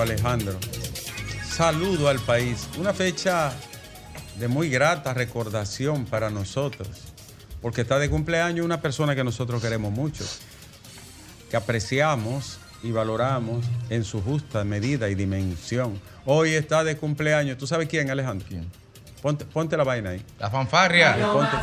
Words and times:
Alejandro. 0.00 0.58
Saludo 1.50 2.08
al 2.08 2.18
país. 2.20 2.68
Una 2.78 2.92
fecha 2.94 3.52
de 4.38 4.48
muy 4.48 4.68
grata 4.70 5.12
recordación 5.14 6.04
para 6.06 6.30
nosotros. 6.30 6.88
Porque 7.60 7.80
está 7.80 7.98
de 7.98 8.08
cumpleaños 8.08 8.64
una 8.64 8.80
persona 8.80 9.14
que 9.16 9.24
nosotros 9.24 9.60
queremos 9.60 9.92
mucho. 9.92 10.24
Que 11.50 11.56
apreciamos 11.56 12.58
y 12.82 12.92
valoramos 12.92 13.64
en 13.90 14.04
su 14.04 14.22
justa 14.22 14.62
medida 14.64 15.08
y 15.08 15.14
dimensión. 15.16 16.00
Hoy 16.24 16.50
está 16.54 16.84
de 16.84 16.96
cumpleaños. 16.96 17.58
¿Tú 17.58 17.66
sabes 17.66 17.88
quién, 17.88 18.10
Alejandro? 18.10 18.46
¿Quién? 18.48 18.70
Ponte, 19.20 19.44
ponte 19.46 19.76
la 19.76 19.82
vaina 19.82 20.10
ahí. 20.10 20.24
La 20.38 20.48
fanfarria. 20.48 21.16
Ponte- 21.32 21.56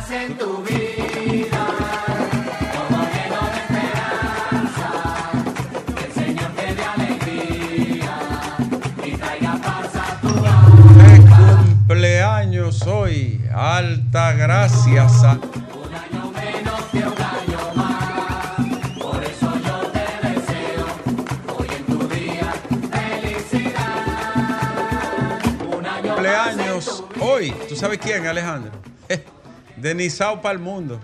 hoy, 27.36 27.54
¿tú 27.68 27.76
sabes 27.76 27.98
quién, 27.98 28.26
Alejandro? 28.26 28.72
De 29.76 29.94
Nizao 29.94 30.40
para 30.40 30.54
el 30.54 30.58
mundo. 30.58 30.98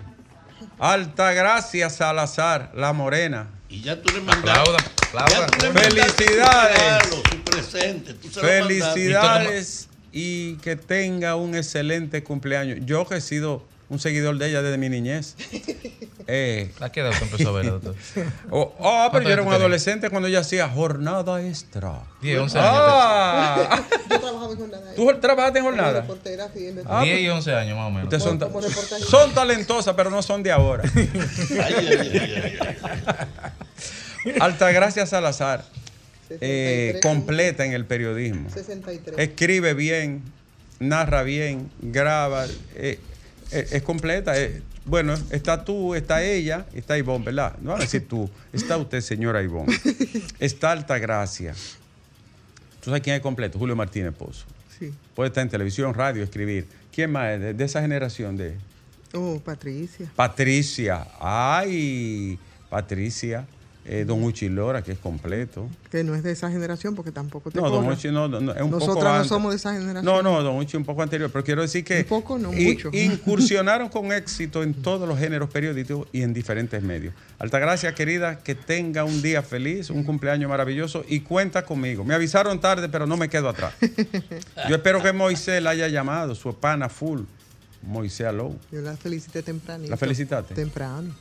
Alta 0.79 1.31
gracias 1.31 1.97
Salazar, 1.97 2.71
la 2.75 2.91
morena. 2.91 3.47
Y 3.69 3.81
ya 3.81 4.01
tú 4.01 4.11
le 4.11 4.21
mandaste. 4.21 4.83
Felicidades. 5.71 7.07
su 7.07 7.41
presente. 7.43 8.13
Tú 8.15 8.29
se. 8.29 8.41
Felicidades 8.41 9.89
y 10.11 10.55
que 10.57 10.75
tenga 10.75 11.35
un 11.35 11.55
excelente 11.55 12.23
cumpleaños. 12.23 12.79
Yo 12.83 13.07
que 13.07 13.17
he 13.17 13.21
sido 13.21 13.63
un 13.89 13.99
seguidor 13.99 14.37
de 14.39 14.49
ella 14.49 14.63
desde 14.63 14.79
mi 14.79 14.89
niñez. 14.89 15.35
Eh, 16.27 16.71
¿A 16.79 16.91
qué 16.91 17.01
edad 17.01 17.11
usted 17.11 17.23
empezó 17.31 17.49
a 17.49 17.51
ver, 17.53 17.65
doctor? 17.71 17.95
oh, 18.49 18.73
oh, 18.79 19.09
pero 19.11 19.23
yo 19.25 19.29
era 19.31 19.41
un 19.41 19.53
adolescente 19.53 20.09
cuando 20.09 20.27
ella 20.27 20.39
hacía 20.39 20.69
jornada 20.69 21.41
extra. 21.45 22.01
10, 22.21 22.39
11 22.39 22.59
años. 22.59 22.71
Ah, 22.73 23.83
Yo 24.09 24.19
trabajaba 24.19 24.51
en 24.51 24.57
jornada. 24.59 24.93
¿Tú 24.95 25.19
trabajaste 25.19 25.59
en 25.59 25.65
jornada? 25.65 26.05
Ah, 26.85 27.03
10 27.03 27.19
y 27.19 27.29
11 27.29 27.53
años 27.53 27.77
más 27.77 27.87
o 27.87 27.91
menos. 27.91 28.03
Ustedes 28.05 28.23
son, 28.23 28.39
ta- 28.39 28.49
son 28.99 29.33
talentosas, 29.33 29.93
pero 29.95 30.09
no 30.09 30.21
son 30.21 30.43
de 30.43 30.51
ahora. 30.51 30.83
Ay, 30.95 31.75
ay, 31.77 31.87
ay, 31.87 32.17
ay, 32.21 32.57
ay. 34.25 34.33
Altagracia 34.39 35.05
Salazar, 35.05 35.65
eh, 36.29 36.91
63, 36.93 37.01
completa 37.01 37.65
en 37.65 37.73
el 37.73 37.85
periodismo. 37.85 38.49
63. 38.49 39.19
Escribe 39.19 39.73
bien, 39.73 40.21
narra 40.79 41.23
bien, 41.23 41.69
graba, 41.81 42.45
eh, 42.75 42.99
eh, 43.51 43.67
es 43.71 43.81
completa. 43.83 44.33
Bueno, 44.85 45.13
está 45.29 45.63
tú, 45.63 45.95
está 45.95 46.23
ella, 46.23 46.65
está 46.73 46.97
Ivonne, 46.97 47.25
¿verdad? 47.25 47.55
No 47.61 47.71
van 47.71 47.79
a 47.79 47.83
decir 47.83 48.07
tú, 48.07 48.29
está 48.51 48.77
usted, 48.77 48.99
señora 49.01 49.41
Ivonne. 49.41 49.73
Está 50.39 50.71
Altagracia. 50.71 51.53
¿Tú 52.81 52.89
sabes 52.89 53.01
quién 53.01 53.15
es 53.15 53.21
completo? 53.21 53.57
Julio 53.57 53.75
Martínez 53.77 54.13
Pozo. 54.13 54.45
Sí. 54.77 54.91
Puede 55.15 55.29
estar 55.29 55.41
en 55.41 55.49
televisión, 55.49 55.93
radio, 55.93 56.21
escribir. 56.21 56.67
¿Quién 56.93 57.11
más 57.11 57.29
es 57.31 57.39
de, 57.39 57.53
de 57.53 57.63
esa 57.63 57.81
generación 57.81 58.35
de 58.35 58.55
Oh, 59.13 59.39
Patricia. 59.39 60.11
Patricia? 60.15 61.07
Ay, 61.19 62.37
Patricia. 62.69 63.45
Eh, 63.85 64.05
don 64.07 64.23
Uchi 64.23 64.47
Lora, 64.47 64.81
que 64.81 64.93
es 64.93 64.97
completo. 64.97 65.67
Que 65.91 66.05
no 66.05 66.15
es 66.15 66.23
de 66.23 66.31
esa 66.31 66.49
generación 66.49 66.95
porque 66.95 67.11
tampoco 67.11 67.51
te 67.51 67.59
No, 67.59 67.69
Don. 67.69 67.85
Uchi 67.85 68.11
no, 68.11 68.29
no, 68.29 68.39
no, 68.39 68.53
es 68.53 68.61
un 68.61 68.71
Nosotros 68.71 68.95
poco 68.95 69.03
no 69.09 69.13
antes. 69.15 69.27
somos 69.27 69.51
de 69.51 69.57
esa 69.57 69.73
generación. 69.73 70.05
No, 70.05 70.23
no, 70.23 70.41
Don 70.41 70.55
Uchi 70.57 70.77
un 70.77 70.85
poco 70.85 71.01
anterior, 71.03 71.29
pero 71.29 71.43
quiero 71.43 71.61
decir 71.63 71.83
que 71.83 71.97
Un 71.99 72.03
poco, 72.05 72.37
no 72.39 72.53
i- 72.53 72.75
mucho. 72.75 72.89
incursionaron 72.93 73.89
con 73.89 74.13
éxito 74.13 74.63
en 74.63 74.73
todos 74.73 75.05
los 75.05 75.19
géneros 75.19 75.49
periodísticos 75.49 76.07
y 76.13 76.21
en 76.21 76.33
diferentes 76.33 76.81
medios. 76.81 77.13
Altagracia, 77.39 77.93
querida, 77.93 78.39
que 78.39 78.55
tenga 78.55 79.03
un 79.03 79.21
día 79.21 79.41
feliz, 79.41 79.89
un 79.89 80.05
cumpleaños 80.05 80.49
maravilloso 80.49 81.03
y 81.09 81.19
cuenta 81.19 81.65
conmigo. 81.65 82.05
Me 82.05 82.13
avisaron 82.13 82.61
tarde, 82.61 82.87
pero 82.87 83.05
no 83.05 83.17
me 83.17 83.27
quedo 83.27 83.49
atrás. 83.49 83.73
Yo 84.69 84.75
espero 84.75 85.03
que 85.03 85.11
Moisés 85.11 85.61
la 85.61 85.71
haya 85.71 85.89
llamado, 85.89 86.35
su 86.35 86.53
pana 86.55 86.87
full, 86.87 87.23
Moisés 87.81 88.27
Alou. 88.27 88.57
Yo 88.71 88.79
la 88.79 88.95
felicité 88.95 89.43
temprano. 89.43 89.83
¿La 89.89 89.97
felicitaste? 89.97 90.53
Temprano. 90.55 91.13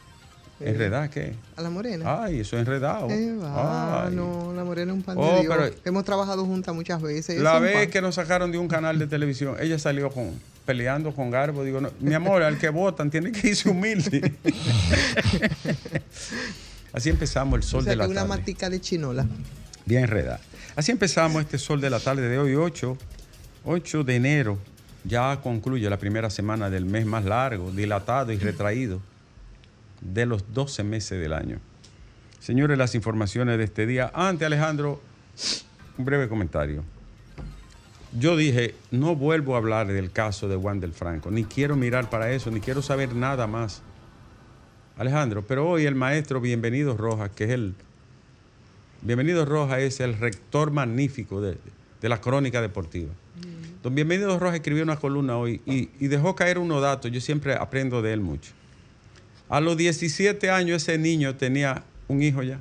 ¿Enredada 0.65 1.11
qué? 1.11 1.35
A 1.57 1.63
la 1.63 1.71
morena. 1.71 2.23
Ay, 2.25 2.41
eso 2.41 2.57
es 2.57 2.61
enredado. 2.61 3.09
Eh, 3.11 3.35
va, 3.37 4.07
Ay. 4.07 4.15
no, 4.15 4.53
la 4.55 4.65
morena 4.65 4.93
es 4.93 4.97
un 4.99 5.03
pan 5.03 5.17
Oh, 5.19 5.35
de 5.37 5.41
Dios. 5.43 5.55
pero- 5.57 5.75
Hemos 5.85 6.05
trabajado 6.05 6.45
juntas 6.45 6.75
muchas 6.75 7.01
veces. 7.03 7.39
La 7.41 7.59
vez 7.59 7.89
que 7.89 8.01
nos 8.01 8.15
sacaron 8.17 8.51
de 8.53 8.59
un 8.59 8.69
canal 8.69 8.99
de 8.99 9.07
televisión, 9.07 9.57
ella 9.61 9.79
salió 9.79 10.11
con 10.11 10.31
peleando 10.65 11.13
con 11.15 11.31
Garbo. 11.31 11.65
Digo, 11.65 11.81
no, 11.81 11.91
mi 12.01 12.15
amor, 12.15 12.43
al 12.43 12.57
que 12.59 12.69
votan 12.69 13.11
tiene 13.11 13.33
que 13.33 13.49
irse 13.49 13.69
humilde. 13.69 14.33
Así 16.93 17.09
empezamos 17.11 17.55
el 17.59 17.61
O 17.65 17.67
sol 17.67 17.83
sea, 17.85 17.91
de 17.93 17.97
la 17.97 18.07
una 18.07 18.15
tarde. 18.23 18.29
matica 18.29 18.71
de 18.71 18.81
chinola. 18.81 19.27
Bien 19.87 20.05
enredada. 20.05 20.41
Así 20.77 20.93
empezamos 20.93 21.43
este 21.43 21.59
sol 21.59 21.81
de 21.81 21.91
la 21.91 22.01
tarde 22.01 22.29
de 22.29 22.39
hoy, 22.39 22.55
8, 22.55 22.97
8 23.65 24.05
de 24.05 24.17
enero. 24.17 24.59
Ya 25.05 25.41
concluye 25.43 25.89
la 25.91 25.99
primera 25.99 26.31
semana 26.31 26.71
del 26.71 26.85
mes 26.85 27.05
más 27.07 27.25
largo, 27.25 27.71
dilatado 27.73 28.31
y 28.33 28.39
retraído 28.39 29.01
de 30.03 30.27
los 30.27 30.53
12 30.53 30.85
meses 30.85 31.21
del 31.21 31.33
año. 31.33 31.59
Señores, 32.39 32.77
las 32.77 32.95
informaciones 32.95 33.59
de 33.59 33.65
este 33.65 33.87
día. 33.87 34.11
Antes, 34.15 34.47
Alejandro, 34.47 35.01
un 35.97 36.05
breve 36.05 36.29
comentario. 36.29 36.83
Yo 38.19 38.37
dije, 38.37 38.75
no 38.91 39.17
vuelvo 39.17 39.55
a 39.55 39.59
hablar 39.59 39.87
del 39.87 40.11
caso 40.11 40.49
de 40.49 40.57
Juan 40.57 40.81
del 40.81 40.93
Franco, 40.93 41.31
ni 41.31 41.45
quiero 41.45 41.77
mirar 41.77 42.11
para 42.11 42.31
eso, 42.33 42.51
ni 42.51 42.61
quiero 42.61 42.83
saber 42.83 43.15
nada 43.15 43.47
más. 43.47 43.81
Alejandro, 44.99 45.43
pero 45.47 45.69
hoy 45.69 45.87
el 45.87 45.95
maestro 45.95 46.41
Bienvenido 46.41 46.97
Rojas, 46.97 47.31
que 47.31 47.45
es 47.45 47.51
el... 47.51 47.75
Bienvenido 49.01 49.45
Rojas 49.47 49.79
es 49.79 50.01
el 50.01 50.19
rector 50.19 50.71
magnífico 50.71 51.41
de, 51.41 51.57
de 52.01 52.09
la 52.09 52.21
crónica 52.21 52.61
deportiva. 52.61 53.13
Don 53.83 53.95
Bienvenido 53.95 54.39
Rojas 54.39 54.57
escribió 54.57 54.83
una 54.83 54.97
columna 54.97 55.39
hoy 55.39 55.61
y, 55.65 55.89
y 55.99 56.09
dejó 56.09 56.37
caer 56.37 56.59
unos 56.59 56.83
datos, 56.83 57.11
yo 57.11 57.21
siempre 57.21 57.55
aprendo 57.55 58.03
de 58.03 58.13
él 58.13 58.21
mucho. 58.21 58.53
A 59.49 59.61
los 59.61 59.77
17 59.77 60.51
años 60.51 60.83
ese 60.83 60.99
niño 60.99 61.37
tenía 61.37 61.85
un 62.09 62.23
hijo 62.23 62.43
ya. 62.43 62.61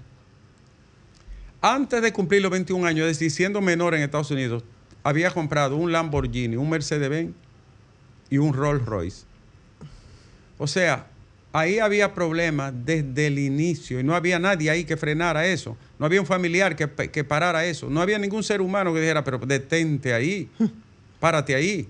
Antes 1.61 2.01
de 2.01 2.11
cumplir 2.11 2.41
los 2.41 2.51
21 2.51 2.87
años, 2.87 3.07
es 3.07 3.19
decir, 3.19 3.31
siendo 3.31 3.61
menor 3.61 3.93
en 3.93 4.01
Estados 4.01 4.31
Unidos, 4.31 4.63
había 5.03 5.31
comprado 5.31 5.75
un 5.75 5.91
Lamborghini, 5.91 6.55
un 6.55 6.69
Mercedes-Benz 6.69 7.33
y 8.29 8.37
un 8.37 8.53
Rolls 8.53 8.85
Royce. 8.85 9.25
O 10.57 10.67
sea, 10.67 11.07
ahí 11.53 11.79
había 11.79 12.13
problemas 12.13 12.73
desde 12.85 13.27
el 13.27 13.39
inicio 13.39 13.99
y 13.99 14.03
no 14.03 14.15
había 14.15 14.39
nadie 14.39 14.69
ahí 14.69 14.85
que 14.85 14.97
frenara 14.97 15.45
eso. 15.45 15.77
No 15.99 16.05
había 16.05 16.21
un 16.21 16.27
familiar 16.27 16.75
que, 16.75 16.87
que 17.09 17.23
parara 17.23 17.65
eso. 17.65 17.89
No 17.89 18.01
había 18.01 18.17
ningún 18.17 18.43
ser 18.43 18.61
humano 18.61 18.93
que 18.93 19.01
dijera, 19.01 19.23
pero 19.23 19.37
detente 19.39 20.13
ahí, 20.13 20.49
párate 21.19 21.55
ahí. 21.55 21.87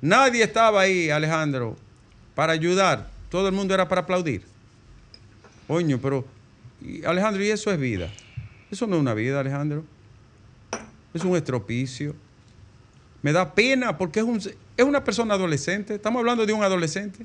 Nadie 0.00 0.42
estaba 0.42 0.80
ahí, 0.80 1.10
Alejandro, 1.10 1.76
para 2.34 2.52
ayudar. 2.52 3.11
Todo 3.32 3.48
el 3.48 3.54
mundo 3.54 3.72
era 3.72 3.88
para 3.88 4.02
aplaudir. 4.02 4.42
Coño, 5.66 5.98
pero, 6.02 6.22
Alejandro, 7.06 7.42
¿y 7.42 7.48
eso 7.48 7.72
es 7.72 7.80
vida? 7.80 8.10
Eso 8.70 8.86
no 8.86 8.96
es 8.96 9.00
una 9.00 9.14
vida, 9.14 9.40
Alejandro. 9.40 9.84
Es 11.14 11.24
un 11.24 11.34
estropicio. 11.34 12.14
Me 13.22 13.32
da 13.32 13.54
pena 13.54 13.96
porque 13.96 14.20
es, 14.20 14.26
un, 14.26 14.36
es 14.36 14.84
una 14.84 15.02
persona 15.02 15.32
adolescente. 15.32 15.94
Estamos 15.94 16.20
hablando 16.20 16.44
de 16.44 16.52
un 16.52 16.62
adolescente. 16.62 17.24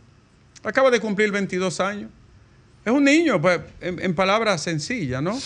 Acaba 0.64 0.90
de 0.90 1.02
cumplir 1.02 1.30
22 1.30 1.78
años. 1.82 2.10
Es 2.86 2.94
un 2.94 3.04
niño, 3.04 3.42
pues, 3.42 3.60
en 3.82 4.16
palabras 4.16 4.64
sencillas, 4.64 5.22
¿no? 5.22 5.38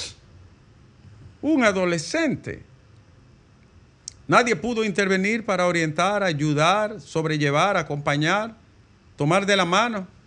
Un 1.41 1.63
adolescente. 1.63 2.61
Nadie 4.27 4.55
pudo 4.55 4.83
intervenir 4.83 5.43
para 5.43 5.65
orientar, 5.65 6.21
ayudar, 6.21 7.01
sobrellevar, 7.01 7.77
acompañar, 7.77 8.55
tomar 9.17 9.47
de 9.47 9.55
la 9.55 9.65
mano. 9.65 10.20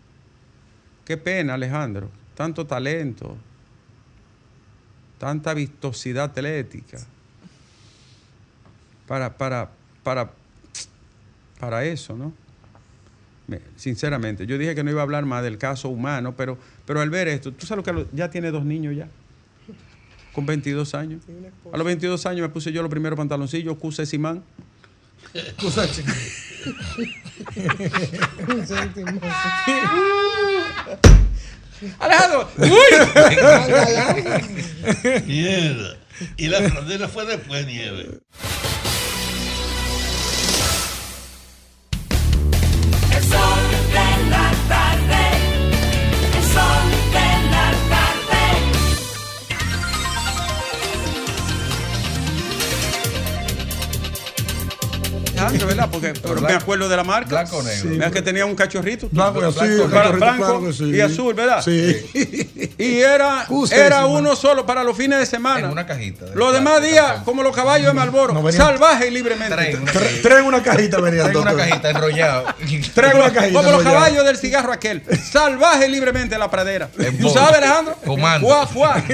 Qué 1.04 1.16
pena, 1.16 1.54
Alejandro. 1.54 2.10
Tanto 2.34 2.66
talento, 2.66 3.36
tanta 5.18 5.54
vistosidad 5.54 6.24
atlética. 6.24 6.98
Para, 9.06 9.36
para, 9.36 9.70
para, 10.02 10.32
para 11.60 11.84
eso, 11.84 12.16
¿no? 12.16 12.32
Me- 13.46 13.60
Sinceramente, 13.76 14.46
yo 14.46 14.56
dije 14.56 14.74
que 14.74 14.82
no 14.82 14.90
iba 14.90 15.00
a 15.00 15.04
hablar 15.04 15.26
más 15.26 15.42
del 15.42 15.58
caso 15.58 15.90
humano, 15.90 16.34
pero, 16.36 16.56
pero 16.86 17.00
al 17.02 17.10
ver 17.10 17.28
esto, 17.28 17.52
tú 17.52 17.66
sabes 17.66 17.86
lo 17.86 17.94
que 17.94 18.06
ya 18.16 18.30
tiene 18.30 18.50
dos 18.50 18.64
niños 18.64 18.96
ya, 18.96 19.08
con 20.32 20.46
22 20.46 20.94
años. 20.94 21.22
A 21.72 21.76
los 21.76 21.86
22 21.86 22.24
años 22.26 22.40
me 22.40 22.48
puse 22.48 22.72
yo 22.72 22.80
los 22.82 22.90
primeros 22.90 23.16
pantaloncillos, 23.18 23.76
Cuse 23.76 24.06
Simán. 24.06 24.42
Un 25.34 25.72
céntimo. 28.66 29.20
Alejandro, 31.98 32.48
uy. 32.58 32.68
Mierda. 35.26 35.96
Y 36.36 36.46
la 36.46 36.62
frontera 36.62 37.08
fue 37.08 37.26
después, 37.26 37.66
nieve. 37.66 38.20
¿Verdad? 55.58 55.88
Porque 55.90 56.12
pero 56.22 56.40
me 56.40 56.52
acuerdo 56.52 56.88
de 56.88 56.96
la 56.96 57.04
marca. 57.04 57.28
Blanco 57.30 57.58
o 57.58 57.62
negro. 57.62 57.90
Mira 57.90 58.10
que 58.10 58.22
tenía 58.22 58.46
un 58.46 58.54
cachorrito. 58.54 59.08
Blanco 59.10 59.40
y 59.40 59.44
azul, 59.44 59.68
Blanco, 59.68 59.90
cachorrito, 59.90 60.24
blanco 60.26 60.72
sí. 60.72 60.84
y 60.90 61.00
azul, 61.00 61.34
¿verdad? 61.34 61.62
Sí. 61.62 62.50
Y 62.78 62.98
era, 63.00 63.46
era 63.72 64.06
uno 64.06 64.34
solo 64.36 64.66
para 64.66 64.82
los 64.82 64.96
fines 64.96 65.18
de 65.18 65.26
semana. 65.26 65.60
En 65.66 65.72
una 65.72 65.86
cajita 65.86 66.26
de 66.26 66.34
Los 66.34 66.52
demás 66.52 66.82
días, 66.82 67.22
como 67.24 67.42
los 67.42 67.54
caballos 67.54 67.86
de 67.86 67.92
Malboro, 67.92 68.34
No 68.34 68.42
venían- 68.42 68.66
salvaje 68.66 69.08
y 69.08 69.10
libremente. 69.10 69.54
Traen 69.54 69.80
una 69.82 69.92
Tre- 69.92 70.00
cajita. 70.00 70.22
Tres 70.28 70.38
en 70.38 70.44
una 70.44 70.62
cajita 70.62 71.00
venían. 71.00 71.30
Traen 71.32 71.38
una 71.48 71.56
cajita 71.56 71.90
enrollado. 71.90 72.44
Tres 72.94 73.14
una 73.14 73.32
cajita. 73.32 73.58
Como 73.58 73.70
los 73.72 73.82
caballos 73.82 74.24
del 74.24 74.36
cigarro 74.36 74.72
aquel. 74.72 75.02
Salvaje 75.30 75.86
y 75.86 75.90
libremente 75.90 76.34
en 76.34 76.40
la 76.40 76.50
pradera. 76.50 76.88
En 76.98 77.18
¿Tú 77.18 77.28
sabes, 77.30 77.58
Alejandro? 77.58 77.96
Comando. 78.04 78.46
Fuá, 78.46 78.66
fuá. 78.66 79.04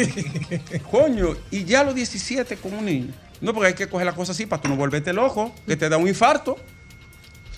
Coño, 0.91 1.37
y 1.51 1.65
ya 1.65 1.81
a 1.81 1.85
los 1.85 1.95
17 1.95 2.57
como 2.57 2.79
un 2.79 2.85
niño. 2.85 3.13
No, 3.41 3.55
porque 3.55 3.69
hay 3.69 3.75
que 3.75 3.89
coger 3.89 4.07
la 4.07 4.13
cosa 4.13 4.33
así 4.33 4.47
para 4.47 4.61
tú 4.61 4.69
no 4.69 4.77
volverte 4.77 5.13
loco, 5.13 5.55
que 5.67 5.77
te 5.77 5.89
da 5.89 5.97
un 5.97 6.09
infarto. 6.09 6.57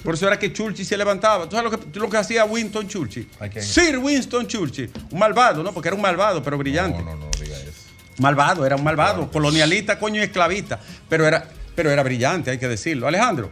Por 0.03 0.15
eso 0.15 0.27
era 0.27 0.39
que 0.39 0.53
Churchill 0.53 0.85
se 0.85 0.97
levantaba. 0.97 1.49
¿Tú 1.49 1.57
sabes 1.57 1.71
lo 1.95 2.11
que, 2.11 2.17
hacía 2.17 2.45
Winston 2.45 2.89
Churchill? 2.89 3.29
Sir 3.61 3.99
Winston 3.99 4.47
Churchill. 4.47 4.91
Un 5.11 5.19
malvado, 5.19 5.63
¿no? 5.63 5.73
Porque 5.73 5.89
era 5.89 5.97
un 5.97 6.03
malvado, 6.03 6.43
pero 6.43 6.59
brillante. 6.59 6.99
No, 6.99 7.15
no, 7.15 7.17
no, 7.17 7.31
diga 7.41 7.57
eso. 7.57 7.89
Malvado, 8.19 8.67
era 8.67 8.77
un 8.77 8.83
malvado. 8.83 9.31
Colonialista, 9.31 9.99
coño, 9.99 10.21
y 10.21 10.25
esclavista. 10.25 10.81
Pero 11.09 11.27
era, 11.27 11.47
pero 11.75 11.91
era 11.91 12.03
brillante, 12.03 12.51
hay 12.51 12.59
que 12.59 12.69
decirlo. 12.69 13.07
Alejandro, 13.07 13.51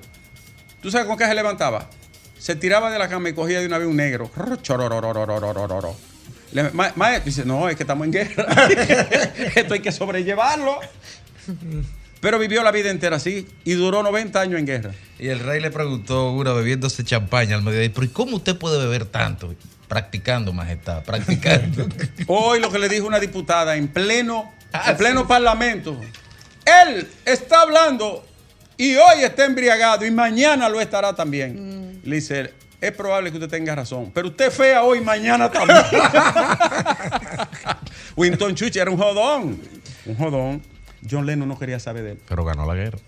¿tú 0.82 0.90
sabes 0.90 1.06
con 1.06 1.16
qué 1.16 1.26
se 1.26 1.34
levantaba? 1.34 1.88
Se 2.38 2.56
tiraba 2.56 2.90
de 2.90 2.98
la 2.98 3.08
cama 3.08 3.28
y 3.28 3.32
cogía 3.32 3.60
de 3.60 3.66
una 3.66 3.78
vez 3.78 3.86
un 3.86 3.96
negro. 3.96 4.28
Le, 6.52 6.70
ma, 6.70 6.92
ma, 6.96 7.18
dice, 7.20 7.44
no, 7.44 7.68
es 7.68 7.76
que 7.76 7.84
estamos 7.84 8.04
en 8.06 8.12
guerra. 8.12 8.46
Esto 9.54 9.74
hay 9.74 9.80
que 9.80 9.92
sobrellevarlo. 9.92 10.80
Pero 12.20 12.38
vivió 12.38 12.62
la 12.62 12.70
vida 12.70 12.90
entera 12.90 13.16
así 13.16 13.46
y 13.64 13.72
duró 13.72 14.02
90 14.02 14.40
años 14.40 14.60
en 14.60 14.66
guerra. 14.66 14.90
Y 15.18 15.28
el 15.28 15.40
rey 15.40 15.60
le 15.60 15.70
preguntó, 15.70 16.32
una 16.32 16.52
bebiéndose 16.52 17.02
champaña 17.04 17.56
al 17.56 17.62
mediodía, 17.62 17.90
pero 17.94 18.04
¿y 18.04 18.08
cómo 18.10 18.36
usted 18.36 18.56
puede 18.56 18.78
beber 18.78 19.06
tanto? 19.06 19.54
Practicando, 19.88 20.52
majestad, 20.52 21.02
practicando. 21.02 21.88
Hoy 22.26 22.60
lo 22.60 22.70
que 22.70 22.78
le 22.78 22.88
dijo 22.88 23.06
una 23.06 23.18
diputada 23.18 23.76
en 23.76 23.88
pleno, 23.88 24.52
Ah, 24.72 24.90
en 24.90 24.96
pleno 24.96 25.26
parlamento. 25.26 25.98
Él 26.64 27.08
está 27.24 27.62
hablando 27.62 28.24
y 28.76 28.94
hoy 28.94 29.24
está 29.24 29.44
embriagado 29.44 30.06
y 30.06 30.10
mañana 30.10 30.68
lo 30.68 30.80
estará 30.80 31.14
también. 31.14 32.00
Le 32.04 32.16
dice, 32.16 32.54
es 32.80 32.92
probable 32.92 33.30
que 33.30 33.38
usted 33.38 33.50
tenga 33.50 33.74
razón, 33.74 34.12
pero 34.14 34.28
usted 34.28 34.46
es 34.46 34.54
fea 34.54 34.82
hoy 34.82 34.98
y 34.98 35.00
mañana 35.00 35.50
también. 35.50 35.82
Winston 38.16 38.54
Churchill 38.54 38.82
era 38.82 38.90
un 38.90 38.96
jodón. 38.96 39.60
Un 40.06 40.16
jodón. 40.16 40.62
John 41.08 41.26
Lennon 41.26 41.48
no 41.48 41.58
quería 41.58 41.78
saber 41.78 42.02
de 42.04 42.10
él. 42.12 42.18
pero 42.28 42.44
ganó 42.44 42.66
la 42.66 42.74
guerra. 42.74 42.98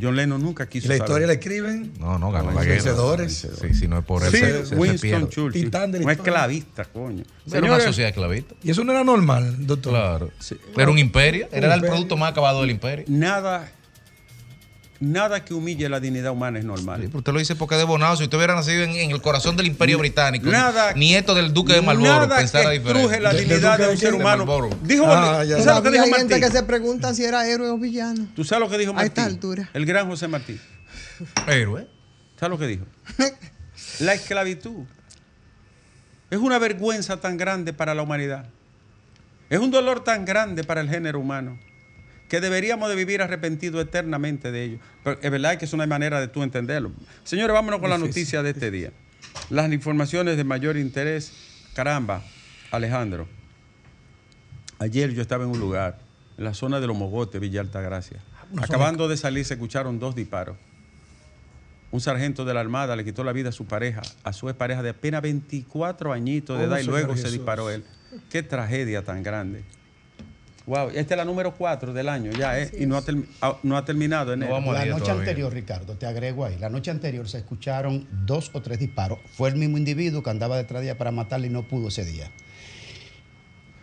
John 0.00 0.14
Lennon 0.14 0.40
nunca 0.40 0.64
Y 0.64 0.66
quiso 0.68 0.86
la 0.88 0.94
saber. 0.96 1.08
historia 1.08 1.26
la 1.26 1.32
escriben. 1.32 1.92
No, 1.98 2.20
no, 2.20 2.30
ganó 2.30 2.46
Los 2.46 2.54
la 2.54 2.60
guerra. 2.62 2.74
vencedores. 2.74 3.48
Sí, 3.60 3.74
si 3.74 3.88
no 3.88 3.98
es 3.98 4.04
por 4.04 4.22
él, 4.22 4.30
Sí, 4.30 4.36
se, 4.38 4.52
se- 4.58 4.66
se 4.66 4.76
Winston. 4.76 5.28
Churchill. 5.28 5.64
Titán 5.64 5.90
de 5.90 5.98
la 5.98 6.04
Un 6.04 6.10
esclavista, 6.12 6.84
coño. 6.84 7.24
Era 7.52 7.66
una 7.66 7.80
sociedad 7.80 8.08
esclavista. 8.10 8.54
Y 8.62 8.70
eso 8.70 8.84
no 8.84 8.92
era 8.92 9.02
normal, 9.02 9.66
doctor. 9.66 9.92
Claro. 9.94 10.30
Era 10.76 10.90
un 10.90 10.98
imperio. 11.00 11.48
Era 11.50 11.66
el 11.68 11.74
imperio. 11.74 11.94
producto 11.94 12.16
más 12.16 12.30
acabado 12.30 12.60
del 12.60 12.70
imperio. 12.70 13.06
nada, 13.08 13.72
nada 15.00 15.44
que 15.44 15.54
humille 15.54 15.88
la 15.88 16.00
dignidad 16.00 16.32
humana 16.32 16.58
es 16.58 16.64
Sí, 16.64 16.68
normal. 16.68 17.00
pero 17.06 17.18
usted 17.18 17.32
lo 17.32 17.38
dice 17.38 17.54
porque 17.56 17.74
es 17.76 17.80
de 17.80 17.84
Bonao. 17.84 18.16
Si 18.16 18.24
usted 18.24 18.36
hubiera 18.36 18.54
nacido 18.54 18.82
en, 18.82 18.90
en 18.90 19.10
el 19.10 19.22
corazón 19.22 19.56
del 19.56 19.66
imperio 19.66 19.98
británico, 19.98 20.50
Nada- 20.50 20.92
nieto 20.94 21.34
del 21.34 21.52
duque 21.52 21.72
de 21.74 21.82
Marlboro, 21.82 22.10
Nada 22.26 22.36
pensara 22.36 22.70
que 22.72 22.78
diferente. 22.80 23.20
la 23.20 23.32
dignidad 23.32 23.78
de 23.78 23.86
de 23.86 23.90
un 23.92 23.98
ser 23.98 24.14
humano. 24.14 24.44
Dijo, 24.82 25.04
Ah, 25.06 25.44
ya, 25.44 25.56
¿tú 25.56 25.62
sabes 25.62 25.66
lo 25.66 25.82
que 25.82 25.88
Todavía 25.90 26.02
dijo 26.04 26.14
hay 26.16 26.20
gente 26.22 26.40
que 26.40 26.50
se 26.50 26.62
pregunta 26.64 27.14
si 27.14 27.24
era 27.24 27.46
héroe 27.46 27.70
o 27.70 27.78
villano. 27.78 28.26
¿Tú 28.34 28.44
sabes 28.44 28.64
lo 28.64 28.70
que 28.70 28.78
dijo 28.78 28.90
A 28.90 28.94
Martí? 28.94 29.08
esta 29.08 29.24
altura. 29.24 29.70
El 29.72 29.86
gran 29.86 30.08
José 30.08 30.26
Martí. 30.28 30.58
Héroe. 31.46 31.86
¿Sabes 32.38 32.50
lo 32.50 32.58
que 32.58 32.66
dijo? 32.66 32.84
La 34.00 34.14
esclavitud 34.14 34.84
es 36.30 36.38
una 36.38 36.58
vergüenza 36.58 37.20
tan 37.20 37.36
grande 37.36 37.72
para 37.72 37.94
la 37.94 38.02
humanidad. 38.02 38.46
Es 39.50 39.58
un 39.60 39.70
dolor 39.70 40.04
tan 40.04 40.24
grande 40.24 40.62
para 40.64 40.80
el 40.82 40.90
género 40.90 41.20
humano 41.20 41.58
que 42.28 42.40
deberíamos 42.40 42.88
de 42.88 42.94
vivir 42.96 43.22
arrepentidos 43.22 43.82
eternamente 43.82 44.52
de 44.52 44.64
ello. 44.64 44.78
Pero 45.02 45.18
es 45.20 45.30
verdad 45.30 45.56
que 45.58 45.64
eso 45.64 45.76
no 45.76 45.82
hay 45.82 45.88
manera 45.88 46.20
de 46.20 46.28
tú 46.28 46.42
entenderlo. 46.42 46.92
Señores, 47.24 47.54
vámonos 47.54 47.80
con 47.80 47.90
la 47.90 47.98
noticia 47.98 48.42
de 48.42 48.50
este 48.50 48.70
día. 48.70 48.92
Las 49.50 49.72
informaciones 49.72 50.36
de 50.36 50.44
mayor 50.44 50.76
interés. 50.76 51.32
Caramba, 51.74 52.22
Alejandro. 52.70 53.28
Ayer 54.78 55.12
yo 55.12 55.22
estaba 55.22 55.44
en 55.44 55.50
un 55.50 55.58
lugar, 55.58 55.98
en 56.36 56.44
la 56.44 56.54
zona 56.54 56.80
de 56.80 56.86
los 56.86 56.96
Mogotes, 56.96 57.40
Villa 57.40 57.60
Altagracia. 57.60 58.18
Acabando 58.58 59.08
de 59.08 59.16
salir 59.16 59.44
se 59.44 59.54
escucharon 59.54 59.98
dos 59.98 60.14
disparos. 60.14 60.56
Un 61.90 62.00
sargento 62.00 62.44
de 62.44 62.52
la 62.52 62.60
Armada 62.60 62.94
le 62.96 63.04
quitó 63.04 63.24
la 63.24 63.32
vida 63.32 63.48
a 63.48 63.52
su 63.52 63.64
pareja, 63.64 64.02
a 64.22 64.32
su 64.34 64.46
pareja 64.54 64.82
de 64.82 64.90
apenas 64.90 65.22
24 65.22 66.12
añitos 66.12 66.58
de 66.58 66.64
Oh, 66.64 66.68
edad 66.68 66.78
y 66.80 66.84
luego 66.84 67.16
se 67.16 67.30
disparó 67.30 67.70
él. 67.70 67.84
Qué 68.30 68.42
tragedia 68.42 69.02
tan 69.02 69.22
grande. 69.22 69.64
Wow, 70.68 70.90
esta 70.90 71.14
es 71.14 71.18
la 71.18 71.24
número 71.24 71.54
4 71.56 71.94
del 71.94 72.10
año 72.10 72.30
ya, 72.32 72.60
¿eh? 72.60 72.70
Y 72.78 72.84
no 72.84 72.98
ha, 72.98 73.02
ah, 73.40 73.56
no 73.62 73.74
ha 73.78 73.86
terminado 73.86 74.34
en 74.34 74.40
No 74.40 74.46
La 74.50 74.60
noche 74.84 75.00
todavía. 75.00 75.12
anterior, 75.14 75.50
Ricardo, 75.50 75.94
te 75.94 76.04
agrego 76.04 76.44
ahí. 76.44 76.58
La 76.58 76.68
noche 76.68 76.90
anterior 76.90 77.26
se 77.26 77.38
escucharon 77.38 78.06
dos 78.26 78.50
o 78.52 78.60
tres 78.60 78.78
disparos. 78.78 79.18
Fue 79.32 79.48
el 79.48 79.56
mismo 79.56 79.78
individuo 79.78 80.22
que 80.22 80.28
andaba 80.28 80.58
detrás 80.58 80.82
de 80.82 80.88
ella 80.88 80.98
para 80.98 81.10
matarle 81.10 81.46
y 81.46 81.50
no 81.50 81.62
pudo 81.66 81.88
ese 81.88 82.04
día. 82.04 82.30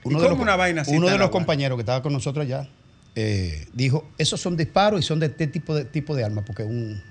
¿Y 0.03 0.13
cómo 0.13 0.39
una 0.43 0.55
vaina 0.55 0.83
así 0.83 0.95
Uno 0.95 1.07
de 1.09 1.17
los 1.17 1.31
compañeros 1.31 1.75
que 1.77 1.81
estaba 1.81 2.03
con 2.03 2.13
nosotros 2.13 2.45
allá 2.45 2.69
eh, 3.15 3.65
dijo: 3.73 4.07
Esos 4.19 4.39
son 4.39 4.55
disparos 4.55 4.99
y 4.99 5.03
son 5.03 5.19
de 5.19 5.25
este 5.25 5.47
tipo 5.47 5.73
de, 5.73 5.85
tipo 5.85 6.15
de 6.15 6.23
arma, 6.23 6.43
porque 6.45 6.61
es 6.61 6.69
un 6.69 7.01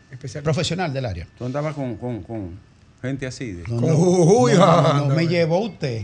profesional 0.45 0.93
del 0.93 1.05
área. 1.07 1.27
Tú 1.37 1.47
andabas 1.47 1.75
con, 1.75 1.97
con- 1.97 2.23
con 2.23 2.61
gente 3.03 3.27
así. 3.27 3.53
de- 3.53 3.63
No, 3.65 3.81
Con 3.81 3.81
no, 3.81 4.83
no, 4.83 5.09
no, 5.09 5.15
me 5.17 5.27
llevó 5.27 5.59
usted. 5.59 6.03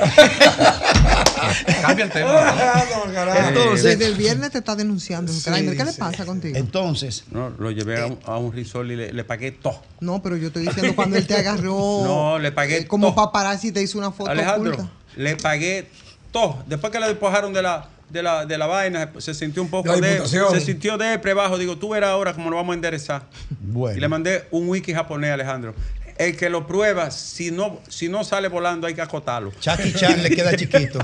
Cambia 1.82 2.04
el 2.04 2.10
tema. 2.10 2.30
Ah, 2.32 2.84
no, 3.06 3.12
carajo. 3.12 3.48
Entonces- 3.48 3.82
Desde 3.98 4.06
el 4.06 4.14
viernes 4.16 4.50
te 4.50 4.58
está 4.58 4.76
denunciando. 4.76 5.32
Kramer. 5.44 5.76
¿Qué 5.76 5.84
le 5.84 5.92
sí. 5.92 5.98
pasa 6.00 6.24
contigo? 6.24 6.56
Entonces, 6.56 7.24
No, 7.30 7.50
lo 7.58 7.70
llevé 7.70 8.00
a 8.00 8.06
un, 8.06 8.18
a 8.24 8.36
un 8.38 8.52
risol 8.52 8.90
y 8.92 8.96
le, 8.96 9.12
le 9.12 9.24
pagué 9.24 9.50
todo. 9.52 9.80
No, 10.00 10.22
pero 10.22 10.36
yo 10.36 10.48
estoy 10.48 10.66
diciendo 10.66 10.94
cuando 10.94 11.16
él 11.16 11.26
te 11.26 11.34
agarró. 11.36 11.70
No, 12.04 12.38
le 12.38 12.52
pagué 12.52 12.78
eh, 12.78 12.86
Como 12.86 13.14
paparazzi 13.14 13.68
y 13.68 13.72
te 13.72 13.82
hizo 13.82 13.98
una 13.98 14.10
foto 14.12 14.30
Alejandro, 14.30 14.72
oculta. 14.74 14.90
le 15.16 15.36
pagué 15.36 15.88
todo. 16.32 16.62
Después 16.66 16.92
que 16.92 17.00
le 17.00 17.06
despojaron 17.08 17.52
de 17.52 17.62
la, 17.62 17.88
de 18.08 18.22
la, 18.22 18.46
de 18.46 18.58
la 18.58 18.66
vaina, 18.66 19.10
se 19.18 19.34
sintió 19.34 19.62
un 19.62 19.68
poco 19.70 19.92
De 19.92 20.00
la 20.00 20.06
de, 20.06 20.12
imputación. 20.14 20.50
se 20.52 20.60
sintió 20.60 20.96
depre 20.98 21.34
bajo. 21.34 21.58
Digo, 21.58 21.76
tú 21.78 21.90
verás 21.90 22.10
ahora 22.10 22.32
cómo 22.34 22.50
lo 22.50 22.56
vamos 22.56 22.72
a 22.72 22.74
enderezar. 22.74 23.22
bueno. 23.60 23.96
Y 23.96 24.00
le 24.00 24.08
mandé 24.08 24.46
un 24.50 24.68
wiki 24.68 24.92
japonés, 24.92 25.32
Alejandro. 25.32 25.74
El 26.20 26.36
que 26.36 26.50
lo 26.50 26.66
prueba, 26.66 27.10
si 27.10 27.50
no, 27.50 27.80
si 27.88 28.10
no 28.10 28.24
sale 28.24 28.48
volando, 28.48 28.86
hay 28.86 28.92
que 28.92 29.00
acotarlo. 29.00 29.52
Chucky 29.58 29.94
Chan 29.94 30.22
le 30.22 30.28
queda 30.28 30.54
chiquito. 30.56 30.98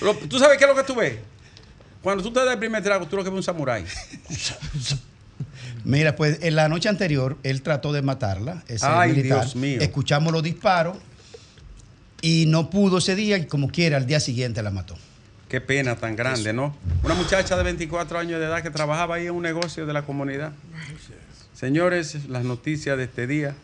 Lo- 0.00 0.14
¿Tú 0.16 0.40
sabes 0.40 0.58
qué 0.58 0.64
es 0.64 0.70
lo 0.70 0.74
que 0.74 0.82
tú 0.82 0.96
ves? 0.96 1.14
Cuando 2.02 2.24
tú 2.24 2.32
te 2.32 2.40
das 2.40 2.54
el 2.54 2.58
primer 2.58 2.82
trago, 2.82 3.06
tú 3.06 3.14
lo 3.14 3.22
que 3.22 3.30
ves 3.30 3.36
es 3.36 3.38
un 3.48 3.54
samurái. 3.54 3.84
Mira, 5.84 6.16
pues 6.16 6.38
en 6.42 6.56
la 6.56 6.68
noche 6.68 6.88
anterior 6.88 7.36
él 7.44 7.62
trató 7.62 7.92
de 7.92 8.02
matarla, 8.02 8.64
ese 8.66 8.84
Ay, 8.84 9.12
militar. 9.12 9.42
Dios 9.42 9.54
mío. 9.54 9.78
Escuchamos 9.80 10.32
los 10.32 10.42
disparos 10.42 10.96
y 12.20 12.46
no 12.48 12.68
pudo 12.68 12.98
ese 12.98 13.14
día 13.14 13.38
y 13.38 13.46
como 13.46 13.68
quiera 13.70 13.96
al 13.96 14.06
día 14.06 14.18
siguiente 14.18 14.60
la 14.60 14.72
mató. 14.72 14.96
Qué 15.48 15.60
pena 15.60 15.94
tan 15.94 16.16
grande, 16.16 16.52
¿no? 16.52 16.76
Una 17.04 17.14
muchacha 17.14 17.56
de 17.56 17.62
24 17.62 18.18
años 18.18 18.40
de 18.40 18.46
edad 18.46 18.60
que 18.64 18.70
trabajaba 18.70 19.14
ahí 19.14 19.26
en 19.26 19.34
un 19.34 19.42
negocio 19.44 19.86
de 19.86 19.92
la 19.92 20.02
comunidad. 20.02 20.50
Señores, 21.54 22.26
las 22.28 22.42
noticias 22.42 22.96
de 22.98 23.04
este 23.04 23.28
día. 23.28 23.54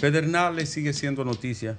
Pedernales 0.00 0.68
sigue 0.68 0.92
siendo 0.92 1.24
noticia. 1.24 1.76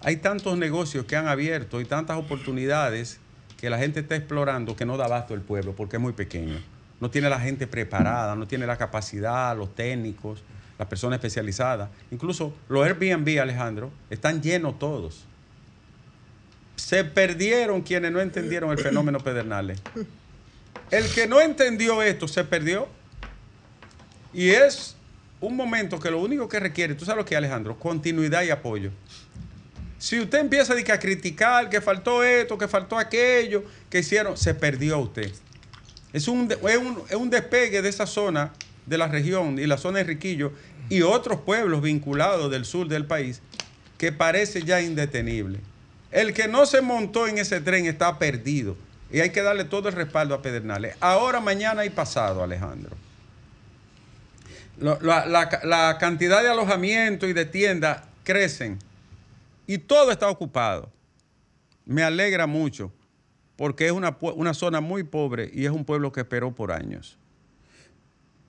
Hay 0.00 0.16
tantos 0.16 0.58
negocios 0.58 1.04
que 1.04 1.16
han 1.16 1.28
abierto 1.28 1.80
y 1.80 1.84
tantas 1.84 2.18
oportunidades 2.18 3.20
que 3.56 3.70
la 3.70 3.78
gente 3.78 4.00
está 4.00 4.16
explorando 4.16 4.74
que 4.74 4.84
no 4.84 4.96
da 4.96 5.04
abasto 5.04 5.34
el 5.34 5.40
pueblo 5.40 5.74
porque 5.76 5.96
es 5.96 6.02
muy 6.02 6.12
pequeño. 6.12 6.60
No 7.00 7.10
tiene 7.10 7.30
la 7.30 7.38
gente 7.38 7.68
preparada, 7.68 8.34
no 8.34 8.48
tiene 8.48 8.66
la 8.66 8.76
capacidad, 8.76 9.56
los 9.56 9.74
técnicos, 9.74 10.42
las 10.78 10.88
personas 10.88 11.18
especializadas, 11.18 11.88
incluso 12.10 12.52
los 12.68 12.84
Airbnb, 12.84 13.40
Alejandro, 13.40 13.92
están 14.10 14.42
llenos 14.42 14.78
todos. 14.80 15.24
Se 16.74 17.04
perdieron 17.04 17.82
quienes 17.82 18.10
no 18.10 18.20
entendieron 18.20 18.72
el 18.72 18.78
fenómeno 18.78 19.20
Pedernales. 19.20 19.80
El 20.90 21.08
que 21.10 21.28
no 21.28 21.40
entendió 21.40 22.02
esto 22.02 22.26
se 22.26 22.42
perdió. 22.42 22.88
Y 24.34 24.50
es 24.50 24.96
un 25.42 25.56
momento 25.56 26.00
que 26.00 26.10
lo 26.10 26.20
único 26.20 26.48
que 26.48 26.58
requiere, 26.58 26.94
tú 26.94 27.04
sabes 27.04 27.18
lo 27.18 27.24
que 27.24 27.36
Alejandro, 27.36 27.78
continuidad 27.78 28.42
y 28.42 28.50
apoyo. 28.50 28.90
Si 29.98 30.18
usted 30.18 30.38
empieza 30.38 30.74
a, 30.74 30.98
criticar 30.98 31.68
que 31.68 31.80
faltó 31.80 32.24
esto, 32.24 32.56
que 32.56 32.66
faltó 32.66 32.98
aquello, 32.98 33.64
que 33.90 33.98
hicieron, 34.00 34.36
se 34.36 34.54
perdió 34.54 34.98
usted. 34.98 35.30
Es 36.12 36.28
un, 36.28 36.50
es 36.50 36.76
un, 36.76 37.02
es 37.08 37.16
un 37.16 37.30
despegue 37.30 37.82
de 37.82 37.88
esa 37.88 38.06
zona 38.06 38.52
de 38.86 38.98
la 38.98 39.08
región 39.08 39.58
y 39.58 39.66
la 39.66 39.78
zona 39.78 39.98
de 39.98 40.04
Riquillo 40.04 40.52
y 40.88 41.02
otros 41.02 41.40
pueblos 41.40 41.82
vinculados 41.82 42.50
del 42.50 42.64
sur 42.64 42.88
del 42.88 43.06
país 43.06 43.40
que 43.98 44.12
parece 44.12 44.62
ya 44.62 44.80
indetenible. 44.80 45.60
El 46.10 46.34
que 46.34 46.48
no 46.48 46.66
se 46.66 46.82
montó 46.82 47.26
en 47.28 47.38
ese 47.38 47.60
tren 47.60 47.86
está 47.86 48.18
perdido 48.18 48.76
y 49.10 49.20
hay 49.20 49.30
que 49.30 49.42
darle 49.42 49.64
todo 49.64 49.88
el 49.88 49.94
respaldo 49.94 50.34
a 50.34 50.42
Pedernales. 50.42 50.96
Ahora, 51.00 51.40
mañana 51.40 51.84
y 51.84 51.90
pasado, 51.90 52.42
Alejandro. 52.42 52.96
La, 54.78 55.98
cantidad 56.00 56.42
de 56.42 56.48
alojamientos 56.48 57.28
y 57.28 57.32
de 57.32 57.44
tiendas 57.44 58.02
crecen 58.24 58.78
y 59.66 59.78
todo 59.78 60.10
está 60.10 60.28
ocupado. 60.28 60.90
Me 61.84 62.02
alegra 62.02 62.46
mucho 62.46 62.92
porque 63.56 63.86
es 63.86 63.92
una, 63.92 64.16
una 64.20 64.54
zona 64.54 64.80
muy 64.80 65.04
pobre 65.04 65.50
y 65.52 65.64
es 65.66 65.70
un 65.70 65.84
pueblo 65.84 66.10
que 66.12 66.20
esperó 66.20 66.54
por 66.54 66.72
años. 66.72 67.18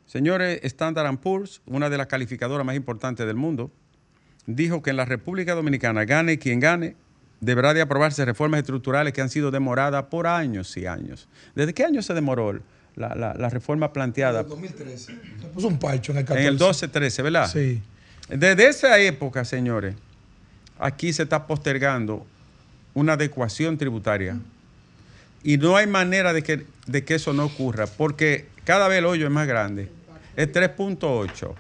Señores, 0.05 0.59
Standard 0.63 1.17
Poor's, 1.17 1.61
una 1.65 1.89
de 1.89 1.97
las 1.97 2.07
calificadoras 2.07 2.65
más 2.65 2.75
importantes 2.75 3.25
del 3.25 3.35
mundo, 3.35 3.71
dijo 4.45 4.81
que 4.81 4.91
en 4.91 4.97
la 4.97 5.05
República 5.05 5.55
Dominicana, 5.55 6.05
gane 6.05 6.37
quien 6.37 6.59
gane, 6.59 6.95
deberá 7.39 7.73
de 7.73 7.81
aprobarse 7.81 8.23
reformas 8.23 8.59
estructurales 8.59 9.13
que 9.13 9.21
han 9.21 9.29
sido 9.29 9.51
demoradas 9.51 10.05
por 10.05 10.27
años 10.27 10.75
y 10.77 10.85
años. 10.85 11.27
¿Desde 11.55 11.73
qué 11.73 11.83
año 11.83 12.01
se 12.01 12.13
demoró 12.13 12.59
la, 12.95 13.15
la- 13.15 13.33
la 13.33 13.49
reforma 13.49 13.91
planteada? 13.93 14.39
En 14.41 14.45
el 14.45 14.49
2013. 14.49 15.05
Se 15.41 15.47
puso 15.47 15.67
un 15.67 15.79
parcho 15.79 16.11
en 16.11 16.19
el 16.19 16.25
14. 16.25 16.41
En 16.47 16.53
el 16.53 16.59
12-13, 16.59 17.23
¿verdad? 17.23 17.49
Sí. 17.51 17.81
Desde 18.29 18.67
esa 18.67 18.97
época, 18.99 19.43
señores, 19.45 19.95
aquí 20.79 21.11
se 21.13 21.23
está 21.23 21.45
postergando 21.47 22.25
una 22.93 23.13
adecuación 23.13 23.77
tributaria. 23.77 24.37
Y 25.43 25.57
no 25.57 25.75
hay 25.75 25.87
manera 25.87 26.31
de 26.31 26.41
que, 26.43 26.65
de 26.87 27.03
que 27.03 27.15
eso 27.15 27.33
no 27.33 27.45
ocurra, 27.45 27.85
porque 27.87 28.47
cada 28.63 28.87
vez 28.87 28.99
el 28.99 29.05
hoyo 29.05 29.25
es 29.25 29.31
más 29.31 29.47
grande. 29.47 29.89
Es 30.37 30.51
3.8. 30.53 31.53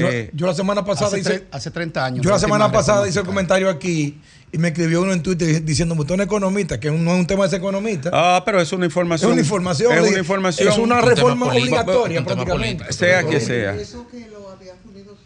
Yo, 0.00 0.08
Eh, 0.08 0.30
yo 0.32 0.46
la 0.46 0.54
semana 0.54 0.84
pasada 0.84 1.08
Hace, 1.08 1.20
hice. 1.20 1.44
hace 1.50 1.70
30 1.70 2.04
años. 2.04 2.24
Yo 2.24 2.30
la 2.30 2.38
semana 2.38 2.70
pasada 2.72 3.08
hice 3.08 3.20
el 3.20 3.26
comentario 3.26 3.68
aquí 3.70 4.18
y 4.52 4.58
me 4.58 4.68
escribió 4.68 5.02
uno 5.02 5.12
en 5.12 5.22
Twitter 5.22 5.64
diciendo, 5.64 5.94
usted 5.94 6.14
es 6.14 6.18
un 6.18 6.22
economista, 6.22 6.78
que 6.80 6.90
no 6.90 7.12
es 7.12 7.18
un 7.20 7.26
tema 7.26 7.44
de 7.44 7.50
ser 7.50 7.58
economista. 7.58 8.10
ah, 8.12 8.42
pero 8.44 8.60
es 8.60 8.72
una 8.72 8.86
es 8.86 8.90
información. 8.90 9.32
una 9.32 9.40
información. 9.40 9.92
Es 9.92 10.08
una 10.10 10.18
información. 10.18 10.68
Es 10.68 10.78
una 10.78 11.00
reforma 11.00 11.46
obligatoria 11.46 12.24
prácticamente. 12.24 12.84
político. 12.84 12.92
Sea 12.92 13.24
que 13.24 13.40
sea. 13.40 13.74
Eso 13.74 14.06
que 14.08 14.28
lo 14.30 14.50
había 14.50 14.74
asumido 14.74 15.16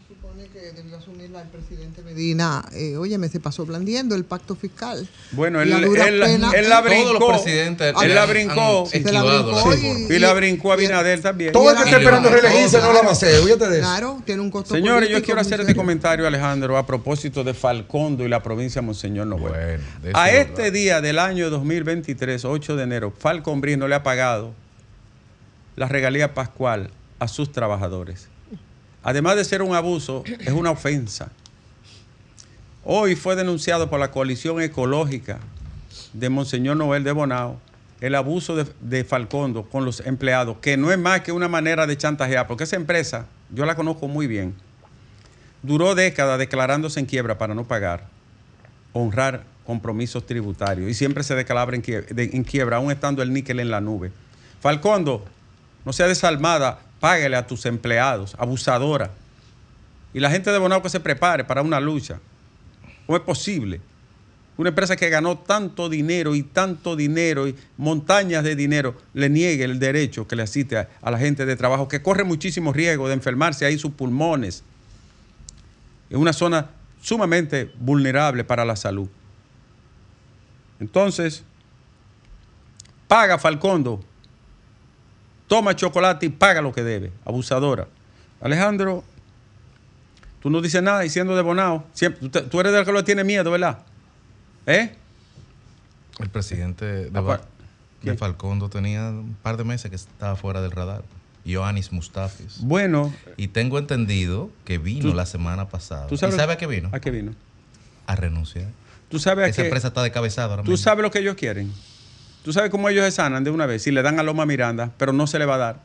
que 0.71 0.83
debió 0.83 0.97
asumirla 0.97 1.43
el 1.43 1.49
presidente 1.49 2.03
Medina. 2.03 2.65
Eh, 2.73 2.97
óyeme, 2.97 3.29
se 3.29 3.41
pasó 3.41 3.65
blandiendo 3.67 4.15
el 4.15 4.25
pacto 4.25 4.55
fiscal. 4.57 5.09
Bueno, 5.33 5.61
él, 5.61 5.73
a 5.73 5.79
él- 5.79 5.89
penas- 5.91 6.55
él 6.55 6.69
la 6.69 6.83
Todos 6.83 6.91
los 6.91 7.19
brincó. 7.19 7.29
presidentes 7.29 7.95
él 8.03 8.15
la 8.15 8.27
brincó. 8.27 8.81
han 8.81 8.87
Se 8.91 9.13
la 9.13 9.23
brincó 9.23 9.75
y- 9.75 10.15
Y 10.15 10.19
la 10.19 10.33
brincó 10.33 10.73
Abinader 10.73 11.21
también. 11.21 11.53
Todo 11.53 11.71
el 11.71 11.77
que 11.77 11.83
está 11.85 11.91
era- 11.97 11.99
esperando 11.99 12.29
reelegirse 12.31 12.79
no 12.81 12.93
la 12.93 13.03
va 13.03 13.09
a 13.09 13.13
hacer. 13.13 13.43
Fíjate 13.43 13.69
de 13.69 13.79
eso. 13.79 13.87
Claro, 13.89 14.23
tiene 14.25 14.43
un 14.43 14.51
costo 14.51 14.75
Señores, 14.75 15.09
yo 15.09 15.23
quiero 15.23 15.41
hacer 15.41 15.61
este 15.61 15.75
comentario, 15.75 16.27
Alejandro, 16.27 16.77
a 16.77 16.87
propósito 16.87 17.45
de 17.45 17.55
Falcondo 17.55 18.25
y 18.25 18.29
la 18.29 18.43
provincia 18.43 18.81
de 18.81 18.87
Monseñor 18.87 19.27
Noel. 19.27 19.43
Bueno, 19.43 19.83
a 20.15 20.31
es 20.31 20.41
este 20.47 20.63
verdad. 20.63 20.73
día 20.73 21.01
del 21.01 21.19
año 21.19 21.51
2023, 21.51 22.45
8 22.45 22.77
de 22.77 22.83
enero, 22.85 23.13
Falcon 23.17 23.61
no 23.79 23.89
le 23.89 23.95
ha 23.95 24.03
pagado 24.03 24.53
la 25.77 25.87
regalía 25.87 26.35
pascual 26.35 26.91
a 27.19 27.29
sus 27.29 27.53
trabajadores. 27.53 28.29
Además 29.03 29.37
de 29.37 29.45
ser 29.45 29.63
un 29.63 29.75
abuso, 29.75 30.25
es 30.41 30.51
una 30.53 30.71
ofensa. 30.71 31.31
Hoy 32.85 33.15
fue 33.17 33.37
denunciado 33.37 33.89
por 33.91 34.01
la 34.01 34.11
coalición 34.11 34.61
ecológica 34.61 35.39
de 36.13 36.29
Monseñor 36.29 36.77
Noel 36.77 37.05
de 37.05 37.13
Bonao 37.13 37.61
el 38.01 38.15
abuso 38.15 38.57
de, 38.57 39.05
Falcondo 39.05 39.65
con 39.65 39.85
los 39.85 40.01
empleados, 40.01 40.57
que 40.63 40.79
no 40.79 40.91
es 40.91 40.99
más 40.99 41.21
que 41.21 41.33
una 41.33 41.49
manera 41.49 41.87
de 41.87 41.99
chantajear, 41.99 42.47
porque 42.47 42.65
esa 42.65 42.77
empresa, 42.77 43.27
yo 43.51 43.67
la 43.67 43.75
conozco 43.75 44.09
muy 44.09 44.27
bien, 44.27 44.55
duró 45.63 45.95
décadas 45.95 46.39
declarándose 46.39 46.99
en 46.99 47.05
quiebra 47.05 47.37
para 47.37 47.55
no 47.55 47.65
pagar, 47.65 48.07
honrar 48.95 49.45
compromisos 49.67 50.25
tributarios 50.25 50.91
y 50.91 50.95
siempre 50.95 51.23
se 51.23 51.35
declaraba 51.35 51.75
en 51.75 51.83
quiebra, 51.83 52.07
de- 52.11 52.31
en 52.33 52.43
quiebra, 52.43 52.79
aún 52.79 52.91
estando 52.91 53.23
el 53.23 53.35
níquel 53.35 53.61
en 53.61 53.71
la 53.71 53.83
nube. 53.83 54.13
Falcondo, 54.61 55.27
no 55.85 55.93
sea 55.93 56.09
desalmada, 56.09 56.79
págale 57.01 57.37
a 57.37 57.47
tus 57.47 57.67
empleados, 57.67 58.37
abusadora. 58.39 59.11
Y 60.13 60.21
la 60.21 60.31
gente 60.31 60.53
de 60.53 60.59
Bonao 60.59 60.83
que 60.83 60.91
se 60.91 61.01
prepare 61.01 61.45
para 61.45 61.63
una 61.63 61.81
lucha. 61.81 62.21
¿Cómo 63.07 63.17
es 63.17 63.25
posible? 63.25 63.81
Una 64.57 64.69
empresa 64.69 64.95
que 64.95 65.09
ganó 65.09 65.39
tanto 65.39 65.89
dinero 65.89 66.35
y 66.35 66.43
tanto 66.43 66.95
dinero 66.95 67.49
y 67.49 67.57
montañas 67.79 68.45
de 68.45 68.55
dinero 68.55 68.95
le 69.15 69.31
niegue 69.31 69.65
el 69.65 69.79
derecho 69.79 70.29
que 70.29 70.37
le 70.37 70.43
asiste 70.43 70.77
a, 70.77 71.11
la 71.11 71.19
gente 71.19 71.47
de 71.47 71.57
trabajo, 71.57 71.89
que 71.89 72.03
corre 72.03 72.25
muchísimo 72.25 72.73
riesgo 72.73 73.09
de 73.09 73.15
enfermarse 73.15 73.65
ahí 73.65 73.79
sus 73.79 73.93
pulmones. 73.93 74.63
Es 76.11 76.17
una 76.17 76.35
zona 76.35 76.73
sumamente 77.01 77.73
vulnerable 77.79 78.45
para 78.45 78.67
la 78.67 78.77
salud. 78.77 79.09
Entonces, 80.79 81.43
paga 83.09 83.39
Falcondo, 83.39 84.05
toma 85.51 85.75
chocolate 85.75 86.27
y 86.27 86.29
paga 86.29 86.63
lo 86.63 86.73
que 86.73 86.85
debe, 86.85 87.11
abusadora. 87.25 87.89
Alejandro, 88.41 89.03
tú 90.41 90.49
no 90.49 90.61
dices 90.61 90.81
nada 90.81 91.01
diciendo 91.01 91.35
de 91.35 91.43
Bonao. 91.43 91.85
Siempre, 91.93 92.29
tú, 92.29 92.61
eres 92.61 92.73
del 92.73 92.85
que 92.85 92.93
lo 92.93 93.03
tiene 93.03 93.25
miedo, 93.25 93.51
¿verdad? 93.51 93.81
¿Eh? 94.67 94.95
El 96.21 96.29
presidente 96.29 96.85
de. 97.11 98.17
Falcondo 98.17 98.69
tenía 98.71 99.09
un 99.09 99.37
par 99.43 99.57
de 99.57 99.65
meses 99.65 99.91
que 99.91 99.97
estaba 99.97 100.37
fuera 100.37 100.63
del 100.63 100.71
radar. 100.71 101.03
Ioannis 101.45 101.91
Mustafis. 101.91 102.61
Bueno, 102.61 103.13
Y 103.37 103.49
tengo 103.49 103.79
entendido 103.81 104.51
que 104.65 104.79
vino 104.79 105.11
Tú- 105.11 105.15
la 105.17 105.27
semana 105.27 105.69
pasada. 105.69 106.07
¿tú 106.07 106.15
¿Y 106.15 106.19
sabes 106.19 106.37
sabe 106.37 106.53
a 106.53 106.59
qué 106.59 106.69
vino? 106.69 106.91
¿a 106.93 107.01
qué 107.01 107.11
vino? 107.11 107.33
A 108.07 108.15
renunciar. 108.15 108.69
Tú 109.09 109.19
sabes 109.19 109.47
a 109.47 109.49
Esa 109.49 109.63
empresa 109.65 109.89
está 109.89 110.03
descabezada 110.05 110.51
ahora 110.51 110.63
Tú 110.63 110.71
mismo. 110.71 110.85
sabes 110.85 111.03
lo 111.03 111.11
que 111.11 111.19
ellos 111.19 111.35
quieren. 111.35 111.73
Tú 112.45 112.53
sabes 112.53 112.71
cómo 112.71 112.89
ellos 112.89 113.05
se 113.05 113.11
sanan 113.11 113.45
de 113.45 113.51
una 113.51 113.67
vez. 113.67 113.83
Si 113.83 113.91
le 113.91 114.03
dan 114.03 114.19
a 114.19 114.23
Loma 114.23 114.47
Miranda, 114.47 114.91
pero 114.97 115.13
no 115.13 115.27
se 115.27 115.39
le 115.39 115.45
va 115.45 115.57
a 115.57 115.59
dar. 115.59 115.77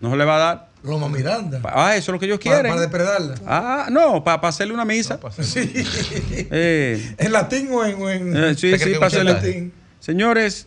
No 0.00 0.10
se 0.10 0.16
le 0.16 0.24
va 0.24 0.36
a 0.36 0.38
dar. 0.38 0.68
Loma 0.82 1.08
Miranda. 1.08 1.60
Ah, 1.64 1.96
eso 1.96 2.10
es 2.10 2.14
lo 2.14 2.18
que 2.20 2.26
ellos 2.26 2.38
Para, 2.38 2.56
quieren. 2.56 2.70
para 2.72 2.82
depredarla. 2.82 3.34
Ah, 3.46 3.88
no, 3.90 4.22
para 4.22 4.46
hacerle 4.48 4.74
una 4.74 4.84
misa. 4.84 5.18
Sí. 5.40 5.72
Eh, 6.50 7.14
¿En 7.18 7.32
latín 7.32 7.68
o 7.72 7.84
en.? 7.84 8.00
o 8.00 8.10
en- 8.10 8.36
eh, 8.36 8.54
sí, 8.54 8.72
¿Usted 8.72 8.78
cree 8.78 8.78
sí, 8.78 8.92
que 8.92 8.94
para 8.96 9.06
hacerle- 9.06 9.32
latín? 9.32 9.72
Señores, 10.00 10.66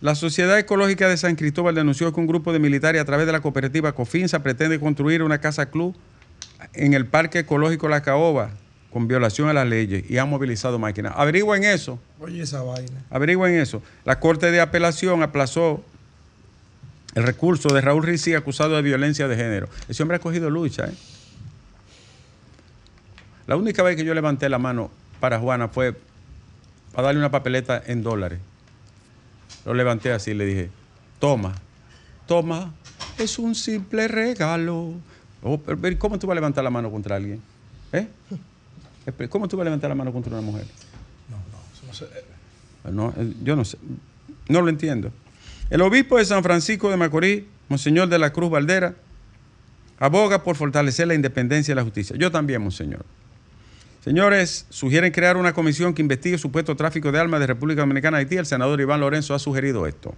la 0.00 0.14
Sociedad 0.14 0.58
Ecológica 0.58 1.08
de 1.08 1.16
San 1.16 1.34
Cristóbal 1.36 1.74
denunció 1.74 2.12
que 2.14 2.20
un 2.20 2.26
grupo 2.26 2.52
de 2.52 2.58
militares 2.60 3.02
a 3.02 3.04
través 3.04 3.26
de 3.26 3.32
la 3.32 3.40
cooperativa 3.40 3.92
Cofinsa 3.92 4.42
pretende 4.42 4.78
construir 4.80 5.22
una 5.22 5.38
casa 5.40 5.66
club 5.66 5.94
en 6.72 6.94
el 6.94 7.06
Parque 7.06 7.40
Ecológico 7.40 7.88
La 7.88 8.02
Caoba 8.02 8.50
con 8.92 9.08
violación 9.08 9.48
a 9.48 9.52
las 9.52 9.66
leyes 9.66 10.08
y 10.10 10.18
han 10.18 10.28
movilizado 10.28 10.78
máquinas. 10.78 11.14
Averigüen 11.16 11.64
eso. 11.64 11.98
Oye, 12.20 12.42
esa 12.42 12.62
vaina. 12.62 13.02
Averigüen 13.10 13.54
eso. 13.54 13.82
La 14.04 14.20
Corte 14.20 14.50
de 14.50 14.60
Apelación 14.60 15.22
aplazó 15.22 15.82
el 17.14 17.22
recurso 17.22 17.70
de 17.70 17.80
Raúl 17.80 18.02
Rizzi 18.02 18.34
acusado 18.34 18.76
de 18.76 18.82
violencia 18.82 19.28
de 19.28 19.36
género. 19.36 19.68
Ese 19.88 20.02
hombre 20.02 20.16
ha 20.18 20.20
cogido 20.20 20.50
lucha. 20.50 20.86
¿eh? 20.86 20.94
La 23.46 23.56
única 23.56 23.82
vez 23.82 23.96
que 23.96 24.04
yo 24.04 24.12
levanté 24.12 24.48
la 24.48 24.58
mano 24.58 24.90
para 25.20 25.38
Juana 25.38 25.68
fue 25.68 25.96
para 26.92 27.06
darle 27.06 27.20
una 27.20 27.30
papeleta 27.30 27.82
en 27.86 28.02
dólares. 28.02 28.40
Lo 29.64 29.72
levanté 29.72 30.12
así 30.12 30.32
y 30.32 30.34
le 30.34 30.44
dije, 30.44 30.70
toma, 31.18 31.54
toma, 32.26 32.74
es 33.18 33.38
un 33.38 33.54
simple 33.54 34.06
regalo. 34.08 34.92
Oh, 35.42 35.60
¿Cómo 35.98 36.18
tú 36.18 36.26
vas 36.26 36.34
a 36.34 36.36
levantar 36.36 36.62
la 36.62 36.70
mano 36.70 36.90
contra 36.90 37.16
alguien? 37.16 37.40
¿Eh? 37.92 38.06
¿Cómo 39.28 39.48
tú 39.48 39.56
vas 39.56 39.62
a 39.62 39.64
levantar 39.64 39.88
la 39.88 39.94
mano 39.94 40.12
contra 40.12 40.32
una 40.32 40.42
mujer? 40.42 40.64
No, 42.90 43.14
eh, 43.16 43.32
yo 43.42 43.56
no 43.56 43.64
sé. 43.64 43.78
No 44.48 44.60
lo 44.60 44.68
entiendo. 44.68 45.12
El 45.70 45.80
obispo 45.82 46.18
de 46.18 46.24
San 46.24 46.42
Francisco 46.42 46.90
de 46.90 46.96
Macorís, 46.96 47.44
Monseñor 47.68 48.08
de 48.08 48.18
la 48.18 48.32
Cruz 48.32 48.50
Valdera, 48.50 48.94
aboga 49.98 50.42
por 50.42 50.56
fortalecer 50.56 51.08
la 51.08 51.14
independencia 51.14 51.72
de 51.72 51.76
la 51.76 51.84
justicia. 51.84 52.16
Yo 52.16 52.30
también, 52.30 52.62
Monseñor. 52.62 53.04
Señores, 54.04 54.66
sugieren 54.68 55.12
crear 55.12 55.36
una 55.36 55.52
comisión 55.52 55.94
que 55.94 56.02
investigue 56.02 56.36
supuesto 56.36 56.74
tráfico 56.74 57.12
de 57.12 57.20
armas 57.20 57.38
de 57.40 57.46
República 57.46 57.82
Dominicana 57.82 58.16
a 58.16 58.20
Haití. 58.20 58.36
El 58.36 58.46
senador 58.46 58.80
Iván 58.80 59.00
Lorenzo 59.00 59.34
ha 59.34 59.38
sugerido 59.38 59.86
esto. 59.86 60.14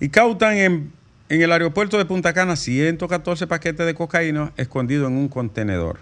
Y 0.00 0.08
cautan 0.08 0.56
en, 0.56 0.92
En 1.28 1.42
el 1.42 1.52
aeropuerto 1.52 1.96
de 1.98 2.04
Punta 2.04 2.32
Cana, 2.32 2.56
114 2.56 3.46
paquetes 3.46 3.86
de 3.86 3.94
cocaína 3.94 4.52
escondidos 4.56 5.10
en 5.10 5.16
un 5.16 5.28
contenedor. 5.28 5.98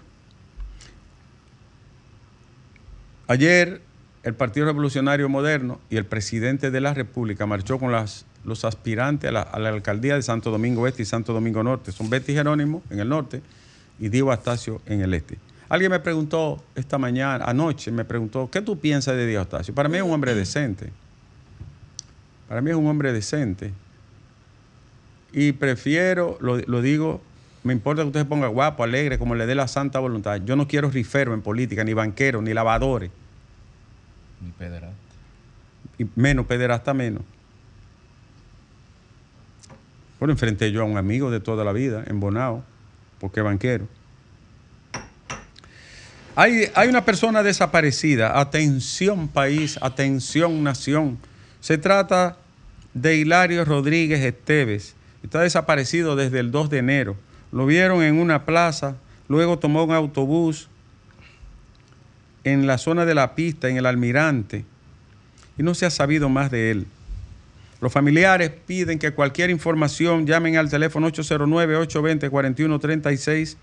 Ayer, 3.33 3.81
el 4.21 4.35
Partido 4.35 4.67
Revolucionario 4.67 5.27
Moderno 5.27 5.81
y 5.89 5.97
el 5.97 6.05
presidente 6.05 6.69
de 6.69 6.79
la 6.79 6.93
República 6.93 7.47
marchó 7.47 7.79
con 7.79 7.91
los 7.91 8.63
aspirantes 8.63 9.27
a 9.27 9.31
la, 9.31 9.69
alcaldía 9.69 10.13
de 10.13 10.21
Santo 10.21 10.51
Domingo 10.51 10.85
Este 10.85 11.01
y 11.01 11.05
Santo 11.05 11.33
Domingo 11.33 11.63
Norte. 11.63 11.91
Son 11.91 12.11
Betty 12.11 12.33
Jerónimo 12.33 12.83
en 12.91 12.99
el 12.99 13.09
norte 13.09 13.41
y 13.97 14.09
Diego 14.09 14.31
Astacio 14.31 14.83
en 14.85 15.01
el 15.01 15.15
este. 15.15 15.39
Alguien 15.67 15.89
me 15.89 15.99
preguntó 15.99 16.63
esta 16.75 16.99
mañana, 16.99 17.45
anoche, 17.45 17.89
me 17.89 18.05
preguntó, 18.05 18.51
¿qué 18.51 18.61
tú 18.61 18.77
piensas 18.77 19.15
de 19.15 19.25
Diego 19.25 19.41
Astacio? 19.41 19.73
Para 19.73 19.89
mí 19.89 19.97
es 19.97 20.03
un 20.03 20.11
hombre 20.11 20.35
decente. 20.35 20.91
Para 22.47 22.61
mí 22.61 22.69
es 22.69 22.75
un 22.75 22.85
hombre 22.85 23.13
decente. 23.13 23.73
Y 25.31 25.53
prefiero, 25.53 26.37
lo, 26.39 26.59
lo 26.59 26.83
digo, 26.83 27.19
me 27.63 27.71
importa 27.71 28.01
que 28.01 28.07
usted 28.07 28.19
se 28.19 28.25
ponga 28.25 28.47
guapo, 28.47 28.83
alegre, 28.83 29.17
como 29.17 29.35
le 29.35 29.45
dé 29.45 29.55
la 29.55 29.67
santa 29.67 29.99
voluntad. 29.99 30.39
Yo 30.45 30.55
no 30.55 30.67
quiero 30.67 30.89
rifero 30.89 31.33
en 31.33 31.41
política, 31.41 31.83
ni 31.83 31.93
banqueros, 31.93 32.43
ni 32.43 32.53
lavadores, 32.53 33.09
Mi 34.43 34.51
pederasta. 34.51 34.95
y 35.97 36.05
menos 36.15 36.45
pederasta 36.45 36.93
menos. 36.93 37.23
Bueno, 40.19 40.33
enfrenté 40.33 40.71
yo 40.71 40.81
a 40.81 40.85
un 40.85 40.97
amigo 40.97 41.31
de 41.31 41.39
toda 41.39 41.63
la 41.63 41.73
vida, 41.73 42.03
en 42.07 42.19
Bonao, 42.19 42.63
porque 43.19 43.41
banquero. 43.41 43.87
Hay, 46.35 46.69
hay 46.73 46.89
una 46.89 47.05
persona 47.05 47.43
desaparecida. 47.43 48.39
Atención 48.39 49.27
país, 49.27 49.77
atención 49.81 50.63
nación. 50.63 51.19
Se 51.59 51.77
trata 51.77 52.37
de 52.93 53.17
Hilario 53.17 53.65
Rodríguez 53.65 54.21
Esteves. 54.21 54.95
Está 55.23 55.41
desaparecido 55.41 56.15
desde 56.15 56.39
el 56.39 56.51
2 56.51 56.69
de 56.69 56.77
enero. 56.79 57.15
Lo 57.51 57.65
vieron 57.65 58.01
en 58.01 58.19
una 58.19 58.45
plaza, 58.45 58.95
luego 59.27 59.59
tomó 59.59 59.83
un 59.83 59.93
autobús 59.93 60.69
en 62.43 62.67
la 62.67 62.77
zona 62.77 63.05
de 63.05 63.15
la 63.15 63.35
pista, 63.35 63.69
en 63.69 63.77
el 63.77 63.85
Almirante, 63.85 64.65
y 65.57 65.63
no 65.63 65.73
se 65.73 65.85
ha 65.85 65.89
sabido 65.89 66.27
más 66.29 66.51
de 66.51 66.71
él. 66.71 66.85
Los 67.81 67.91
familiares 67.91 68.51
piden 68.65 68.97
que 68.97 69.11
cualquier 69.11 69.49
información 69.49 70.25
llamen 70.25 70.55
al 70.57 70.69
teléfono 70.69 71.09
809-820-4136, 71.09 73.57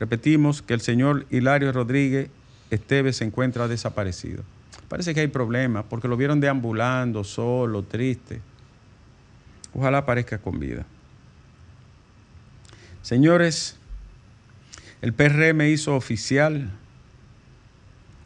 Repetimos 0.00 0.62
que 0.62 0.74
el 0.74 0.80
señor 0.80 1.26
Hilario 1.30 1.70
Rodríguez 1.72 2.28
Esteves 2.70 3.18
se 3.18 3.24
encuentra 3.24 3.68
desaparecido. 3.68 4.42
Parece 4.88 5.14
que 5.14 5.20
hay 5.20 5.28
problemas 5.28 5.84
porque 5.88 6.08
lo 6.08 6.16
vieron 6.16 6.40
deambulando, 6.40 7.22
solo, 7.22 7.84
triste. 7.84 8.40
Ojalá 9.74 9.98
aparezca 9.98 10.38
con 10.38 10.58
vida. 10.58 10.84
Señores, 13.02 13.78
el 15.00 15.12
PRM 15.12 15.62
hizo 15.62 15.96
oficial 15.96 16.70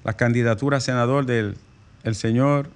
la 0.04 0.14
candidatura 0.14 0.78
a 0.78 0.80
senador 0.80 1.26
del 1.26 1.56
el 2.04 2.14
señor 2.14 2.70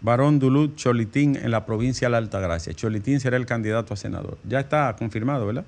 Barón 0.00 0.38
Duluth 0.38 0.74
Cholitín 0.74 1.36
en 1.36 1.50
la 1.50 1.64
provincia 1.64 2.08
de 2.08 2.12
la 2.12 2.18
Altagracia. 2.18 2.74
Cholitín 2.74 3.20
será 3.20 3.36
el 3.36 3.46
candidato 3.46 3.94
a 3.94 3.96
senador. 3.96 4.38
Ya 4.44 4.60
está 4.60 4.94
confirmado, 4.98 5.46
¿verdad? 5.46 5.64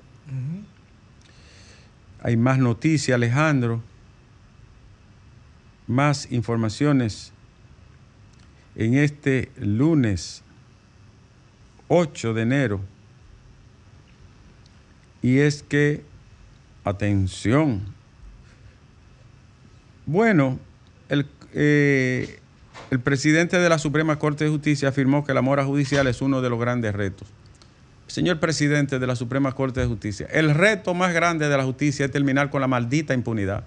Hay 2.21 2.35
más 2.35 2.59
noticias, 2.59 3.15
Alejandro. 3.15 3.81
Más 5.87 6.31
informaciones 6.31 7.31
en 8.75 8.95
este 8.95 9.51
lunes 9.57 10.43
8 11.89 12.33
de 12.33 12.41
enero. 12.41 12.81
Y 15.21 15.39
es 15.39 15.63
que, 15.63 16.03
atención, 16.85 17.83
bueno, 20.05 20.57
el, 21.09 21.27
eh, 21.53 22.39
el 22.89 22.99
presidente 23.01 23.59
de 23.59 23.69
la 23.69 23.77
Suprema 23.77 24.17
Corte 24.17 24.45
de 24.45 24.49
Justicia 24.49 24.89
afirmó 24.89 25.25
que 25.25 25.33
la 25.33 25.41
mora 25.41 25.65
judicial 25.65 26.07
es 26.07 26.21
uno 26.21 26.41
de 26.41 26.49
los 26.49 26.59
grandes 26.59 26.95
retos. 26.95 27.27
Señor 28.07 28.39
presidente 28.39 28.97
de 28.97 29.05
la 29.05 29.15
Suprema 29.15 29.51
Corte 29.51 29.81
de 29.81 29.85
Justicia, 29.85 30.27
el 30.31 30.55
reto 30.55 30.95
más 30.95 31.13
grande 31.13 31.47
de 31.47 31.55
la 31.55 31.63
justicia 31.63 32.05
es 32.05 32.11
terminar 32.11 32.49
con 32.49 32.61
la 32.61 32.67
maldita 32.67 33.13
impunidad. 33.13 33.63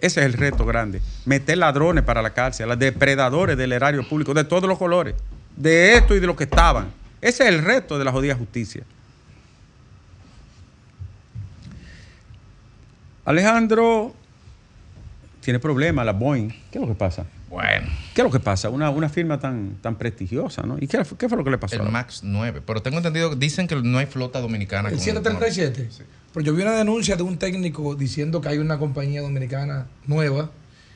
Ese 0.00 0.20
es 0.20 0.26
el 0.26 0.32
reto 0.32 0.64
grande. 0.64 1.02
Meter 1.26 1.58
ladrones 1.58 2.04
para 2.04 2.22
la 2.22 2.30
cárcel, 2.30 2.68
los 2.68 2.78
depredadores 2.78 3.58
del 3.58 3.72
erario 3.72 4.08
público, 4.08 4.32
de 4.32 4.44
todos 4.44 4.68
los 4.68 4.78
colores, 4.78 5.14
de 5.58 5.94
esto 5.96 6.14
y 6.14 6.20
de 6.20 6.26
lo 6.26 6.36
que 6.36 6.44
estaban. 6.44 6.88
Ese 7.20 7.42
es 7.44 7.48
el 7.50 7.64
reto 7.64 7.98
de 7.98 8.04
la 8.04 8.12
jodida 8.12 8.34
justicia. 8.34 8.84
Alejandro 13.24 14.14
tiene 15.40 15.58
problemas, 15.58 16.04
la 16.06 16.12
Boeing. 16.12 16.48
¿Qué 16.48 16.78
es 16.78 16.80
lo 16.80 16.86
que 16.88 16.94
pasa? 16.94 17.26
Bueno, 17.50 17.86
¿Qué 18.14 18.20
es 18.20 18.24
lo 18.24 18.30
que 18.30 18.40
pasa? 18.40 18.68
Una, 18.68 18.90
una 18.90 19.08
firma 19.08 19.40
tan, 19.40 19.76
tan 19.80 19.96
prestigiosa, 19.96 20.62
¿no? 20.62 20.76
¿Y 20.78 20.86
qué, 20.86 21.02
fue- 21.04 21.16
qué 21.16 21.28
fue 21.28 21.38
lo 21.38 21.44
que 21.44 21.50
le 21.50 21.58
pasó? 21.58 21.76
el 21.76 21.88
MAX 21.90 22.22
9. 22.22 22.62
Pero 22.66 22.82
tengo 22.82 22.98
entendido, 22.98 23.34
dicen 23.34 23.66
que 23.66 23.76
no 23.76 23.98
hay 23.98 24.06
flota 24.06 24.40
dominicana. 24.40 24.88
El 24.88 24.96
con- 24.96 25.04
737. 25.04 25.88
Pero 26.34 26.44
yo 26.44 26.54
vi 26.54 26.62
una 26.62 26.72
denuncia 26.72 27.16
de 27.16 27.22
un 27.22 27.38
técnico 27.38 27.94
diciendo 27.94 28.40
que 28.42 28.50
hay 28.50 28.58
una 28.58 28.78
compañía 28.78 29.22
dominicana 29.22 29.86
nueva. 30.06 30.50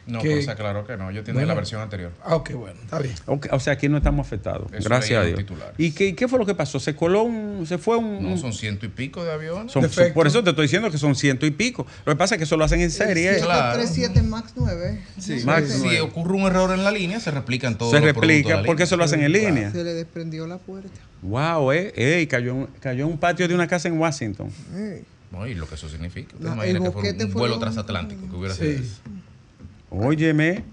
No, 0.07 0.21
que- 0.21 0.31
pues 0.31 0.49
aclaró 0.49 0.85
que 0.85 0.97
no. 0.97 1.11
Yo 1.13 1.23
Bueno. 1.23 1.47
la 1.47 1.55
versión 1.55 1.81
anterior. 1.81 2.11
Ah, 2.25 2.35
ok, 2.35 2.53
bueno, 2.55 2.81
está 2.83 2.99
bien. 2.99 3.15
O 3.27 3.61
sea, 3.61 3.75
aquí 3.75 3.89
no 3.89 3.97
estamos 3.99 4.27
afectados. 4.27 4.73
Eso 4.73 4.89
gracias 4.89 5.21
a 5.21 5.25
Dios. 5.25 5.39
los 5.39 5.47
titulares. 5.47 5.75
¿Y 5.79 5.93
qué, 5.93 6.15
qué 6.17 6.27
fue 6.27 6.39
lo 6.41 6.47
que 6.47 6.55
pasó? 6.57 6.81
¿Se 6.81 6.97
coló 6.97 7.23
un. 7.23 7.65
se 7.67 7.79
fue 7.79 7.97
un. 7.97 8.23
No, 8.23 8.37
son 8.37 8.53
ciento 8.53 8.85
y 8.85 8.89
pico 8.89 9.25
de 9.25 9.33
aviones. 9.33 9.71
son- 9.73 9.83
son- 9.83 9.91
defecto. 9.91 10.15
por 10.15 10.27
eso 10.27 10.43
te 10.43 10.51
estoy 10.51 10.65
diciendo 10.65 10.91
que 10.91 10.99
son 10.99 11.15
ciento 11.15 11.47
y 11.47 11.53
pico. 11.53 11.87
Lo 12.05 12.13
que 12.13 12.17
pasa 12.17 12.35
es 12.35 12.39
que 12.39 12.45
eso 12.45 12.57
lo 12.57 12.65
hacen 12.65 12.81
en 12.81 12.91
serie. 12.91 13.37
¿eh? 13.37 13.41
Claro. 13.41 13.81
737 13.81 14.23
Max 14.23 14.53
9. 14.57 15.01
Sí, 15.19 15.43
Max 15.45 15.71
si 15.83 15.99
ocurre 15.99 16.33
un 16.35 16.43
error 16.43 16.73
en 16.73 16.83
la 16.83 16.91
línea, 16.91 17.21
se 17.21 17.31
replican 17.31 17.79
todos 17.79 17.93
se 17.93 17.99
los 18.01 18.07
replica 18.07 18.63
porque 18.65 18.83
eso 18.85 18.97
lo 18.97 19.05
hacen 19.05 19.23
en 19.23 19.33
línea. 19.33 19.71
Se 19.71 19.85
le 19.85 19.95
desprendió 19.95 20.47
la 20.49 20.59
puerta. 20.59 20.91
Wow, 21.23 21.71
eh. 21.73 21.93
Ey, 21.95 22.27
cayó, 22.27 22.53
en- 22.53 22.67
cayó 22.81 23.05
en 23.05 23.13
un 23.13 23.19
patio 23.19 23.47
de 23.47 23.55
una 23.55 23.69
casa 23.69 23.87
en 23.87 23.99
Washington. 23.99 24.51
Ey. 24.75 25.05
No, 25.31 25.47
y 25.47 25.55
lo 25.55 25.67
que 25.67 25.77
eso 25.77 25.89
significa. 25.89 26.35
No, 26.41 26.53
imagina 26.55 26.77
el 26.79 26.83
que 26.83 26.89
boquete 26.91 27.25
un 27.25 27.31
fue 27.31 27.41
vuelo 27.43 27.55
lo- 27.55 27.61
transatlántico 27.61 28.29
que 28.29 28.37
hubiera 28.37 28.55
sido 28.55 28.71
Sí. 28.73 28.79
eso. 28.85 29.01
Óyeme, 29.95 30.65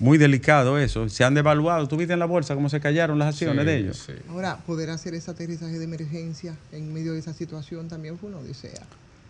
muy 0.00 0.18
delicado 0.18 0.78
eso. 0.78 1.08
Se 1.08 1.22
han 1.24 1.34
devaluado. 1.34 1.86
¿Tú 1.86 1.96
viste 1.96 2.12
en 2.12 2.18
la 2.18 2.24
bolsa 2.26 2.54
cómo 2.54 2.68
se 2.68 2.80
callaron 2.80 3.18
las 3.18 3.28
acciones 3.28 3.60
Sí, 3.64 3.66
de 3.66 3.76
ellos? 3.76 4.02
sí. 4.06 4.12
Ahora, 4.28 4.56
poder 4.66 4.90
hacer 4.90 5.14
ese 5.14 5.30
aterrizaje 5.30 5.78
de 5.78 5.84
emergencia 5.84 6.56
en 6.72 6.92
medio 6.92 7.12
de 7.12 7.20
esa 7.20 7.32
situación 7.32 7.88
también 7.88 8.18
fue 8.18 8.28
una 8.30 8.38
odisea. 8.38 8.80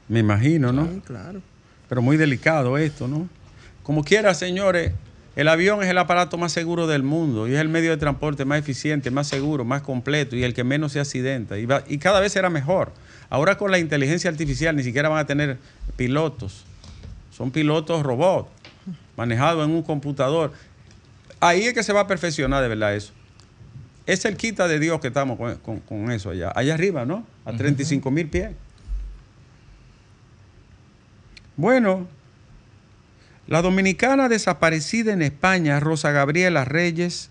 Me 0.09 0.21
imagino, 0.21 0.73
¿no? 0.73 0.87
Sí, 0.87 1.03
claro. 1.05 1.43
Pero 1.89 2.03
muy 2.03 2.17
delicado 2.17 2.79
esto, 2.79 3.09
¿no? 3.09 3.29
Como 3.83 4.05
quiera, 4.05 4.33
señores, 4.35 4.93
el 5.37 5.49
avión 5.49 5.83
es 5.83 5.89
el 5.91 5.99
aparato 5.99 6.39
más 6.39 6.53
seguro 6.53 6.87
del 6.87 7.03
mundo 7.03 7.47
y 7.49 7.55
es 7.55 7.61
el 7.61 7.69
medio 7.69 7.91
de 7.91 7.97
transporte 7.97 8.45
más 8.45 8.59
eficiente, 8.59 9.11
más 9.11 9.27
seguro, 9.29 9.65
más 9.65 9.83
completo 9.83 10.35
y 10.37 10.45
el 10.45 10.55
que 10.55 10.65
menos 10.65 10.93
se 10.93 11.01
accidenta. 11.01 11.59
Y, 11.59 11.67
va- 11.67 11.85
y 11.89 11.99
cada 11.99 12.21
vez 12.21 12.33
será 12.33 12.49
mejor. 12.49 12.93
Ahora 13.29 13.59
con 13.59 13.71
la 13.71 13.79
inteligencia 13.79 14.31
artificial 14.31 14.75
ni 14.77 14.83
siquiera 14.83 15.09
van 15.09 15.19
a 15.19 15.27
tener 15.27 15.59
pilotos. 15.97 16.65
Son 17.37 17.51
pilotos 17.51 18.03
robots 18.03 18.49
manejados 19.17 19.65
en 19.67 19.75
un 19.75 19.83
computador. 19.83 20.53
Ahí 21.41 21.63
es 21.63 21.73
que 21.75 21.83
se 21.83 21.93
va 21.93 22.01
a 22.01 22.07
perfeccionar 22.07 22.63
de 22.63 22.69
verdad 22.69 22.95
eso. 22.95 23.13
Es 24.07 24.25
el 24.25 24.37
quita 24.37 24.67
de 24.69 24.79
Dios 24.79 25.01
que 25.01 25.09
estamos 25.09 25.39
con, 25.39 25.57
con- 25.59 25.81
con 25.81 26.11
eso 26.11 26.31
allá. 26.31 26.53
Allá 26.55 26.75
arriba, 26.75 27.05
¿no? 27.05 27.25
A 27.45 27.53
35 27.53 28.11
mil 28.11 28.29
pies. 28.29 28.51
Bueno, 31.57 32.07
la 33.47 33.63
dominicana 33.63 34.29
desaparecida 34.29 35.13
en 35.13 35.23
España, 35.23 35.79
Rosa 35.81 36.11
Gabriela 36.11 36.65
Reyes, 36.65 37.31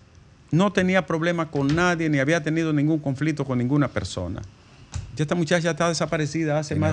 no 0.50 0.72
tenía 0.72 1.06
problema 1.06 1.50
con 1.50 1.74
nadie 1.74 2.08
ni 2.08 2.18
había 2.18 2.42
tenido 2.42 2.72
ningún 2.72 2.98
conflicto 2.98 3.44
con 3.44 3.58
ninguna 3.58 3.88
persona. 3.88 4.42
Ya 5.16 5.22
esta 5.24 5.34
muchacha 5.34 5.70
está 5.70 5.88
desaparecida 5.88 6.58
hace 6.58 6.74
más, 6.76 6.92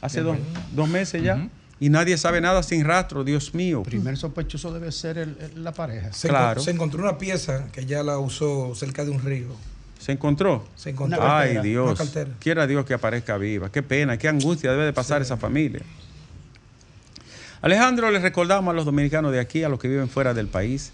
hace 0.00 0.20
dos, 0.20 0.36
dos 0.74 0.88
meses 0.88 1.22
ya. 1.22 1.48
Y 1.80 1.88
nadie 1.90 2.16
sabe 2.16 2.40
nada 2.40 2.62
sin 2.62 2.84
rastro, 2.84 3.24
Dios 3.24 3.52
mío. 3.54 3.82
Primer 3.82 4.16
sospechoso 4.16 4.72
debe 4.72 4.92
ser 4.92 5.18
el- 5.18 5.36
el- 5.40 5.64
la 5.64 5.72
pareja. 5.72 6.12
Se, 6.12 6.28
Claro. 6.28 6.60
se 6.62 6.70
encontró 6.70 7.02
una 7.02 7.18
pieza 7.18 7.66
que 7.72 7.84
ya 7.84 8.02
la 8.02 8.18
usó 8.18 8.74
cerca 8.74 9.04
de 9.04 9.10
un 9.10 9.20
río. 9.22 9.48
¿Se 9.98 10.12
encontró? 10.12 10.64
Se 10.76 10.90
encontró. 10.90 11.18
Una 11.18 11.38
Ay, 11.38 11.54
cartera, 11.54 11.62
Dios. 11.62 12.00
una. 12.14 12.26
Quiera 12.38 12.66
Dios 12.66 12.84
que 12.84 12.94
aparezca 12.94 13.36
viva. 13.38 13.70
Qué 13.72 13.82
pena, 13.82 14.16
qué 14.18 14.28
angustia 14.28 14.70
debe 14.70 14.84
de 14.84 14.92
pasar 14.92 15.20
esa 15.22 15.36
familia. 15.36 15.80
Alejandro, 17.62 18.10
les 18.10 18.22
recordamos 18.22 18.70
a 18.72 18.74
los 18.74 18.84
dominicanos 18.84 19.32
de 19.32 19.40
aquí, 19.40 19.62
a 19.64 19.68
los 19.68 19.78
que 19.80 19.88
viven 19.88 20.08
fuera 20.08 20.34
del 20.34 20.48
país, 20.48 20.92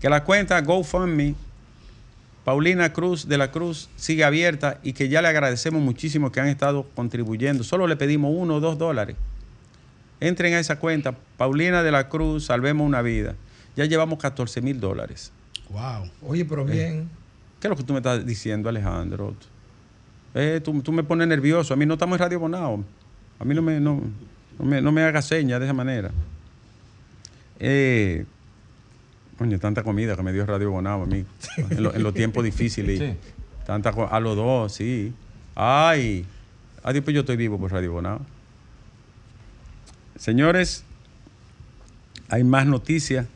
que 0.00 0.08
la 0.08 0.22
cuenta 0.24 0.60
GoFundMe, 0.60 1.34
Paulina 2.44 2.92
Cruz 2.92 3.28
de 3.28 3.38
la 3.38 3.50
Cruz, 3.50 3.88
sigue 3.96 4.24
abierta 4.24 4.78
y 4.82 4.92
que 4.92 5.08
ya 5.08 5.22
le 5.22 5.28
agradecemos 5.28 5.82
muchísimo 5.82 6.30
que 6.32 6.40
han 6.40 6.48
estado 6.48 6.86
contribuyendo. 6.94 7.64
Solo 7.64 7.86
le 7.86 7.96
pedimos 7.96 8.32
uno 8.34 8.56
o 8.56 8.60
dos 8.60 8.78
dólares. 8.78 9.16
Entren 10.24 10.54
a 10.54 10.60
esa 10.60 10.78
cuenta, 10.78 11.16
Paulina 11.36 11.82
de 11.82 11.90
la 11.90 12.08
Cruz, 12.08 12.44
salvemos 12.46 12.86
una 12.86 13.02
vida. 13.02 13.34
Ya 13.76 13.86
llevamos 13.86 14.18
14 14.20 14.60
mil 14.62 14.78
dólares. 14.78 15.32
Wow. 15.70 16.10
Oye, 16.28 16.44
pero 16.44 16.64
bien. 16.64 17.08
¿Qué 17.60 17.66
es 17.66 17.70
lo 17.70 17.76
que 17.76 17.82
tú 17.82 17.92
me 17.92 17.98
estás 18.00 18.24
diciendo, 18.24 18.68
Alejandro? 18.68 19.34
Eh, 20.34 20.60
tú, 20.62 20.80
tú 20.82 20.92
me 20.92 21.02
pones 21.02 21.26
nervioso. 21.28 21.74
A 21.74 21.76
mí 21.76 21.86
no 21.86 21.94
estamos 21.94 22.16
en 22.16 22.20
Radio 22.20 22.38
Bonao. 22.40 22.84
A 23.38 23.44
mí 23.44 23.54
no 23.54 23.62
me, 23.62 23.80
no, 23.80 24.00
no 24.58 24.64
me, 24.64 24.80
no 24.80 24.92
me 24.92 25.02
hagas 25.02 25.24
señas 25.26 25.58
de 25.58 25.66
esa 25.66 25.72
manera. 25.74 26.10
Eh, 27.60 28.24
coño, 29.38 29.58
tanta 29.58 29.82
comida 29.82 30.16
que 30.16 30.22
me 30.22 30.32
dio 30.32 30.44
Radio 30.46 30.70
Bonao 30.70 31.02
a 31.02 31.06
mí. 31.06 31.24
En, 31.70 31.82
lo- 31.82 31.94
en 31.94 32.02
los 32.02 32.14
tiempos 32.14 32.44
difíciles. 32.44 32.98
Sí. 32.98 33.14
Tanta 33.66 33.90
a 33.90 34.20
los 34.20 34.36
dos, 34.36 34.72
sí. 34.72 35.12
Ay. 35.54 36.24
Adiós, 36.82 37.04
pues 37.04 37.14
yo 37.14 37.20
estoy 37.20 37.36
vivo 37.36 37.58
por 37.58 37.72
Radio 37.72 37.92
Bonao. 37.92 38.20
Señores, 40.22 40.84
hay 42.28 42.44
más 42.44 42.64
noticias. 42.64 43.26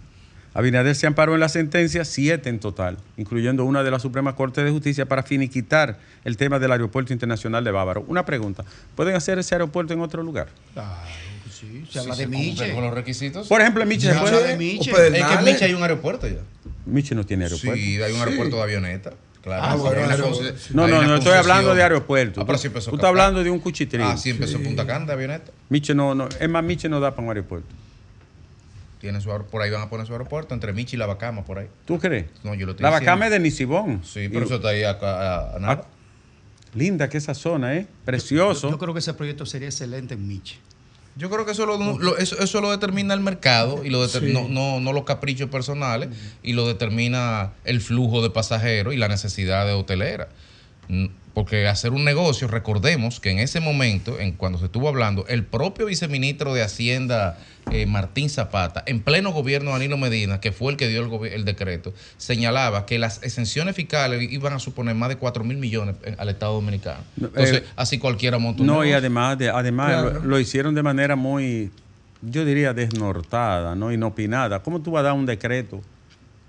Abinader 0.55 0.94
se 0.94 1.09
amparó 1.09 1.35
en 1.35 1.40
la 1.40 1.49
sentencia, 1.49 2.05
siete 2.05 2.49
en 2.49 2.61
total, 2.61 2.96
incluyendo 3.16 3.64
una 3.64 3.83
de 3.83 3.90
la 3.90 3.99
Suprema 3.99 4.37
Corte 4.37 4.62
de 4.62 4.70
Justicia 4.70 5.05
para 5.05 5.25
finiquitar 5.25 5.99
el 6.25 6.37
tema 6.37 6.61
del 6.61 6.70
Aeropuerto 6.70 7.12
Internacional 7.12 7.64
de 7.64 7.72
Bávaro. 7.72 8.05
Una 8.07 8.25
pregunta, 8.25 8.64
¿pueden 8.94 9.16
hacer 9.16 9.37
ese 9.40 9.57
aeropuerto 9.57 9.94
en 9.94 10.01
otro 10.01 10.22
lugar? 10.22 10.46
Claro 10.75 10.90
que 11.42 11.51
sí. 11.51 11.85
Se 11.90 11.99
habla 11.99 12.14
de 12.14 12.29
Miche. 12.29 12.72
con 12.72 12.85
los 12.85 12.94
requisitos. 12.94 13.49
Por 13.49 13.61
ejemplo, 13.61 13.83
en 13.83 13.88
Miche 13.88 14.07
se 14.07 14.12
Se 14.12 14.18
habla 14.20 14.31
puede. 14.31 14.49
de 14.51 14.57
Miche. 14.57 14.90
Es 14.92 14.96
que 15.27 15.35
en 15.35 15.44
Miche 15.44 15.64
hay 15.64 15.75
un 15.75 15.83
aeropuerto 15.83 16.29
ya. 16.29 16.37
Miche 16.87 17.16
no 17.16 17.27
tiene 17.27 17.46
aeropuerto. 17.46 17.77
Sí, 17.77 18.01
hay 18.01 18.12
un 18.12 18.20
aeropuerto 18.20 18.57
de 18.59 18.62
avioneta. 18.62 19.12
Claro. 19.47 19.63
Ah, 19.65 19.77
bueno, 19.77 20.01
No, 20.75 20.89
no, 20.89 21.03
no 21.05 21.15
estoy 21.19 21.35
hablando 21.35 21.73
de 21.73 21.81
aeropuerto. 21.81 22.41
Ah, 22.41 22.45
pero 22.45 22.59
sí 22.59 22.67
empezó 22.67 22.91
Tú 22.91 22.97
estás 22.97 23.07
hablando 23.11 23.45
de 23.45 23.51
un 23.51 23.61
cuchitrín. 23.61 24.05
Ah, 24.05 24.17
sí 24.17 24.31
empezó 24.31 24.61
Punta 24.61 24.85
Cana 24.85 25.07
de 25.07 25.13
avioneta. 25.13 25.53
Miche 25.69 25.95
no, 25.95 26.17
no, 26.17 26.29
es 26.29 26.49
más, 26.49 26.65
Miche 26.65 26.89
no 26.89 26.99
da 26.99 27.13
para 27.13 27.23
un 27.23 27.29
aeropuerto. 27.29 27.69
Tiene 29.01 29.21
su, 29.21 29.29
por 29.29 29.63
ahí 29.63 29.71
van 29.71 29.83
a 29.83 29.89
poner 29.89 30.05
su 30.05 30.13
aeropuerto, 30.15 30.53
entre 30.53 30.73
Michi 30.73 30.97
y 30.97 30.99
La 30.99 31.07
Bacama, 31.07 31.45
por 31.45 31.61
ahí. 31.61 31.69
¿Tú 31.85 31.97
crees? 32.01 32.27
No, 32.43 32.55
yo 32.55 32.67
lo 32.67 32.73
estoy 32.73 32.83
La 32.83 32.91
Bacama 32.91 33.27
es 33.27 33.31
de 33.31 33.39
Nisibón. 33.39 34.01
Sí, 34.05 34.27
pero 34.29 34.41
Y- 34.41 34.45
eso 34.47 34.57
está 34.57 34.71
ahí 34.71 34.83
acá, 34.83 35.37
a, 35.53 35.57
a 35.57 35.59
nada. 35.61 35.83
Ah, 35.85 35.87
linda 36.75 37.09
que 37.09 37.19
esa 37.19 37.33
zona, 37.33 37.77
¿eh? 37.77 37.87
Precioso. 38.05 38.67
Yo, 38.67 38.73
yo 38.73 38.79
creo 38.79 38.95
que 38.95 38.99
ese 38.99 39.15
proyecto 39.15 39.47
sería 39.47 39.69
excelente 39.69 40.15
en 40.15 40.27
Miche. 40.27 40.59
Yo 41.16 41.31
creo 41.31 41.46
que 41.46 41.52
eso 41.52 41.64
lo, 41.64 41.79
lo- 41.98 42.18
eso, 42.18 42.38
eso 42.38 42.61
lo 42.61 42.70
determina 42.70 43.14
el 43.14 43.20
mercado 43.20 43.83
y 43.85 43.88
lo 43.90 44.07
Sí. 44.07 44.33
no, 44.33 44.48
no, 44.48 44.81
no 44.81 44.92
los 44.92 45.05
caprichos 45.05 45.48
personales 45.48 46.11
y 46.42 46.52
lo 46.52 46.66
determina 46.68 47.52
el 47.64 47.81
flujo 47.81 48.22
de 48.22 48.29
pasajeros 48.31 48.92
y 48.92 48.98
la 48.98 49.09
necesidad 49.09 49.66
de 49.66 49.72
hotelera. 49.72 50.29
Porque 51.37 51.68
hacer 51.68 51.92
un 51.92 52.03
negocio, 52.03 52.49
recordemos 52.49 53.20
que 53.20 53.31
en 53.31 53.40
ese 53.40 53.61
momento, 53.61 54.18
en 54.18 54.33
cuando 54.33 54.59
se 54.59 54.64
estuvo 54.64 54.88
hablando, 54.88 55.27
el 55.29 55.44
propio 55.44 55.85
viceministro 55.85 56.55
de 56.55 56.62
Hacienda, 56.62 57.37
eh, 57.70 57.85
Martín 57.85 58.31
Zapata, 58.31 58.83
en 58.87 59.03
pleno 59.03 59.33
gobierno 59.33 59.66
de 59.66 59.72
Danilo 59.75 59.99
Medina, 59.99 60.40
que 60.40 60.51
fue 60.51 60.72
el 60.72 60.79
que 60.79 60.88
dio 60.88 61.22
el, 61.27 61.44
decreto, 61.44 61.92
señalaba 62.16 62.87
que 62.87 62.99
las 62.99 63.22
exenciones 63.22 63.77
fiscales 63.77 64.33
iban 64.33 64.55
a 64.55 64.59
suponer 64.59 64.94
más 64.94 65.11
de 65.11 65.16
4 65.16 65.44
mil 65.44 65.59
millones 65.59 65.96
al 66.16 66.31
Estado 66.31 66.55
Dominicano. 66.55 67.01
No, 67.18 67.27
Entonces, 67.27 67.59
eh, 67.59 67.64
así 67.77 67.99
cualquiera 67.99 68.38
monta 68.38 68.62
un 68.62 68.68
No, 68.68 68.83
y 68.83 68.92
además, 68.92 69.37
de, 69.37 69.51
además 69.51 69.88
Claro. 69.88 70.20
lo, 70.20 70.25
lo 70.25 70.40
hicieron 70.40 70.75
de 70.75 70.83
manera 70.83 71.16
muy, 71.16 71.70
yo 72.22 72.46
diría, 72.46 72.72
desnortada, 72.72 73.75
¿no? 73.75 73.92
Inopinada. 73.92 74.62
¿Cómo 74.62 74.81
tú 74.81 74.92
vas 74.92 75.01
a 75.01 75.09
dar 75.09 75.12
un 75.12 75.27
decreto 75.27 75.83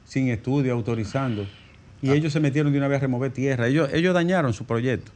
sin 0.05 0.29
estudio, 0.29 0.71
autorizando? 0.71 1.45
Y 2.01 2.11
ellos 2.11 2.31
se 2.33 2.39
metieron 2.39 2.71
de 2.71 2.77
una 2.77 2.87
vez 2.87 2.97
a 2.97 3.01
remover 3.01 3.31
tierra. 3.31 3.67
Ellos, 3.67 3.89
ellos 3.93 4.13
dañaron 4.13 4.53
su 4.53 4.65
proyecto. 4.65 5.11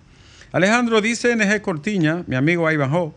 Alejandro 0.51 0.99
dice 1.01 1.35
NG 1.35 1.61
Cortiña, 1.61 2.23
mi 2.27 2.35
amigo 2.35 2.69
Ivan 2.71 2.93
Ho, 2.93 3.15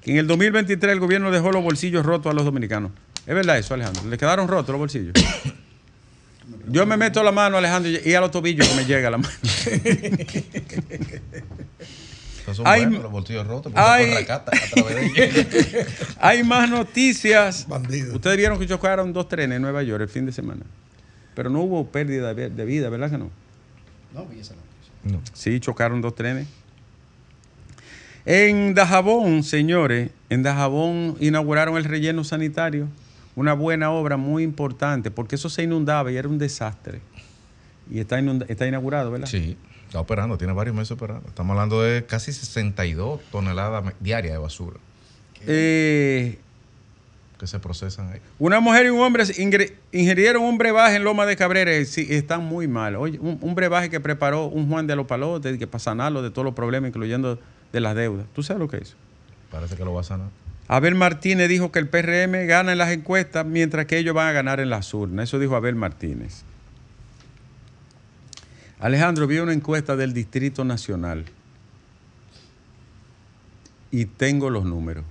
que 0.00 0.12
en 0.12 0.16
el 0.18 0.26
2023 0.26 0.92
el 0.92 1.00
gobierno 1.00 1.30
dejó 1.30 1.52
los 1.52 1.62
bolsillos 1.62 2.04
rotos 2.04 2.30
a 2.30 2.34
los 2.34 2.44
dominicanos. 2.44 2.90
¿Es 3.26 3.34
verdad 3.34 3.58
eso, 3.58 3.74
Alejandro? 3.74 4.04
¿Le 4.08 4.16
quedaron 4.18 4.48
rotos 4.48 4.70
los 4.70 4.78
bolsillos? 4.78 5.12
Yo 6.68 6.84
me 6.86 6.96
meto 6.96 7.22
la 7.22 7.30
mano, 7.30 7.58
Alejandro, 7.58 7.92
y 8.04 8.14
a 8.14 8.20
los 8.20 8.30
tobillos 8.30 8.66
que 8.68 8.74
me 8.74 8.84
llega 8.84 9.10
la 9.10 9.18
mano. 9.18 9.34
Hay- 12.64 12.84
rotos, 13.44 13.72
hay- 13.76 14.10
hay, 16.20 16.42
más 16.42 16.68
noticias. 16.70 17.68
Bandido. 17.68 18.14
Ustedes 18.16 18.36
vieron 18.36 18.58
que 18.58 18.66
chocaron 18.66 19.12
dos 19.12 19.28
trenes 19.28 19.56
en 19.56 19.62
Nueva 19.62 19.82
York 19.82 20.02
el 20.02 20.08
fin 20.08 20.26
de 20.26 20.32
semana. 20.32 20.62
Pero 21.34 21.50
no 21.50 21.60
hubo 21.60 21.86
pérdida 21.86 22.34
de 22.34 22.64
vida, 22.64 22.88
¿verdad 22.90 23.10
que 23.10 23.18
no? 23.18 23.30
No, 24.14 24.26
vi 24.26 24.40
esa 24.40 24.54
noticia. 24.54 24.92
No. 25.04 25.20
Sí, 25.32 25.60
chocaron 25.60 26.00
dos 26.00 26.14
trenes. 26.14 26.46
En 28.26 28.74
Dajabón, 28.74 29.42
señores, 29.42 30.10
en 30.28 30.42
Dajabón 30.42 31.16
inauguraron 31.20 31.76
el 31.76 31.84
relleno 31.84 32.22
sanitario. 32.24 32.88
Una 33.36 33.54
buena 33.54 33.90
obra 33.90 34.16
muy 34.16 34.42
importante, 34.42 35.10
porque 35.10 35.36
eso 35.36 35.48
se 35.48 35.62
inundaba 35.62 36.12
y 36.12 36.16
era 36.16 36.28
un 36.28 36.36
desastre. 36.38 37.00
Y 37.90 37.98
está, 38.00 38.20
inunda- 38.20 38.44
está 38.48 38.66
inaugurado, 38.66 39.10
¿verdad? 39.10 39.26
Sí, 39.26 39.56
está 39.86 40.00
operando, 40.00 40.36
tiene 40.36 40.52
varios 40.52 40.76
meses 40.76 40.90
operando. 40.92 41.28
Estamos 41.28 41.54
hablando 41.54 41.80
de 41.82 42.04
casi 42.04 42.32
62 42.32 43.20
toneladas 43.30 43.94
diarias 44.00 44.34
de 44.34 44.38
basura 44.38 44.76
Eh, 45.46 46.38
que 47.40 47.46
se 47.46 47.58
procesan 47.58 48.12
ahí. 48.12 48.20
Una 48.38 48.60
mujer 48.60 48.84
y 48.84 48.90
un 48.90 49.00
hombre 49.00 49.24
ingirieron 49.92 50.42
un 50.42 50.58
brebaje 50.58 50.96
en 50.96 51.04
Loma 51.04 51.24
de 51.24 51.36
Cabrera 51.36 51.74
y 51.74 51.86
sí, 51.86 52.06
están 52.10 52.44
muy 52.44 52.68
mal. 52.68 52.96
Oye, 52.96 53.18
un, 53.18 53.38
un 53.40 53.54
brebaje 53.54 53.88
que 53.88 53.98
preparó 53.98 54.44
un 54.44 54.68
Juan 54.68 54.86
de 54.86 54.94
los 54.94 55.06
Palotes, 55.06 55.56
que 55.56 55.66
para 55.66 55.78
sanarlo 55.78 56.20
de 56.20 56.30
todos 56.30 56.44
los 56.44 56.54
problemas, 56.54 56.88
incluyendo 56.88 57.38
de 57.72 57.80
las 57.80 57.96
deudas. 57.96 58.26
¿Tú 58.34 58.42
sabes 58.42 58.60
lo 58.60 58.68
que 58.68 58.76
es? 58.76 58.94
Parece 59.50 59.74
que 59.74 59.86
lo 59.86 59.94
va 59.94 60.02
a 60.02 60.04
sanar. 60.04 60.28
Abel 60.68 60.94
Martínez 60.94 61.48
dijo 61.48 61.72
que 61.72 61.78
el 61.78 61.88
PRM 61.88 62.46
gana 62.46 62.72
en 62.72 62.78
las 62.78 62.90
encuestas 62.90 63.46
mientras 63.46 63.86
que 63.86 63.96
ellos 63.96 64.14
van 64.14 64.28
a 64.28 64.32
ganar 64.32 64.60
en 64.60 64.68
las 64.68 64.92
urnas. 64.92 65.30
Eso 65.30 65.38
dijo 65.38 65.56
Abel 65.56 65.76
Martínez. 65.76 66.42
Alejandro, 68.80 69.26
vi 69.26 69.38
una 69.38 69.54
encuesta 69.54 69.96
del 69.96 70.12
Distrito 70.12 70.62
Nacional 70.62 71.24
y 73.90 74.04
tengo 74.04 74.50
los 74.50 74.66
números. 74.66 75.04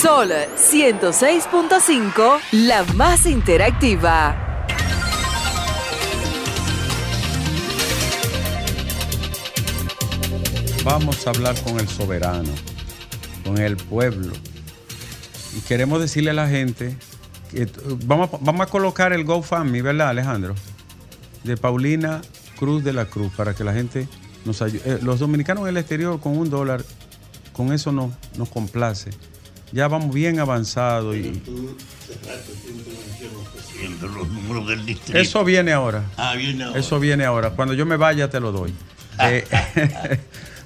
Sol 0.00 0.30
106.5, 0.56 2.40
la 2.52 2.84
más 2.94 3.26
interactiva. 3.26 4.36
Vamos 10.84 11.26
a 11.26 11.30
hablar 11.30 11.54
con 11.62 11.78
el 11.78 11.86
soberano, 11.88 12.50
con 13.44 13.58
el 13.58 13.76
pueblo. 13.76 14.32
Y 15.56 15.60
queremos 15.60 16.00
decirle 16.00 16.30
a 16.30 16.34
la 16.34 16.48
gente 16.48 16.96
que 17.50 17.68
vamos, 18.04 18.30
vamos 18.40 18.62
a 18.62 18.66
colocar 18.70 19.12
el 19.12 19.24
GoFundMe, 19.24 19.82
¿verdad, 19.82 20.08
Alejandro? 20.08 20.54
De 21.44 21.56
Paulina 21.56 22.22
Cruz 22.58 22.82
de 22.82 22.92
la 22.92 23.04
Cruz, 23.04 23.32
para 23.36 23.54
que 23.54 23.62
la 23.62 23.72
gente 23.72 24.08
nos 24.44 24.62
ayude. 24.62 24.98
los 25.02 25.18
dominicanos 25.18 25.62
en 25.64 25.70
el 25.70 25.76
exterior 25.76 26.20
con 26.20 26.36
un 26.36 26.50
dólar, 26.50 26.84
con 27.52 27.72
eso 27.72 27.92
no, 27.92 28.12
nos 28.36 28.48
complace. 28.48 29.10
Ya 29.72 29.88
vamos 29.88 30.14
bien 30.14 30.38
avanzados 30.38 31.16
y 31.16 31.22
Tú 31.22 31.74
cerraste 32.06 32.52
tiempo 32.62 32.90
haciendo 33.58 34.06
los 34.08 34.28
números 34.28 34.68
del 34.68 34.84
distrito. 34.84 35.18
eso 35.18 35.44
viene 35.44 35.72
ahora. 35.72 36.04
Ah, 36.16 36.34
viene 36.36 36.64
ahora. 36.64 36.78
Eso 36.78 37.00
viene 37.00 37.24
ahora. 37.24 37.50
Cuando 37.50 37.72
yo 37.74 37.86
me 37.86 37.96
vaya 37.96 38.28
te 38.28 38.38
lo 38.38 38.52
doy. 38.52 38.72
Eh, 39.20 39.44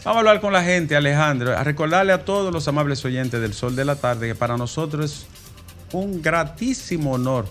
vamos 0.04 0.16
a 0.16 0.18
hablar 0.18 0.40
con 0.40 0.52
la 0.52 0.64
gente, 0.64 0.96
Alejandro. 0.96 1.56
A 1.56 1.62
recordarle 1.62 2.12
a 2.12 2.24
todos 2.24 2.52
los 2.52 2.66
amables 2.66 3.04
oyentes 3.04 3.40
del 3.40 3.54
Sol 3.54 3.76
de 3.76 3.84
la 3.84 3.96
Tarde 3.96 4.26
que 4.26 4.34
para 4.34 4.56
nosotros 4.56 5.04
es 5.04 5.26
un 5.92 6.20
gratísimo 6.20 7.12
honor 7.12 7.46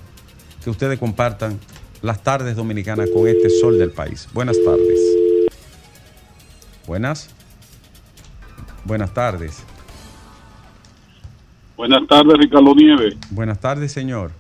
que 0.64 0.70
ustedes 0.70 1.00
compartan 1.00 1.60
las 2.02 2.22
tardes 2.22 2.56
dominicanas 2.56 3.10
con 3.12 3.28
este 3.28 3.50
Sol 3.50 3.78
del 3.80 3.92
país. 3.92 4.28
Buenas 4.34 4.58
tardes. 4.64 5.15
Buenas. 6.88 7.34
Buenas 8.86 9.14
tardes. 9.14 9.64
Buenas 11.76 12.08
tardes, 12.08 12.38
Ricardo 12.38 12.74
Nieves. 12.76 13.16
Buenas 13.32 13.60
tardes, 13.60 13.92
señor. 13.92 14.32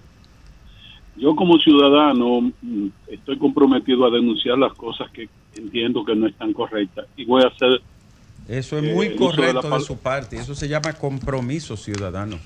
Yo 1.17 1.35
como 1.35 1.57
ciudadano 1.59 2.41
mm, 2.61 2.87
estoy 3.07 3.37
comprometido 3.37 4.05
a 4.05 4.09
denunciar 4.09 4.57
las 4.57 4.73
cosas 4.73 5.09
que 5.11 5.29
entiendo 5.55 6.03
que 6.05 6.15
no 6.15 6.27
están 6.27 6.53
correctas 6.53 7.05
y 7.15 7.25
voy 7.25 7.43
a 7.43 7.47
hacer 7.47 7.81
Eso 8.47 8.77
es 8.77 8.83
Eh, 8.83 8.93
muy 8.93 9.09
de 9.09 9.15
correcto 9.15 9.69
de 9.69 9.79
su 9.81 9.97
parte. 9.97 10.37
Eso 10.37 10.53
se 10.55 10.67
llama 10.67 10.93
compromiso 10.93 11.75
ciudadano. 11.77 12.37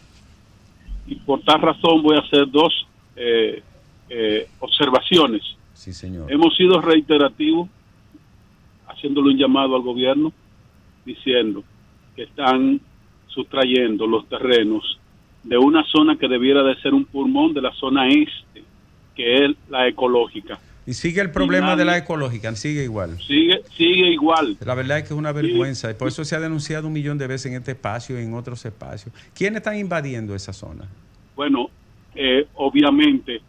y 1.08 1.16
por 1.16 1.42
tal 1.42 1.60
razón 1.62 2.04
voy 2.04 2.16
a 2.18 2.20
hacer 2.20 2.50
dos 2.52 2.88
eh, 3.16 3.62
eh, 4.10 4.48
observaciones. 4.60 5.42
Sí, 5.74 5.92
señor. 5.92 6.32
Hemos 6.32 6.56
sido 6.56 6.80
reiterativos 6.82 7.68
haciéndole 8.90 9.30
un 9.30 9.38
llamado 9.38 9.76
al 9.76 9.82
gobierno 9.82 10.34
diciendo 11.06 11.64
que 12.16 12.24
están 12.24 12.82
sustrayendo 13.28 14.08
los 14.08 14.28
terrenos 14.28 15.00
de 15.44 15.58
una 15.58 15.84
zona 15.86 16.18
que 16.18 16.28
debiera 16.28 16.64
de 16.64 16.76
ser 16.82 16.94
un 16.94 17.06
pulmón 17.06 17.54
de 17.54 17.62
la 17.62 17.72
zona 17.74 18.08
este, 18.10 18.64
que 19.16 19.46
es 19.46 19.52
la 19.70 19.88
ecológica. 19.88 20.60
Y 20.86 20.94
sigue 20.94 21.22
el 21.22 21.32
problema 21.32 21.76
de 21.76 21.86
la 21.86 21.98
ecológica, 21.98 22.56
sigue 22.56 22.84
igual. 22.84 23.16
Sigue, 23.22 23.62
sigue 23.78 24.10
igual. 24.10 24.58
La 24.66 24.74
verdad 24.74 24.98
es 24.98 25.04
que 25.04 25.14
es 25.14 25.20
una 25.20 25.32
vergüenza. 25.32 25.92
y 25.92 25.94
Por 25.94 26.08
eso 26.08 26.26
se 26.26 26.36
ha 26.36 26.40
denunciado 26.40 26.88
un 26.88 26.94
millón 26.94 27.18
de 27.20 27.28
veces 27.28 27.52
en 27.52 27.60
este 27.60 27.72
espacio 27.74 28.20
y 28.20 28.24
en 28.24 28.34
otros 28.34 28.66
espacios. 28.66 29.14
¿Quiénes 29.36 29.58
están 29.58 29.78
invadiendo 29.78 30.34
esa 30.34 30.52
zona? 30.52 30.86
Bueno, 31.36 31.70
eh, 32.16 32.48
obviamente, 32.56 33.40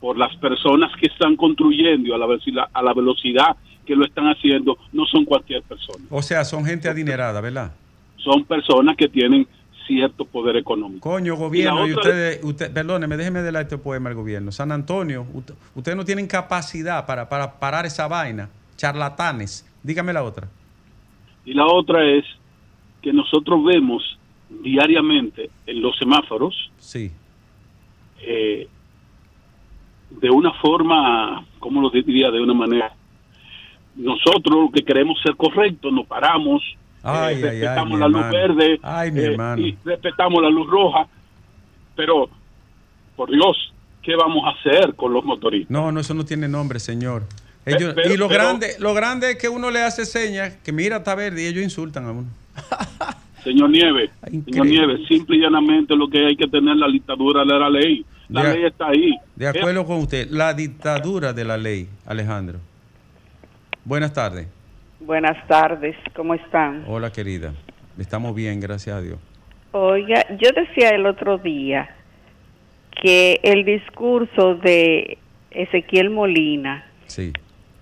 por 0.00 0.18
las 0.18 0.34
personas 0.38 0.90
que 1.00 1.06
están 1.06 1.36
construyendo 1.36 2.16
a 2.16 2.18
la, 2.18 2.26
a 2.72 2.82
la 2.82 2.94
velocidad 2.94 3.56
que 3.92 3.96
lo 3.96 4.06
están 4.06 4.24
haciendo, 4.24 4.78
no 4.92 5.04
son 5.04 5.24
cualquier 5.26 5.62
persona. 5.62 6.02
O 6.10 6.22
sea, 6.22 6.44
son 6.46 6.64
gente 6.64 6.88
adinerada, 6.88 7.40
¿verdad? 7.42 7.72
Son 8.16 8.42
personas 8.44 8.96
que 8.96 9.06
tienen 9.08 9.46
cierto 9.86 10.24
poder 10.24 10.56
económico. 10.56 11.10
Coño, 11.10 11.36
gobierno, 11.36 11.86
Y 11.86 11.92
ustedes, 11.92 12.40
usted, 12.42 12.72
perdóneme, 12.72 13.16
déjeme 13.18 13.42
de 13.42 13.60
este 13.60 13.76
poema 13.76 14.08
al 14.08 14.14
gobierno. 14.16 14.50
San 14.50 14.72
Antonio, 14.72 15.26
ut- 15.34 15.52
ustedes 15.74 15.96
no 15.96 16.04
tienen 16.06 16.26
capacidad 16.26 17.04
para, 17.04 17.28
para 17.28 17.58
parar 17.58 17.84
esa 17.84 18.08
vaina. 18.08 18.48
Charlatanes. 18.76 19.66
Dígame 19.82 20.12
la 20.14 20.22
otra. 20.22 20.48
Y 21.44 21.52
la 21.52 21.66
otra 21.66 22.02
es 22.08 22.24
que 23.02 23.12
nosotros 23.12 23.62
vemos 23.64 24.18
diariamente 24.62 25.50
en 25.66 25.82
los 25.82 25.96
semáforos 25.98 26.70
Sí. 26.78 27.10
eh, 28.22 28.68
de 30.10 30.30
una 30.30 30.52
forma, 30.54 31.44
¿cómo 31.58 31.82
lo 31.82 31.90
diría? 31.90 32.30
De 32.30 32.40
una 32.40 32.54
manera. 32.54 32.94
Nosotros 33.96 34.70
que 34.74 34.82
queremos 34.84 35.18
ser 35.22 35.36
correctos, 35.36 35.92
nos 35.92 36.06
paramos, 36.06 36.62
Ay, 37.02 37.34
eh, 37.34 37.36
ay, 37.36 37.40
respetamos 37.60 37.98
la 38.00 38.08
luz 38.08 38.30
verde 38.30 38.80
eh, 38.82 39.56
y 39.58 39.76
respetamos 39.84 40.42
la 40.42 40.50
luz 40.50 40.66
roja, 40.70 41.06
pero 41.96 42.28
por 43.16 43.30
Dios, 43.30 43.72
¿qué 44.02 44.14
vamos 44.16 44.44
a 44.46 44.50
hacer 44.58 44.94
con 44.94 45.12
los 45.12 45.24
motoristas? 45.24 45.70
No, 45.70 45.92
no, 45.92 46.00
eso 46.00 46.14
no 46.14 46.24
tiene 46.24 46.48
nombre, 46.48 46.78
señor. 46.80 47.24
Ellos, 47.66 47.92
pero- 47.94 48.12
y 48.14 48.16
lo 48.16 48.28
pero- 48.28 48.42
grande, 48.44 48.68
lo 48.78 48.94
grande 48.94 49.32
es 49.32 49.36
que 49.36 49.48
uno 49.48 49.70
le 49.70 49.82
hace 49.82 50.04
señas, 50.06 50.56
que 50.64 50.72
mira, 50.72 50.96
está 50.98 51.14
verde, 51.14 51.42
y 51.42 51.46
ellos 51.46 51.62
insultan 51.62 52.06
a 52.06 52.12
uno. 52.12 52.28
Señor 53.44 53.70
Nieves, 53.70 54.10
señor. 54.44 54.66
Nieves, 54.66 55.00
simple 55.08 55.36
y 55.36 55.40
llanamente 55.40 55.96
lo 55.96 56.08
que 56.08 56.24
hay 56.26 56.36
que 56.36 56.46
tener 56.46 56.76
la 56.76 56.86
dictadura 56.86 57.44
de 57.44 57.58
la 57.58 57.68
ley. 57.68 58.06
La 58.28 58.44
De- 58.44 58.54
ley 58.54 58.64
está 58.66 58.86
ahí. 58.86 59.16
De 59.34 59.48
acuerdo 59.48 59.84
con 59.84 59.96
usted, 59.98 60.30
la 60.30 60.54
dictadura 60.54 61.32
de 61.32 61.44
la 61.44 61.56
ley, 61.58 61.88
Alejandro. 62.06 62.60
Buenas 63.84 64.12
tardes. 64.12 64.48
Buenas 65.00 65.46
tardes, 65.48 65.96
¿cómo 66.14 66.34
están? 66.34 66.84
Hola, 66.86 67.10
querida. 67.10 67.52
Estamos 67.98 68.34
bien, 68.34 68.60
gracias 68.60 68.96
a 68.96 69.00
Dios. 69.00 69.18
Oiga, 69.72 70.24
yo 70.38 70.50
decía 70.54 70.90
el 70.90 71.06
otro 71.06 71.38
día 71.38 71.88
que 73.02 73.40
el 73.42 73.64
discurso 73.64 74.54
de 74.56 75.18
Ezequiel 75.50 76.10
Molina, 76.10 76.84
Sí. 77.06 77.32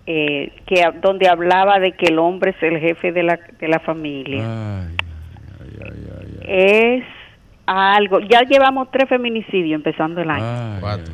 eh, 0.07 0.53
que 0.67 0.83
donde 1.03 1.29
hablaba 1.29 1.79
de 1.79 1.93
que 1.93 2.07
el 2.07 2.19
hombre 2.19 2.53
es 2.53 2.63
el 2.63 2.79
jefe 2.79 3.13
de 3.13 3.23
la, 3.23 3.39
de 3.59 3.69
la 3.69 3.81
familia, 3.81 4.85
Ay, 4.87 4.97
es 6.43 7.05
algo. 7.67 8.21
Ya 8.21 8.41
llevamos 8.43 8.91
tres 8.91 9.09
feminicidios 9.09 9.77
empezando 9.77 10.21
el 10.23 10.31
año. 10.31 10.81
Cuatro. 10.81 11.13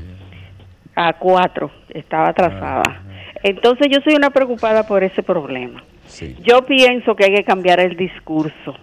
A 0.94 1.12
cuatro, 1.14 1.70
estaba 1.90 2.28
atrasada. 2.28 3.02
Entonces 3.48 3.86
yo 3.90 4.00
soy 4.02 4.14
una 4.16 4.30
preocupada 4.30 4.86
por 4.88 5.04
ese 5.04 5.22
problema. 5.22 5.84
Sí. 6.06 6.34
Yo 6.42 6.66
pienso 6.66 7.14
que 7.14 7.24
hay 7.26 7.34
que 7.34 7.44
cambiar 7.44 7.78
el 7.78 7.96
discurso. 7.96 8.74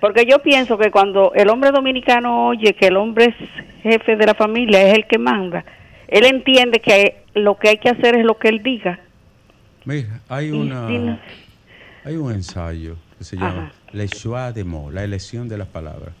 Porque 0.00 0.24
yo 0.28 0.40
pienso 0.40 0.76
que 0.78 0.90
cuando 0.90 1.32
el 1.34 1.48
hombre 1.48 1.70
dominicano 1.70 2.48
oye 2.48 2.72
que 2.74 2.86
el 2.88 2.96
hombre 2.96 3.26
es 3.26 3.34
jefe 3.82 4.16
de 4.16 4.26
la 4.26 4.34
familia, 4.34 4.82
es 4.82 4.94
el 4.98 5.06
que 5.06 5.18
manda, 5.18 5.64
él 6.08 6.24
entiende 6.24 6.80
que 6.80 7.22
lo 7.34 7.56
que 7.56 7.68
hay 7.68 7.78
que 7.78 7.90
hacer 7.90 8.16
es 8.16 8.24
lo 8.24 8.36
que 8.36 8.48
él 8.48 8.62
diga. 8.64 8.98
Mira, 9.84 10.20
hay 10.28 10.50
una 10.50 10.88
si 10.88 10.98
no- 10.98 11.18
hay 12.04 12.16
un 12.16 12.32
ensayo 12.32 12.96
que 13.18 13.24
se 13.24 13.36
Ajá. 13.36 13.46
llama 13.48 13.72
Le 13.92 14.08
choix 14.08 14.52
de 14.54 14.64
mots, 14.64 14.92
la 14.92 15.04
elección 15.04 15.48
de 15.48 15.58
las 15.58 15.68
palabras. 15.68 16.14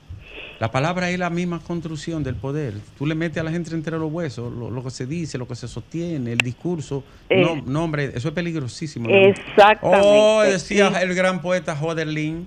La 0.60 0.70
palabra 0.70 1.08
es 1.10 1.18
la 1.18 1.30
misma 1.30 1.58
construcción 1.58 2.22
del 2.22 2.36
poder. 2.36 2.74
Tú 2.98 3.06
le 3.06 3.14
metes 3.14 3.38
a 3.40 3.42
la 3.42 3.50
gente 3.50 3.74
entre 3.74 3.98
los 3.98 4.12
huesos 4.12 4.52
lo, 4.52 4.70
lo 4.70 4.84
que 4.84 4.90
se 4.90 5.06
dice, 5.06 5.38
lo 5.38 5.48
que 5.48 5.56
se 5.56 5.66
sostiene, 5.66 6.32
el 6.32 6.38
discurso. 6.38 7.02
Eh, 7.30 7.40
no, 7.40 7.56
nombre, 7.62 8.12
eso 8.14 8.28
es 8.28 8.34
peligrosísimo. 8.34 9.08
¿no? 9.08 9.14
Exactamente, 9.16 10.06
Oh, 10.06 10.42
decía 10.42 10.90
sí. 10.90 10.96
el 11.00 11.14
gran 11.14 11.40
poeta 11.40 11.74
Joderlin. 11.74 12.46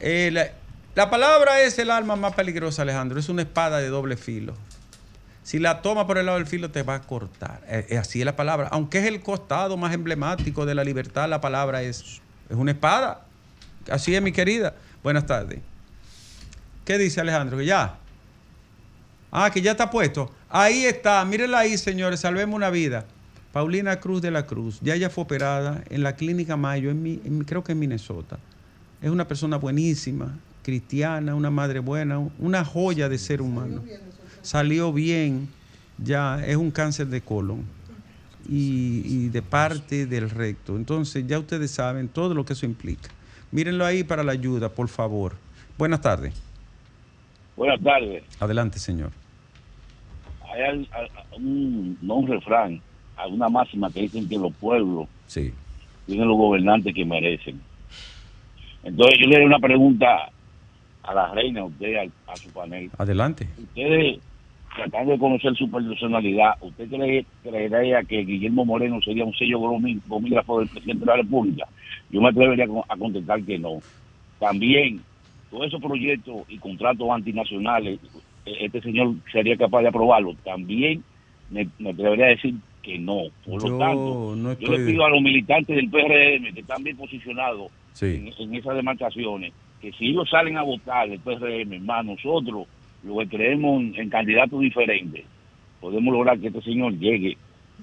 eh, 0.00 0.30
la, 0.32 0.48
la 0.96 1.08
palabra 1.08 1.60
es 1.62 1.78
el 1.78 1.90
arma 1.92 2.16
más 2.16 2.34
peligrosa, 2.34 2.82
Alejandro. 2.82 3.18
Es 3.20 3.28
una 3.28 3.42
espada 3.42 3.78
de 3.78 3.88
doble 3.90 4.16
filo. 4.16 4.54
Si 5.44 5.60
la 5.60 5.80
toma 5.82 6.04
por 6.08 6.18
el 6.18 6.26
lado 6.26 6.38
del 6.38 6.48
filo, 6.48 6.72
te 6.72 6.82
va 6.82 6.96
a 6.96 7.02
cortar. 7.02 7.60
Eh, 7.68 7.96
así 7.96 8.18
es 8.18 8.24
la 8.24 8.34
palabra. 8.34 8.66
Aunque 8.72 8.98
es 8.98 9.04
el 9.04 9.20
costado 9.22 9.76
más 9.76 9.94
emblemático 9.94 10.66
de 10.66 10.74
la 10.74 10.82
libertad, 10.82 11.28
la 11.28 11.40
palabra 11.40 11.82
es, 11.82 12.20
es 12.50 12.56
una 12.56 12.72
espada. 12.72 13.20
Así 13.88 14.16
es, 14.16 14.20
mi 14.20 14.32
querida. 14.32 14.74
Buenas 15.04 15.26
tardes. 15.26 15.60
¿Qué 16.86 16.98
dice 16.98 17.20
Alejandro? 17.20 17.58
Que 17.58 17.66
ya. 17.66 17.98
Ah, 19.32 19.50
que 19.50 19.60
ya 19.60 19.72
está 19.72 19.90
puesto. 19.90 20.30
Ahí 20.48 20.84
está. 20.84 21.22
Mírenla 21.24 21.58
ahí, 21.58 21.76
señores. 21.76 22.20
Salvemos 22.20 22.54
una 22.54 22.70
vida. 22.70 23.04
Paulina 23.52 23.98
Cruz 23.98 24.22
de 24.22 24.30
la 24.30 24.46
Cruz. 24.46 24.78
Ya 24.80 24.94
ella 24.94 25.10
fue 25.10 25.24
operada 25.24 25.82
en 25.90 26.04
la 26.04 26.14
clínica 26.14 26.56
Mayo, 26.56 26.94
creo 27.44 27.64
que 27.64 27.72
en 27.72 27.80
Minnesota. 27.80 28.38
Es 29.02 29.10
una 29.10 29.26
persona 29.26 29.56
buenísima, 29.56 30.38
cristiana, 30.62 31.34
una 31.34 31.50
madre 31.50 31.80
buena, 31.80 32.20
una 32.38 32.64
joya 32.64 33.08
de 33.08 33.18
ser 33.18 33.42
humano. 33.42 33.82
Salió 34.42 34.92
bien, 34.92 35.48
ya 35.98 36.44
es 36.46 36.56
un 36.56 36.70
cáncer 36.70 37.08
de 37.08 37.20
colon 37.20 37.64
y 38.48 39.28
de 39.30 39.42
parte 39.42 40.06
del 40.06 40.30
recto. 40.30 40.76
Entonces 40.76 41.26
ya 41.26 41.38
ustedes 41.40 41.72
saben 41.72 42.06
todo 42.06 42.32
lo 42.32 42.44
que 42.44 42.52
eso 42.52 42.64
implica. 42.64 43.08
Mírenlo 43.50 43.84
ahí 43.84 44.04
para 44.04 44.22
la 44.22 44.32
ayuda, 44.32 44.68
por 44.68 44.88
favor. 44.88 45.34
Buenas 45.78 46.00
tardes. 46.00 46.32
Buenas 47.56 47.80
tardes. 47.82 48.22
Adelante, 48.40 48.78
señor. 48.78 49.10
Hay 50.52 50.86
un, 51.36 51.98
no 52.02 52.14
un 52.16 52.26
refrán, 52.28 52.80
hay 53.16 53.32
una 53.32 53.48
máxima 53.48 53.90
que 53.90 54.02
dicen 54.02 54.28
que 54.28 54.38
los 54.38 54.54
pueblos 54.54 55.06
Sí. 55.26 55.52
tienen 56.06 56.28
los 56.28 56.36
gobernantes 56.36 56.94
que 56.94 57.04
merecen. 57.04 57.60
Entonces 58.84 59.18
yo 59.20 59.26
le 59.28 59.36
doy 59.36 59.44
una 59.46 59.58
pregunta 59.58 60.30
a 61.02 61.14
la 61.14 61.32
reina, 61.32 61.60
a 61.60 61.64
usted, 61.64 61.96
a, 61.96 62.32
a 62.32 62.36
su 62.36 62.50
panel. 62.50 62.90
Adelante. 62.98 63.48
Ustedes, 63.58 64.18
tratando 64.74 65.12
de 65.12 65.18
conocer 65.18 65.54
su 65.56 65.70
personalidad, 65.70 66.54
¿usted 66.60 66.88
cree, 66.88 67.26
creería 67.42 68.02
que 68.04 68.24
Guillermo 68.24 68.64
Moreno 68.64 69.00
sería 69.02 69.24
un 69.24 69.34
sello 69.34 69.58
gomígrafo 70.06 70.60
del 70.60 70.68
presidente 70.68 71.00
de 71.00 71.06
la 71.06 71.16
República? 71.16 71.66
Yo 72.10 72.20
me 72.20 72.28
atrevería 72.28 72.66
a 72.88 72.96
contestar 72.96 73.42
que 73.42 73.58
no. 73.58 73.80
También, 74.38 75.02
todos 75.50 75.66
esos 75.66 75.80
proyectos 75.80 76.42
y 76.48 76.58
contratos 76.58 77.08
antinacionales, 77.10 78.00
este 78.44 78.80
señor 78.80 79.14
sería 79.32 79.56
capaz 79.56 79.82
de 79.82 79.88
aprobarlo. 79.88 80.34
También 80.44 81.02
me, 81.50 81.68
me 81.78 81.90
atrevería 81.90 82.26
a 82.26 82.30
decir 82.30 82.54
que 82.82 82.98
no. 82.98 83.22
Por 83.44 83.62
Yo 83.62 83.68
lo 83.70 83.78
tanto, 83.78 84.34
no 84.36 84.58
yo 84.58 84.72
le 84.76 84.86
pido 84.86 85.04
a 85.04 85.10
los 85.10 85.20
militantes 85.20 85.74
del 85.76 85.90
PRM 85.90 86.54
que 86.54 86.60
están 86.60 86.82
bien 86.84 86.96
posicionados 86.96 87.70
Sí. 87.92 88.06
en, 88.06 88.32
en 88.38 88.54
esas 88.54 88.76
demarcaciones, 88.76 89.52
que 89.80 89.90
si 89.92 90.08
ellos 90.10 90.28
salen 90.30 90.56
a 90.58 90.62
votar 90.62 91.08
el 91.08 91.18
PRM, 91.18 91.80
más 91.84 92.04
nosotros, 92.04 92.66
lo 93.02 93.18
que 93.18 93.28
creemos 93.28 93.80
en, 93.80 93.94
en 93.98 94.10
candidatos 94.10 94.60
diferentes, 94.60 95.24
podemos 95.80 96.12
lograr 96.12 96.38
que 96.38 96.48
este 96.48 96.60
señor 96.62 96.92
llegue 96.98 97.36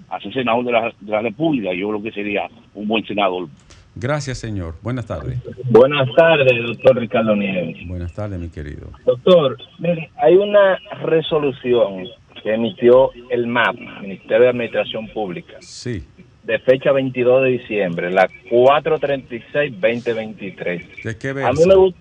a 0.09 0.19
ser 0.19 0.33
senador 0.33 0.65
de 0.65 0.71
la, 0.71 0.93
de 0.99 1.11
la 1.11 1.21
República. 1.21 1.73
Yo 1.73 1.89
creo 1.89 2.03
que 2.03 2.11
sería 2.11 2.47
un 2.75 2.87
buen 2.87 3.05
senador. 3.05 3.47
Gracias, 3.95 4.39
señor. 4.39 4.73
Buenas 4.81 5.05
tardes. 5.05 5.37
Buenas 5.65 6.09
tardes, 6.15 6.51
doctor 6.65 6.97
Ricardo 6.97 7.35
Nieves. 7.35 7.77
Buenas 7.87 8.11
tardes, 8.13 8.39
mi 8.39 8.49
querido. 8.49 8.87
Doctor, 9.05 9.57
mire, 9.79 10.09
hay 10.21 10.35
una 10.35 10.79
resolución 11.03 12.07
que 12.41 12.53
emitió 12.55 13.11
el 13.29 13.45
MAP, 13.47 13.75
Ministerio 14.01 14.41
de 14.43 14.49
Administración 14.49 15.07
Pública, 15.09 15.53
Sí. 15.61 16.03
de 16.43 16.57
fecha 16.59 16.91
22 16.91 17.43
de 17.43 17.49
diciembre, 17.51 18.11
la 18.11 18.27
436-2023. 18.49 21.03
¿De 21.03 21.17
qué 21.17 21.29
A 21.29 21.51
mí, 21.53 21.63
me, 21.65 21.93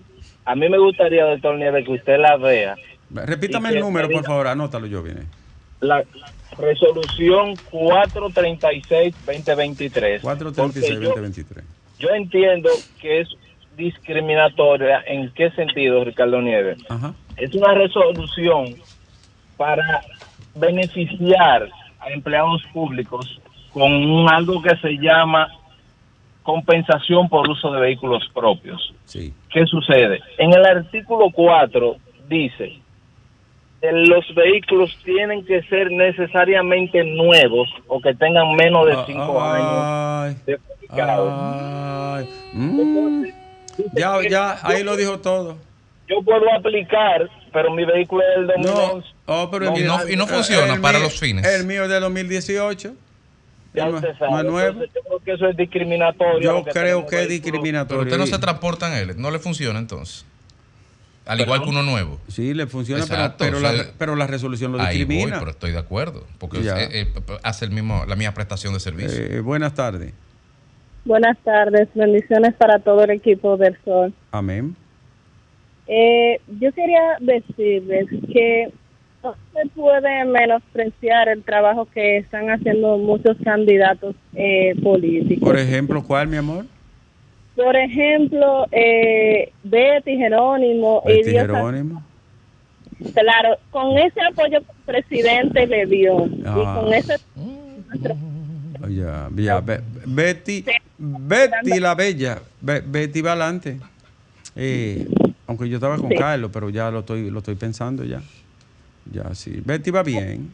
a 0.45 0.55
mí 0.55 0.69
me 0.69 0.77
gustaría, 0.79 1.25
doctor 1.25 1.55
Nieves, 1.57 1.85
que 1.85 1.91
usted 1.93 2.17
la 2.19 2.35
vea. 2.37 2.75
Repítame 3.11 3.69
el 3.69 3.79
número, 3.79 4.07
me 4.07 4.15
por 4.15 4.25
favor. 4.25 4.47
Anótalo 4.47 4.87
yo, 4.87 5.03
viene. 5.03 5.21
La 5.79 6.03
resolución 6.57 7.53
436-2023. 7.71 10.21
436-2023. 10.21 11.63
Yo 12.03 12.09
entiendo 12.09 12.69
que 12.99 13.21
es 13.21 13.29
discriminatoria. 13.77 15.01
¿En 15.07 15.31
qué 15.31 15.49
sentido, 15.51 16.03
Ricardo 16.03 16.41
Nieves? 16.41 16.79
Ajá. 16.89 17.13
Es 17.37 17.55
una 17.55 17.73
resolución 17.73 18.75
para 19.55 20.01
beneficiar 20.53 21.69
a 22.01 22.09
empleados 22.09 22.61
públicos 22.73 23.39
con 23.71 24.29
algo 24.29 24.61
que 24.61 24.75
se 24.77 24.97
llama 24.97 25.47
compensación 26.43 27.29
por 27.29 27.49
uso 27.49 27.71
de 27.71 27.79
vehículos 27.79 28.29
propios. 28.33 28.93
Sí. 29.05 29.33
¿Qué 29.49 29.65
sucede? 29.65 30.19
En 30.37 30.51
el 30.51 30.65
artículo 30.65 31.29
4 31.31 31.95
dice 32.27 32.83
los 33.91 34.33
vehículos 34.33 34.97
tienen 35.03 35.45
que 35.45 35.61
ser 35.63 35.91
necesariamente 35.91 37.03
nuevos 37.03 37.67
o 37.87 37.99
que 37.99 38.13
tengan 38.15 38.55
menos 38.55 38.85
de 38.85 38.95
5 39.05 39.41
años. 39.41 40.37
Ay, 40.47 40.55
mm. 42.53 43.25
Ya, 43.93 44.17
ya, 44.29 44.59
ahí 44.63 44.83
lo 44.83 44.95
dijo 44.95 45.19
todo. 45.19 45.57
Yo 46.07 46.21
puedo 46.23 46.41
aplicar, 46.53 47.29
pero 47.51 47.73
mi 47.73 47.85
vehículo 47.85 48.21
es 48.23 48.47
del 48.47 48.47
2011. 48.63 49.07
Oh, 49.25 49.49
pero 49.49 49.65
No, 49.65 49.75
el 49.75 49.81
y 49.81 49.83
no- 49.87 50.09
y 50.09 50.15
no 50.15 50.27
funciona 50.27 50.73
el 50.75 50.81
para 50.81 50.99
mío- 50.99 51.07
los 51.07 51.19
fines. 51.19 51.45
El 51.45 51.65
mío 51.65 51.83
es 51.83 51.89
de 51.89 51.99
2018. 51.99 52.93
Ya 53.73 53.85
no, 53.87 53.95
usted 53.95 54.09
no 54.11 54.17
sabe. 54.19 54.37
es 54.37 54.43
nuevo. 54.51 54.67
Entonces, 54.83 54.91
yo 54.93 55.01
creo 55.01 55.19
que 55.19 55.31
eso 55.33 55.47
es 55.47 55.57
discriminatorio. 55.57 56.39
Yo 56.41 56.63
creo 56.71 57.07
que 57.07 57.15
es 57.23 57.27
vehículos- 57.27 57.29
Pero 57.29 57.29
discriminatorio. 57.29 58.03
usted 58.03 58.17
no 58.19 58.27
se 58.27 58.37
transporta 58.37 58.87
en 59.01 59.09
él, 59.09 59.15
no 59.19 59.31
le 59.31 59.39
funciona 59.39 59.79
entonces. 59.79 60.25
Al 61.25 61.39
igual 61.39 61.63
que 61.63 61.69
uno 61.69 61.81
nuevo. 61.83 62.19
Sí, 62.27 62.53
le 62.53 62.67
funciona, 62.67 63.05
pero- 63.07 63.15
Exacto, 63.21 63.45
pero, 63.45 63.57
o 63.57 63.61
sea, 63.61 63.71
la, 63.71 63.85
pero 63.97 64.15
la 64.17 64.27
resolución 64.27 64.73
lo 64.73 64.79
Ahí 64.81 65.05
voy, 65.05 65.15
discrimina. 65.15 65.39
pero 65.39 65.51
estoy 65.51 65.71
de 65.71 65.79
acuerdo. 65.79 66.27
Porque 66.37 66.61
Ya. 66.61 66.77
eh, 66.83 66.89
eh, 66.91 67.13
hace 67.43 67.63
el 67.65 67.71
mismo, 67.71 68.03
la 68.05 68.15
misma 68.17 68.33
prestación 68.33 68.73
de 68.73 68.81
servicio. 68.81 69.23
Eh, 69.23 69.39
buenas 69.39 69.73
tardes. 69.73 70.13
Buenas 71.05 71.37
tardes, 71.43 71.89
bendiciones 71.93 72.53
para 72.55 72.79
todo 72.79 73.03
el 73.03 73.11
equipo 73.11 73.57
del 73.57 73.77
Sol. 73.83 74.13
Amén. 74.31 74.75
Eh, 75.87 76.39
yo 76.61 76.71
quería 76.71 77.17
decirles 77.19 78.05
que 78.31 78.71
no 79.21 79.35
se 79.53 79.69
puede 79.75 80.23
menospreciar 80.25 81.27
el 81.27 81.43
trabajo 81.43 81.85
que 81.93 82.17
están 82.17 82.49
haciendo 82.49 82.97
muchos 82.97 83.35
candidatos 83.43 84.15
eh, 84.33 84.75
políticos. 84.81 85.47
Por 85.49 85.59
ejemplo, 85.59 86.01
¿cuál, 86.03 86.27
mi 86.29 86.37
amor? 86.37 86.65
Por 87.55 87.75
ejemplo, 87.75 88.65
eh, 88.71 89.51
Betty 89.63 90.15
Jerónimo. 90.17 91.03
y 91.05 91.17
Betty 91.17 91.31
Jerónimo. 91.31 92.01
Claro, 93.13 93.57
con 93.71 93.97
ese 93.97 94.21
apoyo 94.21 94.61
que 94.61 94.71
el 94.71 94.85
presidente 95.03 95.67
le 95.67 95.85
dio 95.85 96.25
y 96.27 96.43
Ah. 96.45 96.79
con 96.81 96.93
ese 96.93 97.15
Oh, 97.35 98.87
Ya, 98.89 99.29
ya. 99.35 99.59
Be- 99.61 99.79
Betty, 100.05 100.65
Betty 101.05 101.79
la 101.79 101.95
Bella. 101.95 102.41
Be- 102.61 102.81
Betty 102.81 103.21
va 103.21 103.31
adelante. 103.33 103.79
Eh, 104.55 105.07
aunque 105.47 105.67
yo 105.67 105.75
estaba 105.77 105.97
con 105.97 106.09
Sí. 106.09 106.15
Carlos, 106.15 106.49
pero 106.53 106.69
ya 106.69 106.89
lo 106.91 106.99
estoy, 106.99 107.29
lo 107.29 107.39
estoy 107.39 107.55
pensando 107.55 108.03
ya. 108.05 108.21
Ya, 109.11 109.33
sí. 109.35 109.61
Betty 109.65 109.91
va 109.91 110.01
bien. 110.03 110.51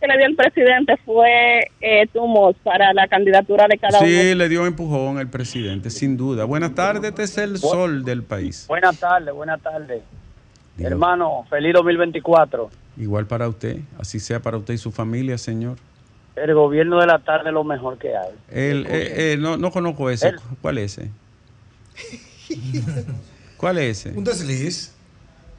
que 0.00 0.06
le 0.06 0.16
dio 0.16 0.26
el 0.26 0.36
presidente 0.36 0.96
fue 1.04 1.70
eh, 1.80 2.06
Tumos 2.12 2.54
para 2.62 2.92
la 2.92 3.08
candidatura 3.08 3.66
de 3.68 3.78
cada 3.78 3.98
uno. 3.98 4.06
Sí, 4.06 4.34
le 4.34 4.48
dio 4.48 4.60
un 4.60 4.68
empujón 4.68 5.18
el 5.18 5.28
presidente, 5.28 5.90
sin 5.90 6.16
duda. 6.16 6.44
Buenas 6.44 6.74
tardes, 6.74 7.10
este 7.10 7.22
es 7.24 7.38
el 7.38 7.58
sol 7.58 8.04
del 8.04 8.22
país. 8.22 8.66
Buenas 8.68 8.98
tardes, 9.00 9.34
buenas 9.34 9.60
tardes. 9.60 10.02
Hermano, 10.78 11.44
feliz 11.50 11.72
2024. 11.72 12.70
Igual 12.98 13.26
para 13.26 13.48
usted, 13.48 13.78
así 13.98 14.20
sea 14.20 14.40
para 14.40 14.56
usted 14.58 14.74
y 14.74 14.78
su 14.78 14.92
familia, 14.92 15.36
señor. 15.38 15.76
El 16.42 16.54
gobierno 16.54 17.00
de 17.00 17.06
la 17.06 17.18
tarde 17.18 17.48
es 17.48 17.52
lo 17.54 17.64
mejor 17.64 17.98
que 17.98 18.16
hay. 18.16 18.30
El, 18.50 18.86
eh, 18.86 19.32
eh, 19.32 19.36
no, 19.38 19.56
no 19.56 19.70
conozco 19.70 20.10
ese. 20.10 20.34
¿Cuál 20.62 20.78
es 20.78 20.98
ese? 20.98 21.10
¿Cuál 23.56 23.78
es 23.78 24.06
ese? 24.06 24.16
Un 24.16 24.24
desliz. 24.24 24.92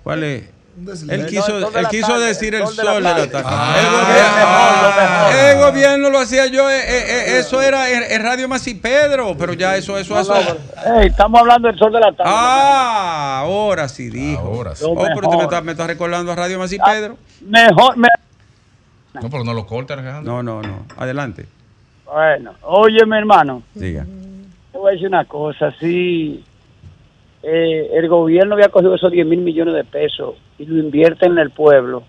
¿Cuál 0.03 0.23
es? 0.23 0.43
Un 0.77 0.85
desliz. 0.85 1.11
Él 1.11 1.25
quiso, 1.27 1.57
el 1.57 1.75
él 1.75 1.87
quiso 1.89 2.07
tarde, 2.07 2.25
decir 2.27 2.55
el 2.55 2.61
el 2.61 2.67
sol 2.67 2.77
de 2.77 2.83
la 2.83 2.99
la 2.99 3.29
tarde. 3.29 3.43
Ah, 3.45 3.75
el, 3.81 3.89
gobierno, 3.91 5.49
el 5.49 5.71
gobierno 5.71 6.09
lo 6.09 6.19
hacía 6.19 6.45
yo, 6.47 6.69
eh, 6.69 7.37
eso 7.39 7.61
era 7.61 7.89
en, 7.89 8.03
en 8.09 8.23
Radio 8.23 8.47
Masi 8.47 8.75
Pedro, 8.75 9.35
pero 9.37 9.53
ya 9.53 9.75
eso, 9.75 9.97
eso, 9.97 10.13
No, 10.15 10.21
eso. 10.21 10.33
no, 10.87 11.01
estamos 11.01 11.41
hablando 11.41 11.67
del 11.67 11.77
sol 11.77 11.91
de 11.91 11.99
la 11.99 12.11
tarde. 12.13 12.31
Ah, 12.33 13.39
ahora 13.43 13.89
sí 13.89 14.09
dijo. 14.09 14.39
Ahora 14.41 14.75
sí. 14.75 14.85
Oh, 14.87 14.95
pero 14.95 15.09
usted 15.15 15.21
me 15.23 15.27
mejor. 15.37 15.43
está, 15.43 15.61
me 15.61 15.71
está 15.73 15.87
recordando 15.87 16.31
a 16.31 16.35
Radio 16.35 16.57
Masi 16.59 16.77
Ah. 16.79 16.85
Pedro. 16.91 17.17
Mejor, 17.41 17.97
No, 19.21 19.29
pero 19.29 19.43
no 19.43 19.53
lo 19.53 19.65
Alejandro. 19.93 20.21
No, 20.23 20.43
no, 20.43 20.62
no. 20.62 20.86
Adelante. 20.97 21.45
Bueno, 22.05 22.53
oye, 22.63 23.05
mi 23.05 23.17
hermano, 23.17 23.62
Diga. 23.75 24.05
te 24.71 24.77
voy 24.77 24.89
a 24.89 24.93
decir 24.93 25.08
una 25.08 25.25
cosa. 25.25 25.71
Si 25.79 26.43
eh, 27.43 27.89
el 27.93 28.10
gobierno 28.10 28.55
había 28.55 28.69
cogido 28.69 28.95
esos 28.95 29.12
10 29.12 29.27
mil 29.27 29.41
millones 29.41 29.75
de 29.75 29.84
pesos 29.84 30.36
y 30.58 30.65
lo 30.65 30.79
invierte 30.79 31.27
en 31.27 31.38
el 31.38 31.51
pueblo, 31.51 32.03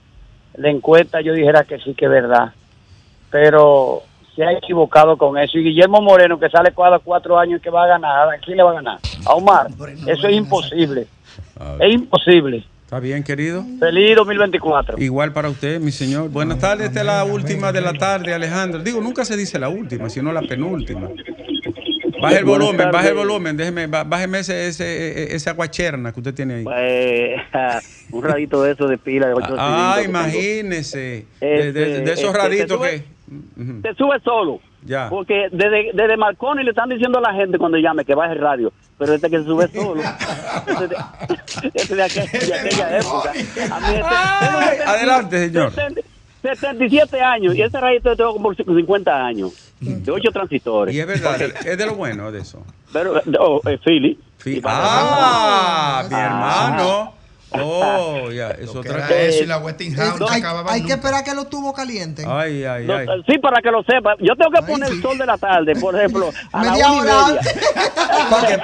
la 0.55 0.71
encuesta 0.71 1.21
yo 1.21 1.33
dijera 1.35 1.65
que 1.65 1.79
sí 1.79 1.95
que 1.95 2.07
es 2.07 2.11
verdad. 2.11 2.53
Pero 3.31 4.03
se 4.35 4.43
ha 4.43 4.53
equivocado 4.53 5.17
con 5.17 5.39
eso. 5.39 5.59
Y 5.59 5.65
Guillermo 5.65 6.01
Moreno, 6.01 6.39
que 6.39 6.49
sale 6.49 6.73
cada 6.75 6.99
cuatro 6.99 7.39
años, 7.39 7.61
que 7.61 7.71
va 7.71 7.85
a 7.85 7.89
ganar, 7.89 8.29
¿a 8.29 8.39
quién 8.39 8.57
le 8.57 8.63
va 8.63 8.71
a 8.71 8.75
ganar? 8.75 8.99
A 9.27 9.35
Omar. 9.35 9.69
Eso 10.07 10.29
es 10.29 10.35
imposible. 10.35 11.07
Es 11.79 11.93
imposible. 11.93 12.65
¿Está 12.91 12.99
bien, 12.99 13.23
querido? 13.23 13.65
Feliz 13.79 14.17
2024. 14.17 14.99
Igual 15.01 15.33
para 15.33 15.49
usted, 15.49 15.79
mi 15.79 15.93
señor. 15.93 16.29
Buenas 16.29 16.59
tardes, 16.59 16.89
esta 16.89 16.99
es 16.99 17.07
la 17.07 17.23
última 17.23 17.71
de 17.71 17.81
la 17.81 17.93
tarde, 17.93 18.35
Alejandro. 18.35 18.83
Digo, 18.83 19.01
nunca 19.01 19.25
se 19.25 19.37
dice 19.37 19.61
la 19.61 19.69
última, 19.69 20.11
sino 20.11 20.33
la 20.33 20.43
penúltima. 20.43 21.09
Baje 22.21 22.39
el 22.39 22.45
volumen, 22.45 22.91
baje 22.91 23.11
el 23.11 23.15
volumen, 23.15 23.57
déjeme, 23.57 23.87
bájeme 23.87 24.41
ese, 24.41 24.67
ese, 24.67 25.33
ese 25.37 25.51
aguacherna 25.51 26.11
que 26.13 26.19
usted 26.19 26.35
tiene 26.35 26.55
ahí. 26.55 26.65
Eh, 26.79 27.37
un 28.11 28.25
radito 28.25 28.61
de 28.65 28.73
eso 28.73 28.89
de 28.89 28.99
pila 28.99 29.29
de 29.29 29.35
ocho 29.35 29.55
Ah, 29.57 30.01
imagínese. 30.05 31.27
De, 31.41 31.73
de- 31.73 31.73
de 31.73 31.97
Este, 31.99 32.13
esos 32.15 32.25
este, 32.25 32.39
raditos 32.39 32.81
que. 32.81 33.05
Te 33.83 33.95
sube 33.95 34.19
solo. 34.25 34.59
Ya. 34.85 35.09
Porque 35.11 35.49
desde, 35.53 35.91
desde 35.93 36.17
Marconi 36.17 36.63
le 36.65 36.71
están 36.71 36.89
diciendo 36.89 37.19
a 37.19 37.21
la 37.23 37.35
gente 37.35 37.59
cuando 37.59 37.77
llame 37.79 38.05
que 38.05 38.15
baje 38.15 38.33
el 38.33 38.41
radio. 38.41 38.73
Pero 38.99 39.15
este 39.15 39.31
que 39.31 39.39
se 39.39 39.45
sube 39.45 39.69
solo. 39.69 40.03
este 40.03 40.89
de, 40.89 40.97
este 41.75 41.95
de 41.97 42.03
aquella, 42.03 42.31
de 42.47 42.55
aquella 42.55 42.99
época. 42.99 43.31
A 43.31 43.81
mí 43.81 43.95
este- 43.95 44.85
adelante, 44.85 45.47
señor. 45.47 45.73
70 45.73 46.01
77 46.43 47.21
años. 47.21 47.55
Y 47.55 47.61
ese 47.63 47.79
radito 47.79 48.17
tengo 48.17 48.33
como 48.33 48.55
50 48.55 49.27
años. 49.27 49.53
De 49.81 50.11
8 50.11 50.31
transitores. 50.33 50.95
Y 50.95 51.01
es 51.01 51.07
verdad, 51.07 51.41
es 51.43 51.77
de 51.79 51.87
lo 51.87 51.95
bueno 51.97 52.33
de 52.33 52.41
eso. 52.41 52.65
Pero, 52.93 53.21
oh, 53.39 53.61
eh, 53.69 53.79
Philly. 53.85 54.19
Fi- 54.39 54.61
Ah, 54.65 56.03
mi 56.09 56.17
hermano. 56.17 57.13
Oh, 57.53 58.31
ya, 58.31 58.51
es 58.61 58.69
otra 58.75 58.93
era 58.99 59.03
cosa. 59.09 59.21
eso 59.23 59.43
y 59.43 59.47
la 59.47 59.59
Westinghouse 59.59 60.21
no 60.21 60.29
Hay 60.69 60.83
que 60.85 60.93
esperar 60.93 61.25
que 61.25 61.35
los 61.35 61.49
tubos 61.51 61.75
calienten. 61.75 62.27
Ay, 62.29 62.65
ay, 62.65 62.87
No, 62.87 62.95
ay. 62.95 63.07
sí, 63.29 63.39
para 63.39 63.61
que 63.61 63.71
lo 63.71 63.83
sepa. 63.83 64.15
Yo 64.21 64.35
tengo 64.37 64.51
que 64.53 64.63
poner 64.63 64.91
el 64.91 65.03
sol 65.03 65.19
de 65.19 65.27
la 65.27 65.37
tarde, 65.37 65.75
por 65.77 65.97
ejemplo, 65.97 66.31
a 66.53 66.61
Media 66.63 66.93
hora. 66.93 67.27
Para 68.31 68.47
que, 68.47 68.59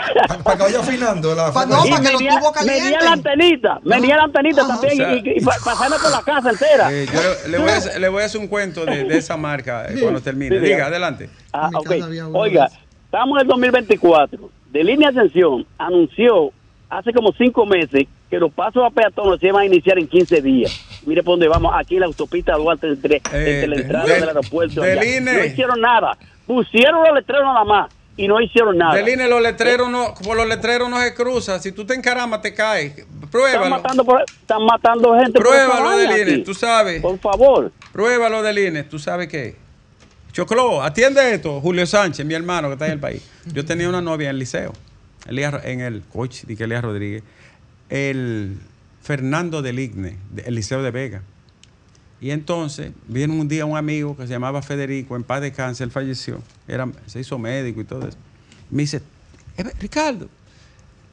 para 0.45 0.57
que 0.57 0.63
vaya 0.63 0.81
afinando 0.81 1.35
la 1.35 1.49
Y 1.49 1.53
frecuencia. 1.53 2.11
venía- 2.11 2.41
venía 2.65 3.01
la 3.01 3.13
antenita, 3.13 3.81
venía 3.83 4.17
la 4.17 4.23
antenita 4.25 4.67
también 4.67 4.93
O 4.93 4.97
sea, 4.97 5.15
y, 5.15 5.19
y, 5.29 5.39
y 5.39 5.41
pa- 5.41 5.57
pasarme 5.65 5.97
por 6.01 6.11
la 6.11 6.23
casa 6.23 6.51
entera. 6.51 6.89
Eh, 6.97 7.07
yo 7.13 7.21
le, 7.21 7.49
le 7.51 7.59
voy 7.59 7.71
a, 7.71 7.77
hacer- 7.77 8.01
le 8.01 8.09
voy 8.09 8.23
a 8.23 8.27
hacer 8.27 8.41
un 8.41 8.47
cuento 8.49 8.85
de, 8.87 9.05
de 9.05 9.19
esa 9.19 9.37
marca 9.37 9.87
eh, 9.89 9.99
cuando 10.01 10.21
termine. 10.21 10.59
Sí, 10.61 10.65
Diga, 10.65 10.87
adelante. 10.87 11.29
Ah, 11.53 11.71
ok. 11.75 11.91
Oiga, 12.35 12.69
estamos 13.07 13.37
en 13.39 13.43
el 13.43 13.49
2024. 13.49 14.51
De 14.71 14.85
Línea 14.85 15.09
Ascensión 15.09 15.67
anunció 15.79 16.53
hace 16.89 17.13
como 17.13 17.33
cinco 17.33 17.67
meses 17.67 18.07
que 18.31 18.39
los 18.39 18.53
pasos 18.53 18.83
a 18.85 18.91
peatones 18.91 19.41
se 19.41 19.47
iban 19.49 19.63
a 19.63 19.67
iniciar 19.67 19.99
en 19.99 20.09
15 20.09 20.43
días. 20.43 20.73
Mire 21.07 21.23
por 21.23 21.35
dónde 21.35 21.49
vamos, 21.49 21.73
aquí 21.77 21.95
en 21.95 22.01
la 22.01 22.07
autopista 22.07 22.55
Duarte, 22.57 22.89
entre, 22.89 23.17
entre 23.19 23.67
la 23.69 23.77
entrada 23.77 24.05
del- 24.07 24.21
del 24.21 24.29
aeropuerto. 24.29 24.81
del 24.83 24.99
allá. 24.99 25.17
INE. 25.19 25.33
No 25.33 25.45
hicieron 25.45 25.81
nada. 25.81 26.19
Pusieron 26.47 27.05
los 27.05 27.15
letreros 27.15 27.45
nada 27.45 27.65
más 27.65 27.93
y 28.17 28.27
no 28.29 28.41
hicieron 28.41 28.77
nada. 28.79 28.95
Deline, 28.95 29.29
los 29.29 29.43
letreros 29.43 29.91
no, 29.91 30.15
por 30.25 30.37
los 30.37 30.47
letreros 30.49 30.89
no 30.89 31.01
se 31.01 31.15
cruza. 31.15 31.59
Si 31.61 31.71
tú 31.73 31.85
te 31.85 31.95
encaramas, 31.95 32.41
te 32.43 32.55
caes. 32.55 32.97
Están 32.99 33.31
Pruébalo. 33.31 33.71
matando, 33.71 34.05
por- 34.05 34.23
están 34.23 34.65
matando 34.65 35.15
gente. 35.19 35.33
por 35.39 35.49
Pruébalo, 35.49 35.97
Deline, 35.99 36.33
aquí. 36.35 36.43
tú 36.45 36.55
sabes. 36.55 37.03
Por 37.03 37.19
favor. 37.19 37.71
Pruébalo, 37.93 38.43
Deline, 38.43 38.83
tú 38.85 38.99
sabes 38.99 39.29
qué. 39.29 39.57
Choclo, 40.33 40.83
atiende 40.83 41.35
esto. 41.35 41.61
Julio 41.61 41.87
Sánchez, 41.87 42.25
mi 42.27 42.35
hermano 42.35 42.69
que 42.69 42.75
está 42.75 42.87
en 42.87 42.93
el 42.93 43.01
país. 43.01 43.23
Yo 43.53 43.65
tenía 43.65 43.89
una 43.89 44.01
novia 44.03 44.27
en 44.27 44.31
el 44.31 44.39
liceo, 44.41 44.73
en 45.29 45.81
el 45.81 46.03
coach, 46.13 46.43
de 46.45 46.63
Elías 46.65 46.83
Rodríguez. 46.85 47.23
El 47.89 48.59
Fernando 49.03 49.63
del 49.63 49.79
Igne, 49.79 50.17
el 50.45 50.55
liceo 50.55 50.83
de 50.83 50.91
Vega. 50.91 51.23
Y 52.21 52.31
entonces 52.31 52.93
viene 53.09 53.39
un 53.39 53.47
día 53.47 53.67
un 53.67 53.77
amigo 53.77 54.17
que 54.17 54.23
se 54.27 54.33
llamaba 54.33 54.63
Federico, 54.63 55.17
en 55.17 55.23
paz 55.23 55.43
de 55.43 55.53
cáncer, 55.53 55.91
falleció. 55.91 56.43
Era, 56.67 56.89
se 57.07 57.21
hizo 57.21 57.39
médico 57.39 57.81
y 57.81 57.85
todo 57.85 58.09
eso. 58.09 58.17
Me 58.71 58.83
dice, 58.83 59.03
"Eh, 59.59 59.65
Ricardo, 59.79 60.29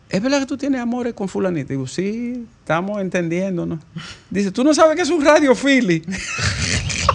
¿es 0.09 0.21
verdad 0.21 0.39
que 0.39 0.45
tú 0.45 0.57
tienes 0.57 0.79
amores 0.79 1.13
con 1.13 1.27
fulanito? 1.27 1.69
Digo, 1.69 1.87
sí, 1.87 2.47
estamos 2.59 3.01
entendiéndonos. 3.01 3.79
Dice, 4.29 4.51
¿tú 4.51 4.63
no 4.63 4.73
sabes 4.73 4.95
que 4.95 5.01
es 5.01 5.09
un 5.09 5.23
radio 5.23 5.53
Philly? 5.53 6.01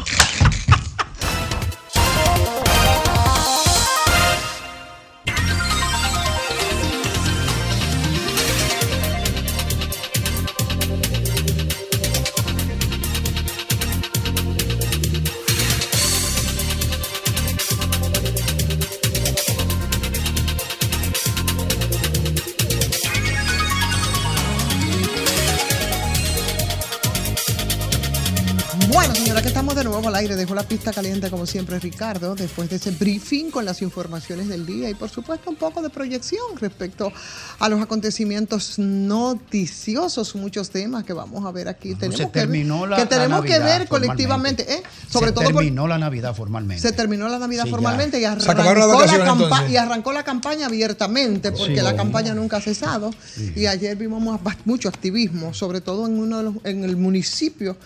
la 30.59 30.67
pista 30.67 30.93
caliente 30.93 31.31
como 31.31 31.47
siempre 31.47 31.79
Ricardo, 31.79 32.35
después 32.35 32.69
de 32.69 32.77
ese 32.77 32.91
briefing 32.91 33.49
con 33.53 33.65
las 33.65 33.81
informaciones 33.81 34.49
del 34.49 34.67
día 34.67 34.91
y 34.91 34.95
por 34.95 35.09
supuesto 35.09 35.51
un 35.51 35.55
poco 35.57 35.81
de 35.83 35.89
proyección 35.89 36.43
respecto 36.61 37.13
a 37.61 37.69
los 37.69 37.81
acontecimientos 37.81 38.77
noticiosos, 38.81 40.35
muchos 40.35 40.71
temas 40.71 41.05
que 41.05 41.13
vamos 41.13 41.47
a 41.47 41.53
ver 41.53 41.69
aquí. 41.69 41.95
tenemos 41.95 42.17
se 42.19 42.25
que, 42.27 42.31
terminó 42.41 42.87
la- 42.87 42.97
que 42.97 43.03
la 43.05 43.09
tenemos 43.09 43.43
que 43.45 43.51
Navidad 43.59 43.79
ver 43.79 43.89
colectivamente, 43.89 44.73
¿eh? 44.73 44.83
sobre 45.09 45.29
se 45.29 45.33
todo 45.33 45.45
por- 45.45 45.55
terminó 45.55 45.87
la 45.87 45.97
Navidad 45.99 46.35
formalmente. 46.35 46.83
se 46.83 46.93
terminó 46.93 47.29
la 47.29 47.39
Navidad 47.39 47.65
Sí, 47.65 47.71
formalmente 47.71 48.21
y 48.21 48.25
arrancó, 48.25 48.53
la 48.55 49.69
y 49.71 49.77
arrancó 49.77 50.13
la 50.13 50.25
campaña 50.25 50.67
abiertamente 50.67 51.53
porque 51.53 51.77
Sí. 51.77 51.83
la 51.83 51.95
campaña 51.95 52.35
nunca 52.35 52.57
ha 52.57 52.61
cesado. 52.61 53.13
Y 53.55 53.67
ayer 53.67 53.97
vimos 53.97 54.41
mucho 54.65 54.89
activismo, 54.89 55.55
sobre 55.55 55.81
todo 55.81 56.05
en 56.09 56.19
uno 56.19 56.39
de 56.39 56.43
los, 56.43 56.55
en 56.65 56.83
el 56.83 56.97
municipio 56.97 57.77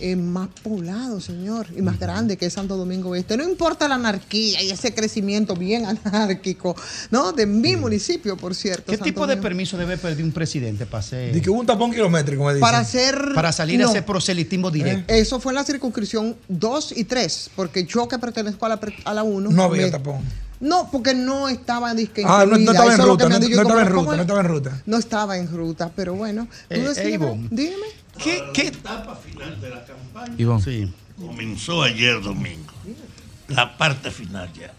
eh, 0.00 0.16
más 0.16 0.48
poblado, 0.62 1.20
señor, 1.20 1.66
y 1.76 1.82
más 1.82 1.98
grande 1.98 2.36
que 2.36 2.46
es 2.46 2.52
Santo 2.52 2.76
Domingo 2.76 3.14
Este. 3.14 3.36
No 3.36 3.44
importa 3.44 3.88
la 3.88 3.96
anarquía 3.96 4.62
y 4.62 4.70
ese 4.70 4.94
crecimiento 4.94 5.54
bien 5.56 5.84
anárquico, 6.04 6.74
¿no? 7.10 7.32
De 7.32 7.46
mi 7.46 7.76
municipio, 7.76 8.36
por 8.36 8.54
cierto. 8.54 8.84
¿Qué 8.86 8.92
Santo 8.92 9.04
tipo 9.04 9.20
de 9.26 9.34
Domingo. 9.34 9.42
permiso 9.42 9.76
debe 9.76 9.96
pedir 9.98 10.24
un 10.24 10.32
presidente 10.32 10.86
para 10.86 11.00
hacer? 11.00 11.32
De 11.34 11.40
que 11.42 11.50
hubo 11.50 11.60
un 11.60 11.66
tapón 11.66 11.90
kilométrico, 11.92 12.42
me 12.44 12.50
dicen. 12.54 12.60
Para 12.60 12.78
hacer. 12.78 13.32
Para 13.34 13.52
salir 13.52 13.80
a 13.80 13.84
no. 13.84 13.90
hacer 13.90 14.04
proselitismo 14.04 14.70
directo. 14.70 15.12
Eso 15.12 15.40
fue 15.40 15.52
en 15.52 15.56
la 15.56 15.64
circunscripción 15.64 16.36
2 16.48 16.92
y 16.96 17.04
3, 17.04 17.50
porque 17.56 17.84
yo 17.84 18.08
que 18.08 18.18
pertenezco 18.18 18.66
a 18.66 18.68
la, 18.70 18.80
pre- 18.80 18.94
a 19.04 19.14
la 19.14 19.22
1. 19.22 19.50
No 19.50 19.62
había 19.64 19.90
tapón. 19.90 20.20
No, 20.60 20.90
porque 20.90 21.14
no 21.14 21.48
estaba 21.48 21.94
disque 21.94 22.24
Ah, 22.26 22.44
no, 22.44 22.56
estaba 22.56 22.92
en 22.92 22.98
ruta, 23.00 23.28
que 23.28 23.30
me 23.30 23.38
no, 23.38 23.48
no 23.48 23.62
estaba 23.62 23.82
en 23.82 23.88
¿Cómo- 23.88 24.00
ruta, 24.00 24.10
no 24.10 24.14
es? 24.14 24.20
estaba 24.22 24.40
en 24.40 24.48
ruta. 24.48 24.82
No 24.86 24.96
estaba 24.98 25.38
en 25.38 25.48
ruta, 25.56 25.90
pero 25.94 26.14
bueno. 26.14 26.48
Tú 26.68 26.74
Eh, 26.74 26.78
decías, 26.80 27.06
eh, 27.06 27.10
Ivonne. 27.10 27.46
dígame. 27.52 27.86
¿Qué, 28.22 28.42
qué? 28.54 28.66
etapa 28.68 29.14
final 29.16 29.60
de 29.60 29.70
la 29.70 29.84
campaña. 29.84 30.60
Sí. 30.60 30.90
comenzó 31.18 31.82
ayer 31.82 32.20
domingo. 32.20 32.72
La 33.48 33.76
parte 33.76 34.10
final 34.10 34.50
ya. 34.52 34.72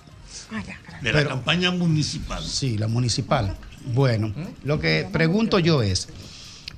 De 1.01 1.11
la 1.11 1.19
Pero- 1.19 1.29
campaña 1.29 1.71
municipal. 1.71 2.43
Sí, 2.43 2.77
la 2.77 2.87
municipal. 2.87 3.55
Bueno, 3.93 4.33
lo 4.63 4.79
que 4.79 5.07
pregunto 5.11 5.59
yo 5.59 5.81
es, 5.81 6.09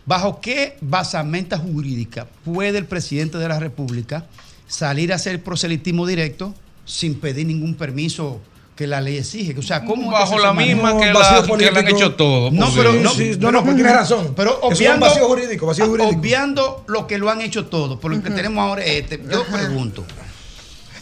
¿bajo 0.05 0.39
qué 0.39 0.77
basamenta 0.81 1.57
jurídica 1.57 2.27
puede 2.45 2.77
el 2.77 2.85
presidente 2.85 3.37
de 3.37 3.47
la 3.47 3.59
República 3.59 4.25
salir 4.67 5.11
a 5.11 5.15
hacer 5.15 5.43
proselitismo 5.43 6.05
directo 6.05 6.53
sin 6.85 7.15
pedir 7.19 7.47
ningún 7.47 7.75
permiso 7.75 8.39
que 8.81 8.87
la 8.87 8.99
ley 8.99 9.17
exige? 9.17 9.55
O 9.57 9.61
sea, 9.61 9.85
¿cómo 9.85 10.09
Bajo 10.09 10.39
la 10.39 10.53
misma 10.53 10.97
que, 10.97 11.13
la, 11.13 11.43
que 11.45 11.71
le 11.71 11.79
han 11.79 11.87
hecho 11.87 12.15
todo. 12.15 12.49
No, 12.49 12.71
pero 12.75 12.93
no, 12.93 13.11
Sí, 13.11 13.37
no, 13.39 13.51
no, 13.51 13.63
pero 13.63 13.75
tiene 13.75 13.93
razón. 13.93 14.33
Pero 14.35 14.51
Eso 14.51 14.59
es 14.59 14.65
un 14.65 14.73
obviando, 14.73 15.05
vacío 15.05 15.27
jurídico, 15.27 15.67
vacío 15.67 15.85
jurídico. 15.85 16.17
obviando 16.17 16.83
lo 16.87 17.05
que 17.05 17.19
lo 17.19 17.29
han 17.29 17.41
hecho 17.41 17.67
todo, 17.67 17.99
por 17.99 18.11
lo 18.11 18.23
que 18.23 18.31
tenemos 18.31 18.59
ahora 18.63 18.83
este, 18.83 19.21
yo 19.31 19.45
pregunto. 19.45 20.03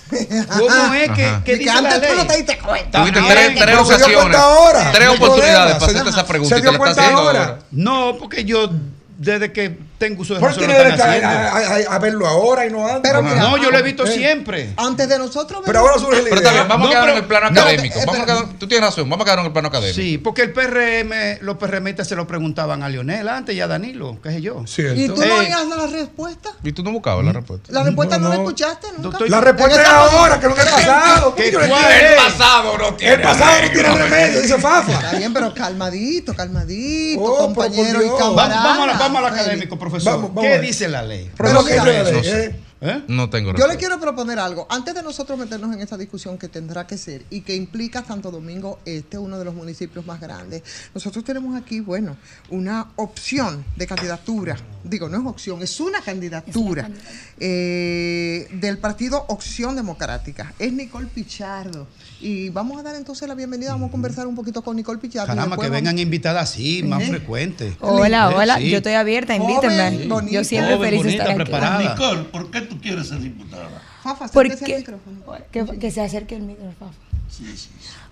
¿Cómo 0.57 0.93
es 0.93 1.11
que, 1.11 1.65
la 1.65 1.73
antes 1.73 2.09
tú 2.09 2.15
no 2.17 2.27
te 2.27 2.37
diste 2.37 2.57
cuenta. 2.57 2.99
Tuviste 2.99 3.21
tres, 3.55 3.77
ocasiones, 3.77 4.37
ahora, 4.37 4.91
tres 4.91 5.07
oportunidades 5.09 5.75
para 5.75 5.85
hacerte 5.85 6.09
esa 6.09 6.25
pregunta 6.25 6.55
se 6.55 6.61
dio 6.61 6.77
cuenta 6.77 7.13
ahora. 7.13 7.59
No, 7.71 8.17
porque 8.19 8.43
yo 8.43 8.69
desde 9.17 9.53
que 9.53 9.77
tengo 9.99 10.21
uso 10.23 10.33
de 10.33 10.39
¿Por 10.39 10.49
razón 10.49 10.61
qué 10.63 10.67
tiene 10.73 10.83
lo 10.89 10.95
están 10.95 11.11
derecho 11.11 11.27
a, 11.27 11.31
a- 11.31 11.91
a- 11.91 11.95
a 11.95 11.99
verlo 11.99 12.25
ahora 12.27 12.65
y 12.65 12.71
no 12.71 12.87
antes? 12.87 13.01
Pero 13.03 13.21
mira, 13.21 13.35
No, 13.35 13.57
yo 13.57 13.69
lo 13.69 13.77
he 13.77 13.81
visto 13.83 14.05
Eh. 14.05 14.11
siempre. 14.11 14.73
Antes 14.77 15.07
de 15.09 15.19
nosotros. 15.19 15.61
Pero 15.65 15.79
ahora 15.79 15.95
surge 15.99 16.23
la 16.23 16.29
Pero 16.29 16.35
idea. 16.37 16.43
también 16.45 16.67
vamos 16.69 16.85
No, 16.85 16.87
a 16.87 16.91
quedar 16.91 17.03
pero- 17.03 17.13
en 17.17 17.21
el 17.23 17.27
plano 17.27 17.49
no, 17.51 17.61
académico. 17.61 17.99
eh, 17.99 18.03
Vamos 18.07 18.21
a 18.21 18.25
pero- 18.25 18.39
quedar- 18.39 18.53
tú 18.59 18.67
tienes 18.67 18.85
razón, 18.89 19.09
vamos 19.09 19.23
a 19.23 19.25
quedar 19.25 19.39
en 19.39 19.45
el 19.45 19.51
plano 19.51 19.67
académico. 19.67 19.95
Sí, 19.95 20.17
porque 20.17 20.41
el 20.43 20.53
PRM, 20.53 21.37
los 21.41 21.57
PRMistas 21.57 22.07
se 22.07 22.15
lo 22.15 22.25
preguntaban 22.25 22.81
a 22.81 22.89
Lionel 22.89 23.27
antes 23.27 23.53
y 23.55 23.61
a 23.61 23.67
Danilo, 23.67 24.17
qué 24.23 24.31
sé 24.31 24.41
yo. 24.41 24.63
Cierto. 24.65 24.99
¿Y 24.99 25.07
tú 25.07 25.17
no 25.17 25.23
Eh. 25.23 25.31
oías 25.31 25.67
la 25.67 25.85
respuesta? 25.87 26.49
Y 26.63 26.71
tú 26.71 26.81
no 26.83 26.91
buscabas 26.91 27.25
la 27.25 27.33
respuesta. 27.33 27.71
La 27.73 27.83
respuesta 27.83 28.17
no, 28.17 28.23
No, 28.23 28.29
la 28.29 28.35
no. 28.35 28.41
escuchaste 28.43 28.87
nunca. 28.87 29.01
Doctor, 29.01 29.29
La 29.29 29.41
respuesta 29.41 29.81
es 29.81 29.87
ahora, 29.89 30.39
que 30.39 30.47
no 30.47 30.55
es 30.55 30.59
el 30.65 30.69
pasado. 30.71 31.35
¿Qué 31.35 31.51
¿Cómo 31.51 31.65
yo 31.65 31.67
no 31.67 31.73
cuál 31.75 31.91
es? 31.91 32.13
pasado 32.23 32.77
no 32.77 32.97
El 32.99 33.21
pasado 33.21 33.61
no 33.61 33.69
tiene 33.71 33.89
remedio, 33.95 34.41
dice 34.41 34.57
Fafa. 34.57 34.91
Está 34.93 35.11
bien, 35.17 35.33
pero 35.33 35.53
calmadito, 35.53 36.33
calmadito, 36.33 37.21
Oh, 37.21 37.35
pero 37.35 37.53
compañero 37.53 38.01
y 38.03 38.09
camarada. 38.17 38.63
vamos, 38.63 38.83
a 38.83 38.87
la- 38.87 38.97
vamos 38.97 39.31
académico, 39.31 39.77
profesor. 39.89 40.13
Vamos, 40.15 40.33
vamos 40.33 40.43
¿Qué 40.51 40.59
dice 40.59 40.87
la 40.87 41.01
ley? 41.01 41.29
Pero 41.37 41.65
¿qué 41.65 41.73
dice 41.73 41.85
la 41.85 42.03
ley? 42.03 42.21
eh? 42.25 42.55
¿Eh? 42.81 43.03
No 43.09 43.29
tengo 43.29 43.47
Yo 43.49 43.53
respuesta. 43.57 43.73
le 43.73 43.77
quiero 43.77 43.99
proponer 43.99 44.39
algo, 44.39 44.65
antes 44.69 44.95
de 44.95 45.03
nosotros 45.03 45.37
meternos 45.37 45.73
en 45.75 45.81
esta 45.81 45.97
discusión 45.97 46.37
que 46.37 46.47
tendrá 46.47 46.87
que 46.87 46.97
ser 46.97 47.25
y 47.29 47.41
que 47.41 47.53
implica 47.53 48.05
Santo 48.05 48.31
Domingo 48.31 48.79
Este, 48.85 49.17
uno 49.17 49.37
de 49.37 49.43
los 49.43 49.53
municipios 49.53 50.05
más 50.05 50.21
grandes. 50.21 50.63
Nosotros 50.93 51.25
tenemos 51.25 51.61
aquí, 51.61 51.81
bueno, 51.81 52.15
una 52.49 52.87
opción 52.95 53.65
de 53.75 53.85
candidatura. 53.85 54.55
Digo, 54.85 55.09
no 55.09 55.19
es 55.19 55.25
opción, 55.25 55.61
es 55.61 55.77
una 55.81 56.01
candidatura 56.01 56.89
eh, 57.37 58.47
del 58.53 58.77
partido 58.77 59.25
Opción 59.27 59.75
Democrática. 59.75 60.53
Es 60.57 60.71
Nicole 60.71 61.07
Pichardo. 61.07 61.85
Y 62.21 62.49
vamos 62.49 62.77
a 62.77 62.83
dar 62.83 62.95
entonces 62.95 63.27
la 63.29 63.33
bienvenida, 63.35 63.71
vamos 63.71 63.87
a 63.89 63.91
conversar 63.91 64.27
un 64.27 64.35
poquito 64.35 64.61
con 64.61 64.75
Nicole 64.75 64.99
Pichardo. 64.99 65.25
y 65.25 65.35
Caramba, 65.35 65.55
después 65.55 65.65
que 65.67 65.69
vamos- 65.71 65.81
vengan 65.83 65.99
invitadas 65.99 66.49
así, 66.51 66.83
más 66.83 67.01
Eh. 67.03 67.07
frecuentes. 67.07 67.75
Hola, 67.79 68.29
hola. 68.35 68.57
sí. 68.57 68.69
Yo 68.69 68.77
estoy 68.77 68.93
abierta, 68.93 69.35
invítenme. 69.35 69.75
Joven, 69.91 70.09
bonita. 70.09 70.33
Yo 70.33 70.43
siempre 70.43 70.75
Joven, 70.75 70.89
feliz 70.89 71.03
de 71.03 71.17
bonita, 71.23 71.43
estar 71.43 71.63
aquí. 71.75 71.87
Nicole, 71.87 72.23
¿por 72.25 72.51
qué 72.51 72.61
tú 72.61 72.81
quieres 72.81 73.07
ser 73.07 73.19
diputada? 73.19 73.69
Fafa, 74.03 74.27
¿Por 74.27 74.47
acérquese 74.47 74.65
al 74.65 74.71
qué? 74.71 74.77
micrófono. 74.91 75.17
Que, 75.51 75.79
que 75.79 75.91
se 75.91 76.01
acerque 76.01 76.35
el 76.35 76.41
micrófono. 76.43 76.91
Sí, 77.29 77.45
sí. 77.55 77.69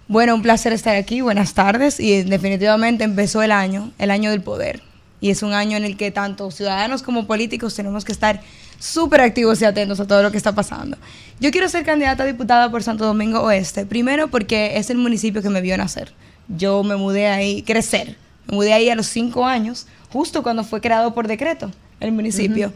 Bueno, 0.07 0.35
un 0.35 0.41
placer 0.41 0.71
estar 0.71 0.95
aquí. 0.95 1.19
Buenas 1.19 1.53
tardes. 1.53 1.99
Y 1.99 2.23
definitivamente 2.23 3.03
empezó 3.03 3.41
el 3.41 3.51
año, 3.51 3.91
el 3.97 4.11
año 4.11 4.31
del 4.31 4.41
poder. 4.41 4.81
Y 5.19 5.31
es 5.31 5.43
un 5.43 5.51
año 5.53 5.75
en 5.75 5.83
el 5.83 5.97
que 5.97 6.11
tanto 6.11 6.49
ciudadanos 6.51 7.03
como 7.03 7.27
políticos 7.27 7.75
tenemos 7.75 8.05
que 8.05 8.13
estar 8.13 8.41
súper 8.79 9.21
activos 9.21 9.61
y 9.61 9.65
atentos 9.65 9.99
a 9.99 10.07
todo 10.07 10.23
lo 10.23 10.31
que 10.31 10.37
está 10.37 10.53
pasando. 10.53 10.97
Yo 11.39 11.51
quiero 11.51 11.69
ser 11.69 11.85
candidata 11.85 12.23
a 12.23 12.25
diputada 12.25 12.71
por 12.71 12.83
Santo 12.83 13.05
Domingo 13.05 13.41
Oeste. 13.41 13.85
Primero 13.85 14.27
porque 14.27 14.77
es 14.77 14.89
el 14.89 14.97
municipio 14.97 15.41
que 15.41 15.49
me 15.49 15.61
vio 15.61 15.77
nacer. 15.77 16.13
Yo 16.47 16.83
me 16.83 16.95
mudé 16.95 17.27
ahí, 17.27 17.61
crecer. 17.63 18.17
Me 18.47 18.55
mudé 18.55 18.73
ahí 18.73 18.89
a 18.89 18.95
los 18.95 19.07
cinco 19.07 19.45
años, 19.45 19.87
justo 20.09 20.41
cuando 20.41 20.63
fue 20.63 20.81
creado 20.81 21.13
por 21.13 21.27
decreto 21.27 21.71
el 21.99 22.11
municipio. 22.11 22.71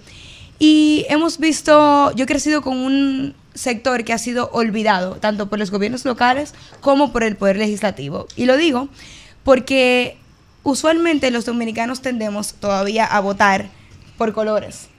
Y 0.59 1.05
hemos 1.09 1.39
visto, 1.39 2.11
yo 2.15 2.23
he 2.23 2.27
crecido 2.27 2.61
con 2.61 2.77
un 2.77 3.33
sector 3.53 4.03
que 4.03 4.13
ha 4.13 4.17
sido 4.17 4.49
olvidado, 4.53 5.15
tanto 5.15 5.49
por 5.49 5.59
los 5.59 5.71
gobiernos 5.71 6.05
locales 6.05 6.53
como 6.81 7.11
por 7.11 7.23
el 7.23 7.35
poder 7.35 7.57
legislativo. 7.57 8.27
Y 8.35 8.45
lo 8.45 8.57
digo 8.57 8.89
porque 9.43 10.17
usualmente 10.63 11.31
los 11.31 11.45
dominicanos 11.45 12.01
tendemos 12.01 12.53
todavía 12.53 13.05
a 13.05 13.19
votar 13.21 13.69
por 14.17 14.33
colores 14.33 14.90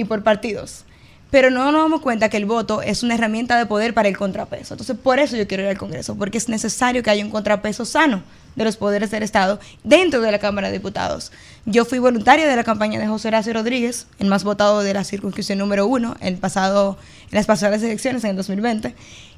y 0.00 0.04
por 0.04 0.22
partidos. 0.22 0.84
Pero 1.30 1.50
no 1.50 1.70
nos 1.70 1.82
damos 1.82 2.00
cuenta 2.00 2.28
que 2.28 2.36
el 2.36 2.44
voto 2.44 2.82
es 2.82 3.04
una 3.04 3.14
herramienta 3.14 3.56
de 3.56 3.66
poder 3.66 3.94
para 3.94 4.08
el 4.08 4.16
contrapeso. 4.16 4.74
Entonces, 4.74 4.96
por 4.96 5.20
eso 5.20 5.36
yo 5.36 5.46
quiero 5.46 5.62
ir 5.62 5.68
al 5.68 5.78
Congreso, 5.78 6.16
porque 6.16 6.38
es 6.38 6.48
necesario 6.48 7.02
que 7.02 7.10
haya 7.10 7.24
un 7.24 7.30
contrapeso 7.30 7.84
sano 7.84 8.22
de 8.56 8.64
los 8.64 8.76
poderes 8.76 9.12
del 9.12 9.22
Estado 9.22 9.60
dentro 9.84 10.20
de 10.22 10.32
la 10.32 10.40
Cámara 10.40 10.68
de 10.68 10.78
Diputados. 10.78 11.30
Yo 11.66 11.84
fui 11.84 12.00
voluntaria 12.00 12.48
de 12.48 12.56
la 12.56 12.64
campaña 12.64 12.98
de 12.98 13.06
José 13.06 13.28
Horacio 13.28 13.52
Rodríguez, 13.52 14.08
el 14.18 14.26
más 14.26 14.42
votado 14.42 14.80
de 14.80 14.92
la 14.92 15.04
circunscripción 15.04 15.58
número 15.58 15.86
uno, 15.86 16.16
el 16.20 16.36
pasado, 16.36 16.98
en 17.30 17.36
las 17.36 17.46
pasadas 17.46 17.80
elecciones 17.82 18.24
en 18.24 18.30
el 18.30 18.36
2020, 18.36 18.94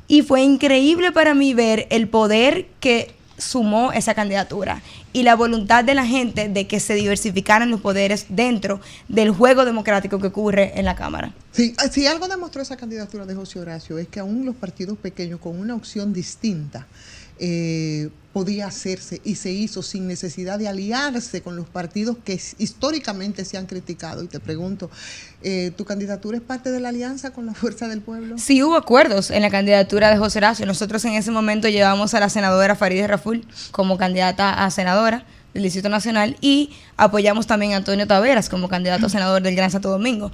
y 0.08 0.22
fue 0.22 0.42
increíble 0.42 1.12
para 1.12 1.34
mí 1.34 1.52
ver 1.52 1.86
el 1.90 2.08
poder 2.08 2.66
que 2.80 3.14
sumó 3.38 3.92
esa 3.92 4.14
candidatura 4.14 4.82
y 5.12 5.22
la 5.22 5.34
voluntad 5.34 5.84
de 5.84 5.94
la 5.94 6.06
gente 6.06 6.48
de 6.48 6.66
que 6.66 6.80
se 6.80 6.94
diversificaran 6.94 7.70
los 7.70 7.80
poderes 7.80 8.26
dentro 8.28 8.80
del 9.08 9.30
juego 9.30 9.64
democrático 9.64 10.18
que 10.18 10.28
ocurre 10.28 10.72
en 10.78 10.84
la 10.84 10.96
Cámara. 10.96 11.32
Sí, 11.52 11.74
ah, 11.78 11.88
si 11.88 12.06
algo 12.06 12.28
demostró 12.28 12.62
esa 12.62 12.76
candidatura 12.76 13.26
de 13.26 13.34
José 13.34 13.60
Horacio 13.60 13.98
es 13.98 14.08
que 14.08 14.20
aún 14.20 14.46
los 14.46 14.56
partidos 14.56 14.98
pequeños 14.98 15.40
con 15.40 15.58
una 15.58 15.74
opción 15.74 16.12
distinta 16.12 16.86
eh, 17.38 18.10
podía 18.32 18.66
hacerse 18.66 19.20
y 19.24 19.34
se 19.34 19.50
hizo 19.50 19.82
sin 19.82 20.06
necesidad 20.06 20.58
de 20.58 20.68
aliarse 20.68 21.42
con 21.42 21.56
los 21.56 21.68
partidos 21.68 22.16
que 22.24 22.40
históricamente 22.58 23.44
se 23.44 23.58
han 23.58 23.66
criticado. 23.66 24.22
Y 24.22 24.26
te 24.26 24.40
pregunto, 24.40 24.90
eh, 25.42 25.72
¿tu 25.76 25.84
candidatura 25.84 26.38
es 26.38 26.42
parte 26.42 26.70
de 26.70 26.80
la 26.80 26.88
alianza 26.88 27.32
con 27.32 27.46
la 27.46 27.54
Fuerza 27.54 27.88
del 27.88 28.00
Pueblo? 28.00 28.38
Sí 28.38 28.62
hubo 28.62 28.76
acuerdos 28.76 29.30
en 29.30 29.42
la 29.42 29.50
candidatura 29.50 30.10
de 30.10 30.16
José 30.16 30.38
Horacio. 30.38 30.66
Nosotros 30.66 31.04
en 31.04 31.12
ese 31.12 31.30
momento 31.30 31.68
llevamos 31.68 32.14
a 32.14 32.20
la 32.20 32.28
senadora 32.28 32.74
Farideh 32.74 33.06
Raful 33.06 33.46
como 33.70 33.98
candidata 33.98 34.64
a 34.64 34.70
senadora. 34.70 35.26
del 35.52 35.64
Distrito 35.64 35.90
Nacional 35.90 36.38
y 36.40 36.70
apoyamos 36.96 37.46
también 37.46 37.74
a 37.74 37.76
Antonio 37.76 38.06
Taveras 38.06 38.48
como 38.48 38.68
candidato 38.68 39.04
a 39.04 39.08
senador 39.10 39.42
del 39.42 39.54
Gran 39.54 39.70
Santo 39.70 39.90
Domingo. 39.90 40.32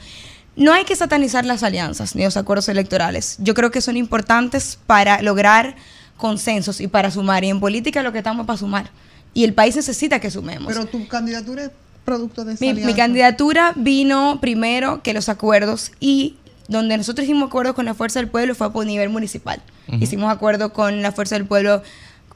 No 0.55 0.73
hay 0.73 0.85
que 0.85 0.95
satanizar 0.95 1.45
las 1.45 1.65
alianzas 1.65 2.15
ni 2.15 2.23
los 2.25 2.37
acuerdos 2.37 2.69
electorales. 2.69 3.37
Yo 3.39 3.55
creo 3.55 3.71
que 3.71 3.81
son 3.81 3.97
importantes 3.97 4.79
para 4.87 5.23
lograr 5.23 5.75
consensos 6.19 6.83
y 6.83 6.89
para 6.89 7.11
sumar. 7.11 7.45
Y 7.45 7.49
en 7.49 7.61
política 7.61 8.03
lo 8.03 8.13
que 8.13 8.19
estamos 8.19 8.43
es 8.43 8.47
para 8.47 8.59
sumar. 8.59 8.91
Y 9.33 9.45
el 9.45 9.55
país 9.55 9.75
necesita 9.75 10.21
que 10.21 10.31
sumemos. 10.31 10.67
Pero 10.67 10.85
tu 10.87 11.09
candidatura 11.09 11.65
es 11.65 11.71
producto 12.05 12.45
de 12.45 12.55
esa 12.55 12.65
Mi, 12.65 12.75
mi 12.75 12.95
candidatura 12.95 13.73
vino 13.77 14.39
primero 14.41 15.03
que 15.03 15.15
los 15.15 15.31
acuerdos 15.31 15.93
y 16.01 16.37
donde 16.69 16.97
nosotros 16.99 17.25
hicimos 17.25 17.49
acuerdos 17.49 17.75
con 17.75 17.87
la 17.87 17.95
Fuerza 17.95 18.21
del 18.21 18.29
Pueblo 18.29 18.55
fue 18.55 18.71
por 18.73 18.87
nivel 18.87 19.09
municipal. 19.09 19.61
Hicimos 20.01 20.31
acuerdo 20.31 20.75
con 20.75 21.01
la 21.01 21.13
Fuerza 21.13 21.35
del 21.35 21.47
Pueblo, 21.47 21.83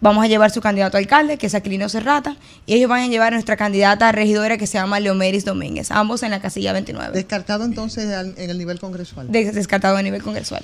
vamos 0.02 0.22
a 0.22 0.28
llevar 0.28 0.50
su 0.50 0.60
candidato 0.60 0.98
a 0.98 1.00
alcalde, 1.00 1.38
que 1.38 1.46
es 1.46 1.54
Aquilino 1.54 1.88
Serrata, 1.88 2.36
y 2.66 2.74
ellos 2.74 2.90
van 2.90 3.00
a 3.00 3.06
llevar 3.06 3.28
a 3.32 3.36
nuestra 3.36 3.56
candidata 3.56 4.08
a 4.08 4.12
regidora 4.12 4.58
que 4.58 4.66
se 4.66 4.74
llama 4.74 5.00
Leomeris 5.00 5.46
Domínguez, 5.46 5.90
ambos 5.90 6.22
en 6.22 6.32
la 6.32 6.40
casilla 6.40 6.74
29. 6.74 7.12
Descartado 7.16 7.64
entonces 7.64 8.12
al- 8.12 8.34
en 8.36 8.50
el 8.50 8.58
nivel 8.58 8.78
congresual. 8.78 9.32
De- 9.32 9.52
descartado 9.52 9.96
a 9.96 10.02
nivel 10.02 10.20
congresual. 10.22 10.60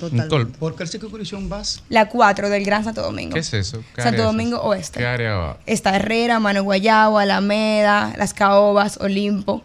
¿Por 0.59 0.75
qué 0.75 0.85
circunscripción 0.85 1.49
vas? 1.49 1.81
La 1.89 2.09
4 2.09 2.49
del 2.49 2.63
Gran 2.65 2.83
Santo 2.83 3.01
Domingo. 3.01 3.33
¿Qué 3.33 3.39
es 3.39 3.53
eso? 3.53 3.81
¿Qué 3.95 4.01
Santo 4.03 4.19
es 4.21 4.25
Domingo? 4.27 4.59
Oeste. 4.61 4.99
¿Qué 4.99 5.05
área 5.07 5.33
va? 5.35 5.57
Está 5.65 5.95
Herrera, 5.95 6.39
Mano 6.39 6.61
Guayabo, 6.63 7.17
Alameda, 7.17 8.13
Las 8.17 8.33
Caobas, 8.33 8.97
Olimpo. 8.97 9.63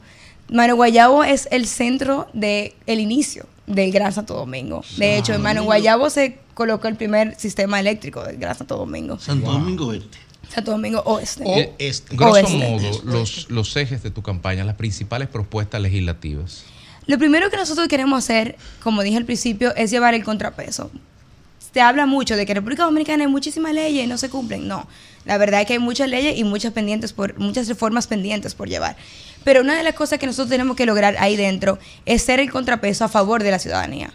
Mano 0.49 0.77
Guayabo 0.77 1.25
es 1.25 1.49
el 1.51 1.67
centro 1.67 2.29
de 2.33 2.75
el 2.87 3.01
inicio 3.01 3.47
del 3.67 3.91
Gran 3.93 4.13
Santo 4.13 4.35
Domingo. 4.35 4.83
De 4.99 5.17
hecho, 5.19 5.35
en 5.35 5.43
Mano 5.43 5.65
Guayabo 5.65 6.11
se 6.11 6.39
colocó 6.55 6.89
el 6.89 6.97
primer 6.97 7.35
sistema 7.39 7.81
eléctrico 7.81 8.23
del 8.25 8.39
Gran 8.39 8.57
Santo 8.57 8.77
Domingo. 8.77 9.19
Santo 9.19 9.53
Domingo 9.53 9.93
Este. 9.93 10.19
Santo 10.55 10.71
Domingo 10.71 11.01
Oeste. 11.01 11.75
Eh, 11.79 11.93
Grosso 12.13 12.33
Oeste. 12.33 12.57
modo, 12.59 13.03
los, 13.05 13.51
los 13.51 13.77
ejes 13.77 14.03
de 14.03 14.11
tu 14.11 14.23
campaña, 14.23 14.65
las 14.65 14.77
principales 14.77 15.29
propuestas 15.29 15.81
legislativas. 15.81 16.65
Lo 17.07 17.19
primero 17.19 17.51
que 17.51 17.57
nosotros 17.57 17.89
queremos 17.89 18.19
hacer, 18.25 18.57
como 18.83 19.03
dije 19.03 19.17
al 19.17 19.25
principio, 19.25 19.75
es 19.75 19.91
llevar 19.91 20.15
el 20.15 20.25
contrapeso. 20.25 20.91
Se 21.73 21.81
habla 21.81 22.07
mucho 22.07 22.37
de 22.37 22.47
que 22.47 22.53
en 22.53 22.57
República 22.57 22.85
Dominicana 22.85 23.25
hay 23.25 23.31
muchísimas 23.31 23.75
leyes 23.75 24.05
y 24.05 24.07
no 24.07 24.17
se 24.17 24.31
cumplen. 24.31 24.69
No, 24.69 24.87
la 25.25 25.39
verdad 25.39 25.61
es 25.61 25.67
que 25.67 25.73
hay 25.73 25.81
muchas 25.81 26.09
leyes 26.09 26.39
y 26.39 26.45
muchas 26.45 26.73
pendientes 26.73 27.13
por 27.13 27.37
muchas 27.39 27.67
reformas 27.67 28.07
pendientes 28.07 28.55
por 28.55 28.69
llevar. 28.69 28.97
Pero 29.43 29.61
una 29.61 29.77
de 29.77 29.83
las 29.83 29.95
cosas 29.95 30.19
que 30.19 30.27
nosotros 30.27 30.51
tenemos 30.51 30.77
que 30.77 30.87
lograr 30.87 31.17
ahí 31.19 31.37
dentro 31.37 31.79
es 32.07 32.23
ser 32.23 32.39
el 32.39 32.51
contrapeso 32.51 33.05
a 33.05 33.09
favor 33.09 33.43
de 33.43 33.51
la 33.51 33.59
ciudadanía. 33.59 34.13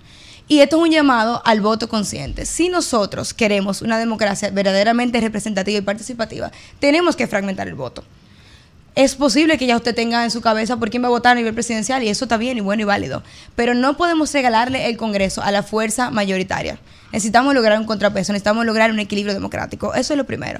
Y 0.49 0.59
esto 0.59 0.75
es 0.75 0.83
un 0.83 0.91
llamado 0.91 1.41
al 1.45 1.61
voto 1.61 1.87
consciente. 1.87 2.45
Si 2.45 2.67
nosotros 2.67 3.33
queremos 3.33 3.81
una 3.81 3.97
democracia 3.97 4.49
verdaderamente 4.49 5.21
representativa 5.21 5.77
y 5.77 5.81
participativa, 5.81 6.51
tenemos 6.79 7.15
que 7.15 7.27
fragmentar 7.27 7.69
el 7.69 7.75
voto 7.75 8.03
es 8.95 9.15
posible 9.15 9.57
que 9.57 9.65
ya 9.65 9.77
usted 9.77 9.95
tenga 9.95 10.25
en 10.25 10.31
su 10.31 10.41
cabeza 10.41 10.75
por 10.75 10.89
quién 10.89 11.01
va 11.01 11.07
a 11.07 11.11
votar 11.11 11.31
a 11.31 11.35
nivel 11.35 11.53
presidencial 11.53 12.03
y 12.03 12.09
eso 12.09 12.25
está 12.25 12.35
bien 12.35 12.57
y 12.57 12.61
bueno 12.61 12.81
y 12.81 12.85
válido. 12.85 13.23
Pero 13.55 13.73
no 13.73 13.95
podemos 13.95 14.33
regalarle 14.33 14.89
el 14.89 14.97
Congreso 14.97 15.41
a 15.41 15.51
la 15.51 15.63
fuerza 15.63 16.11
mayoritaria. 16.11 16.79
Necesitamos 17.13 17.53
lograr 17.53 17.79
un 17.79 17.85
contrapeso, 17.85 18.33
necesitamos 18.33 18.65
lograr 18.65 18.91
un 18.91 18.99
equilibrio 18.99 19.33
democrático. 19.33 19.93
Eso 19.93 20.13
es 20.13 20.17
lo 20.17 20.25
primero. 20.25 20.59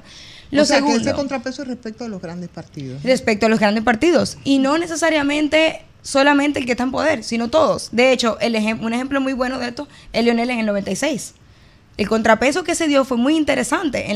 Lo 0.52 0.62
o 0.62 0.66
sea, 0.66 0.78
que 0.78 0.84
segundo, 0.84 1.02
ese 1.02 1.14
contrapeso 1.14 1.64
es 1.64 1.68
respecto 1.68 2.06
a 2.06 2.08
los 2.08 2.22
grandes 2.22 2.50
partidos. 2.50 3.04
respecto 3.04 3.46
a 3.46 3.50
los 3.50 3.60
grandes 3.60 3.84
partidos. 3.84 4.38
Y 4.46 4.60
no 4.60 4.78
necesariamente 4.78 5.84
solamente 6.10 6.60
el 6.60 6.66
que 6.66 6.72
está 6.72 6.84
en 6.84 6.92
poder, 6.92 7.24
sino 7.24 7.50
todos. 7.50 7.90
De 7.92 8.12
hecho, 8.12 8.38
un 8.82 8.94
ejemplo 8.94 9.22
muy 9.22 9.34
bueno 9.34 9.60
de 9.60 9.68
esto 9.70 9.88
es 10.12 10.24
Leonel 10.24 10.50
en 10.50 10.60
el 10.60 10.66
96. 10.66 11.36
El 11.98 12.08
contrapeso 12.08 12.64
que 12.64 12.76
se 12.76 12.88
dio 12.88 13.04
fue 13.04 13.18
muy 13.18 13.36
interesante 13.36 14.10
en 14.10 14.16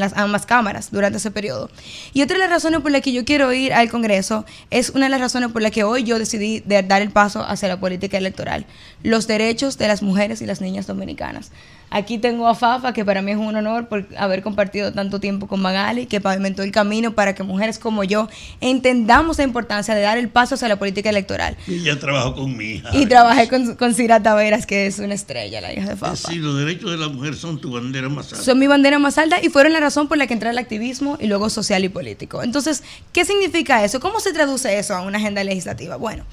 las 0.00 0.12
ambas 0.16 0.46
cámaras 0.46 0.90
durante 0.90 1.18
ese 1.18 1.30
periodo. 1.30 1.70
Y 2.14 2.22
otra 2.22 2.36
de 2.36 2.40
las 2.40 2.48
razones 2.50 2.80
por 2.80 2.90
las 2.90 3.02
que 3.02 3.12
yo 3.12 3.26
quiero 3.26 3.52
ir 3.52 3.74
al 3.74 3.90
Congreso 3.90 4.46
es 4.70 4.88
una 4.90 5.04
de 5.06 5.10
las 5.10 5.20
razones 5.20 5.52
por 5.52 5.60
las 5.60 5.70
que 5.70 5.84
hoy 5.84 6.04
yo 6.04 6.18
decidí 6.18 6.60
de- 6.60 6.82
dar 6.82 7.02
el 7.02 7.10
paso 7.10 7.42
hacia 7.42 7.68
la 7.68 7.78
política 7.78 8.16
electoral. 8.16 8.64
Los 9.02 9.26
derechos 9.26 9.76
de 9.76 9.88
las 9.88 10.02
mujeres 10.02 10.40
y 10.40 10.46
las 10.46 10.62
niñas 10.62 10.86
dominicanas. 10.86 11.50
Aquí 11.90 12.18
tengo 12.18 12.46
a 12.48 12.54
Fafa, 12.54 12.92
que 12.92 13.04
para 13.04 13.22
mí 13.22 13.32
es 13.32 13.38
un 13.38 13.54
honor 13.56 13.88
por 13.88 14.06
haber 14.16 14.42
compartido 14.42 14.92
tanto 14.92 15.20
tiempo 15.20 15.46
con 15.46 15.60
Magali, 15.60 16.06
que 16.06 16.20
pavimentó 16.20 16.62
el 16.62 16.70
camino 16.70 17.12
para 17.12 17.34
que 17.34 17.42
mujeres 17.42 17.78
como 17.78 18.04
yo 18.04 18.28
entendamos 18.60 19.38
la 19.38 19.44
importancia 19.44 19.94
de 19.94 20.02
dar 20.02 20.18
el 20.18 20.28
paso 20.28 20.54
hacia 20.56 20.68
la 20.68 20.78
política 20.78 21.10
electoral. 21.10 21.56
Y 21.66 21.76
ella 21.76 21.98
trabajó 21.98 22.34
con 22.34 22.56
mi 22.56 22.64
hija. 22.64 22.90
Y 22.92 23.06
trabajé 23.06 23.48
con, 23.48 23.76
con 23.76 23.94
Cira 23.94 24.22
Taveras, 24.22 24.66
que 24.66 24.86
es 24.86 24.98
una 24.98 25.14
estrella, 25.14 25.60
la 25.60 25.72
hija 25.72 25.88
de 25.88 25.96
Fafa. 25.96 26.28
Sí, 26.30 26.36
los 26.36 26.58
derechos 26.58 26.90
de 26.90 26.98
la 26.98 27.08
mujer 27.08 27.34
son 27.34 27.60
tu 27.60 27.72
bandera 27.72 28.08
más 28.08 28.32
alta. 28.32 28.44
Son 28.44 28.58
mi 28.58 28.66
bandera 28.66 28.98
más 28.98 29.16
alta 29.18 29.38
y 29.42 29.48
fueron 29.48 29.72
la 29.72 29.80
razón 29.80 30.08
por 30.08 30.18
la 30.18 30.26
que 30.26 30.34
entré 30.34 30.48
al 30.50 30.58
activismo 30.58 31.16
y 31.20 31.26
luego 31.26 31.48
social 31.48 31.84
y 31.84 31.88
político. 31.88 32.42
Entonces, 32.42 32.82
¿qué 33.12 33.24
significa 33.24 33.84
eso? 33.84 34.00
¿Cómo 34.00 34.20
se 34.20 34.32
traduce 34.32 34.78
eso 34.78 34.94
a 34.94 35.00
una 35.02 35.18
agenda 35.18 35.42
legislativa? 35.44 35.96
Bueno, 35.96 36.24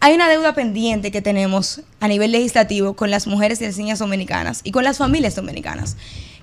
hay 0.00 0.14
una 0.14 0.28
deuda 0.28 0.54
pendiente 0.54 1.10
que 1.10 1.20
tenemos 1.20 1.82
a 2.00 2.08
nivel 2.08 2.32
legislativo 2.32 2.94
con 2.94 3.10
las 3.10 3.26
mujeres 3.26 3.60
y 3.60 3.66
las 3.66 3.76
niñas 3.76 3.98
dominicanas 3.98 4.62
y 4.64 4.72
con 4.72 4.82
las 4.82 4.96
familias 4.96 5.36
dominicanas, 5.36 5.96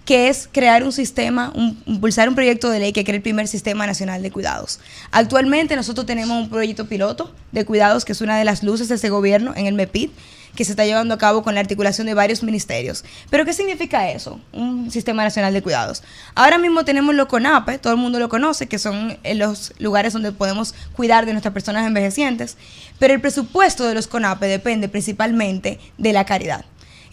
que 0.07 0.29
es 0.29 0.47
crear 0.49 0.85
un 0.85 0.93
sistema, 0.93 1.51
impulsar 1.85 2.29
un 2.29 2.35
proyecto 2.35 2.69
de 2.69 2.79
ley 2.79 2.93
que 2.93 3.03
cree 3.03 3.17
el 3.17 3.21
primer 3.21 3.45
sistema 3.49 3.85
nacional 3.85 4.23
de 4.23 4.31
cuidados. 4.31 4.79
Actualmente 5.11 5.75
nosotros 5.75 6.05
tenemos 6.05 6.41
un 6.41 6.49
proyecto 6.49 6.87
piloto 6.87 7.35
de 7.51 7.65
cuidados 7.65 8.05
que 8.05 8.13
es 8.13 8.21
una 8.21 8.37
de 8.37 8.45
las 8.45 8.63
luces 8.63 8.87
de 8.87 8.95
ese 8.95 9.09
gobierno 9.09 9.51
en 9.57 9.67
el 9.67 9.73
MEPID 9.73 10.11
que 10.55 10.63
se 10.63 10.71
está 10.71 10.85
llevando 10.85 11.13
a 11.13 11.17
cabo 11.17 11.43
con 11.43 11.55
la 11.55 11.59
articulación 11.59 12.07
de 12.07 12.13
varios 12.13 12.41
ministerios. 12.41 13.03
Pero 13.29 13.43
¿qué 13.43 13.51
significa 13.51 14.09
eso? 14.09 14.39
Un 14.53 14.91
sistema 14.91 15.25
nacional 15.25 15.53
de 15.53 15.61
cuidados. 15.61 16.03
Ahora 16.35 16.57
mismo 16.57 16.85
tenemos 16.85 17.13
los 17.13 17.27
CONAPE, 17.27 17.77
todo 17.77 17.91
el 17.91 17.99
mundo 17.99 18.17
lo 18.17 18.29
conoce, 18.29 18.67
que 18.67 18.79
son 18.79 19.17
eh, 19.23 19.35
los 19.35 19.73
lugares 19.77 20.13
donde 20.13 20.31
podemos 20.31 20.73
cuidar 20.95 21.25
de 21.25 21.33
nuestras 21.33 21.53
personas 21.53 21.85
envejecientes, 21.85 22.55
pero 22.97 23.13
el 23.13 23.19
presupuesto 23.19 23.83
de 23.83 23.93
los 23.93 24.07
CONAPE 24.07 24.47
depende 24.47 24.87
principalmente 24.87 25.79
de 25.97 26.13
la 26.13 26.25
caridad. 26.25 26.63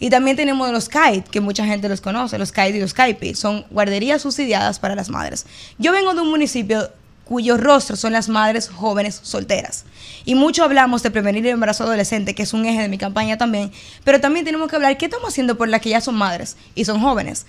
Y 0.01 0.11
también 0.11 0.37
tenemos 0.37 0.71
los 0.71 0.89
CAID, 0.89 1.25
que 1.25 1.41
mucha 1.41 1.65
gente 1.65 1.89
los 1.89 2.01
conoce, 2.01 2.39
los 2.39 2.53
CAID 2.53 2.75
y 2.75 2.81
los 2.81 2.95
CAIPI, 2.95 3.35
son 3.35 3.65
guarderías 3.71 4.23
subsidiadas 4.23 4.79
para 4.79 4.95
las 4.95 5.09
madres. 5.09 5.47
Yo 5.79 5.93
vengo 5.93 6.15
de 6.15 6.21
un 6.21 6.31
municipio 6.31 6.91
cuyos 7.25 7.61
rostros 7.61 8.01
son 8.01 8.13
las 8.13 8.29
madres 8.29 8.69
jóvenes 8.69 9.19
solteras. 9.23 9.85
Y 10.25 10.35
mucho 10.35 10.63
hablamos 10.63 11.03
de 11.03 11.11
prevenir 11.11 11.47
el 11.47 11.55
embarazo 11.55 11.85
adolescente, 11.85 12.35
que 12.35 12.43
es 12.43 12.53
un 12.53 12.67
eje 12.67 12.83
de 12.83 12.89
mi 12.89 12.99
campaña 12.99 13.39
también, 13.39 13.73
pero 14.05 14.21
también 14.21 14.45
tenemos 14.45 14.69
que 14.69 14.77
hablar 14.77 14.97
qué 14.99 15.07
estamos 15.07 15.29
haciendo 15.29 15.57
por 15.57 15.69
las 15.69 15.81
que 15.81 15.91
ya 15.91 16.01
son 16.01 16.17
madres 16.17 16.57
y 16.75 16.85
son 16.85 17.01
jóvenes. 17.01 17.47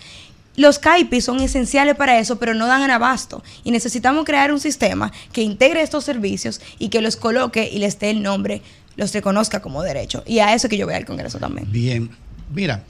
Los 0.55 0.79
CAIPI 0.79 1.19
son 1.19 1.41
esenciales 1.41 1.95
para 1.95 2.17
eso, 2.17 2.39
pero 2.39 2.53
no 2.53 2.67
dan 2.67 2.81
en 2.81 2.91
abasto. 2.91 3.43
Y 3.65 3.71
necesitamos 3.71 4.23
crear 4.23 4.53
un 4.53 4.61
sistema 4.61 5.11
que 5.33 5.41
integre 5.41 5.81
estos 5.81 6.05
servicios 6.05 6.61
y 6.79 6.87
que 6.87 7.01
los 7.01 7.17
coloque 7.17 7.69
y 7.69 7.79
les 7.79 7.99
dé 7.99 8.09
el 8.11 8.23
nombre, 8.23 8.61
los 8.95 9.13
reconozca 9.13 9.61
como 9.61 9.83
derecho. 9.83 10.23
Y 10.25 10.39
a 10.39 10.53
eso 10.53 10.69
que 10.69 10.77
yo 10.77 10.85
voy 10.85 10.95
al 10.95 11.05
Congreso 11.05 11.39
también. 11.39 11.69
Bien, 11.69 12.09
mira, 12.53 12.83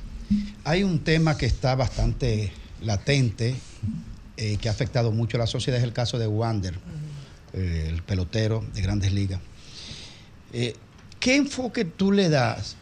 hay 0.63 0.83
un 0.83 0.99
tema 0.99 1.37
que 1.37 1.45
está 1.45 1.75
bastante 1.75 2.51
latente, 2.81 3.55
eh, 4.37 4.57
que 4.57 4.69
ha 4.69 4.71
afectado 4.71 5.11
mucho 5.11 5.37
a 5.37 5.39
la 5.39 5.47
sociedad, 5.47 5.79
es 5.79 5.83
el 5.83 5.93
caso 5.93 6.17
de 6.17 6.27
Wander, 6.27 6.75
eh, 7.53 7.87
el 7.89 8.03
pelotero 8.03 8.63
de 8.73 8.81
grandes 8.81 9.13
ligas. 9.13 9.39
Eh, 10.53 10.75
¿Qué 11.19 11.35
enfoque 11.35 11.85
tú 11.85 12.11
le 12.11 12.29
das 12.29 12.75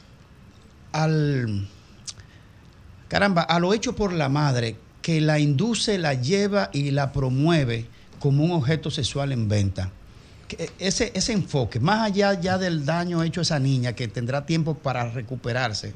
al, 0.92 1.68
caramba, 3.08 3.44
a 3.44 3.60
lo 3.60 3.74
hecho 3.74 3.96
por 3.96 4.14
la 4.14 4.30
madre 4.30 4.76
que 5.02 5.22
la 5.22 5.40
induce, 5.40 5.98
la 5.98 6.14
lleva 6.14 6.70
y 6.74 6.92
la 6.92 7.12
promueve 7.12 7.88
como 8.20 8.44
un 8.44 8.52
objeto 8.52 8.90
sexual 8.90 9.32
en 9.32 9.48
venta? 9.48 9.92
Que 10.56 10.70
Ese, 10.80 11.12
ese 11.16 11.34
enfoque, 11.34 11.80
más 11.80 12.02
allá 12.12 12.40
ya 12.40 12.58
del 12.58 12.86
daño 12.86 13.24
hecho 13.24 13.42
a 13.42 13.44
esa 13.44 13.60
niña 13.60 13.94
que 13.94 14.08
tendrá 14.08 14.46
tiempo 14.46 14.76
para 14.76 15.10
recuperarse. 15.10 15.94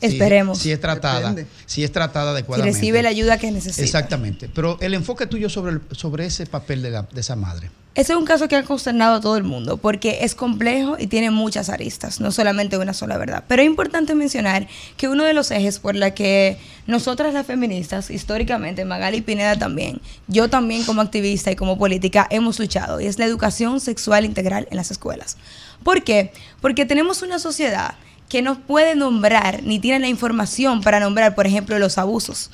si- 0.00 0.06
Esperemos. 0.06 0.58
Si, 0.58 0.70
es 0.72 0.80
tratada, 0.80 1.30
Depende. 1.30 1.46
si 1.66 1.84
es 1.84 1.92
tratada 1.92 2.30
Si 2.30 2.34
adecuadamente. 2.34 2.76
recibe 2.78 3.02
la 3.02 3.08
ayuda 3.10 3.38
que 3.38 3.50
necesita. 3.50 3.82
Exactamente. 3.82 4.48
Pero 4.54 4.78
el 4.80 4.94
enfoque 4.94 5.26
tuyo 5.26 5.48
sobre, 5.48 5.72
el- 5.72 5.82
sobre 5.92 6.26
ese 6.26 6.46
papel 6.46 6.82
de, 6.82 6.90
la- 6.90 7.02
de 7.02 7.20
esa 7.20 7.36
madre. 7.36 7.70
Ese 8.00 8.14
es 8.14 8.18
un 8.18 8.24
caso 8.24 8.48
que 8.48 8.56
ha 8.56 8.62
consternado 8.62 9.16
a 9.16 9.20
todo 9.20 9.36
el 9.36 9.44
mundo 9.44 9.76
porque 9.76 10.20
es 10.22 10.34
complejo 10.34 10.96
y 10.98 11.06
tiene 11.06 11.30
muchas 11.30 11.68
aristas, 11.68 12.18
no 12.18 12.32
solamente 12.32 12.78
una 12.78 12.94
sola 12.94 13.18
verdad. 13.18 13.44
Pero 13.46 13.60
es 13.60 13.66
importante 13.66 14.14
mencionar 14.14 14.68
que 14.96 15.06
uno 15.06 15.22
de 15.22 15.34
los 15.34 15.50
ejes 15.50 15.78
por 15.78 15.94
la 15.94 16.14
que 16.14 16.56
nosotras 16.86 17.34
las 17.34 17.46
feministas, 17.46 18.08
históricamente, 18.08 18.86
Magali 18.86 19.20
Pineda 19.20 19.58
también, 19.58 20.00
yo 20.28 20.48
también 20.48 20.84
como 20.84 21.02
activista 21.02 21.50
y 21.50 21.56
como 21.56 21.76
política, 21.76 22.26
hemos 22.30 22.58
luchado 22.58 23.02
y 23.02 23.06
es 23.06 23.18
la 23.18 23.26
educación 23.26 23.80
sexual 23.80 24.24
integral 24.24 24.66
en 24.70 24.78
las 24.78 24.90
escuelas. 24.90 25.36
¿Por 25.84 26.02
qué? 26.02 26.32
Porque 26.62 26.86
tenemos 26.86 27.20
una 27.20 27.38
sociedad 27.38 27.96
que 28.30 28.40
no 28.40 28.60
puede 28.60 28.94
nombrar 28.94 29.62
ni 29.62 29.78
tiene 29.78 29.98
la 29.98 30.08
información 30.08 30.80
para 30.80 31.00
nombrar, 31.00 31.34
por 31.34 31.46
ejemplo, 31.46 31.78
los 31.78 31.98
abusos 31.98 32.50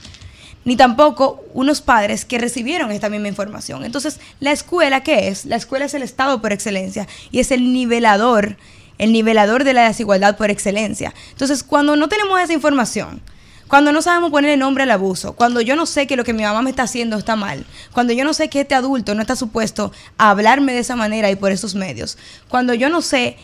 ni 0.67 0.77
tampoco 0.77 1.45
unos 1.55 1.81
padres 1.81 2.27
que 2.27 2.39
recibieron 2.39 2.91
esta 2.91 3.09
misma 3.09 3.29
información. 3.29 3.85
Entonces, 3.85 4.21
la 4.41 4.51
escuela, 4.51 5.03
¿qué 5.03 5.29
es? 5.29 5.47
La 5.47 5.57
escuela 5.57 5.87
es 5.87 5.95
el 5.95 6.03
Estado 6.03 6.43
por 6.43 6.53
excelencia 6.53 7.07
y 7.31 7.39
es 7.39 7.53
el 7.53 7.73
nivelador, 7.73 8.57
el 8.99 9.13
nivelador 9.13 9.63
de 9.63 9.73
la 9.73 9.87
desigualdad 9.87 10.37
por 10.37 10.51
excelencia. 10.51 11.15
Entonces, 11.31 11.63
cuando 11.63 11.95
no 11.95 12.09
tenemos 12.09 12.39
esa 12.41 12.53
información, 12.53 13.23
Cuando 13.69 13.91
no 13.91 14.01
sabemos 14.01 14.31
ponerle 14.31 14.57
nombre 14.57 14.85
al 14.85 14.93
abuso, 14.93 15.33
cuando 15.33 15.61
yo 15.61 15.75
no 15.75 15.87
sé 15.87 16.07
que 16.07 16.17
lo 16.17 16.23
que 16.23 16.33
mi 16.33 16.45
mamá 16.45 16.63
me 16.63 16.71
está 16.71 16.85
haciendo 16.85 17.19
está 17.19 17.35
mal, 17.35 17.67
cuando 17.93 18.13
yo 18.13 18.25
no 18.25 18.33
sé 18.33 18.49
que 18.49 18.61
este 18.61 18.77
adulto 18.77 19.15
no 19.15 19.23
está 19.23 19.35
supuesto 19.35 19.91
a 20.19 20.31
hablarme 20.31 20.73
de 20.73 20.79
esa 20.81 20.95
manera 20.95 21.31
y 21.33 21.37
por 21.37 21.51
esos 21.51 21.75
medios, 21.75 22.17
cuando 22.49 22.75
yo 22.75 22.89
no 22.91 23.03
sé 23.03 23.37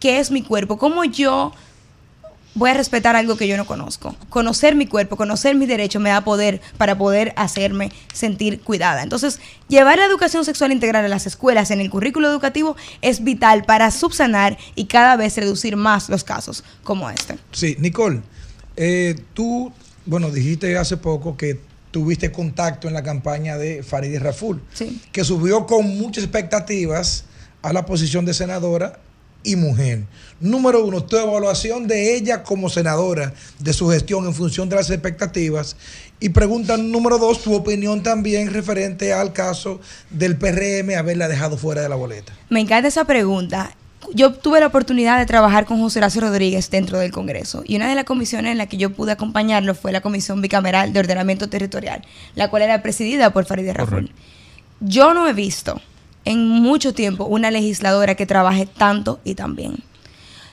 qué 0.00 0.18
es 0.18 0.32
mi 0.32 0.42
cuerpo, 0.42 0.78
cómo 0.78 1.04
yo 1.04 1.52
voy 2.58 2.70
a 2.70 2.74
respetar 2.74 3.16
algo 3.16 3.36
que 3.36 3.46
yo 3.46 3.56
no 3.56 3.64
conozco. 3.66 4.14
Conocer 4.28 4.74
mi 4.74 4.86
cuerpo, 4.86 5.16
conocer 5.16 5.54
mis 5.54 5.68
derechos 5.68 6.02
me 6.02 6.10
da 6.10 6.22
poder 6.22 6.60
para 6.76 6.98
poder 6.98 7.32
hacerme 7.36 7.90
sentir 8.12 8.60
cuidada. 8.60 9.02
Entonces, 9.02 9.40
llevar 9.68 9.98
la 9.98 10.04
educación 10.06 10.44
sexual 10.44 10.72
integral 10.72 11.04
a 11.04 11.08
las 11.08 11.26
escuelas 11.26 11.70
en 11.70 11.80
el 11.80 11.88
currículo 11.88 12.28
educativo 12.28 12.76
es 13.00 13.22
vital 13.22 13.64
para 13.64 13.90
subsanar 13.90 14.58
y 14.74 14.86
cada 14.86 15.16
vez 15.16 15.36
reducir 15.36 15.76
más 15.76 16.08
los 16.08 16.24
casos 16.24 16.64
como 16.82 17.08
este. 17.08 17.38
Sí, 17.52 17.76
Nicole, 17.78 18.20
eh, 18.76 19.14
tú, 19.34 19.72
bueno, 20.04 20.30
dijiste 20.30 20.76
hace 20.76 20.96
poco 20.96 21.36
que 21.36 21.60
tuviste 21.90 22.30
contacto 22.32 22.88
en 22.88 22.94
la 22.94 23.02
campaña 23.02 23.56
de 23.56 23.82
Farideh 23.82 24.18
Raful, 24.18 24.60
Sí. 24.74 25.00
que 25.12 25.24
subió 25.24 25.66
con 25.66 25.96
muchas 25.98 26.24
expectativas 26.24 27.24
a 27.62 27.72
la 27.72 27.86
posición 27.86 28.24
de 28.24 28.34
senadora 28.34 28.98
y 29.42 29.56
mujer. 29.56 30.04
Número 30.40 30.84
uno, 30.84 31.02
tu 31.02 31.16
evaluación 31.16 31.86
de 31.86 32.14
ella 32.14 32.42
como 32.42 32.68
senadora, 32.68 33.32
de 33.58 33.72
su 33.72 33.88
gestión 33.88 34.26
en 34.26 34.34
función 34.34 34.68
de 34.68 34.76
las 34.76 34.90
expectativas. 34.90 35.76
Y 36.20 36.30
pregunta 36.30 36.76
número 36.76 37.18
dos, 37.18 37.42
tu 37.42 37.54
opinión 37.54 38.02
también 38.02 38.52
referente 38.52 39.12
al 39.12 39.32
caso 39.32 39.80
del 40.10 40.36
PRM 40.36 40.96
haberla 40.96 41.28
dejado 41.28 41.56
fuera 41.56 41.82
de 41.82 41.88
la 41.88 41.96
boleta. 41.96 42.32
Me 42.50 42.60
encanta 42.60 42.88
esa 42.88 43.04
pregunta. 43.04 43.74
Yo 44.14 44.32
tuve 44.32 44.60
la 44.60 44.68
oportunidad 44.68 45.18
de 45.18 45.26
trabajar 45.26 45.66
con 45.66 45.80
José 45.80 45.98
Horacio 45.98 46.20
Rodríguez 46.20 46.70
dentro 46.70 46.98
del 46.98 47.12
Congreso 47.12 47.62
y 47.66 47.76
una 47.76 47.88
de 47.88 47.94
las 47.94 48.04
comisiones 48.04 48.52
en 48.52 48.58
la 48.58 48.66
que 48.66 48.76
yo 48.76 48.90
pude 48.90 49.12
acompañarlo 49.12 49.74
fue 49.74 49.92
la 49.92 50.00
Comisión 50.00 50.40
Bicameral 50.40 50.92
de 50.92 51.00
Ordenamiento 51.00 51.48
Territorial, 51.48 52.06
la 52.34 52.48
cual 52.48 52.62
era 52.62 52.80
presidida 52.80 53.32
por 53.32 53.44
Farideh 53.44 53.74
Raful. 53.74 54.10
Yo 54.80 55.14
no 55.14 55.28
he 55.28 55.32
visto 55.32 55.80
en 56.28 56.46
mucho 56.46 56.92
tiempo 56.92 57.24
una 57.24 57.50
legisladora 57.50 58.14
que 58.14 58.26
trabaje 58.26 58.66
tanto 58.66 59.18
y 59.24 59.34
tan 59.34 59.56
bien. 59.56 59.82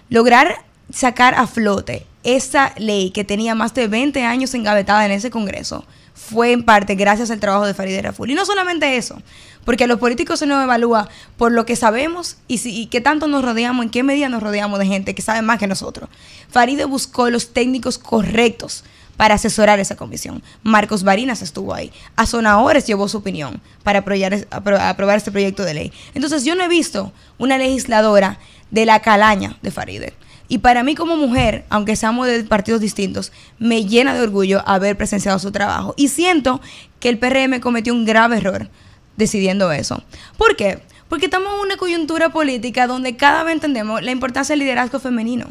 Lograr 0.10 0.64
sacar 0.92 1.36
a 1.36 1.48
flote 1.48 2.06
esa 2.24 2.74
ley 2.78 3.12
que 3.12 3.24
tenía 3.24 3.56
más 3.56 3.74
de 3.74 3.88
20 3.88 4.24
años 4.24 4.54
engavetada 4.54 5.06
en 5.06 5.12
ese 5.12 5.30
Congreso 5.30 5.86
fue 6.14 6.54
en 6.54 6.64
parte 6.64 6.96
gracias 6.96 7.30
al 7.30 7.42
trabajo 7.42 7.66
de 7.66 7.74
Farideh 7.74 8.02
Raful. 8.02 8.32
Y 8.32 8.36
no 8.36 8.46
solamente 8.46 8.96
eso, 8.96 9.22
porque 9.66 9.84
a 9.84 9.88
los 9.88 10.00
políticos 10.00 10.40
se 10.40 10.46
nos 10.46 10.64
evalúa 10.64 11.10
por 11.38 11.52
lo 11.52 11.66
que 11.66 11.76
sabemos 11.76 12.38
y, 12.48 12.60
si, 12.60 12.74
y 12.74 12.86
qué 12.88 13.02
tanto 13.02 13.28
nos 13.28 13.44
rodeamos, 13.44 13.84
en 13.84 13.92
qué 13.92 14.02
medida 14.02 14.30
nos 14.30 14.42
rodeamos 14.42 14.80
de 14.80 14.86
gente 14.86 15.14
que 15.14 15.22
sabe 15.22 15.42
más 15.42 15.60
que 15.60 15.68
nosotros. 15.68 16.10
Farideh 16.50 16.86
buscó 16.86 17.30
los 17.30 17.52
técnicos 17.52 17.98
correctos 17.98 18.86
para 19.18 19.36
asesorar 19.36 19.80
esa 19.80 19.96
comisión. 19.96 20.44
Marcos 20.64 21.04
Barinas 21.04 21.42
estuvo 21.42 21.74
ahí. 21.74 21.92
Azonadores 22.16 22.86
llevó 22.86 23.08
su 23.08 23.18
opinión 23.18 23.62
para 23.84 24.00
aprobar, 24.00 24.34
apro- 24.50 24.80
aprobar 24.80 25.18
este 25.18 25.32
proyecto 25.32 25.64
de 25.64 25.74
ley. 25.74 25.94
Entonces 26.14 26.44
yo 26.46 26.56
no 26.56 26.64
he 26.64 26.68
visto 26.68 27.12
una 27.38 27.58
legisladora 27.58 28.40
de 28.72 28.86
la 28.86 29.00
calaña 29.02 29.58
de 29.62 29.72
Farideh. 29.72 30.14
Y 30.48 30.60
para 30.60 30.84
mí 30.84 30.94
como 30.94 31.18
mujer, 31.18 31.66
aunque 31.70 31.96
seamos 31.96 32.28
de 32.28 32.44
partidos 32.44 32.80
distintos, 32.82 33.32
me 33.58 33.86
llena 33.86 34.14
de 34.14 34.22
orgullo 34.22 34.62
haber 34.68 34.96
presenciado 34.96 35.40
su 35.40 35.52
trabajo. 35.52 35.94
Y 35.98 36.10
siento 36.10 36.62
que 37.00 37.10
el 37.10 37.18
PRM 37.18 37.60
cometió 37.62 37.94
un 37.94 38.06
grave 38.06 38.38
error 38.38 38.70
decidiendo 39.18 39.72
eso. 39.72 40.04
¿Por 40.38 40.56
qué? 40.56 40.84
Porque 41.10 41.26
estamos 41.26 41.54
en 41.54 41.62
una 41.62 41.78
coyuntura 41.78 42.30
política 42.30 42.86
donde 42.86 43.16
cada 43.16 43.44
vez 43.44 43.54
entendemos 43.54 44.04
la 44.04 44.12
importancia 44.12 44.54
del 44.54 44.60
liderazgo 44.60 45.00
femenino, 45.00 45.48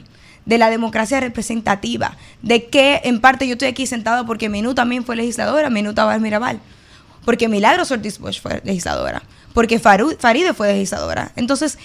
de 0.46 0.58
la 0.58 0.70
democracia 0.70 1.20
representativa, 1.20 2.16
de 2.42 2.66
que 2.66 3.00
en 3.04 3.20
parte 3.20 3.46
yo 3.46 3.52
estoy 3.54 3.68
aquí 3.68 3.86
sentada 3.86 4.26
porque 4.26 4.48
Menú 4.48 4.74
también 4.74 5.04
fue 5.04 5.16
legisladora, 5.16 5.70
Menú 5.70 5.94
Tabar 5.94 6.20
Mirabal, 6.20 6.60
porque 7.24 7.48
Milagros 7.48 7.90
Ortiz 7.90 8.18
Bosch 8.18 8.40
fue 8.40 8.60
legisladora, 8.64 9.22
porque 9.54 9.80
Faru- 9.80 10.16
Faride 10.18 10.52
fue 10.52 10.72
legisladora. 10.72 11.32
Entonces, 11.36 11.78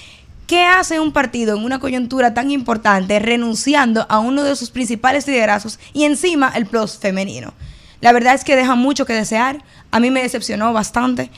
¿qué 0.47 0.63
hace 0.65 0.99
un 0.99 1.13
partido 1.13 1.55
en 1.55 1.63
una 1.63 1.79
coyuntura 1.79 2.33
tan 2.33 2.51
importante 2.51 3.19
renunciando 3.19 4.05
a 4.09 4.19
uno 4.19 4.43
de 4.43 4.55
sus 4.55 4.69
principales 4.71 5.27
liderazgos 5.27 5.79
y 5.93 6.03
encima 6.03 6.51
el 6.55 6.65
plus 6.65 6.97
femenino? 6.97 7.53
La 8.01 8.11
verdad 8.11 8.33
es 8.33 8.43
que 8.43 8.55
deja 8.55 8.75
mucho 8.75 9.05
que 9.05 9.13
desear. 9.13 9.61
A 9.91 9.99
mí 9.99 10.09
me 10.09 10.21
decepcionó 10.21 10.71
bastante. 10.71 11.29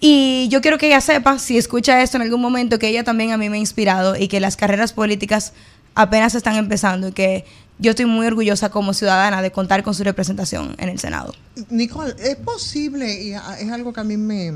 Y 0.00 0.48
yo 0.50 0.60
quiero 0.60 0.78
que 0.78 0.88
ella 0.88 1.00
sepa, 1.00 1.38
si 1.38 1.56
escucha 1.56 2.02
esto 2.02 2.16
en 2.16 2.22
algún 2.24 2.40
momento, 2.40 2.80
que 2.80 2.88
ella 2.88 3.04
también 3.04 3.30
a 3.30 3.36
mí 3.36 3.48
me 3.48 3.56
ha 3.56 3.60
inspirado 3.60 4.16
y 4.16 4.26
que 4.26 4.40
las 4.40 4.56
carreras 4.56 4.92
políticas 4.92 5.52
apenas 5.94 6.34
están 6.34 6.56
empezando 6.56 7.08
y 7.08 7.12
que 7.12 7.44
yo 7.78 7.90
estoy 7.90 8.06
muy 8.06 8.26
orgullosa 8.26 8.70
como 8.70 8.94
ciudadana 8.94 9.42
de 9.42 9.50
contar 9.50 9.82
con 9.82 9.94
su 9.94 10.04
representación 10.04 10.74
en 10.78 10.88
el 10.88 10.98
Senado. 10.98 11.34
Nicole, 11.68 12.14
es 12.18 12.36
posible, 12.36 13.22
y 13.22 13.32
es 13.32 13.70
algo 13.70 13.92
que 13.92 14.00
a 14.00 14.04
mí 14.04 14.16
me, 14.16 14.52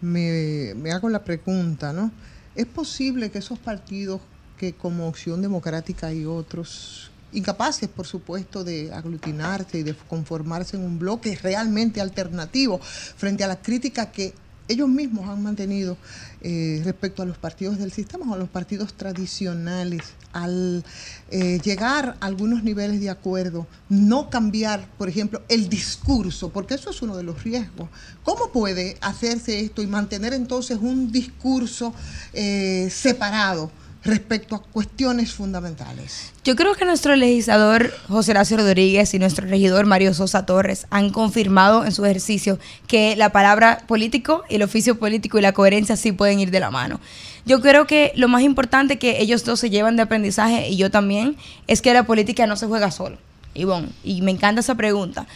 me, 0.00 0.74
me 0.76 0.92
hago 0.92 1.08
la 1.08 1.24
pregunta, 1.24 1.92
¿no? 1.92 2.10
¿Es 2.54 2.66
posible 2.66 3.30
que 3.30 3.38
esos 3.38 3.58
partidos 3.58 4.20
que 4.58 4.72
como 4.72 5.08
Opción 5.08 5.40
Democrática 5.40 6.12
y 6.12 6.24
otros, 6.26 7.10
incapaces, 7.32 7.88
por 7.88 8.06
supuesto, 8.06 8.64
de 8.64 8.92
aglutinarse 8.92 9.78
y 9.78 9.82
de 9.82 9.94
conformarse 9.94 10.76
en 10.76 10.84
un 10.84 10.98
bloque 10.98 11.38
realmente 11.40 12.00
alternativo 12.00 12.78
frente 12.80 13.44
a 13.44 13.46
la 13.46 13.60
crítica 13.60 14.10
que 14.10 14.34
ellos 14.68 14.88
mismos 14.88 15.28
han 15.28 15.42
mantenido 15.42 15.96
eh, 16.40 16.80
respecto 16.84 17.22
a 17.22 17.26
los 17.26 17.36
partidos 17.36 17.78
del 17.78 17.90
sistema 17.92 18.30
o 18.30 18.34
a 18.34 18.38
los 18.38 18.48
partidos 18.48 18.94
tradicionales, 18.94 20.02
al 20.32 20.84
eh, 21.30 21.60
llegar 21.64 22.16
a 22.20 22.26
algunos 22.26 22.62
niveles 22.62 23.00
de 23.00 23.10
acuerdo, 23.10 23.66
no 23.88 24.30
cambiar, 24.30 24.88
por 24.98 25.08
ejemplo, 25.08 25.42
el 25.48 25.68
discurso, 25.68 26.50
porque 26.50 26.74
eso 26.74 26.90
es 26.90 27.02
uno 27.02 27.16
de 27.16 27.24
los 27.24 27.42
riesgos. 27.42 27.88
¿Cómo 28.22 28.52
puede 28.52 28.96
hacerse 29.00 29.60
esto 29.60 29.82
y 29.82 29.86
mantener 29.86 30.32
entonces 30.32 30.78
un 30.80 31.10
discurso 31.10 31.92
eh, 32.32 32.88
separado 32.90 33.70
respecto 34.08 34.56
a 34.56 34.62
cuestiones 34.62 35.32
fundamentales? 35.32 36.32
Yo 36.44 36.56
creo 36.56 36.74
que 36.74 36.84
nuestro 36.84 37.14
legislador 37.14 37.92
José 38.08 38.32
Horacio 38.32 38.56
Rodríguez 38.56 39.14
y 39.14 39.18
nuestro 39.18 39.46
regidor 39.46 39.86
Mario 39.86 40.14
Sosa 40.14 40.46
Torres 40.46 40.86
han 40.90 41.10
confirmado 41.10 41.84
en 41.84 41.92
su 41.92 42.04
ejercicio 42.04 42.58
que 42.86 43.14
la 43.16 43.30
palabra 43.30 43.84
político, 43.86 44.42
el 44.48 44.62
oficio 44.62 44.98
político 44.98 45.38
y 45.38 45.42
la 45.42 45.52
coherencia 45.52 45.96
sí 45.96 46.12
pueden 46.12 46.40
ir 46.40 46.50
de 46.50 46.60
la 46.60 46.70
mano. 46.70 47.00
Yo 47.44 47.60
creo 47.60 47.86
que 47.86 48.12
lo 48.16 48.28
más 48.28 48.42
importante 48.42 48.98
que 48.98 49.22
ellos 49.22 49.44
dos 49.44 49.60
se 49.60 49.70
llevan 49.70 49.96
de 49.96 50.02
aprendizaje 50.02 50.68
y 50.68 50.76
yo 50.76 50.90
también 50.90 51.36
es 51.66 51.80
que 51.82 51.94
la 51.94 52.04
política 52.04 52.46
no 52.46 52.56
se 52.56 52.66
juega 52.66 52.90
solo. 52.90 53.18
Ivonne, 53.54 53.88
y 54.04 54.22
me 54.22 54.30
encanta 54.30 54.60
esa 54.60 54.74
pregunta. 54.74 55.26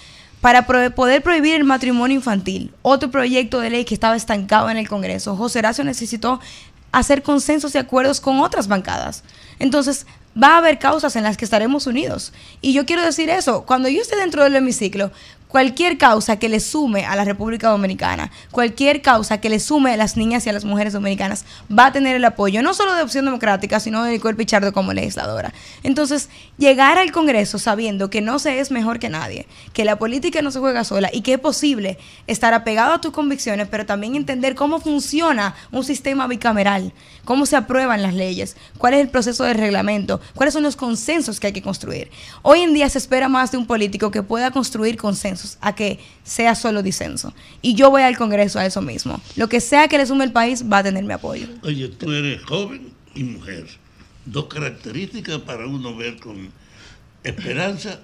Para 0.43 0.67
poder 0.67 1.23
prohibir 1.23 1.55
el 1.55 1.63
matrimonio 1.63 2.17
infantil, 2.17 2.73
otro 2.83 3.13
proyecto 3.13 3.61
de 3.61 3.71
ley 3.71 3.85
que 3.85 3.95
estaba 3.95 4.17
estancado 4.17 4.69
en 4.71 4.77
el 4.77 4.89
Congreso, 4.89 5.37
José 5.37 5.61
Horacio 5.61 5.85
necesitó 5.85 6.41
hacer 6.93 7.23
consensos 7.23 7.75
y 7.75 7.79
acuerdos 7.79 8.21
con 8.21 8.41
otras 8.41 8.69
bancadas. 8.69 9.25
Entonces, 9.59 10.07
va 10.41 10.55
a 10.55 10.59
haber 10.59 10.79
causas 10.79 11.17
en 11.17 11.25
las 11.25 11.37
que 11.37 11.45
estaremos 11.45 11.87
unidos. 11.87 12.33
Y 12.61 12.73
yo 12.73 12.87
quiero 12.87 13.03
decir 13.03 13.29
eso, 13.31 13.65
cuando 13.67 13.89
yo 13.89 14.01
esté 14.01 14.17
dentro 14.17 14.45
del 14.45 14.57
hemiciclo, 14.57 15.11
cualquier 15.53 15.99
causa 15.99 16.39
que 16.39 16.49
le 16.49 16.61
sume 16.61 17.05
a 17.05 17.15
la 17.15 17.27
República 17.27 17.69
Dominicana, 17.69 18.31
cualquier 18.51 19.03
causa 19.03 19.39
que 19.39 19.51
le 19.51 19.61
sume 19.61 19.93
a 19.93 19.99
las 19.99 20.17
niñas 20.17 20.47
y 20.47 20.49
a 20.49 20.53
las 20.55 20.65
mujeres 20.65 20.95
dominicanas, 20.95 21.45
va 21.71 21.87
a 21.87 21.93
tener 21.93 22.17
el 22.17 22.25
apoyo 22.25 22.63
no 22.63 22.73
solo 22.73 22.95
de 22.95 23.03
Opción 23.03 23.27
Democrática, 23.27 23.79
sino 23.79 24.03
de 24.03 24.13
Nicole 24.13 24.35
Pichardo 24.35 24.73
como 24.73 24.95
legisladora. 24.95 25.53
Entonces, 25.83 26.31
llegar 26.57 26.97
al 26.97 27.13
Congreso 27.13 27.59
sabiendo 27.59 28.09
que 28.09 28.23
no 28.23 28.39
se 28.39 28.61
es 28.61 28.71
mejor 28.71 28.99
que 28.99 29.11
nadie, 29.11 29.47
que 29.75 29.85
la 29.85 29.97
política 29.97 30.41
no 30.41 30.51
se 30.51 30.59
juega 30.59 30.85
sola 30.85 31.11
y 31.13 31.21
que 31.21 31.35
es 31.35 31.39
posible 31.39 31.99
estar 32.27 32.55
apegado 32.55 32.95
a 32.95 33.01
tus 33.03 33.13
convicciones, 33.13 33.69
pero 33.71 33.85
también 33.85 34.17
entender 34.17 34.55
cómo 34.55 34.81
funciona 34.81 35.55
un 35.71 35.85
sistema 35.85 36.27
bicameral, 36.29 36.95
cómo 37.25 37.47
se 37.47 37.57
aprueban 37.57 38.03
las 38.03 38.15
leyes, 38.15 38.57
cuál 38.79 38.95
es 38.95 39.01
el 39.01 39.09
proceso 39.09 39.45
de 39.45 39.55
reglamento, 39.55 40.21
cuáles 40.35 40.55
son 40.55 40.63
los 40.63 40.77
consensos 40.77 41.41
que 41.41 41.49
hay 41.49 41.53
que 41.53 41.63
construir. 41.63 42.11
Hoy 42.43 42.61
en 42.61 42.75
día 42.75 42.89
se 42.89 42.99
espera 42.99 43.29
más 43.29 43.53
de 43.53 43.59
un 43.59 43.67
político 43.67 44.11
que 44.11 44.23
pueda 44.23 44.51
construir 44.51 44.97
consensos 44.97 45.59
a 45.61 45.75
que 45.75 45.99
sea 46.25 46.55
solo 46.55 46.83
disenso. 46.83 47.33
Y 47.61 47.75
yo 47.75 47.91
voy 47.91 48.03
al 48.03 48.17
Congreso 48.17 48.59
a 48.59 48.67
eso 48.67 48.83
mismo. 48.83 49.21
Lo 49.37 49.49
que 49.49 49.61
sea 49.61 49.89
que 49.89 49.99
le 49.99 50.07
sume 50.07 50.25
el 50.25 50.33
país 50.33 50.65
va 50.71 50.79
a 50.79 50.83
tener 50.83 51.05
mi 51.05 51.13
apoyo. 51.13 51.49
Oye, 51.63 51.89
tú 51.89 52.13
eres 52.13 52.43
joven 52.43 52.93
y 53.15 53.25
mujer. 53.25 53.67
Dos 54.25 54.47
características 54.47 55.39
para 55.39 55.67
uno 55.67 55.97
ver 55.97 56.19
con 56.21 56.51
esperanza 57.25 58.01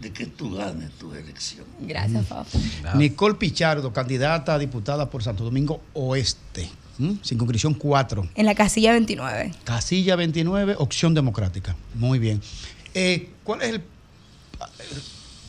de 0.00 0.12
que 0.12 0.26
tú 0.26 0.54
ganes 0.54 0.90
tu 0.92 1.12
elección. 1.12 1.64
Gracias, 1.80 2.26
Fafo. 2.26 2.58
Nicole 2.94 3.34
Pichardo, 3.34 3.92
candidata 3.92 4.54
a 4.54 4.58
diputada 4.58 5.10
por 5.10 5.22
Santo 5.22 5.44
Domingo 5.44 5.80
Oeste, 5.94 6.68
¿m? 6.98 7.18
circunscripción 7.22 7.74
4, 7.74 8.28
En 8.34 8.46
la 8.46 8.54
casilla 8.54 8.92
29. 8.92 9.52
casilla 9.64 10.16
29, 10.16 10.76
opción 10.78 11.14
democrática. 11.14 11.76
Muy 11.94 12.18
bien. 12.18 12.40
Eh, 12.94 13.30
¿Cuál 13.44 13.62
es 13.62 13.68
el, 13.70 13.82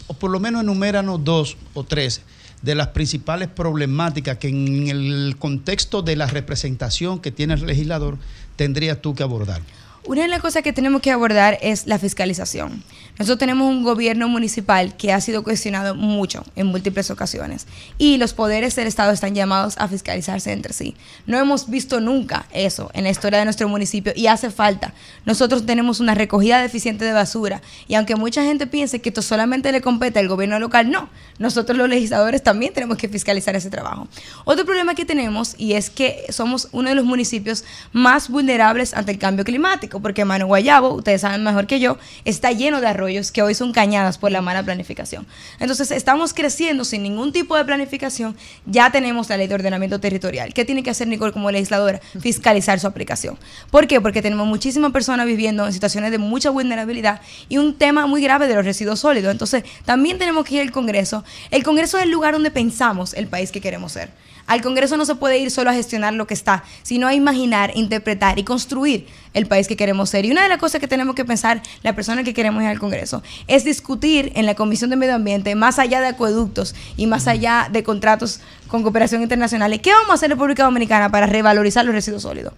o 0.07 0.13
por 0.13 0.31
lo 0.31 0.39
menos 0.39 0.61
enuméranos 0.61 1.23
dos 1.23 1.57
o 1.73 1.83
tres 1.83 2.21
de 2.61 2.75
las 2.75 2.87
principales 2.89 3.47
problemáticas 3.47 4.37
que 4.37 4.49
en 4.49 4.87
el 4.87 5.35
contexto 5.39 6.01
de 6.01 6.15
la 6.15 6.27
representación 6.27 7.19
que 7.19 7.31
tiene 7.31 7.53
el 7.53 7.65
legislador 7.65 8.17
tendrías 8.55 9.01
tú 9.01 9.15
que 9.15 9.23
abordar? 9.23 9.61
Una 10.09 10.23
de 10.23 10.27
las 10.27 10.41
cosas 10.41 10.63
que 10.63 10.73
tenemos 10.73 11.03
que 11.03 11.11
abordar 11.11 11.59
es 11.61 11.85
la 11.85 11.99
fiscalización. 11.99 12.83
Nosotros 13.19 13.37
tenemos 13.37 13.67
un 13.67 13.83
gobierno 13.83 14.27
municipal 14.27 14.97
que 14.97 15.13
ha 15.13 15.21
sido 15.21 15.43
cuestionado 15.43 15.93
mucho 15.93 16.43
en 16.55 16.65
múltiples 16.65 17.11
ocasiones 17.11 17.67
y 17.99 18.17
los 18.17 18.33
poderes 18.33 18.75
del 18.75 18.87
Estado 18.87 19.11
están 19.11 19.35
llamados 19.35 19.77
a 19.77 19.87
fiscalizarse 19.87 20.51
entre 20.51 20.73
sí. 20.73 20.95
No 21.27 21.37
hemos 21.37 21.69
visto 21.69 21.99
nunca 21.99 22.47
eso 22.51 22.89
en 22.95 23.03
la 23.03 23.11
historia 23.11 23.37
de 23.37 23.45
nuestro 23.45 23.69
municipio 23.69 24.11
y 24.15 24.25
hace 24.25 24.49
falta. 24.49 24.95
Nosotros 25.25 25.67
tenemos 25.67 25.99
una 25.99 26.15
recogida 26.15 26.59
deficiente 26.59 27.05
de 27.05 27.13
basura 27.13 27.61
y 27.87 27.93
aunque 27.93 28.15
mucha 28.15 28.43
gente 28.43 28.65
piense 28.65 29.01
que 29.01 29.09
esto 29.09 29.21
solamente 29.21 29.71
le 29.71 29.81
compete 29.81 30.17
al 30.17 30.27
gobierno 30.27 30.57
local, 30.57 30.89
no. 30.89 31.09
Nosotros 31.37 31.77
los 31.77 31.87
legisladores 31.87 32.41
también 32.41 32.73
tenemos 32.73 32.97
que 32.97 33.09
fiscalizar 33.09 33.55
ese 33.55 33.69
trabajo. 33.69 34.07
Otro 34.45 34.65
problema 34.65 34.95
que 34.95 35.05
tenemos 35.05 35.53
y 35.59 35.73
es 35.73 35.91
que 35.91 36.25
somos 36.29 36.69
uno 36.71 36.89
de 36.89 36.95
los 36.95 37.05
municipios 37.05 37.63
más 37.91 38.27
vulnerables 38.27 38.95
ante 38.95 39.11
el 39.11 39.19
cambio 39.19 39.45
climático 39.45 39.98
porque 40.01 40.25
Mano 40.25 40.47
Guayabo, 40.47 40.93
ustedes 40.93 41.21
saben 41.21 41.43
mejor 41.43 41.67
que 41.67 41.79
yo, 41.79 41.97
está 42.25 42.51
lleno 42.51 42.81
de 42.81 42.87
arroyos 42.87 43.31
que 43.31 43.41
hoy 43.41 43.55
son 43.55 43.71
cañadas 43.71 44.17
por 44.17 44.31
la 44.31 44.41
mala 44.41 44.63
planificación. 44.63 45.25
Entonces, 45.59 45.91
estamos 45.91 46.33
creciendo 46.33 46.85
sin 46.85 47.03
ningún 47.03 47.31
tipo 47.31 47.55
de 47.55 47.65
planificación. 47.65 48.35
Ya 48.65 48.91
tenemos 48.91 49.29
la 49.29 49.37
ley 49.37 49.47
de 49.47 49.55
ordenamiento 49.55 49.99
territorial. 49.99 50.53
¿Qué 50.53 50.65
tiene 50.65 50.83
que 50.83 50.89
hacer 50.89 51.07
Nicole 51.07 51.31
como 51.31 51.51
legisladora? 51.51 52.01
Fiscalizar 52.19 52.79
su 52.79 52.87
aplicación. 52.87 53.37
¿Por 53.71 53.87
qué? 53.87 54.01
Porque 54.01 54.21
tenemos 54.21 54.47
muchísimas 54.47 54.91
personas 54.91 55.25
viviendo 55.25 55.65
en 55.65 55.73
situaciones 55.73 56.11
de 56.11 56.17
mucha 56.17 56.49
vulnerabilidad 56.49 57.21
y 57.47 57.57
un 57.57 57.75
tema 57.75 58.07
muy 58.07 58.21
grave 58.21 58.47
de 58.47 58.55
los 58.55 58.65
residuos 58.65 58.99
sólidos. 58.99 59.31
Entonces, 59.31 59.63
también 59.85 60.17
tenemos 60.17 60.45
que 60.45 60.55
ir 60.55 60.61
al 60.61 60.71
Congreso. 60.71 61.23
El 61.51 61.63
Congreso 61.63 61.97
es 61.97 62.03
el 62.03 62.11
lugar 62.11 62.33
donde 62.33 62.51
pensamos 62.51 63.13
el 63.13 63.27
país 63.27 63.51
que 63.51 63.61
queremos 63.61 63.91
ser. 63.93 64.11
Al 64.49 64.63
Congreso 64.63 64.97
no 64.97 65.05
se 65.05 65.13
puede 65.13 65.37
ir 65.37 65.51
solo 65.51 65.69
a 65.69 65.73
gestionar 65.73 66.15
lo 66.15 66.25
que 66.25 66.33
está, 66.33 66.63
sino 66.81 67.07
a 67.07 67.13
imaginar, 67.13 67.71
interpretar 67.75 68.39
y 68.39 68.43
construir 68.43 69.05
el 69.35 69.45
país 69.45 69.67
que 69.67 69.77
queremos 69.79 70.09
ser. 70.09 70.25
Y 70.25 70.31
una 70.31 70.43
de 70.43 70.49
las 70.49 70.57
cosas 70.57 70.81
que 70.81 70.89
tenemos 70.89 71.15
que 71.15 71.23
pensar, 71.23 71.61
la 71.83 71.95
persona 71.95 72.25
que 72.25 72.33
queremos 72.33 72.61
ir 72.61 72.67
al 72.67 72.79
Congreso, 72.79 73.23
es 73.47 73.63
discutir 73.63 74.33
en 74.35 74.45
la 74.45 74.53
Comisión 74.53 74.89
de 74.89 74.97
Medio 74.97 75.15
Ambiente, 75.15 75.55
más 75.55 75.79
allá 75.79 76.01
de 76.01 76.07
acueductos 76.07 76.75
y 76.97 77.07
más 77.07 77.29
allá 77.29 77.69
de 77.71 77.81
contratos 77.81 78.41
con 78.67 78.83
cooperación 78.83 79.21
internacional, 79.21 79.79
¿qué 79.79 79.93
vamos 79.93 80.09
a 80.09 80.13
hacer 80.15 80.25
en 80.27 80.37
República 80.37 80.65
Dominicana 80.65 81.09
para 81.09 81.27
revalorizar 81.27 81.85
los 81.85 81.95
residuos 81.95 82.23
sólidos? 82.23 82.53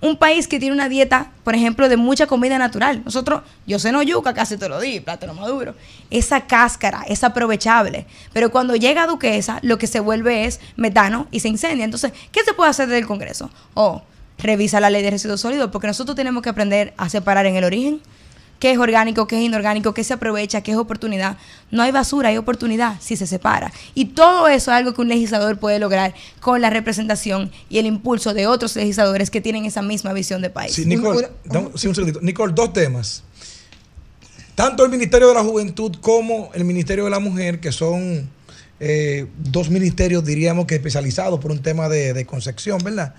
un 0.00 0.18
país 0.18 0.48
que 0.48 0.58
tiene 0.58 0.74
una 0.74 0.90
dieta, 0.90 1.30
por 1.44 1.54
ejemplo, 1.54 1.88
de 1.88 1.96
mucha 1.96 2.26
comida 2.26 2.58
natural. 2.58 3.00
Nosotros, 3.06 3.42
yo 3.66 3.78
ceno 3.78 4.02
yuca 4.02 4.34
casi 4.34 4.58
te 4.58 4.68
lo 4.68 4.78
di, 4.78 5.00
plátano 5.00 5.32
maduro. 5.32 5.74
Esa 6.10 6.46
cáscara 6.46 7.04
es 7.08 7.24
aprovechable, 7.24 8.04
pero 8.34 8.50
cuando 8.50 8.76
llega 8.76 9.04
a 9.04 9.06
Duquesa, 9.06 9.60
lo 9.62 9.78
que 9.78 9.86
se 9.86 10.00
vuelve 10.00 10.44
es 10.44 10.60
metano 10.76 11.26
y 11.30 11.40
se 11.40 11.48
incendia. 11.48 11.86
Entonces, 11.86 12.12
¿qué 12.32 12.42
se 12.44 12.52
puede 12.52 12.68
hacer 12.68 12.88
desde 12.88 12.98
el 12.98 13.06
Congreso? 13.06 13.48
O 13.72 14.02
revisa 14.38 14.80
la 14.80 14.90
ley 14.90 15.02
de 15.02 15.10
residuos 15.10 15.40
sólidos, 15.40 15.70
porque 15.70 15.86
nosotros 15.86 16.16
tenemos 16.16 16.42
que 16.42 16.48
aprender 16.50 16.92
a 16.96 17.08
separar 17.08 17.46
en 17.46 17.56
el 17.56 17.64
origen 17.64 18.00
qué 18.60 18.70
es 18.70 18.78
orgánico, 18.78 19.26
qué 19.26 19.36
es 19.36 19.42
inorgánico, 19.42 19.92
qué 19.92 20.04
se 20.04 20.14
aprovecha, 20.14 20.62
qué 20.62 20.70
es 20.72 20.76
oportunidad. 20.78 21.36
No 21.70 21.82
hay 21.82 21.92
basura, 21.92 22.30
hay 22.30 22.36
oportunidad 22.38 22.96
si 23.00 23.16
se 23.16 23.26
separa. 23.26 23.72
Y 23.94 24.06
todo 24.06 24.48
eso 24.48 24.70
es 24.70 24.76
algo 24.76 24.94
que 24.94 25.02
un 25.02 25.08
legislador 25.08 25.58
puede 25.58 25.78
lograr 25.78 26.14
con 26.40 26.60
la 26.60 26.70
representación 26.70 27.50
y 27.68 27.78
el 27.78 27.86
impulso 27.86 28.32
de 28.32 28.46
otros 28.46 28.74
legisladores 28.76 29.30
que 29.30 29.40
tienen 29.42 29.66
esa 29.66 29.82
misma 29.82 30.12
visión 30.14 30.40
de 30.40 30.50
país. 30.50 30.72
Sí, 30.72 30.86
Nicole, 30.86 31.28
dame- 31.44 31.70
sí, 31.74 31.88
un 31.88 31.94
segundito. 31.94 32.20
Nicole, 32.22 32.52
dos 32.54 32.72
temas. 32.72 33.22
Tanto 34.54 34.84
el 34.84 34.90
Ministerio 34.90 35.28
de 35.28 35.34
la 35.34 35.42
Juventud 35.42 35.96
como 36.00 36.50
el 36.54 36.64
Ministerio 36.64 37.04
de 37.04 37.10
la 37.10 37.18
Mujer, 37.18 37.58
que 37.60 37.72
son 37.72 38.30
eh, 38.78 39.26
dos 39.38 39.68
ministerios, 39.68 40.24
diríamos 40.24 40.66
que 40.66 40.76
especializados 40.76 41.40
por 41.40 41.50
un 41.50 41.60
tema 41.60 41.88
de, 41.88 42.12
de 42.14 42.24
concepción, 42.24 42.78
¿verdad? 42.82 43.14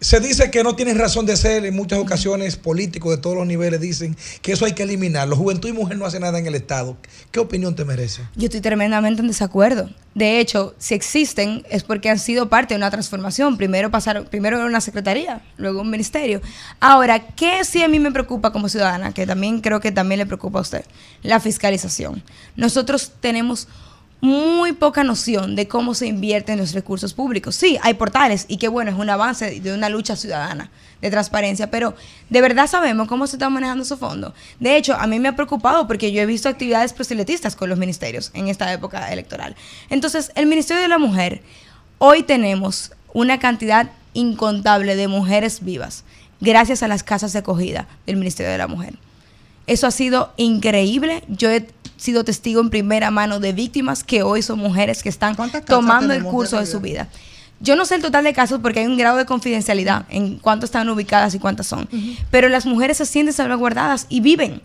Se 0.00 0.20
dice 0.20 0.50
que 0.50 0.62
no 0.62 0.76
tienen 0.76 0.98
razón 0.98 1.24
de 1.24 1.36
ser 1.38 1.64
en 1.64 1.74
muchas 1.74 1.98
ocasiones 1.98 2.56
políticos 2.56 3.16
de 3.16 3.22
todos 3.22 3.34
los 3.34 3.46
niveles 3.46 3.80
dicen 3.80 4.14
que 4.42 4.52
eso 4.52 4.66
hay 4.66 4.72
que 4.72 4.82
eliminarlo. 4.82 5.36
Juventud 5.36 5.70
y 5.70 5.72
mujer 5.72 5.96
no 5.96 6.04
hacen 6.04 6.20
nada 6.20 6.38
en 6.38 6.46
el 6.46 6.54
Estado. 6.54 6.98
¿Qué 7.30 7.40
opinión 7.40 7.74
te 7.74 7.86
merece? 7.86 8.22
Yo 8.34 8.44
estoy 8.44 8.60
tremendamente 8.60 9.22
en 9.22 9.28
desacuerdo. 9.28 9.88
De 10.14 10.38
hecho, 10.38 10.74
si 10.78 10.94
existen 10.94 11.64
es 11.70 11.82
porque 11.82 12.10
han 12.10 12.18
sido 12.18 12.50
parte 12.50 12.74
de 12.74 12.78
una 12.78 12.90
transformación. 12.90 13.56
Primero 13.56 13.90
pasaron, 13.90 14.26
primero 14.26 14.58
era 14.58 14.66
una 14.66 14.82
secretaría, 14.82 15.42
luego 15.56 15.80
un 15.80 15.90
ministerio. 15.90 16.42
Ahora, 16.78 17.28
¿qué 17.34 17.64
sí 17.64 17.82
a 17.82 17.88
mí 17.88 17.98
me 17.98 18.12
preocupa 18.12 18.52
como 18.52 18.68
ciudadana? 18.68 19.14
Que 19.14 19.26
también 19.26 19.62
creo 19.62 19.80
que 19.80 19.92
también 19.92 20.18
le 20.18 20.26
preocupa 20.26 20.58
a 20.58 20.62
usted. 20.62 20.84
La 21.22 21.40
fiscalización. 21.40 22.22
Nosotros 22.54 23.12
tenemos 23.20 23.66
muy 24.20 24.72
poca 24.72 25.04
noción 25.04 25.56
de 25.56 25.68
cómo 25.68 25.94
se 25.94 26.06
invierten 26.06 26.58
los 26.58 26.72
recursos 26.72 27.12
públicos. 27.14 27.54
Sí, 27.54 27.78
hay 27.82 27.94
portales 27.94 28.46
y 28.48 28.56
qué 28.56 28.68
bueno, 28.68 28.90
es 28.90 28.96
un 28.96 29.10
avance 29.10 29.60
de 29.60 29.74
una 29.74 29.88
lucha 29.88 30.16
ciudadana 30.16 30.70
de 31.00 31.10
transparencia, 31.10 31.70
pero 31.70 31.94
¿de 32.30 32.40
verdad 32.40 32.66
sabemos 32.66 33.08
cómo 33.08 33.26
se 33.26 33.36
están 33.36 33.52
manejando 33.52 33.84
esos 33.84 33.98
fondos? 33.98 34.32
De 34.58 34.76
hecho, 34.76 34.94
a 34.94 35.06
mí 35.06 35.20
me 35.20 35.28
ha 35.28 35.36
preocupado 35.36 35.86
porque 35.86 36.12
yo 36.12 36.22
he 36.22 36.26
visto 36.26 36.48
actividades 36.48 36.92
proselitistas 36.92 37.54
con 37.54 37.68
los 37.68 37.78
ministerios 37.78 38.30
en 38.34 38.48
esta 38.48 38.72
época 38.72 39.12
electoral. 39.12 39.54
Entonces, 39.90 40.32
el 40.34 40.46
Ministerio 40.46 40.82
de 40.82 40.88
la 40.88 40.98
Mujer, 40.98 41.42
hoy 41.98 42.22
tenemos 42.22 42.92
una 43.12 43.38
cantidad 43.38 43.90
incontable 44.14 44.96
de 44.96 45.08
mujeres 45.08 45.62
vivas 45.62 46.04
gracias 46.40 46.82
a 46.82 46.88
las 46.88 47.02
casas 47.02 47.32
de 47.32 47.40
acogida 47.40 47.86
del 48.06 48.16
Ministerio 48.16 48.50
de 48.50 48.58
la 48.58 48.66
Mujer. 48.66 48.94
Eso 49.66 49.86
ha 49.86 49.90
sido 49.90 50.32
increíble. 50.36 51.22
Yo 51.28 51.50
he 51.50 51.66
sido 51.96 52.24
testigo 52.24 52.60
en 52.60 52.70
primera 52.70 53.10
mano 53.10 53.40
de 53.40 53.52
víctimas 53.52 54.04
que 54.04 54.22
hoy 54.22 54.42
son 54.42 54.58
mujeres 54.58 55.02
que 55.02 55.08
están 55.08 55.36
tomando 55.66 56.12
el 56.12 56.22
curso 56.22 56.56
de 56.56 56.66
de 56.66 56.70
su 56.70 56.80
vida. 56.80 57.08
Yo 57.60 57.74
no 57.74 57.86
sé 57.86 57.94
el 57.94 58.02
total 58.02 58.24
de 58.24 58.34
casos 58.34 58.60
porque 58.60 58.80
hay 58.80 58.86
un 58.86 58.98
grado 58.98 59.16
de 59.16 59.24
confidencialidad 59.24 60.04
en 60.10 60.38
cuánto 60.38 60.66
están 60.66 60.88
ubicadas 60.90 61.34
y 61.34 61.38
cuántas 61.38 61.66
son. 61.66 61.88
Pero 62.30 62.48
las 62.48 62.66
mujeres 62.66 62.98
se 62.98 63.06
sienten 63.06 63.32
salvaguardadas 63.32 64.06
y 64.08 64.20
viven. 64.20 64.60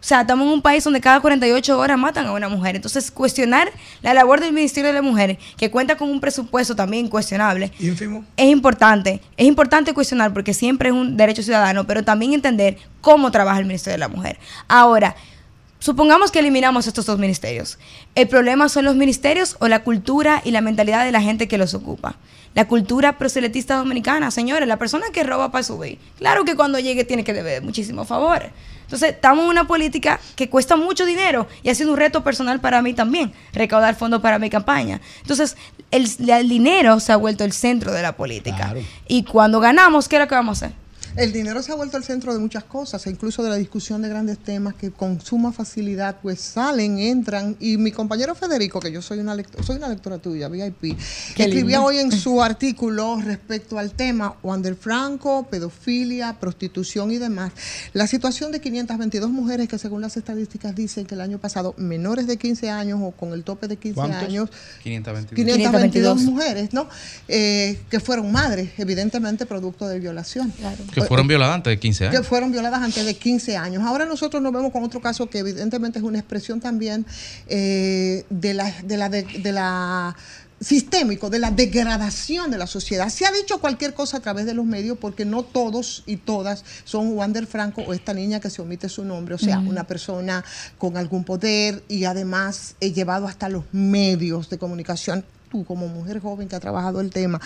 O 0.00 0.02
sea, 0.02 0.22
estamos 0.22 0.46
en 0.46 0.54
un 0.54 0.62
país 0.62 0.82
donde 0.82 0.98
cada 0.98 1.20
48 1.20 1.78
horas 1.78 1.98
matan 1.98 2.24
a 2.24 2.32
una 2.32 2.48
mujer. 2.48 2.74
Entonces, 2.74 3.10
cuestionar 3.10 3.70
la 4.00 4.14
labor 4.14 4.40
del 4.40 4.54
Ministerio 4.54 4.88
de 4.88 4.94
la 4.94 5.02
Mujer, 5.02 5.38
que 5.58 5.70
cuenta 5.70 5.98
con 5.98 6.08
un 6.08 6.20
presupuesto 6.20 6.74
también 6.74 7.08
cuestionable, 7.08 7.70
es 7.78 8.46
importante. 8.48 9.20
Es 9.36 9.46
importante 9.46 9.92
cuestionar 9.92 10.32
porque 10.32 10.54
siempre 10.54 10.88
es 10.88 10.94
un 10.94 11.18
derecho 11.18 11.42
ciudadano, 11.42 11.86
pero 11.86 12.02
también 12.02 12.32
entender 12.32 12.78
cómo 13.02 13.30
trabaja 13.30 13.58
el 13.58 13.66
Ministerio 13.66 13.96
de 13.96 13.98
la 13.98 14.08
Mujer. 14.08 14.38
Ahora, 14.68 15.14
supongamos 15.80 16.30
que 16.30 16.38
eliminamos 16.38 16.86
estos 16.86 17.06
dos 17.06 17.18
ministerios. 17.18 17.78
¿El 18.14 18.28
problema 18.28 18.68
son 18.68 18.84
los 18.84 18.94
ministerios 18.94 19.56
o 19.58 19.66
la 19.66 19.82
cultura 19.82 20.40
y 20.44 20.52
la 20.52 20.60
mentalidad 20.60 21.04
de 21.04 21.10
la 21.10 21.20
gente 21.20 21.48
que 21.48 21.58
los 21.58 21.74
ocupa? 21.74 22.14
La 22.54 22.68
cultura 22.68 23.18
proselitista 23.18 23.76
dominicana, 23.76 24.30
señores, 24.30 24.68
la 24.68 24.76
persona 24.76 25.06
que 25.12 25.24
roba 25.24 25.50
para 25.50 25.64
subir, 25.64 25.98
claro 26.18 26.44
que 26.44 26.56
cuando 26.56 26.78
llegue 26.78 27.04
tiene 27.04 27.24
que 27.24 27.32
deber 27.32 27.62
muchísimos 27.62 28.06
favores. 28.06 28.50
Entonces, 28.82 29.10
estamos 29.10 29.44
en 29.44 29.50
una 29.50 29.68
política 29.68 30.18
que 30.34 30.48
cuesta 30.48 30.74
mucho 30.74 31.06
dinero 31.06 31.46
y 31.62 31.70
ha 31.70 31.76
sido 31.76 31.92
un 31.92 31.96
reto 31.96 32.24
personal 32.24 32.60
para 32.60 32.82
mí 32.82 32.92
también, 32.92 33.32
recaudar 33.52 33.94
fondos 33.94 34.20
para 34.20 34.40
mi 34.40 34.50
campaña. 34.50 35.00
Entonces, 35.20 35.56
el, 35.92 36.08
el 36.28 36.48
dinero 36.48 36.98
se 36.98 37.12
ha 37.12 37.16
vuelto 37.16 37.44
el 37.44 37.52
centro 37.52 37.92
de 37.92 38.02
la 38.02 38.16
política. 38.16 38.74
Y 39.06 39.22
cuando 39.22 39.60
ganamos, 39.60 40.08
¿qué 40.08 40.16
es 40.16 40.22
lo 40.22 40.26
que 40.26 40.34
vamos 40.34 40.60
a 40.62 40.66
hacer? 40.66 40.76
El 41.16 41.32
dinero 41.32 41.62
se 41.62 41.72
ha 41.72 41.74
vuelto 41.74 41.96
el 41.96 42.04
centro 42.04 42.32
de 42.32 42.38
muchas 42.38 42.64
cosas, 42.64 43.06
e 43.06 43.10
incluso 43.10 43.42
de 43.42 43.50
la 43.50 43.56
discusión 43.56 44.00
de 44.02 44.08
grandes 44.08 44.38
temas 44.38 44.74
que 44.74 44.90
con 44.90 45.20
suma 45.20 45.52
facilidad 45.52 46.16
pues 46.22 46.40
salen, 46.40 46.98
entran. 46.98 47.56
Y 47.60 47.76
mi 47.76 47.90
compañero 47.92 48.34
Federico, 48.34 48.80
que 48.80 48.92
yo 48.92 49.02
soy 49.02 49.18
una 49.18 49.34
lectora, 49.34 49.64
soy 49.64 49.76
una 49.76 49.88
lectora 49.88 50.18
tuya, 50.18 50.48
VIP, 50.48 50.96
Qué 51.34 51.44
escribía 51.44 51.78
lindo. 51.78 51.84
hoy 51.84 51.98
en 51.98 52.12
su 52.12 52.42
artículo 52.42 53.20
respecto 53.20 53.78
al 53.78 53.92
tema 53.92 54.36
Wander 54.42 54.76
Franco, 54.76 55.46
pedofilia, 55.50 56.38
prostitución 56.38 57.10
y 57.10 57.18
demás. 57.18 57.52
La 57.92 58.06
situación 58.06 58.52
de 58.52 58.60
522 58.60 59.30
mujeres 59.30 59.68
que 59.68 59.78
según 59.78 60.00
las 60.00 60.16
estadísticas 60.16 60.74
dicen 60.74 61.06
que 61.06 61.14
el 61.16 61.20
año 61.20 61.38
pasado 61.38 61.74
menores 61.76 62.26
de 62.26 62.36
15 62.36 62.70
años 62.70 63.00
o 63.02 63.10
con 63.10 63.32
el 63.32 63.42
tope 63.42 63.66
de 63.68 63.76
15 63.76 63.94
¿Cuántos? 63.94 64.22
años 64.22 64.50
522. 64.82 65.44
522 65.44 66.22
mujeres, 66.22 66.72
¿no? 66.72 66.88
Eh, 67.28 67.80
que 67.90 68.00
fueron 68.00 68.30
madres, 68.30 68.70
evidentemente 68.78 69.44
producto 69.46 69.88
de 69.88 69.98
violación. 69.98 70.52
Que 71.02 71.08
fueron 71.08 71.26
violadas 71.28 71.54
antes 71.56 71.70
de 71.72 71.78
15 71.78 71.98
Que 72.10 72.16
años. 72.16 72.26
fueron 72.26 72.52
violadas 72.52 72.82
antes 72.82 73.04
de 73.04 73.14
15 73.14 73.56
años. 73.56 73.82
Ahora 73.84 74.04
nosotros 74.04 74.42
nos 74.42 74.52
vemos 74.52 74.72
con 74.72 74.82
otro 74.84 75.00
caso 75.00 75.28
que 75.28 75.38
evidentemente 75.38 75.98
es 75.98 76.04
una 76.04 76.18
expresión 76.18 76.60
también 76.60 77.06
eh, 77.48 78.24
de 78.30 78.54
la, 78.54 78.72
de 78.84 78.96
la, 78.96 79.08
de, 79.08 79.22
de 79.22 79.52
la 79.52 80.16
sistémico, 80.60 81.30
de 81.30 81.38
la 81.38 81.50
degradación 81.50 82.50
de 82.50 82.58
la 82.58 82.66
sociedad. 82.66 83.08
Se 83.08 83.24
ha 83.24 83.32
dicho 83.32 83.60
cualquier 83.60 83.94
cosa 83.94 84.18
a 84.18 84.20
través 84.20 84.44
de 84.44 84.52
los 84.52 84.66
medios 84.66 84.98
porque 84.98 85.24
no 85.24 85.42
todos 85.42 86.02
y 86.06 86.16
todas 86.18 86.64
son 86.84 87.12
Wander 87.14 87.46
Franco 87.46 87.82
o 87.82 87.94
esta 87.94 88.12
niña 88.12 88.40
que 88.40 88.50
se 88.50 88.60
omite 88.60 88.88
su 88.90 89.04
nombre, 89.04 89.34
o 89.34 89.38
sea, 89.38 89.58
una 89.58 89.84
persona 89.84 90.44
con 90.76 90.98
algún 90.98 91.24
poder 91.24 91.82
y 91.88 92.04
además 92.04 92.74
he 92.80 92.92
llevado 92.92 93.26
hasta 93.26 93.48
los 93.48 93.64
medios 93.72 94.50
de 94.50 94.58
comunicación, 94.58 95.24
tú 95.50 95.64
como 95.64 95.88
mujer 95.88 96.20
joven 96.20 96.46
que 96.46 96.56
ha 96.56 96.60
trabajado 96.60 97.00
el 97.00 97.08
tema, 97.10 97.40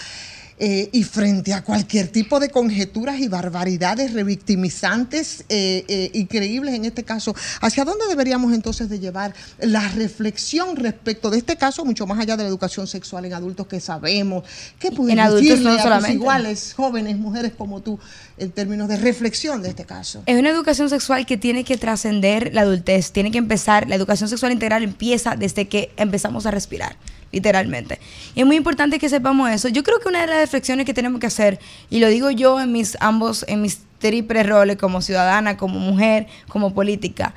eh, 0.59 0.89
y 0.93 1.03
frente 1.03 1.53
a 1.53 1.65
cualquier 1.65 2.09
tipo 2.09 2.39
de 2.39 2.49
conjeturas 2.49 3.19
y 3.19 3.27
barbaridades 3.27 4.13
revictimizantes, 4.13 5.45
eh, 5.49 5.85
eh, 5.89 6.11
increíbles 6.15 6.75
en 6.75 6.85
este 6.85 7.03
caso, 7.03 7.35
¿hacia 7.61 7.85
dónde 7.85 8.07
deberíamos 8.07 8.53
entonces 8.53 8.89
de 8.89 9.01
llevar 9.01 9.35
la 9.59 9.89
reflexión 9.89 10.77
respecto 10.77 11.31
de 11.31 11.39
este 11.39 11.57
caso, 11.57 11.85
mucho 11.85 12.07
más 12.07 12.21
allá 12.21 12.37
de 12.37 12.45
la 12.45 12.49
educación 12.49 12.87
sexual? 12.87 13.25
en 13.25 13.33
adultos 13.33 13.67
que 13.67 13.81
sabemos? 13.81 14.45
¿Qué 14.79 14.89
adultos 14.89 15.41
decirle 15.41 15.77
no 15.77 15.95
a 15.95 16.11
iguales, 16.11 16.75
jóvenes, 16.77 17.17
mujeres 17.17 17.53
como 17.57 17.81
tú, 17.81 17.99
en 18.39 18.51
términos 18.51 18.89
de 18.89 18.97
reflexión 18.97 19.63
de 19.63 19.71
este 19.71 19.85
caso? 19.85 20.23
Es 20.27 20.39
una 20.39 20.51
educación 20.51 20.89
sexual 20.89 21.27
que 21.27 21.37
tiene 21.37 21.65
que 21.65 21.77
trascender 21.77 22.55
la 22.55 22.61
adultez, 22.61 23.11
tiene 23.13 23.31
que 23.31 23.39
empezar, 23.39 23.89
la 23.89 23.97
educación 23.97 24.29
sexual 24.29 24.53
integral 24.53 24.83
empieza 24.83 25.35
desde 25.37 25.67
que 25.67 25.91
empezamos 25.97 26.47
a 26.47 26.51
respirar, 26.51 26.97
literalmente. 27.35 27.99
Y 28.35 28.41
es 28.41 28.47
muy 28.47 28.57
importante 28.57 28.99
que 28.99 29.09
sepamos 29.09 29.51
eso. 29.51 29.69
Yo 29.69 29.83
creo 29.83 30.01
que 30.01 30.09
una 30.09 30.21
de 30.21 30.29
las 30.29 30.39
reflexiones 30.39 30.87
que 30.87 30.95
tenemos 30.95 31.21
que 31.21 31.27
hacer, 31.27 31.59
y 31.91 31.99
lo 31.99 32.09
digo 32.09 32.31
yo 32.31 32.61
en 32.61 32.73
mis 32.73 32.97
ambos, 33.01 33.45
en 33.49 33.61
mis 33.61 33.81
triples 33.99 34.47
roles 34.47 34.77
como 34.77 35.03
ciudadana, 35.03 35.57
como 35.57 35.79
mujer, 35.79 36.27
como 36.49 36.73
política, 36.73 37.35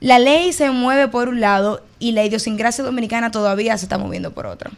la 0.00 0.18
ley 0.18 0.52
se 0.52 0.70
mueve 0.70 1.08
por 1.08 1.28
un 1.28 1.40
lado 1.40 1.82
y 1.98 2.12
la 2.12 2.24
idiosincrasia 2.24 2.84
dominicana 2.84 3.30
todavía 3.30 3.76
se 3.78 3.86
está 3.86 3.98
moviendo 3.98 4.32
por 4.32 4.46
otro 4.46 4.70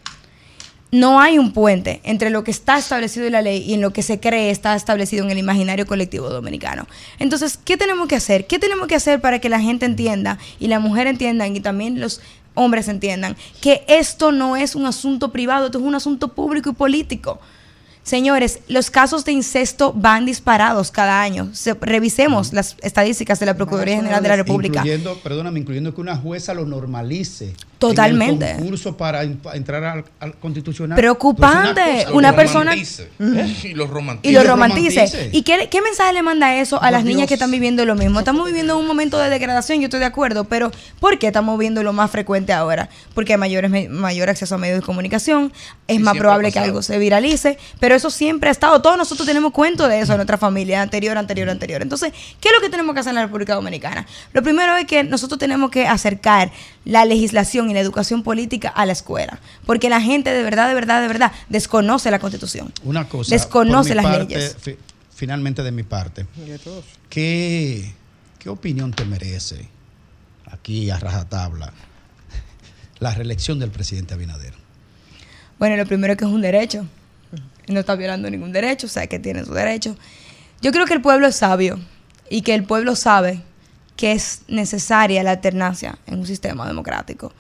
no 0.91 1.21
hay 1.21 1.39
un 1.39 1.53
puente 1.53 2.01
entre 2.05 2.31
lo 2.31 2.45
que 2.45 2.51
está 2.51 2.79
establecido 2.79 3.27
en 3.27 3.33
la 3.33 3.43
ley 3.43 3.63
y 3.63 3.75
en 3.75 3.81
lo 3.81 3.93
que 3.93 4.03
se 4.03 4.21
cree 4.21 4.51
está 4.51 4.75
establecido 4.75 5.25
en 5.25 5.31
el 5.31 5.39
imaginario 5.39 5.87
colectivo 5.87 6.31
dominicano. 6.31 6.87
Entonces, 7.19 7.59
¿qué 7.63 7.77
tenemos 7.77 8.09
que 8.09 8.17
hacer? 8.17 8.47
¿Qué 8.47 8.59
tenemos 8.59 8.87
que 8.87 8.95
hacer 8.95 9.21
para 9.21 9.39
que 9.39 9.49
la 9.49 9.61
gente 9.61 9.85
entienda 9.85 10.39
y 10.59 10.69
la 10.69 10.81
mujer 10.81 11.07
entiendan 11.07 11.55
y 11.55 11.61
también 11.61 12.01
los 12.01 12.23
hombres 12.59 12.89
entiendan 12.89 13.37
que 13.61 13.85
esto 13.89 14.33
no 14.33 14.57
es 14.57 14.75
un 14.75 14.85
asunto 14.87 15.33
privado, 15.33 15.67
esto 15.67 15.79
es 15.79 15.85
un 15.85 15.95
asunto 15.95 16.29
público 16.29 16.71
y 16.71 16.75
político? 16.75 17.39
Señores, 18.03 18.61
los 18.69 18.91
casos 18.91 19.25
de 19.27 19.33
incesto 19.33 19.93
van 19.93 20.25
disparados 20.25 20.91
cada 20.91 21.21
año. 21.21 21.51
Se- 21.53 21.75
revisemos 21.75 22.55
las 22.55 22.77
estadísticas 22.83 23.39
de 23.39 23.45
la 23.47 23.55
Procuraduría 23.55 23.97
General 23.97 24.23
de 24.23 24.29
la 24.31 24.37
República. 24.37 24.79
Incluyendo, 24.79 25.19
perdóname, 25.23 25.61
incluyendo 25.61 25.95
que 25.95 26.01
una 26.01 26.17
jueza 26.17 26.55
lo 26.55 26.65
normalice. 26.65 27.55
Totalmente. 27.79 28.45
En 28.45 28.51
el 28.51 28.57
concurso 28.59 28.97
para 28.97 29.23
entrar 29.23 29.85
al, 29.85 30.05
al 30.21 30.35
constitucional. 30.37 30.97
Preocupante. 30.97 31.81
Entonces, 31.81 32.07
Una 32.13 32.35
persona- 32.35 32.73
romantice. 32.73 33.09
Y 33.69 33.75
lo 33.75 33.87
romantice. 33.87 34.29
y 34.31 34.35
lo 34.35 34.43
romantice. 34.43 35.31
¿Y 35.33 35.43
qué, 35.43 35.69
qué 35.71 35.81
mensaje 35.81 36.13
le 36.13 36.23
manda 36.23 36.57
eso 36.57 36.83
a 36.83 36.91
las 36.91 37.05
niñas 37.05 37.19
Dios. 37.19 37.29
que 37.29 37.35
están 37.35 37.51
viviendo 37.51 37.85
lo 37.85 37.95
mismo? 37.95 38.19
Estamos 38.19 38.47
viviendo 38.47 38.77
un 38.79 38.87
momento 38.87 39.19
de 39.19 39.29
degradación, 39.31 39.79
yo 39.81 39.85
estoy 39.85 40.01
de 40.01 40.07
acuerdo, 40.07 40.45
pero 40.45 40.73
¿por 40.99 41.19
qué 41.19 41.29
estamos 41.29 41.59
viendo 41.59 41.83
lo 41.83 41.93
más 41.93 42.11
frecuente 42.11 42.53
ahora? 42.53 42.89
Porque 43.15 43.35
hay 43.35 43.39
mayores, 43.39 43.71
mayor 43.91 44.29
acceso 44.29 44.57
a 44.57 44.59
medios 44.59 44.81
de 44.81 44.85
comunicación, 44.85 45.53
es 45.87 45.97
Sí, 45.99 46.03
más 46.03 46.17
probable 46.17 46.51
que 46.53 46.59
algo 46.59 46.83
se 46.83 46.99
viralice, 46.99 47.59
pero 47.81 47.95
eso 47.95 48.11
siempre 48.11 48.49
ha 48.49 48.53
estado, 48.53 48.83
todos 48.83 48.97
nosotros 48.99 49.27
tenemos 49.27 49.53
cuento 49.53 49.87
de 49.89 50.01
eso 50.01 50.13
en 50.13 50.19
nuestra 50.19 50.37
familia, 50.37 50.83
anterior, 50.83 51.17
anterior, 51.17 51.49
anterior. 51.49 51.83
Entonces, 51.83 52.13
¿qué 52.41 52.49
es 52.49 52.55
lo 52.55 52.61
que 52.61 52.69
tenemos 52.71 52.93
que 52.95 53.01
hacer 53.01 53.11
en 53.11 53.17
la 53.17 53.23
República 53.27 53.55
Dominicana? 53.55 54.07
Lo 54.33 54.43
primero 54.43 54.77
es 54.77 54.85
que 54.87 55.05
nosotros 55.05 55.39
tenemos 55.39 55.71
que 55.71 55.87
acercar 55.87 56.51
la 56.89 57.05
legislación 57.05 57.69
y 57.71 57.75
la 57.75 57.81
educación 57.81 58.23
política 58.23 58.71
a 58.71 58.87
la 58.87 58.93
escuela, 58.93 59.41
porque 59.67 59.91
la 59.91 60.01
gente 60.01 60.31
de 60.33 60.43
verdad, 60.43 60.69
de 60.69 60.75
verdad, 60.75 61.03
de 61.03 61.09
verdad 61.09 61.33
desconoce 61.51 62.11
la 62.11 62.19
constitución. 62.19 62.73
Una 62.83 63.07
cosa. 63.07 63.35
Desconoce 63.35 63.95
las 63.95 64.07
parte, 64.07 64.35
leyes. 64.35 64.57
fi- 64.59 64.79
finalmente 65.15 65.63
de 65.63 65.71
mi 65.71 65.83
parte. 65.83 66.25
¿Qué, 67.11 67.93
¿Qué 68.39 68.49
opinión 68.49 68.93
te 68.93 69.05
merece 69.05 69.69
aquí 70.51 70.89
a 70.91 70.99
rajatabla 70.99 71.75
la 73.01 73.15
reelección 73.15 73.59
del 73.59 73.71
presidente 73.71 74.15
Abinader? 74.15 74.55
Bueno, 75.59 75.77
lo 75.77 75.85
primero 75.85 76.17
que 76.17 76.25
es 76.25 76.31
un 76.31 76.41
derecho. 76.41 76.87
No 77.67 77.81
está 77.81 77.97
violando 77.97 78.31
ningún 78.31 78.51
derecho, 78.53 78.87
o 78.87 78.91
sea 78.91 79.07
que 79.09 79.19
tiene 79.19 79.45
su 79.45 79.53
derecho. 79.53 79.95
Yo 80.63 80.73
creo 80.73 80.87
que 80.87 80.95
el 80.95 81.03
pueblo 81.03 81.27
es 81.27 81.37
sabio 81.37 81.79
y 82.31 82.41
que 82.41 82.55
el 82.55 82.65
pueblo 82.65 82.97
sabe 82.97 83.43
que 83.99 84.13
es 84.13 84.43
necesaria 84.47 85.25
la 85.25 85.33
alternancia 85.33 85.99
en 86.07 86.21
un 86.21 86.27
sistema 86.27 86.69
democrático. 86.69 87.33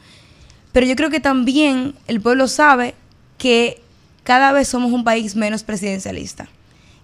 Pero 0.73 0.87
yo 0.87 0.97
creo 0.97 1.09
que 1.09 1.21
también 1.21 1.95
el 2.09 2.21
pueblo 2.21 2.49
sabe 2.49 2.97
que 3.39 3.81
cada 4.25 4.51
vez 4.51 4.67
somos 4.67 4.91
un 4.93 5.05
país 5.05 5.37
menos 5.37 5.63
presidencialista 5.63 6.49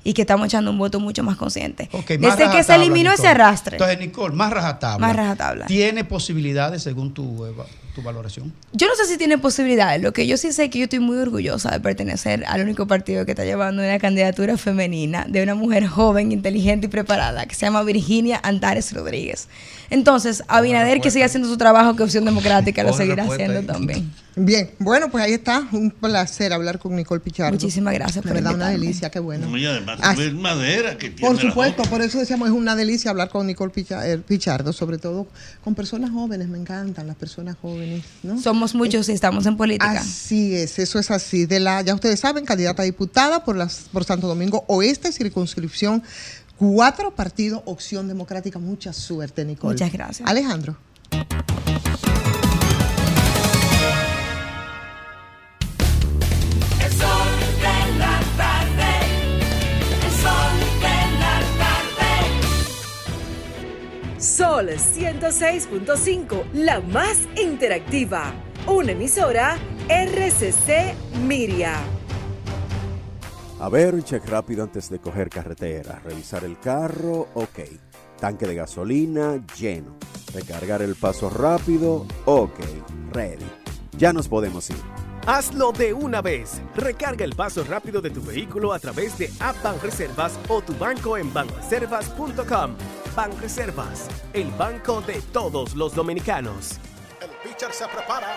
y 0.02 0.12
que 0.12 0.22
estamos 0.22 0.46
echando 0.48 0.72
un 0.72 0.78
voto 0.78 0.98
mucho 0.98 1.22
más 1.22 1.36
consciente. 1.36 1.88
Ok, 1.92 2.18
más 2.18 2.36
Desde 2.36 2.50
que 2.50 2.64
se 2.64 2.74
eliminó 2.74 3.12
ese 3.12 3.28
arrastre. 3.28 3.76
Entonces, 3.76 3.98
Nicole, 4.00 4.34
más 4.34 4.50
rajatabla. 4.52 5.07
Más 5.07 5.14
rajatabla. 5.16 5.66
¿Tiene 5.66 6.02
posibilidades 6.05 6.82
según 6.82 7.14
tu, 7.14 7.46
eva- 7.46 7.64
tu 7.95 8.03
valoración? 8.03 8.53
Yo 8.72 8.86
no 8.88 8.95
sé 8.95 9.07
si 9.07 9.16
tiene 9.16 9.38
posibilidades. 9.38 10.03
Lo 10.03 10.12
que 10.12 10.26
yo 10.26 10.36
sí 10.36 10.53
sé 10.53 10.64
es 10.64 10.70
que 10.70 10.78
yo 10.78 10.84
estoy 10.84 10.99
muy 10.99 11.16
orgullosa 11.16 11.70
de 11.70 11.80
pertenecer 11.80 12.45
al 12.47 12.62
único 12.62 12.86
partido 12.86 13.24
que 13.24 13.32
está 13.32 13.45
llevando 13.45 13.82
una 13.82 13.99
candidatura 13.99 14.57
femenina 14.57 15.26
de 15.28 15.42
una 15.42 15.55
mujer 15.55 15.86
joven, 15.86 16.32
inteligente 16.32 16.86
y 16.86 16.90
preparada, 16.90 17.47
que 17.47 17.55
se 17.55 17.66
llama 17.66 17.82
Virginia 17.82 18.40
Antares 18.42 18.92
Rodríguez. 18.92 19.49
Entonces, 19.91 20.43
Abinader, 20.49 21.01
que 21.01 21.11
sigue 21.11 21.24
haciendo 21.24 21.49
su 21.49 21.57
trabajo, 21.57 21.95
que 21.97 22.03
Opción 22.03 22.24
Democrática 22.24 22.82
lo 22.82 22.93
seguirá 22.93 23.24
haciendo 23.24 23.62
también. 23.62 24.11
Bien, 24.37 24.70
bueno, 24.80 25.11
pues 25.11 25.22
ahí 25.22 25.32
está. 25.32 25.62
Un 25.70 25.93
placer 25.93 26.53
hablar 26.53 26.80
con 26.80 26.97
Nicole 26.97 27.20
Pichardo. 27.20 27.53
Muchísimas 27.53 27.95
gracias 27.95 28.16
De 28.16 28.28
por 28.28 28.35
verdad, 28.35 28.55
una 28.55 28.64
invitarme. 28.64 28.87
delicia, 28.87 29.11
qué 29.11 29.20
bueno. 29.20 29.57
Y 29.57 29.64
además, 29.64 30.01
Ah, 30.03 30.14
ver 30.14 30.35
madera 30.35 30.99
que 30.99 31.11
tiene 31.11 31.20
Por 31.20 31.37
la 31.37 31.49
supuesto, 31.51 31.82
por 31.85 32.03
eso 32.03 32.18
decíamos, 32.18 32.49
es 32.49 32.55
una 32.55 32.74
delicia 32.74 33.11
hablar 33.12 33.28
con 33.28 33.47
Nicole 33.47 33.72
eh, 33.76 34.18
Pichardo, 34.26 34.72
sobre 34.72 34.99
todo 34.99 35.28
con 35.62 35.76
personas 35.76 36.11
jóvenes, 36.11 36.49
me 36.49 36.59
encantan 36.59 37.07
las 37.07 37.14
personas 37.14 37.57
jóvenes, 37.62 38.03
¿no? 38.24 38.41
Somos 38.41 38.74
muchos 38.74 39.09
y 39.09 39.12
estamos 39.12 39.47
en 39.47 39.57
política. 39.57 39.93
Así 39.93 40.57
es, 40.57 40.80
eso 40.80 40.99
es 40.99 41.12
así. 41.12 41.47
De 41.47 41.61
la, 41.61 41.82
ya 41.82 41.95
ustedes 41.95 42.18
saben, 42.18 42.45
candidata 42.45 42.82
a 42.82 42.87
diputada 42.87 43.45
por 43.45 43.55
las 43.55 43.85
por 43.93 44.03
Santo 44.03 44.26
Domingo 44.26 44.64
Oeste, 44.66 45.12
circunscripción 45.12 46.03
cuatro 46.73 47.15
partido 47.15 47.62
Opción 47.67 48.09
Democrática. 48.09 48.59
Mucha 48.59 48.93
suerte, 48.93 49.45
Nicole. 49.45 49.75
Muchas 49.75 49.93
gracias. 49.93 50.29
Alejandro. 50.29 50.77
El 51.12 51.21
sol 56.93 57.29
de 57.61 57.99
la 57.99 58.21
tarde, 58.37 58.93
el 60.05 60.12
sol 60.23 60.57
de 60.81 60.99
la 61.21 61.37
tarde. 61.59 62.12
Sol 64.21 64.69
106.5, 64.69 66.53
la 66.55 66.81
más 66.81 67.19
interactiva. 67.37 68.33
Una 68.67 68.93
emisora 68.93 69.59
RCC 69.89 70.95
Miria. 71.27 72.03
A 73.65 73.71
ver, 73.71 73.95
un 73.95 74.05
check 74.05 74.27
rápido 74.27 74.62
antes 74.62 74.91
de 74.91 74.99
coger 74.99 75.31
carretera. 75.31 75.99
Revisar 76.05 76.45
el 76.45 76.61
carro, 76.61 77.29
ok. 77.33 77.61
Tanque 78.21 78.47
de 78.47 78.57
gasolina, 78.57 79.43
lleno. 79.59 79.97
Recargar 80.35 80.83
el 80.83 80.97
paso 80.97 81.31
rápido, 81.31 82.07
ok. 82.27 82.59
Ready. 83.11 83.47
Ya 83.97 84.12
nos 84.12 84.29
podemos 84.29 84.69
ir. 84.69 84.77
Hazlo 85.27 85.73
de 85.73 85.95
una 85.95 86.21
vez. 86.21 86.61
Recarga 86.77 87.25
el 87.25 87.35
paso 87.35 87.65
rápido 87.65 88.03
de 88.03 88.11
tu 88.11 88.21
vehículo 88.21 88.75
a 88.75 88.79
través 88.79 89.17
de 89.17 89.31
App 89.41 89.57
Banreservas 89.62 90.39
o 90.49 90.61
tu 90.61 90.75
banco 90.75 91.17
en 91.17 91.33
banreservas.com. 91.33 92.77
Banreservas, 93.17 94.09
el 94.35 94.51
banco 94.59 95.01
de 95.01 95.23
todos 95.33 95.75
los 95.75 95.95
dominicanos. 95.95 96.79
El 97.19 97.31
pitcher 97.43 97.73
se 97.73 97.87
prepara, 97.89 98.37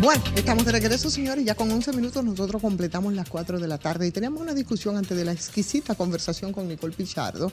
Bueno, 0.00 0.22
estamos 0.34 0.64
de 0.64 0.72
regreso, 0.72 1.10
señores. 1.10 1.44
Ya 1.44 1.54
con 1.54 1.70
11 1.70 1.92
minutos 1.92 2.24
nosotros 2.24 2.62
completamos 2.62 3.12
las 3.12 3.28
4 3.28 3.60
de 3.60 3.68
la 3.68 3.76
tarde 3.76 4.06
y 4.06 4.10
teníamos 4.10 4.40
una 4.40 4.54
discusión 4.54 4.96
antes 4.96 5.14
de 5.14 5.26
la 5.26 5.32
exquisita 5.32 5.94
conversación 5.94 6.54
con 6.54 6.66
Nicole 6.68 6.94
Pichardo, 6.94 7.52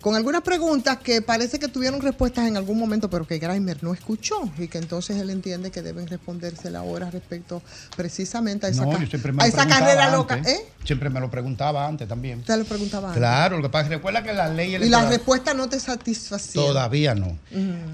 con 0.00 0.16
algunas 0.16 0.42
preguntas 0.42 0.96
que 0.98 1.22
parece 1.22 1.60
que 1.60 1.68
tuvieron 1.68 2.00
respuestas 2.02 2.48
en 2.48 2.56
algún 2.56 2.76
momento, 2.76 3.08
pero 3.08 3.24
que 3.24 3.38
Grimer 3.38 3.84
no 3.84 3.94
escuchó 3.94 4.34
y 4.58 4.66
que 4.66 4.78
entonces 4.78 5.16
él 5.20 5.30
entiende 5.30 5.70
que 5.70 5.80
deben 5.80 6.08
respondérsela 6.08 6.80
ahora 6.80 7.08
respecto 7.08 7.62
precisamente 7.96 8.66
a 8.66 8.70
esa, 8.70 8.84
No, 8.84 8.90
ca- 8.90 8.96
a 8.96 9.68
carrera 9.68 10.06
antes. 10.06 10.12
loca. 10.18 10.38
¿Eh? 10.44 10.66
Siempre 10.84 11.08
me 11.08 11.20
lo 11.20 11.30
preguntaba 11.30 11.86
antes 11.86 12.08
también. 12.08 12.42
Te 12.42 12.56
lo 12.56 12.64
preguntaba 12.64 13.08
antes. 13.10 13.20
Claro, 13.20 13.58
lo 13.58 13.62
que 13.62 13.68
pasa 13.68 13.84
es 13.84 13.88
que 13.90 13.94
recuerda 13.96 14.24
que 14.24 14.32
la 14.32 14.48
ley 14.48 14.70
Y 14.70 14.72
la 14.72 14.76
electoral 14.78 15.08
respuesta 15.08 15.54
no 15.54 15.68
te 15.68 15.78
satisfacía. 15.78 16.60
todavía 16.60 17.14
no. 17.14 17.38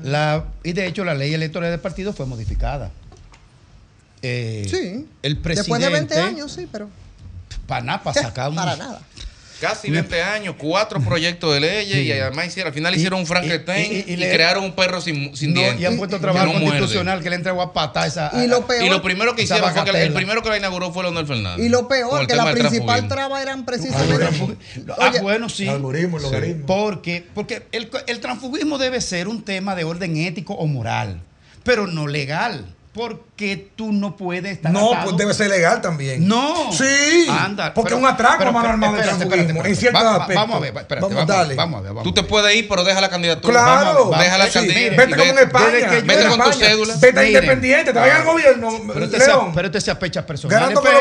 La, 0.03 0.47
y 0.65 0.73
de 0.73 0.87
hecho 0.87 1.05
la 1.05 1.13
ley 1.13 1.35
electoral 1.35 1.71
del 1.71 1.81
partido 1.81 2.15
fue 2.15 2.25
modificada. 2.25 2.91
Eh, 4.23 4.67
Sí. 4.71 5.07
El 5.23 5.37
presidente, 5.39 5.55
Después 5.55 5.81
de 5.81 5.89
20 5.89 6.15
años, 6.19 6.53
sí, 6.53 6.69
pero 6.71 6.89
para 7.67 7.83
nada, 7.85 8.03
para 8.05 8.23
sacar 8.23 8.51
un- 8.51 8.57
para 8.57 8.77
nada. 8.77 9.01
Casi 9.61 9.93
20 9.93 10.21
años, 10.21 10.57
cuatro 10.59 11.01
proyectos 11.01 11.55
de 11.55 11.61
leyes 11.61 12.05
y 12.05 12.11
además 12.11 12.47
hicieron, 12.49 12.71
al 12.71 12.75
final 12.75 12.95
Y- 12.95 12.97
hicieron 12.97 13.21
un 13.21 13.23
y- 13.25 13.29
Frankenstein 13.29 13.93
y, 13.93 13.97
y- 14.11 14.15
y 14.15 14.17
le- 14.17 14.33
crearon 14.33 14.65
un 14.65 14.73
perro 14.75 15.01
sin, 15.01 15.37
sin 15.37 15.55
No, 15.55 15.61
dientes. 15.61 15.81
y 15.83 15.87
han 15.87 15.97
puesto 15.99 16.17
que 16.17 16.23
trabajo 16.23 16.47
no 16.47 16.53
muerde. 16.55 16.67
constitucional 16.81 17.23
que 17.23 17.31
le 17.31 17.37
entregó 17.37 17.63
a 17.63 17.73
pata 17.73 18.05
esa. 18.05 18.33
Y 18.43 18.49
lo 18.49 18.67
peor- 18.67 18.83
Y 18.85 18.89
lo 18.89 19.01
primero 19.03 19.37
que 19.37 19.43
hicieron 19.43 19.73
fue 19.73 19.85
que 19.85 19.91
el- 20.03 20.13
primero 20.15 20.43
que 20.43 20.49
la 20.49 20.59
inauguró 20.59 20.93
fue 20.93 21.05
Leonel 21.05 21.29
Fernández. 21.29 21.65
Y 21.65 21.69
lo 21.69 21.87
peor, 21.87 22.27
que 22.27 22.35
la 22.35 22.51
principal 22.51 23.07
traba 23.07 23.41
eran 23.41 23.65
precisamente. 23.65 24.57
Ah, 24.99 25.13
bueno, 25.23 25.49
sí. 25.49 25.69
Algoritmo, 25.69 26.17
el 26.17 26.23
logaritmo. 26.25 26.67
Porque, 26.67 27.25
porque 27.33 27.63
el, 27.71 27.89
el 28.09 28.19
transfugismo 28.19 28.79
debe 28.79 29.01
ser 29.01 29.29
un 29.29 29.45
tema 29.45 29.77
de 29.77 29.85
orden 29.85 30.17
ético 30.17 30.55
o 30.55 30.67
moral, 30.67 31.21
pero 31.63 31.87
no 31.87 32.09
legal. 32.09 32.65
Porque 32.95 33.71
tú 33.75 33.91
no 33.91 34.17
puedes 34.19 34.53
estar. 34.53 34.71
No, 34.71 34.93
atado- 34.93 35.05
pues 35.05 35.17
debe 35.17 35.33
ser 35.33 35.49
legal 35.49 35.81
también. 35.81 36.29
No. 36.29 36.71
Sí. 36.73 37.27
Anda, 37.31 37.73
porque 37.73 37.89
pero- 37.89 37.97
es 37.97 38.03
un 38.03 38.09
atraco 38.11 38.43
a 38.45 38.53
mano 38.53 38.69
armada 38.69 38.93
del 38.99 39.03
transfugismo, 39.05 39.65
en 39.65 39.77
ciertos 39.77 40.03
va- 40.03 40.05
va- 40.05 40.17
aspectos. 40.17 40.35
Vamos 40.43 40.57
a 40.57 40.61
ver, 40.61 40.69
espérate, 40.77 40.95
Vamos, 41.01 41.17
vamos, 41.17 41.31
a 41.31 41.39
ver, 41.39 41.43
dale. 41.49 41.55
vamos 41.55 41.79
a 41.79 41.83
ver. 41.83 41.89
vamos 41.95 42.03
Tú 42.03 42.13
te 42.13 42.23
puedes 42.23 42.55
ir, 42.55 42.69
pero 42.69 42.85
deja 42.85 43.01
la 43.01 43.09
candidatura. 43.09 43.55
Claro. 43.63 44.11
Vamos, 44.11 44.19
deja 44.19 44.37
la 44.37 44.47
Sí, 44.47 44.53
candidatura. 44.53 44.97
Vete 45.07 45.17
como 45.17 45.31
en 45.33 45.39
España. 45.39 45.67
desde 45.69 45.89
que 45.89 46.01
yo 46.01 46.07
Vete 46.07 46.29
con 46.29 46.41
tu 46.41 46.53
cédula. 46.53 46.95
Vete 47.01 47.27
independiente. 47.29 47.93
Te 47.95 47.99
vaya 47.99 48.17
al 48.17 48.25
gobierno. 48.25 48.81
Pero 48.93 49.05
este, 49.07 49.17
sea, 49.21 49.27
León. 49.27 49.53
pero 49.55 49.67
este 49.69 49.81
sea 49.81 49.97
fecha 49.97 50.27
personal. 50.27 50.61
Ganando 50.61 50.83
con 50.83 50.93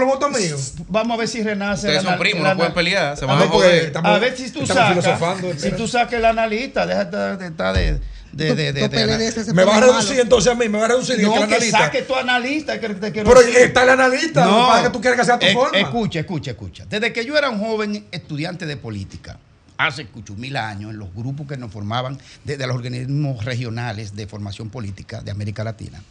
los 0.00 0.08
votos, 0.08 0.30
míos. 0.30 0.72
Vamos 0.88 1.14
a 1.14 1.18
ver 1.18 1.28
si 1.28 1.42
renace. 1.42 1.88
Ustedes 1.88 2.04
son 2.04 2.18
primos, 2.18 2.42
no 2.42 2.56
pueden 2.56 2.72
pelear, 2.72 3.16
se 3.18 3.24
A 3.24 3.28
van 3.28 3.36
a 3.36 3.40
ver, 3.40 3.48
joder. 3.50 3.92
a 4.02 4.18
ver 4.18 4.34
si 4.34 4.50
tú 4.50 4.66
sacas. 4.66 4.88
filosofando, 4.90 5.52
Si 5.58 5.70
tú 5.72 5.86
sacas 5.86 6.14
el 6.14 6.24
analista, 6.24 6.86
deja 6.86 7.04
de 7.04 8.00
de 8.32 8.54
de. 8.54 8.72
de, 8.72 8.88
de, 8.88 9.54
Me 9.54 9.64
va 9.64 9.76
a 9.76 9.80
reducir 9.80 10.18
entonces 10.20 10.52
a 10.52 10.54
mí, 10.54 10.68
me 10.68 10.78
va 10.78 10.84
a 10.84 10.88
reducir 10.88 11.18
No, 11.20 11.32
el 11.34 11.38
que 11.40 11.44
analista. 11.54 11.78
saque 11.78 12.02
tu 12.02 12.14
analista. 12.14 12.78
Que 12.80 12.88
te 12.90 13.12
quiero 13.12 13.28
Pero 13.28 13.40
decir. 13.40 13.56
está 13.62 13.82
el 13.84 13.88
analista, 13.90 14.44
pasa 14.44 14.78
es 14.80 14.86
que 14.86 14.92
tú 14.92 15.00
quieres 15.00 15.18
que 15.20 15.26
sea 15.26 15.38
tu 15.38 15.46
Eh, 15.46 15.52
forma. 15.54 15.78
Escucha, 15.78 16.20
escucha, 16.20 16.50
escucha. 16.52 16.86
Desde 16.88 17.12
que 17.12 17.24
yo 17.24 17.36
era 17.36 17.48
un 17.50 17.58
joven 17.58 18.06
estudiante 18.10 18.66
de 18.66 18.76
política, 18.76 19.38
hace 19.76 20.02
escucho, 20.02 20.34
mil 20.34 20.56
años, 20.56 20.90
en 20.92 20.98
los 20.98 21.14
grupos 21.14 21.46
que 21.48 21.56
nos 21.56 21.72
formaban 21.72 22.18
desde 22.44 22.66
los 22.66 22.76
organismos 22.76 23.44
regionales 23.44 24.14
de 24.14 24.26
formación 24.26 24.70
política 24.70 25.20
de 25.22 25.30
América 25.30 25.64
Latina, 25.64 26.02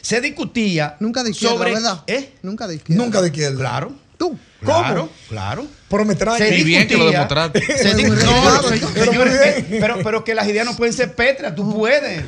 se 0.00 0.20
discutía 0.20 0.96
Nunca 1.00 1.22
de 1.24 1.30
izquierda, 1.30 1.56
sobre... 1.56 1.72
¿verdad? 1.74 2.02
¿Eh? 2.06 2.34
Nunca 2.42 2.66
de 2.66 2.76
izquierda. 2.76 3.02
Nunca 3.04 3.20
de 3.20 3.28
izquierda. 3.28 3.56
Claro. 3.58 3.92
Tú. 4.18 4.36
Claro, 4.60 5.08
claro. 5.28 5.64
Pero 5.88 6.04
me 6.04 6.16
trae. 6.16 6.36
Se 6.38 6.58
Y 6.58 6.64
bien 6.64 6.88
que 6.88 6.96
lo 6.96 7.08
demostraste. 7.08 7.60
se 7.78 7.94
no, 8.02 8.62
se- 8.64 9.04
señores, 9.04 9.34
eh, 9.44 9.76
pero, 9.80 9.98
pero 10.02 10.24
que 10.24 10.34
las 10.34 10.48
ideas 10.48 10.66
no 10.66 10.76
pueden 10.76 10.92
ser 10.92 11.14
pétreas, 11.14 11.54
tú 11.54 11.72
puedes. 11.72 12.24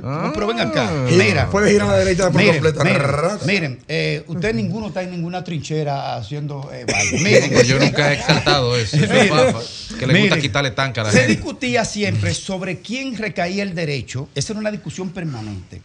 No, 0.00 0.30
pero 0.32 0.46
ven 0.46 0.60
acá. 0.60 0.88
Y 1.10 1.14
Mira, 1.14 1.50
Puedes 1.50 1.74
ir 1.74 1.82
a 1.82 1.86
la 1.86 1.96
derecha 1.96 2.30
por 2.30 2.40
miren, 2.40 2.62
completo. 2.62 2.84
miren, 2.84 3.02
miren, 3.44 3.78
eh, 3.88 4.22
usted 4.28 4.54
ninguno 4.54 4.86
está 4.88 5.02
en 5.02 5.10
ninguna 5.10 5.42
trinchera 5.42 6.14
haciendo 6.14 6.70
eh, 6.72 6.86
Miren, 7.20 7.62
yo 7.64 7.78
nunca 7.80 8.12
he 8.12 8.18
exaltado 8.18 8.76
eso. 8.76 8.96
Es 8.96 9.94
que 9.98 10.06
le 10.06 10.20
gusta 10.20 10.38
quitarle 10.38 10.70
tanca 10.70 11.00
a 11.00 11.04
la 11.04 11.10
se 11.10 11.18
gente. 11.18 11.34
discutía 11.34 11.84
siempre 11.84 12.32
sobre 12.34 12.78
quién 12.80 13.16
recaía 13.16 13.64
el 13.64 13.74
derecho, 13.74 14.28
esa 14.36 14.52
era 14.52 14.60
una 14.60 14.70
discusión 14.70 15.10
permanente, 15.10 15.82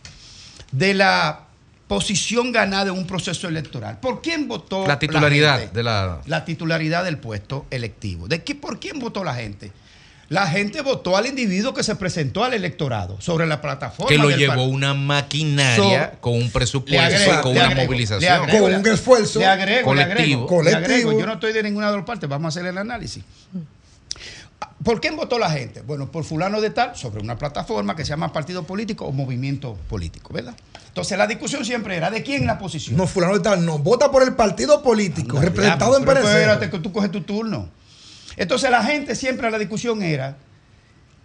de 0.72 0.94
la 0.94 1.47
posición 1.88 2.52
ganada 2.52 2.92
en 2.92 2.98
un 2.98 3.08
proceso 3.08 3.48
electoral. 3.48 4.00
¿Por 4.00 4.22
quién 4.22 4.48
votó 4.48 4.86
La 4.88 5.00
titularidad 5.00 5.60
gente? 5.60 5.74
de 5.76 5.84
la. 5.84 6.22
la 6.26 6.44
titularidad 6.46 7.04
del 7.06 7.18
puesto 7.18 7.66
electivo. 7.72 8.28
¿De 8.28 8.44
qué, 8.44 8.56
¿Por 8.56 8.80
quién 8.80 9.00
votó 9.00 9.24
la 9.24 9.34
gente? 9.36 9.72
La 10.30 10.46
gente 10.48 10.82
votó 10.82 11.16
al 11.16 11.26
individuo 11.26 11.74
que 11.74 11.84
se 11.84 11.96
presentó 11.96 12.44
al 12.44 12.54
electorado 12.54 13.22
sobre 13.22 13.48
la 13.48 13.62
plataforma. 13.62 14.10
Que 14.10 14.18
lo 14.18 14.28
del 14.28 14.38
llevó 14.40 14.66
una 14.66 14.94
maquinaria 14.94 16.12
So- 16.16 16.20
con 16.20 16.34
un 16.34 16.44
Le 16.44 16.50
presupuesto, 16.50 17.02
agrego, 17.02 17.42
con 17.42 17.54
le 17.54 17.60
una 17.60 17.66
agrego, 17.68 17.82
le 17.82 17.86
movilización. 17.88 18.34
agrego, 18.34 18.66
Con 18.66 18.76
un 18.76 18.88
esfuerzo 18.88 19.40
le 19.40 19.46
agrego, 19.46 19.94
le 19.96 20.04
colectivo. 20.04 20.64
le 20.64 20.70
agrego. 20.74 20.84
Colectivo. 20.84 21.20
Yo 21.22 21.26
no 21.26 21.34
estoy 21.36 21.54
de 21.54 21.64
ninguna 21.64 21.90
de 21.92 21.96
las 21.98 22.06
partes, 22.06 22.28
vamos 22.30 22.46
a 22.46 22.60
hacer 22.60 22.70
el 22.70 22.78
análisis. 22.78 23.24
¿Por 24.84 25.02
quién 25.02 25.16
votó 25.16 25.38
la 25.38 25.50
gente? 25.50 25.82
Bueno, 25.82 26.12
por 26.12 26.24
fulano 26.24 26.62
de 26.62 26.70
tal, 26.70 26.96
sobre 26.96 27.22
una 27.22 27.38
plataforma 27.38 27.96
que 27.96 28.04
se 28.06 28.10
llama 28.10 28.32
partido 28.32 28.64
político 28.64 29.06
o 29.06 29.12
movimiento 29.12 29.76
político, 29.90 30.34
¿verdad? 30.34 30.56
Entonces 30.88 31.18
la 31.18 31.28
discusión 31.28 31.66
siempre 31.66 31.96
era 31.96 32.10
de 32.10 32.24
quién 32.24 32.46
la 32.48 32.58
posición. 32.58 32.98
No, 32.98 33.06
fulano 33.06 33.34
de 33.34 33.42
tal, 33.42 33.66
no. 33.66 33.78
Vota 33.80 34.10
por 34.10 34.24
el 34.24 34.34
partido 34.34 34.82
político, 34.82 35.38
Anda, 35.38 35.50
representado 35.50 35.92
diablo, 35.92 36.12
en 36.12 36.18
Perecer. 36.18 36.42
espérate 36.42 36.70
que 36.70 36.80
tú 36.80 36.92
coges 36.92 37.12
tu 37.12 37.22
turno. 37.22 37.70
Entonces 38.36 38.72
la 38.72 38.84
gente 38.84 39.16
siempre 39.16 39.52
la 39.52 39.60
discusión 39.60 40.02
era 40.02 40.38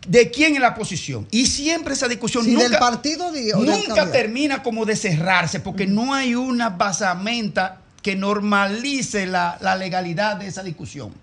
de 0.07 0.31
quién 0.31 0.55
es 0.55 0.61
la 0.61 0.75
posición. 0.75 1.27
Y 1.31 1.47
siempre 1.47 1.95
esa 1.95 2.09
discusión 2.09 2.45
Si 2.45 2.53
nunca, 2.53 2.69
del 2.69 2.79
partido 2.79 3.31
del 3.33 3.65
nunca 3.65 4.11
termina 4.11 4.63
como 4.63 4.85
de 4.85 4.97
cerrarse, 4.97 5.61
porque 5.61 5.87
no 5.87 6.13
hay 6.13 6.35
una 6.35 6.71
basamenta 6.71 7.81
que 8.03 8.17
normalice 8.17 9.27
la, 9.27 9.57
la 9.61 9.77
legalidad 9.77 10.37
de 10.37 10.49
esa 10.49 10.63
discusión. 10.63 11.15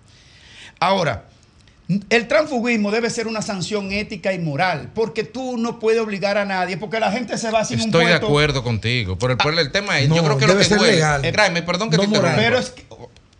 Ahora, 0.80 1.26
el 2.10 2.28
transfugismo 2.28 2.92
debe 2.92 3.10
ser 3.10 3.28
una 3.28 3.42
sanción 3.42 3.92
ética 3.92 4.32
y 4.34 4.40
moral, 4.40 4.92
porque 4.94 5.24
tú 5.24 5.58
no 5.58 5.80
puedes 5.80 6.00
obligar 6.00 6.38
a 6.38 6.46
nadie, 6.46 6.78
porque 6.78 7.00
la 7.00 7.12
gente 7.12 7.38
se 7.38 7.50
va 7.50 7.66
sin 7.66 7.80
un 7.80 7.86
Estoy 7.88 8.06
de 8.06 8.14
acuerdo 8.14 8.64
contigo. 8.64 9.18
Pero 9.18 9.36
el, 9.50 9.60
el 9.60 9.72
tema 9.72 10.00
es, 10.00 10.08
No, 10.08 10.16
yo 10.18 10.24
creo 10.24 10.38
que 10.38 10.46
lo 10.48 10.54
debe 10.54 10.64
que 10.64 10.70
ser 10.70 10.78
duele. 10.78 10.94
legal. 10.96 11.26
Eh, 11.26 11.32
Graeme, 11.32 11.64
perdón 11.64 11.90
que 11.90 11.98
No 11.98 12.04
te 12.04 12.10
moral. 12.10 12.36
Pero 12.36 12.60
es 12.60 12.70
que, 12.70 12.84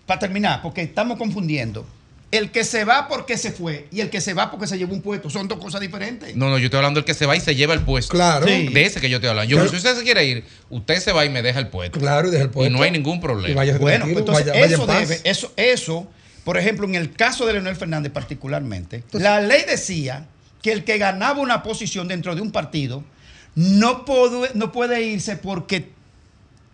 para 0.08 0.20
terminar, 0.20 0.62
porque 0.64 0.82
estamos 0.82 1.18
confundiendo. 1.18 1.86
El 2.32 2.52
que 2.52 2.64
se 2.64 2.86
va 2.86 3.08
porque 3.08 3.38
se 3.38 3.52
fue 3.52 3.88
y 3.92 4.02
el 4.02 4.12
que 4.12 4.22
se 4.22 4.36
va 4.36 4.52
porque 4.52 4.68
se 4.68 4.78
llevó 4.78 4.94
un 4.94 5.02
puesto 5.02 5.32
son 5.32 5.48
dos 5.48 5.58
cosas 5.58 5.82
diferentes. 5.82 6.36
No, 6.36 6.48
no, 6.50 6.60
yo 6.60 6.66
estoy 6.66 6.78
hablando 6.78 7.00
del 7.00 7.06
que 7.06 7.16
se 7.16 7.26
va 7.26 7.36
y 7.36 7.40
se 7.42 7.56
lleva 7.56 7.74
el 7.74 7.82
puesto. 7.82 8.12
Claro. 8.12 8.46
Sí. 8.48 8.68
De 8.68 8.84
ese 8.86 9.02
que 9.02 9.10
yo 9.10 9.18
estoy 9.18 9.32
hablando. 9.32 9.50
Yo, 9.50 9.58
Pero- 9.58 9.70
si 9.72 9.78
usted 9.78 9.96
se 9.96 10.04
quiere 10.04 10.26
ir, 10.26 10.44
usted 10.70 11.00
se 11.00 11.12
va 11.12 11.26
y 11.26 11.30
me 11.30 11.42
deja 11.42 11.58
el 11.58 11.68
puesto. 11.70 12.00
Claro, 12.00 12.28
y 12.28 12.32
deja 12.32 12.44
el 12.44 12.50
puesto. 12.52 12.70
Y 12.72 12.76
no 12.76 12.84
hay 12.84 12.92
ningún 12.92 13.18
Y 13.18 13.20
problema. 13.22 13.56
vaya 13.56 13.78
Bueno, 13.80 14.06
pues 14.06 14.18
entonces 14.18 14.46
vaya- 14.46 14.60
vaya 14.62 14.76
eso 14.76 14.86
debe, 14.86 15.22
eso, 15.24 15.52
eso, 15.56 16.08
por 16.50 16.58
ejemplo, 16.58 16.88
en 16.88 16.96
el 16.96 17.14
caso 17.14 17.46
de 17.46 17.54
Leonel 17.54 17.76
Fernández 17.76 18.12
particularmente, 18.12 19.04
la 19.12 19.40
ley 19.40 19.62
decía 19.68 20.26
que 20.64 20.72
el 20.72 20.84
que 20.84 20.98
ganaba 20.98 21.42
una 21.42 21.62
posición 21.62 22.08
dentro 22.08 22.34
de 22.34 22.42
un 22.42 22.52
partido 22.52 23.04
no 23.54 24.04
puede, 24.04 24.50
no 24.56 24.72
puede 24.72 25.04
irse 25.04 25.36
porque 25.38 25.92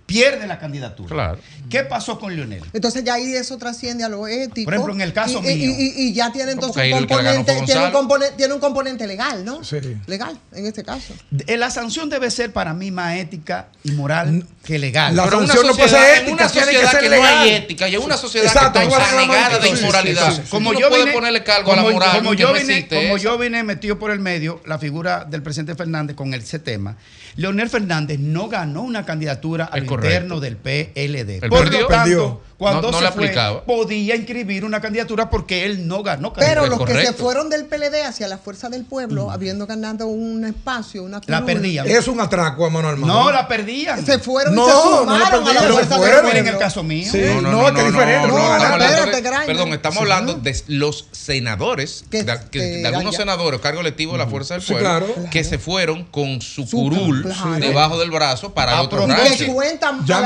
pierde 0.05 0.45
la 0.45 0.59
candidatura. 0.59 1.09
Claro. 1.09 1.39
¿Qué 1.69 1.81
pasó 1.83 2.19
con 2.19 2.35
Leonel? 2.35 2.63
Entonces 2.73 3.03
ya 3.03 3.15
ahí 3.15 3.33
eso 3.33 3.57
trasciende 3.57 4.03
a 4.03 4.09
lo 4.09 4.27
ético. 4.27 4.65
Por 4.65 4.73
ejemplo, 4.75 4.93
en 4.93 5.01
el 5.01 5.13
caso 5.13 5.39
y, 5.39 5.47
mío. 5.55 5.71
Y, 5.77 5.93
y 6.09 6.13
ya 6.13 6.31
tiene 6.31 6.51
entonces 6.51 6.77
un 6.77 6.83
que 6.83 7.07
componente, 7.07 7.61
tiene 7.65 7.85
un 7.85 7.91
componente, 7.91 8.35
tiene 8.37 8.53
un 8.53 8.59
componente 8.59 9.07
legal, 9.07 9.43
¿no? 9.43 9.63
Sí. 9.63 9.77
Legal, 10.05 10.37
en 10.53 10.65
este 10.67 10.83
caso. 10.83 11.13
La 11.47 11.71
sanción 11.71 12.09
debe 12.09 12.29
ser 12.29 12.53
para 12.53 12.73
mí 12.75 12.91
más 12.91 13.15
ética 13.17 13.69
y 13.83 13.91
moral 13.91 14.45
que 14.63 14.77
legal. 14.77 15.15
La 15.15 15.23
Pero 15.25 15.39
una 15.39 15.47
sanción 15.47 15.67
no 15.67 15.73
puede 15.75 15.89
ser 15.89 15.97
sociedad- 15.99 16.17
ética, 16.17 16.27
en 16.27 16.33
una 16.33 16.47
tiene 16.51 16.67
que 16.67 16.73
sociedad 16.73 16.91
ser 16.91 16.99
que, 17.01 17.09
no 17.09 17.15
legal. 17.15 17.37
hay 17.39 17.49
ética 17.51 17.89
y 17.89 17.95
en 17.95 18.01
una 18.01 18.17
sociedad 18.17 18.47
Exacto, 18.47 18.79
que 18.79 18.85
no 18.85 18.91
está 18.91 18.97
va 18.99 19.05
a 19.05 19.09
reclamar 19.11 19.37
anegada 19.37 19.57
de 19.59 19.63
sí, 19.63 19.69
sí, 19.69 19.75
sí, 19.75 19.81
inmoralidad. 19.81 20.29
sí, 20.35 20.41
sí. 20.43 20.49
Como 20.49 20.73
yo 20.73 20.79
yo 20.81 20.89
puede 20.89 21.01
vine, 21.03 21.13
ponerle 21.13 21.43
cargo 21.43 21.73
a 21.73 21.75
la 21.77 21.81
moral. 21.81 22.17
como 22.17 22.31
que 22.31 22.37
yo 22.37 22.47
no 22.47 22.53
vine, 22.53 22.87
como 22.87 23.17
yo 23.17 23.37
vine 23.39 23.63
metido 23.63 23.97
por 23.97 24.11
el 24.11 24.19
medio, 24.19 24.61
la 24.65 24.77
figura 24.77 25.25
del 25.25 25.41
presidente 25.41 25.73
Fernández 25.75 26.15
con 26.15 26.31
ese 26.35 26.59
tema, 26.59 26.95
Leonel 27.37 27.69
Fernández 27.69 28.19
no 28.19 28.47
ganó 28.47 28.81
una 28.83 29.05
candidatura 29.05 29.65
al 29.65 29.85
correcto. 29.85 30.07
interno 30.13 30.39
del 30.39 30.55
PLD. 30.57 31.39
Él 31.43 31.49
Por 31.49 31.63
perdió. 31.63 31.81
lo 31.81 31.87
tanto, 31.87 32.03
Perdió. 32.03 32.41
Cuando 32.57 32.83
No- 32.83 32.91
no 32.91 32.97
se 32.99 33.03
le 33.05 33.11
fue, 33.11 33.23
aplicaba. 33.25 33.63
podía 33.65 34.15
inscribir 34.15 34.63
una 34.63 34.79
candidatura 34.79 35.29
porque 35.29 35.65
él 35.65 35.87
no 35.87 36.03
ganó 36.03 36.31
Pero 36.33 36.61
candidatura. 36.61 36.77
los 36.77 37.01
que 37.01 37.05
se 37.07 37.13
fueron 37.13 37.49
del 37.49 37.65
PLD 37.65 38.03
hacia 38.03 38.27
la 38.27 38.37
fuerza 38.37 38.69
del 38.69 38.85
pueblo, 38.85 39.29
habiendo 39.31 39.67
ganado 39.67 40.07
un 40.07 40.45
espacio, 40.45 41.03
una 41.03 41.19
La 41.27 41.45
perdían. 41.45 41.87
Es 41.87 42.07
un 42.07 42.19
atraco 42.21 42.65
a 42.65 42.69
mano 42.69 42.87
armada. 42.87 43.13
No, 43.13 43.31
la 43.31 43.47
perdían. 43.47 44.05
Se 44.05 44.19
fueron 44.19 44.55
No, 44.55 44.65
y 44.67 44.69
se 44.69 44.75
no 44.75 44.91
la 44.91 44.97
sumaron 45.25 45.47
a 45.47 45.53
la 45.53 45.61
fuerza 45.63 45.97
del 45.99 46.09
pueblo. 46.11 46.31
en 46.31 46.47
el 46.47 46.57
caso 46.57 46.83
mío. 46.83 47.11
Sí, 47.11 47.21
No, 47.25 47.41
no, 47.41 47.51
no, 47.51 47.51
no, 47.51 47.67
es 47.67 47.73
que 47.73 47.73
no, 47.73 47.79
es 47.79 47.93
diferente. 47.93 48.27
no, 48.27 48.33
no, 48.37 48.39
no, 48.39 48.49
ganar. 48.49 48.55
estamos 48.57 48.71
hablando 48.73 48.95
Espérate, 48.95 49.15
de- 49.15 49.21
Grainer. 49.29 49.45
Perdón, 49.47 49.73
estamos 49.73 49.97
hablando 50.01 50.33
de 50.35 50.63
los 50.67 51.07
senadores, 51.11 52.05
Que- 52.09 52.23
de, 52.23 52.33
que- 52.39 52.49
que 52.51 52.59
de 52.59 52.87
algunos 52.87 53.15
senadores, 53.15 53.59
cargo 53.61 53.81
electivo 53.81 54.13
de 54.13 54.17
la 54.19 54.27
Fuerza 54.27 54.53
del 54.55 54.63
Sí, 54.63 54.71
Pueblo, 54.73 54.89
claro. 54.89 55.29
que 55.29 55.43
se 55.43 55.59
fueron 55.59 56.05
con 56.05 56.41
su 56.41 56.65
Su- 56.65 56.77
curul 56.77 57.25
debajo 57.59 57.99
del 57.99 58.11
brazo 58.11 58.53
para 58.53 58.81
otro 58.81 59.05
me- 59.07 59.15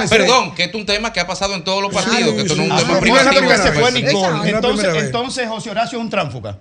Perdón, 0.09 0.55
que 0.55 0.63
es 0.65 0.73
un 0.73 0.85
tema 0.85 1.11
que 1.13 1.19
ha 1.19 1.27
pasado 1.27 1.55
en 1.55 1.63
todos 1.63 1.81
los 1.81 1.93
partidos, 1.93 2.18
que 2.35 2.41
esto 2.41 2.55
no 2.55 2.63
es 2.63 2.71
un 2.71 2.77
tema 3.33 3.57
se 3.57 3.71
fue. 3.71 3.91
Nicole. 3.91 4.49
Entonces, 4.49 5.03
entonces 5.03 5.47
José 5.47 5.71
Horacio 5.71 5.97
es 5.97 6.03
un 6.03 6.09
tránfuga. 6.09 6.57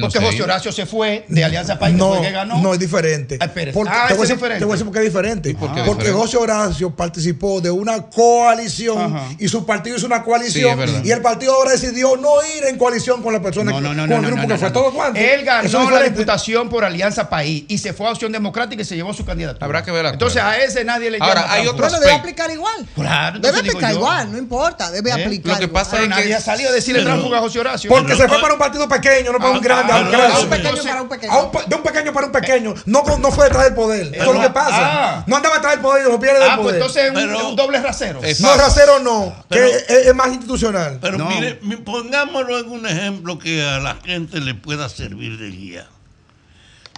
Porque 0.00 0.18
José. 0.20 0.42
Horacio 0.42 0.72
se 0.72 0.86
fue 0.86 1.24
de 1.28 1.44
Alianza 1.44 1.78
País, 1.78 1.94
No, 1.96 2.20
que 2.20 2.30
ganó. 2.30 2.58
no 2.60 2.72
es 2.74 2.78
diferente. 2.80 3.38
Ah. 3.40 3.48
Porque, 3.72 3.90
Ah, 3.92 4.04
te, 4.08 4.14
voy 4.14 4.22
decir, 4.22 4.36
diferente. 4.36 4.58
te 4.60 4.64
voy 4.64 4.72
a 4.72 4.74
decir 4.76 4.84
por 4.86 4.92
qué 4.94 4.98
es 5.00 5.04
diferente. 5.06 5.54
por 5.54 5.72
qué 5.72 5.80
es 5.80 5.86
Porque 5.86 6.04
diferente? 6.04 6.26
José 6.26 6.36
Horacio 6.38 6.90
participó 6.94 7.60
de 7.60 7.70
una 7.70 8.02
coalición 8.02 9.14
Ajá. 9.16 9.28
y 9.38 9.48
su 9.48 9.64
partido 9.66 9.96
hizo 9.96 10.06
una 10.06 10.22
coalición 10.22 10.78
y 11.04 11.10
el 11.10 11.20
partido 11.20 11.54
ahora 11.54 11.72
decidió 11.72 12.16
no 12.16 12.30
ir 12.56 12.64
en 12.64 12.76
coalición 12.78 13.22
con 13.22 13.32
la 13.32 13.40
persona 13.40 13.72
No, 13.72 13.80
no, 13.80 13.94
no, 13.94 14.02
con 14.02 14.08
no, 14.10 14.16
el 14.16 14.20
grupo 14.26 14.36
no, 14.42 14.48
que 14.48 14.52
no, 14.54 14.58
fue 14.58 14.68
no. 14.68 14.72
todo 14.72 14.92
cuanto. 14.92 15.18
Él 15.20 15.44
ganó 15.44 15.62
la 15.72 15.80
diferente. 15.80 16.10
diputación 16.10 16.68
por 16.68 16.84
Alianza 16.84 17.28
País 17.28 17.64
y 17.68 17.78
se 17.78 17.92
fue 17.92 18.06
a 18.08 18.10
Opción 18.12 18.32
Democrática 18.32 18.82
y 18.82 18.84
se 18.84 18.96
llevó 18.96 19.12
su 19.14 19.24
candidatura. 19.24 19.64
Habrá 19.64 19.82
que 19.82 19.90
ver 19.90 20.04
la 20.04 20.10
Entonces 20.10 20.42
a 20.42 20.58
ese 20.62 20.84
nadie 20.84 21.10
le 21.10 21.18
Ahora, 21.20 21.42
llama 21.42 21.52
hay 21.54 21.62
tramposo. 21.64 21.74
otro 21.74 21.84
Bueno, 21.88 22.00
debe 22.00 22.12
aplicar 22.20 22.50
igual. 22.50 22.86
Claro, 22.94 23.38
Debe 23.40 23.58
aplicar 23.58 23.92
igual, 23.92 24.32
no 24.32 24.38
importa, 24.38 24.90
debe 24.90 25.10
¿Eh? 25.10 25.12
aplicar 25.24 25.52
Lo 25.54 25.58
que 25.60 25.68
pasa 25.68 26.02
es 26.02 26.08
nadie 26.08 26.26
que 26.28 26.34
ha 26.34 26.40
salido 26.40 26.70
a 26.70 26.72
decirle 26.72 27.02
tránsfuga 27.02 27.38
a 27.38 27.40
José 27.40 27.60
Horacio. 27.60 27.90
Porque 27.90 28.14
se 28.16 28.28
fue 28.28 28.40
para 28.40 28.54
un 28.54 28.58
partido 28.58 28.88
pequeño, 28.88 29.32
no 29.32 29.38
para 29.38 29.50
un 29.50 29.56
Ah, 29.56 29.60
grande 29.62 29.74
grande 29.74 29.83
a 29.92 29.96
un 30.00 30.06
Pero- 30.06 30.18
grande. 30.18 30.36
a 30.36 30.40
un 30.40 30.48
pequeño 30.50 30.82
para 30.82 31.02
un 31.02 31.08
pequeño. 31.08 31.50
De 31.68 31.76
un 31.76 31.82
pequeño 31.82 32.12
para 32.12 32.26
un 32.26 32.32
pequeño. 32.32 32.74
No, 32.86 33.02
no 33.18 33.30
fue 33.30 33.44
detrás 33.44 33.64
del 33.64 33.74
poder. 33.74 34.14
Eso 34.14 34.30
es 34.30 34.34
lo 34.34 34.40
que 34.40 34.50
pasa. 34.50 34.70
Ah. 35.18 35.24
No 35.26 35.36
andaba 35.36 35.56
detrás 35.56 35.72
del 35.74 35.80
poder 35.82 36.06
y 36.06 36.10
lo 36.10 36.18
pierde 36.20 36.40
del 36.40 36.50
Ah, 36.50 36.56
pues 36.56 36.64
poder. 36.66 36.74
entonces 36.76 37.12
es 37.14 37.42
un, 37.44 37.56
doble 37.56 37.80
rasero. 37.80 38.20
No, 38.40 38.56
rasero 38.56 38.98
no. 39.00 39.34
Pero- 39.48 39.68
que 39.68 39.76
es, 39.76 40.06
es 40.06 40.14
más 40.14 40.28
institucional. 40.28 40.98
Pero 41.00 41.18
No. 41.18 41.26
mire, 41.28 41.58
mi- 41.62 41.76
pongámoslo 41.76 42.58
en 42.58 42.70
un 42.70 42.86
ejemplo 42.86 43.38
que 43.38 43.62
a 43.62 43.78
la 43.80 43.96
gente 44.04 44.40
le 44.40 44.54
pueda 44.54 44.88
servir 44.88 45.38
de 45.38 45.50
guía. 45.50 45.86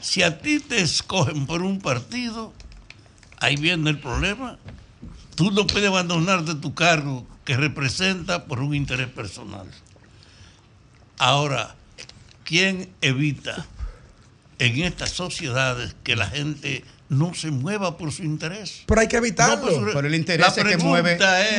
Si 0.03 0.23
a 0.23 0.39
ti 0.39 0.61
te 0.61 0.81
escogen 0.81 1.47
por 1.47 1.63
un 1.63 1.81
partido, 1.81 2.53
ahí 3.39 3.57
viene 3.57 3.91
el 3.91 3.99
problema. 4.01 4.59
Tú 5.35 5.51
no 5.51 5.67
puedes 5.67 5.89
abandonar 5.89 6.43
de 6.45 6.55
tu 6.55 6.75
cargo 6.75 7.27
que 7.45 7.57
representa 7.57 8.45
por 8.47 8.61
un 8.61 8.75
interés 8.75 9.09
personal. 9.09 9.67
Ahora, 11.19 11.75
¿quién 12.47 12.89
evita 13.03 13.67
en 14.59 14.83
estas 14.85 15.11
sociedades 15.11 15.95
que 16.03 16.17
la 16.17 16.27
gente 16.29 16.83
no 17.09 17.35
se 17.35 17.51
mueva 17.51 17.99
por 17.99 18.11
su 18.13 18.23
interés? 18.25 18.83
Pero 18.87 19.01
hay 19.01 19.09
que 19.09 19.17
No 19.17 19.21
por 19.21 19.27
evitarlo. 19.27 19.71
su- 19.71 19.85
Pero 19.95 20.07
el 20.09 20.15
interés 20.15 20.41
la 20.41 20.47
es 20.49 20.55
que 20.55 20.63
pregunta 20.63 20.89
mueve- 20.89 21.19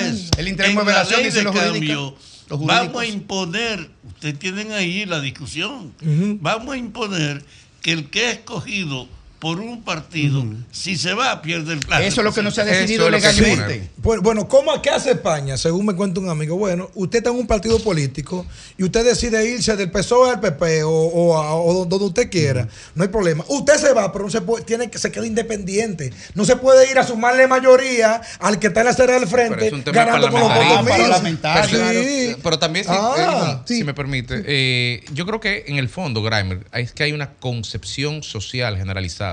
es, 0.10 0.30
el 0.38 0.48
interés 0.48 0.70
en 0.72 0.76
mueve 0.76 0.92
la 0.92 0.98
la 0.98 1.02
acción, 1.04 1.22
ley 1.22 1.32
de 1.32 1.44
cambio, 1.44 2.16
los 2.50 2.66
vamos 2.66 3.02
a 3.02 3.06
imponer, 3.06 3.90
ustedes 4.08 4.40
tienen 4.40 4.72
ahí 4.72 5.06
la 5.06 5.20
discusión, 5.22 5.94
vamos 6.42 6.74
a 6.74 6.78
imponer 6.78 7.44
que 7.82 7.92
el 7.92 8.10
que 8.10 8.32
es 8.32 8.38
escogido 8.38 9.08
por 9.40 9.60
un 9.60 9.84
partido, 9.84 10.44
si 10.72 10.98
se 10.98 11.14
va, 11.14 11.42
pierde 11.44 11.74
el 11.74 11.80
plan. 11.80 12.02
Eso 12.02 12.22
es 12.22 12.26
lo 12.26 12.34
que 12.34 12.42
no 12.42 12.50
se 12.50 12.62
ha 12.62 12.66
decidido 12.66 13.08
legalmente. 13.10 13.82
sí. 13.84 13.90
Pues, 14.02 14.20
bueno, 14.22 14.48
¿cómo 14.48 14.82
qué 14.82 14.90
hace 14.90 15.12
España? 15.12 15.58
Según 15.58 15.86
me 15.86 15.96
cuenta 15.96 16.20
un 16.20 16.30
amigo, 16.30 16.58
bueno, 16.58 16.90
usted 16.96 17.20
está 17.20 17.30
en 17.30 17.36
un 17.36 17.46
partido 17.46 17.78
político 17.80 18.46
y 18.78 18.84
usted 18.84 19.06
decide 19.06 19.48
irse 19.48 19.76
del 19.76 19.92
PSOE 19.92 20.32
al 20.32 20.40
PP 20.40 20.84
o, 20.84 20.90
o 20.92 21.38
a- 21.38 21.56
o 21.56 21.86
donde 21.86 22.06
usted 22.06 22.30
quiera, 22.32 22.68
no 22.96 23.04
hay 23.04 23.10
problema. 23.10 23.44
Usted 23.48 23.76
se 23.76 23.94
va, 23.94 24.12
pero 24.12 24.26
no 24.26 24.32
se 24.32 24.42
puede, 24.42 24.64
tiene 24.66 24.90
que 24.90 24.98
se 24.98 25.12
queda 25.12 25.28
independiente. 25.28 26.12
No 26.34 26.44
se 26.44 26.56
puede 26.56 26.90
ir 26.90 26.98
a 26.98 27.04
sumarle 27.06 27.46
mayoría 27.48 28.22
al 28.40 28.58
que 28.58 28.68
está 28.68 28.80
en 28.80 28.86
la 28.86 28.92
acera 28.94 29.14
del 29.20 29.30
Pero 29.30 29.32
frente 29.32 29.68
es 29.68 29.74
un 29.74 29.84
tema 29.84 30.04
ganando 30.06 30.32
con 30.32 30.40
los 30.40 30.50
parlamentario. 30.50 31.08
votos 31.08 31.24
míos. 31.24 31.40
Pero, 31.44 32.04
Sí. 32.04 32.36
pero 32.42 32.60
también, 32.60 32.86
si, 32.86 32.92
Ah, 32.94 33.60
eh, 33.60 33.64
si 33.68 33.84
me 33.84 33.94
permite, 33.94 34.44
eh, 34.48 35.04
yo 35.14 35.26
creo 35.28 35.40
que 35.40 35.66
en 35.68 35.78
el 35.78 35.90
fondo, 35.90 36.24
Grimer, 36.24 36.66
es 36.74 36.92
que 36.92 37.04
hay 37.04 37.12
una 37.12 37.34
concepción 37.36 38.24
social 38.24 38.78
generalizada 38.78 39.26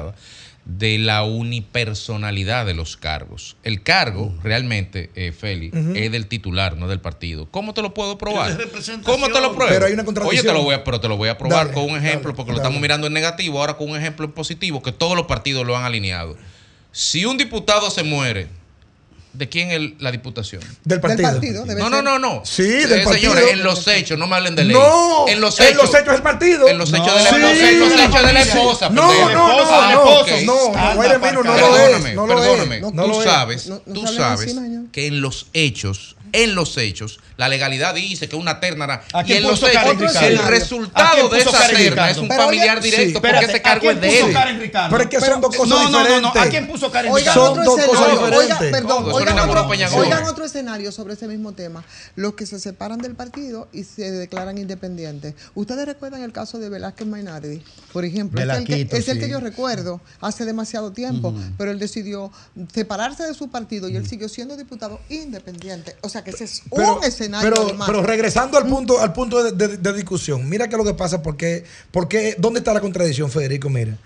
de 0.65 0.99
la 0.99 1.25
unipersonalidad 1.25 2.65
de 2.65 2.75
los 2.75 2.97
cargos. 2.97 3.57
El 3.65 3.83
cargo, 3.83 4.35
realmente, 4.43 5.11
eh, 5.15 5.33
Ujú. 5.73 5.93
es 5.95 6.11
del 6.11 6.27
titular, 6.27 6.77
no 6.77 6.89
del 6.89 7.01
partido. 7.01 7.49
¿Cómo 7.51 7.75
te 7.75 7.83
lo 7.83 7.93
puedo 7.93 8.17
probar? 8.17 8.59
¿Cómo 9.05 9.29
te 9.29 9.41
lo 9.41 9.55
pruebo? 9.55 9.73
Pero 9.73 9.87
hay 9.87 9.93
una 9.93 10.05
contradicción. 10.05 10.41
Oye, 10.41 10.49
te 10.49 10.55
lo 10.55 10.65
voy 10.65 10.75
a, 10.75 10.83
pero 10.83 11.01
te 11.01 11.09
lo 11.09 11.17
voy 11.17 11.29
a 11.29 11.37
probar 11.37 11.67
Dale, 11.67 11.75
con 11.75 11.85
un 11.85 11.97
ejemplo, 11.99 12.31
dale, 12.31 12.37
porque 12.37 12.53
lo 12.53 12.59
estamos 12.59 12.81
mirando 12.81 13.07
en 13.07 13.13
negativo, 13.13 13.61
ahora 13.61 13.77
con 13.77 13.91
un 13.91 13.97
ejemplo 13.99 14.25
en 14.25 14.33
positivo, 14.33 14.83
que 14.83 14.93
todos 14.93 15.17
los 15.17 15.27
partidos 15.27 15.67
lo 15.67 15.77
han 15.77 15.85
alineado. 15.85 16.37
Si 16.93 17.27
un 17.27 17.37
diputado 17.37 17.91
se 17.91 18.03
muere, 18.03 18.49
¿de 19.35 19.49
quién 19.49 19.71
es 19.71 19.81
la 20.01 20.11
diputación? 20.13 20.63
Del 20.85 21.01
partido. 21.01 21.31
partido, 21.33 21.65
debe 21.65 21.81
No, 21.81 21.91
no, 21.91 22.01
no, 22.03 22.19
no. 22.19 22.43
Sí, 22.45 22.63
Eh, 22.63 22.87
del 22.87 23.03
partido. 23.05 23.33
Señores, 23.35 23.53
en 23.53 23.63
los 23.63 23.87
hechos, 23.89 24.19
no 24.19 24.27
me 24.27 24.37
hablen 24.37 24.55
de 24.57 24.65
ley. 24.65 24.75
No, 24.77 25.27
en 25.29 25.41
los 25.41 25.59
en 25.61 25.67
hechos. 25.67 25.83
los 25.83 25.95
hechos 25.95 26.13
del 26.13 26.23
partido. 26.23 26.69
En 26.69 26.79
los 26.79 26.89
hechos 26.93 27.07
No. 27.07 27.15
de 27.15 27.23
la 27.23 27.29
Sí. 27.31 27.35
esposa. 27.37 27.69
En 27.69 27.81
los 27.81 27.93
hechos 27.93 28.23
de 28.27 28.33
la 28.33 28.41
esposa. 28.41 28.89
No, 28.91 29.03
no, 29.03 29.13
no, 29.13 29.29
no, 29.29 29.59
no, 29.59 29.95
no, 29.95 30.05
lo 30.05 30.27
es, 30.27 31.21
Perdóname, 31.21 32.15
no 32.15 32.27
lo 32.27 32.35
es, 32.35 32.41
perdóname. 32.41 32.81
no 32.81 33.05
Tú 33.07 33.23
sabes, 33.23 33.67
No- 33.67 33.83
no 33.87 33.93
tú 33.95 34.07
sabes 34.07 34.55
que 34.93 35.07
en 35.07 35.21
los 35.21 35.47
hechos, 35.53 36.17
en 36.35 36.55
los 36.57 36.77
hechos, 36.77 37.21
la 37.37 37.49
legalidad 37.49 37.95
dice 37.95 38.29
que 38.29 38.37
una 38.37 38.59
terna 38.61 38.85
era- 38.85 39.05
¿A 39.13 39.23
y 39.23 39.25
quién 39.25 39.39
en 39.39 39.43
los 39.45 39.61
puso 39.61 39.73
Karen 39.73 39.93
hechos, 39.93 40.09
Ricardo? 40.13 40.27
el 40.29 40.39
¿A 40.39 40.47
resultado 40.51 41.29
de 41.29 41.39
esa 41.41 41.51
Karen 41.53 41.77
terna 41.77 41.91
Ricardo? 41.91 42.11
es 42.13 42.19
un 42.19 42.29
Pero 42.29 42.41
oye, 42.47 42.47
familiar 42.59 42.83
sí, 42.83 42.91
directo 42.91 43.21
porque 43.21 43.29
espérate, 43.37 43.45
ese 43.53 43.57
¿a 43.57 43.63
cargo 43.63 43.91
es 43.91 44.01
de 44.01 44.09
puso 44.09 44.27
él. 44.27 44.33
Karen 44.33 44.61
Ricardo? 44.61 44.91
Pero 44.91 45.03
es 45.05 45.11
que 45.11 45.21
son 45.21 45.41
dos 45.41 45.57
cosas 45.57 45.69
no, 45.69 45.77
no, 45.77 45.91
no, 45.91 45.93
no. 45.93 46.05
diferentes. 46.29 46.43
¿A 46.43 46.51
quién 46.51 46.67
puso 46.67 46.91
Karen 46.91 47.13
Oigan 47.13 47.35
Ricardo? 47.35 47.47
Son 47.47 47.59
otro 47.61 47.65
dos 47.65 47.75
cosas 47.87 48.09
escenario, 48.09 48.19
diferentes. 48.27 48.61
oigan, 48.61 48.73
perdón, 48.73 49.05
oigan, 49.13 49.39
otro, 49.49 49.69
oigan 50.01 50.25
otro 50.25 50.45
escenario 50.45 50.93
sobre 50.93 51.15
ese 51.15 51.29
mismo 51.29 51.53
tema. 51.53 51.85
Los 52.17 52.35
que 52.35 52.47
se 52.47 52.59
separan 52.59 52.99
del 52.99 53.15
partido 53.15 53.69
y 53.73 53.85
se 53.85 54.11
declaran 54.11 54.59
independientes. 54.59 55.35
Ustedes 55.55 55.87
recuerdan 55.87 56.23
el 56.23 56.33
caso 56.33 56.59
de 56.59 56.69
Velázquez 56.69 57.07
Mainardi, 57.07 57.63
por 57.93 58.05
ejemplo. 58.05 58.41
es 58.41 58.49
el, 58.59 58.65
que, 58.65 58.83
es 58.91 59.09
el 59.09 59.19
que 59.19 59.27
sí. 59.27 59.31
yo 59.31 59.39
recuerdo 59.41 60.01
hace 60.21 60.45
demasiado 60.45 60.93
tiempo, 60.93 61.33
pero 61.57 61.71
él 61.71 61.79
decidió 61.79 62.33
separarse 62.73 63.23
de 63.23 63.35
su 63.35 63.49
partido 63.51 63.89
y 63.89 63.97
él 63.97 64.09
siguió 64.09 64.29
siendo 64.29 64.57
diputado 64.57 65.01
independiente. 65.09 65.97
O 66.01 66.09
sea 66.09 66.24
que 66.25 66.31
ese 66.31 66.45
es 66.45 66.63
pero, 66.75 66.97
un 66.99 67.05
escenario. 67.05 67.55
pero, 67.55 67.77
pero 67.87 68.03
regresando 68.03 68.59
al 68.59 68.67
punto, 68.67 69.01
al 69.01 69.13
punto 69.13 69.43
de, 69.45 69.53
de- 69.53 69.77
de 69.77 69.93
discusión, 69.93 70.49
mira 70.49 70.67
qué 70.69 70.75
es 70.75 70.79
lo 70.79 70.85
que 70.85 70.95
pasa, 70.95 71.23
porque, 71.23 71.65
porque 71.91 72.35
¿dónde 72.39 72.59
está 72.61 72.73
la 72.75 72.81
contradicción, 72.81 73.31
Federico? 73.31 73.69
Mira, 73.71 73.97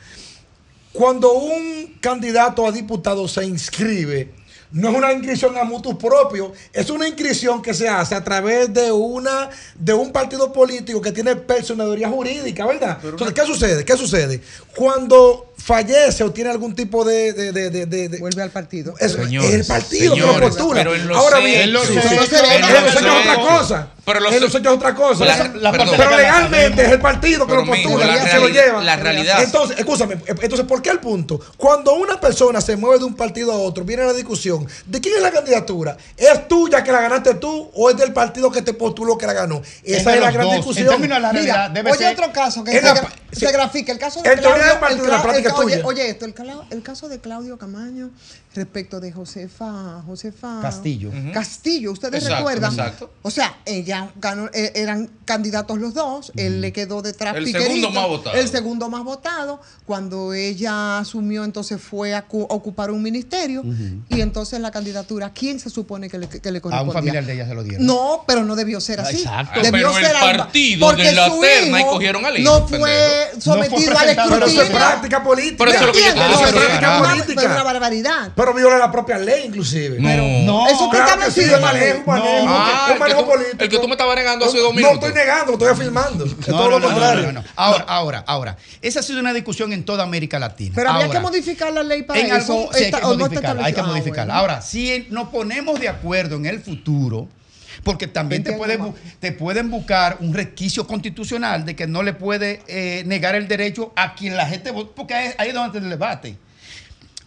cuando 0.92 1.32
un 1.32 1.94
candidato 2.00 2.66
a 2.66 2.72
diputado 2.72 3.28
se 3.28 3.44
inscribe, 3.44 4.32
no 4.72 4.90
es 4.90 4.94
una 4.96 5.12
inscripción 5.12 5.56
a 5.56 5.64
mutuo 5.64 5.96
propio, 5.98 6.52
es 6.72 6.90
una 6.90 7.06
inscripción 7.08 7.62
que 7.62 7.72
se 7.74 7.88
hace 7.88 8.14
a 8.14 8.22
través 8.22 8.72
de 8.72 8.92
una 8.92 9.48
de 9.74 9.94
un 9.94 10.12
partido 10.12 10.52
político 10.52 11.00
que 11.00 11.12
tiene 11.12 11.36
personalidad 11.36 12.10
jurídica, 12.10 12.66
¿verdad? 12.66 12.98
Entonces, 13.02 13.32
¿qué 13.34 13.46
sucede? 13.46 13.84
¿Qué 13.84 13.96
sucede? 13.96 14.40
Cuando 14.76 15.44
fallece 15.58 16.22
o 16.22 16.30
tiene 16.30 16.50
algún 16.50 16.74
tipo 16.74 17.04
de... 17.04 17.32
de, 17.32 17.52
de, 17.52 17.70
de- 17.70 17.86
de- 17.86 18.08
de- 18.08 18.18
Vuelve 18.18 18.42
al 18.42 18.50
partido. 18.50 18.94
es 19.00 19.12
Señores, 19.12 19.52
el 19.52 19.66
partido 19.66 20.14
que 20.14 20.20
lo 20.20 20.26
señores, 20.28 20.48
postula. 20.50 20.80
pero 20.80 20.94
en 20.94 21.08
los 21.08 21.16
Ahora 21.18 21.38
hechos- 21.38 21.44
bien, 21.50 21.60
en 21.62 21.72
los 21.72 21.90
hechos- 21.90 22.04
sí, 22.08 22.16
es 22.16 22.32
otra 23.02 23.36
cosa. 23.36 23.88
pero 24.04 24.20
los 24.20 24.32
en 24.32 24.40
los 24.40 24.54
hechos- 24.54 24.66
es 24.66 24.72
otra 24.78 24.94
cosa. 24.94 25.24
La- 25.24 25.72
Pero- 25.72 25.84
la 25.96 26.16
legalmente 26.16 26.82
es 26.84 26.92
el 26.92 27.00
partido 27.00 27.46
que 27.46 27.54
lo 27.54 27.66
postula 27.66 28.06
la 28.06 28.16
y 28.16 28.18
se 28.28 28.34
lo 28.34 28.40
realidad- 28.46 28.64
lleva. 28.66 28.84
la 28.84 28.96
realidad- 28.96 29.42
Entonces, 29.42 29.78
escúchame, 29.78 30.16
entonces, 30.26 30.64
¿por 30.66 30.80
qué 30.80 30.90
el 30.90 31.00
punto? 31.00 31.40
Cuando 31.56 31.94
una 31.94 32.20
persona 32.20 32.60
se 32.60 32.76
mueve 32.76 33.00
de 33.00 33.04
un 33.04 33.14
partido 33.16 33.52
a 33.52 33.56
otro, 33.56 33.84
viene 33.84 34.04
la 34.04 34.12
discusión, 34.12 34.57
¿de 34.86 35.00
quién 35.00 35.16
es 35.16 35.22
la 35.22 35.30
candidatura? 35.30 35.96
¿Es 36.16 36.48
tuya 36.48 36.82
que 36.82 36.92
la 36.92 37.00
ganaste 37.00 37.34
tú 37.34 37.70
o 37.74 37.90
es 37.90 37.96
del 37.96 38.12
partido 38.12 38.50
que 38.50 38.62
te 38.62 38.72
postuló 38.74 39.16
que 39.18 39.26
la 39.26 39.32
ganó? 39.32 39.62
Esa 39.82 40.14
es 40.14 40.20
la 40.20 40.30
gran 40.30 40.46
dos. 40.46 40.56
Discusión. 40.56 40.88
términos 40.88 41.16
de 41.18 41.22
la 41.22 41.32
Mira, 41.32 41.42
realidad, 41.44 41.70
debe 41.70 41.90
oye 41.90 41.98
ser- 42.04 42.18
otro 42.18 42.32
caso 42.32 42.64
que 42.64 42.72
se, 42.72 42.82
la 42.82 42.94
gra- 42.94 43.12
se 43.32 43.52
grafica, 43.52 43.92
el 43.92 43.98
caso 43.98 44.22
de 44.22 44.30
Claudio, 44.34 44.64
el 45.78 45.84
oye, 45.84 46.08
esto, 46.10 46.24
el 46.70 46.82
caso 46.82 47.08
de 47.08 47.20
Claudio 47.20 47.58
Camaño 47.58 48.10
respecto 48.54 48.98
de 48.98 49.12
Josefa, 49.12 50.02
Josefa 50.06 50.60
Castillo. 50.62 51.10
Castillo, 51.32 51.92
ustedes 51.92 52.22
Exacto, 52.22 52.36
recuerdan. 52.38 52.72
exacto. 52.72 53.10
O 53.22 53.30
sea, 53.30 53.58
ella 53.66 54.10
ganó, 54.16 54.46
eh, 54.52 54.72
eran 54.74 55.10
candidatos 55.24 55.78
los 55.78 55.94
dos, 55.94 56.32
él 56.36 56.60
le 56.60 56.72
quedó 56.72 57.02
detrás 57.02 57.36
El 57.36 57.44
piquerito, 57.44 57.68
segundo 57.68 57.90
más 57.90 58.08
votado. 58.08 58.36
El 58.36 58.48
segundo 58.48 58.88
más 58.88 59.04
votado, 59.04 59.60
cuando 59.84 60.32
ella 60.32 60.98
asumió, 60.98 61.44
entonces 61.44 61.80
fue 61.80 62.14
a 62.14 62.22
cu- 62.22 62.46
a 62.50 62.54
ocupar 62.54 62.90
un 62.90 63.02
ministerio 63.02 63.62
y 64.08 64.20
entonces 64.20 64.58
la 64.60 64.70
candidatura, 64.70 65.30
¿quién 65.32 65.60
se 65.60 65.70
supone 65.70 66.08
que 66.08 66.18
le, 66.18 66.28
que 66.28 66.50
le 66.50 66.58
A 66.58 66.60
correspondía? 66.62 66.82
un 66.88 66.92
familiar 66.92 67.24
de 67.26 67.34
ella 67.34 67.46
se 67.46 67.54
lo 67.54 67.62
dieron. 67.62 67.86
No, 67.86 68.24
pero 68.26 68.44
no 68.44 68.56
debió 68.56 68.80
ser 68.80 69.00
así. 69.00 69.18
Exacto. 69.18 69.60
Debió 69.60 69.72
Pero 69.92 69.98
el 69.98 70.04
ser 70.06 70.16
Alba, 70.16 70.36
partido 70.44 70.86
porque 70.86 71.02
de 71.04 71.12
la 71.12 71.28
su 71.28 71.40
terna 71.40 71.80
y 71.80 71.84
cogieron 71.84 72.24
al 72.24 72.38
hijo, 72.38 72.50
No 72.60 72.66
fue 72.66 73.30
sometido 73.38 73.70
No 73.70 73.76
fue 73.78 73.86
al 73.86 73.98
presentado. 73.98 74.30
Pero 74.30 74.46
eso 74.46 74.46
es 74.46 74.52
escrutinio. 74.68 74.78
práctica 74.88 75.22
política. 75.22 75.56
Pero 75.58 75.70
eso 75.70 75.80
es 75.80 75.86
lo 75.86 75.92
que 75.92 76.00
yo 76.00 76.14
pero 77.34 77.40
es 77.40 77.46
una 77.46 77.62
barbaridad. 77.62 78.32
Pero 78.38 78.54
viola 78.54 78.78
la 78.78 78.92
propia 78.92 79.18
ley, 79.18 79.46
inclusive. 79.46 79.98
No. 79.98 80.08
No, 80.44 80.68
Eso 80.68 80.88
que 80.90 80.96
Claro 80.96 81.20
que 81.24 81.30
sí, 81.32 81.40
es 81.40 81.60
manejo, 81.60 82.02
manejo, 82.06 82.46
Ah, 82.48 82.82
es 82.84 82.88
el 82.88 82.94
que 82.94 83.00
manejo 83.00 83.20
tú- 83.22 83.26
político. 83.30 83.64
el 83.64 83.68
que 83.68 83.78
tú 83.80 83.86
me 83.88 83.92
estabas 83.94 84.14
negando 84.14 84.44
hace 84.46 84.58
dos 84.58 84.68
No 84.70 84.76
minutos. 84.76 84.94
estoy 85.08 85.12
negando, 85.12 85.52
estoy 85.54 85.68
afirmando. 85.68 86.24
Es 86.24 86.38
No, 86.38 86.44
todo 86.46 86.64
no, 86.64 86.70
lo 86.70 86.78
no, 86.78 86.86
contrario. 86.86 87.26
no, 87.26 87.32
no, 87.32 87.40
no. 87.42 87.48
Ahora, 87.56 87.84
ahora, 87.88 88.24
ahora. 88.28 88.56
Esa 88.80 89.00
ha 89.00 89.02
sido 89.02 89.18
una 89.18 89.32
discusión 89.34 89.72
en 89.72 89.84
toda 89.84 90.04
América 90.04 90.38
Latina. 90.38 90.72
Pero 90.76 90.88
Ahora, 90.90 91.10
que 91.10 91.18
modificar 91.18 91.72
la 91.72 91.82
ley 91.82 92.02
para 92.04 92.20
en 92.20 92.26
eso. 92.26 92.52
algún, 92.52 92.72
sí, 92.74 92.78
hay 92.78 92.84
Está- 92.84 92.98
que 93.00 93.02
no 93.06 93.12
está 93.12 93.24
modificarla, 93.24 93.64
hay 93.66 93.72
que. 93.72 93.80
Ah, 93.80 93.84
modificarla. 93.84 94.34
bueno. 94.34 94.38
Ahora, 94.40 94.62
si 94.62 95.06
nos 95.10 95.28
ponemos 95.30 95.80
de 95.80 95.88
acuerdo 95.88 96.36
en 96.36 96.46
el 96.46 96.60
futuro, 96.60 97.26
porque 97.82 98.06
también 98.06 98.44
te 98.44 98.52
pueden, 98.52 98.94
te 99.18 99.32
pueden 99.32 99.68
buscar 99.68 100.16
un 100.20 100.32
requisito 100.32 100.86
constitucional 100.86 101.64
de 101.64 101.74
que 101.74 101.88
no 101.88 102.04
le 102.04 102.12
puede 102.12 102.62
eh, 102.68 103.02
negar 103.04 103.34
el 103.34 103.48
derecho 103.48 103.92
a 103.96 104.14
quien 104.14 104.36
la 104.36 104.46
gente 104.46 104.70
votó, 104.70 104.92
porque 104.94 105.14
ahí, 105.14 105.48
es 105.48 105.54
donde 105.54 105.76
está 105.76 105.84
el 105.84 105.90
debate. 105.90 106.36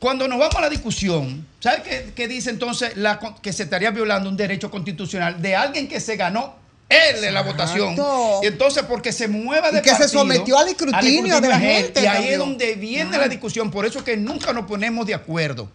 Cuando 0.02 0.28
nos 0.28 0.40
vamos 0.40 0.56
a 0.56 0.62
la 0.62 0.70
discusión, 0.70 1.46
¿sabes 1.60 1.82
qué, 1.82 2.12
qué 2.16 2.28
dice 2.28 2.50
entonces 2.50 2.98
la, 2.98 3.20
que 3.40 3.54
se 3.54 3.62
estaría 3.62 3.92
violando 3.92 4.30
un 4.30 4.36
derecho 4.36 4.72
constitucional 4.72 5.40
de 5.40 5.56
alguien 5.56 5.88
que 5.88 6.00
se 6.00 6.16
ganó 6.16 6.56
él 6.90 7.24
en 7.24 7.32
la 7.36 7.44
votación? 7.44 7.96
Y 8.42 8.48
entonces, 8.48 8.82
porque 8.90 9.12
se 9.12 9.28
mueva 9.28 9.70
Y 9.70 9.76
de 9.76 9.82
que 9.84 9.92
se 9.92 9.98
partido, 9.98 10.22
sometió 10.22 10.58
al 10.58 10.70
escrutinio 10.70 11.40
de 11.40 11.48
la 11.48 11.60
gente 11.60 12.02
Y 12.02 12.08
ahí 12.08 12.14
también. 12.16 12.34
es 12.34 12.40
donde 12.40 12.74
viene 12.74 13.16
la 13.16 13.28
discusión. 13.28 13.70
Por 13.70 13.86
eso 13.86 14.00
es 14.00 14.04
que 14.04 14.18
nunca 14.18 14.54
nos 14.54 14.66
ponemos 14.66 15.06
de 15.06 15.14
acuerdo. 15.14 15.70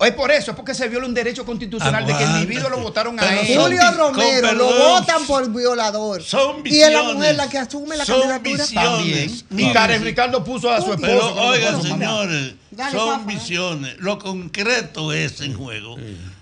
Es 0.00 0.12
por 0.12 0.30
eso, 0.32 0.50
es 0.50 0.56
porque 0.56 0.74
se 0.74 0.88
viola 0.88 1.06
un 1.06 1.14
derecho 1.14 1.46
constitucional 1.46 2.04
de 2.04 2.16
que 2.16 2.24
el 2.24 2.30
individuo 2.30 2.68
lo 2.68 2.78
votaron 2.78 3.18
a 3.20 3.40
él. 3.40 3.56
Julio 3.56 3.80
Romero 3.96 4.52
lo 4.52 4.66
votan 4.66 5.24
por 5.24 5.48
violador. 5.50 6.20
Son 6.22 6.62
y 6.66 6.80
es 6.80 6.90
la 6.92 6.98
visiones. 6.98 7.14
mujer 7.14 7.36
la 7.36 7.48
que 7.48 7.58
asume 7.58 7.96
la 7.96 8.04
Son 8.04 8.28
candidatura. 8.28 8.82
También. 8.82 9.28
visiones. 9.30 9.44
Y 9.70 9.72
Karen 9.72 10.02
Ricardo 10.04 10.42
puso 10.42 10.68
a 10.70 10.80
su 10.80 10.92
esposo. 10.92 11.00
Pero 11.00 11.34
oigan, 11.34 11.80
señores, 11.80 12.54
Dale, 12.72 12.98
son 12.98 13.26
visiones. 13.26 13.96
Lo 14.00 14.18
concreto 14.18 15.12
es 15.12 15.40
en 15.40 15.54
juego. 15.54 15.96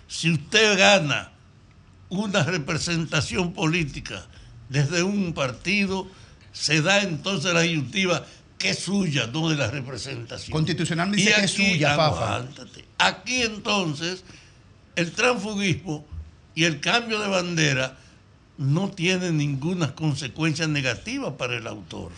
Si 0.08 0.30
usted 0.30 0.78
gana 0.78 1.30
una 2.08 2.42
representación 2.44 3.52
política 3.52 4.26
desde 4.70 5.02
un 5.02 5.34
partido, 5.34 6.06
se 6.52 6.80
da 6.80 7.00
entonces 7.02 7.52
la 7.52 7.60
disyuntiva 7.60 8.24
que 8.62 8.70
es 8.70 8.78
suya, 8.78 9.26
no 9.26 9.48
de 9.50 9.56
la 9.56 9.68
representación. 9.68 10.52
Constitucionalmente 10.52 11.20
Y 11.20 11.26
dice 11.26 11.38
que 11.40 11.44
es 11.46 11.50
suya, 11.50 11.96
Fafa. 11.96 12.36
aguántate. 12.36 12.84
Aquí 12.98 13.42
entonces 13.42 14.22
el 14.94 15.10
transfugismo 15.10 16.06
y 16.54 16.64
el 16.64 16.78
cambio 16.80 17.18
de 17.18 17.26
bandera 17.26 17.98
no 18.58 18.88
tienen 18.90 19.36
ninguna 19.36 19.94
consecuencia 19.96 20.68
negativa 20.68 21.36
para 21.36 21.56
el 21.56 21.66
autor, 21.66 22.12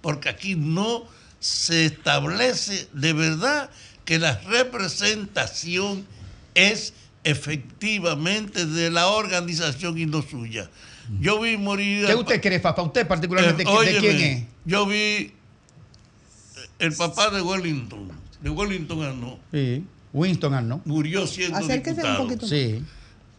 porque 0.00 0.30
aquí 0.30 0.54
no 0.54 1.04
se 1.40 1.84
establece 1.84 2.88
de 2.94 3.12
verdad 3.12 3.68
que 4.06 4.18
la 4.18 4.38
representación 4.38 6.06
es 6.54 6.94
efectivamente 7.24 8.64
de 8.64 8.90
la 8.90 9.08
organización 9.08 9.98
y 9.98 10.06
no 10.06 10.22
suya. 10.22 10.70
Yo 11.20 11.40
vi 11.40 11.56
morir... 11.56 12.06
¿Qué 12.06 12.14
usted 12.14 12.40
cree, 12.40 12.60
Fafa? 12.60 12.80
¿Usted 12.82 13.06
particularmente 13.06 13.64
Eh, 13.64 13.92
de 13.92 13.98
quién 13.98 14.20
es? 14.20 14.44
Yo 14.64 14.86
vi 14.86 15.32
el 16.82 16.94
papá 16.94 17.30
de 17.30 17.40
Wellington. 17.40 18.10
De 18.42 18.50
Wellington 18.50 19.00
ganó. 19.00 19.38
Sí. 19.52 19.84
Winston 20.12 20.52
Arno. 20.52 20.82
Murió 20.84 21.26
siendo 21.26 21.56
Acérquese 21.58 21.90
un 21.90 21.96
diputado. 22.02 22.22
poquito. 22.24 22.46
Sí. 22.46 22.82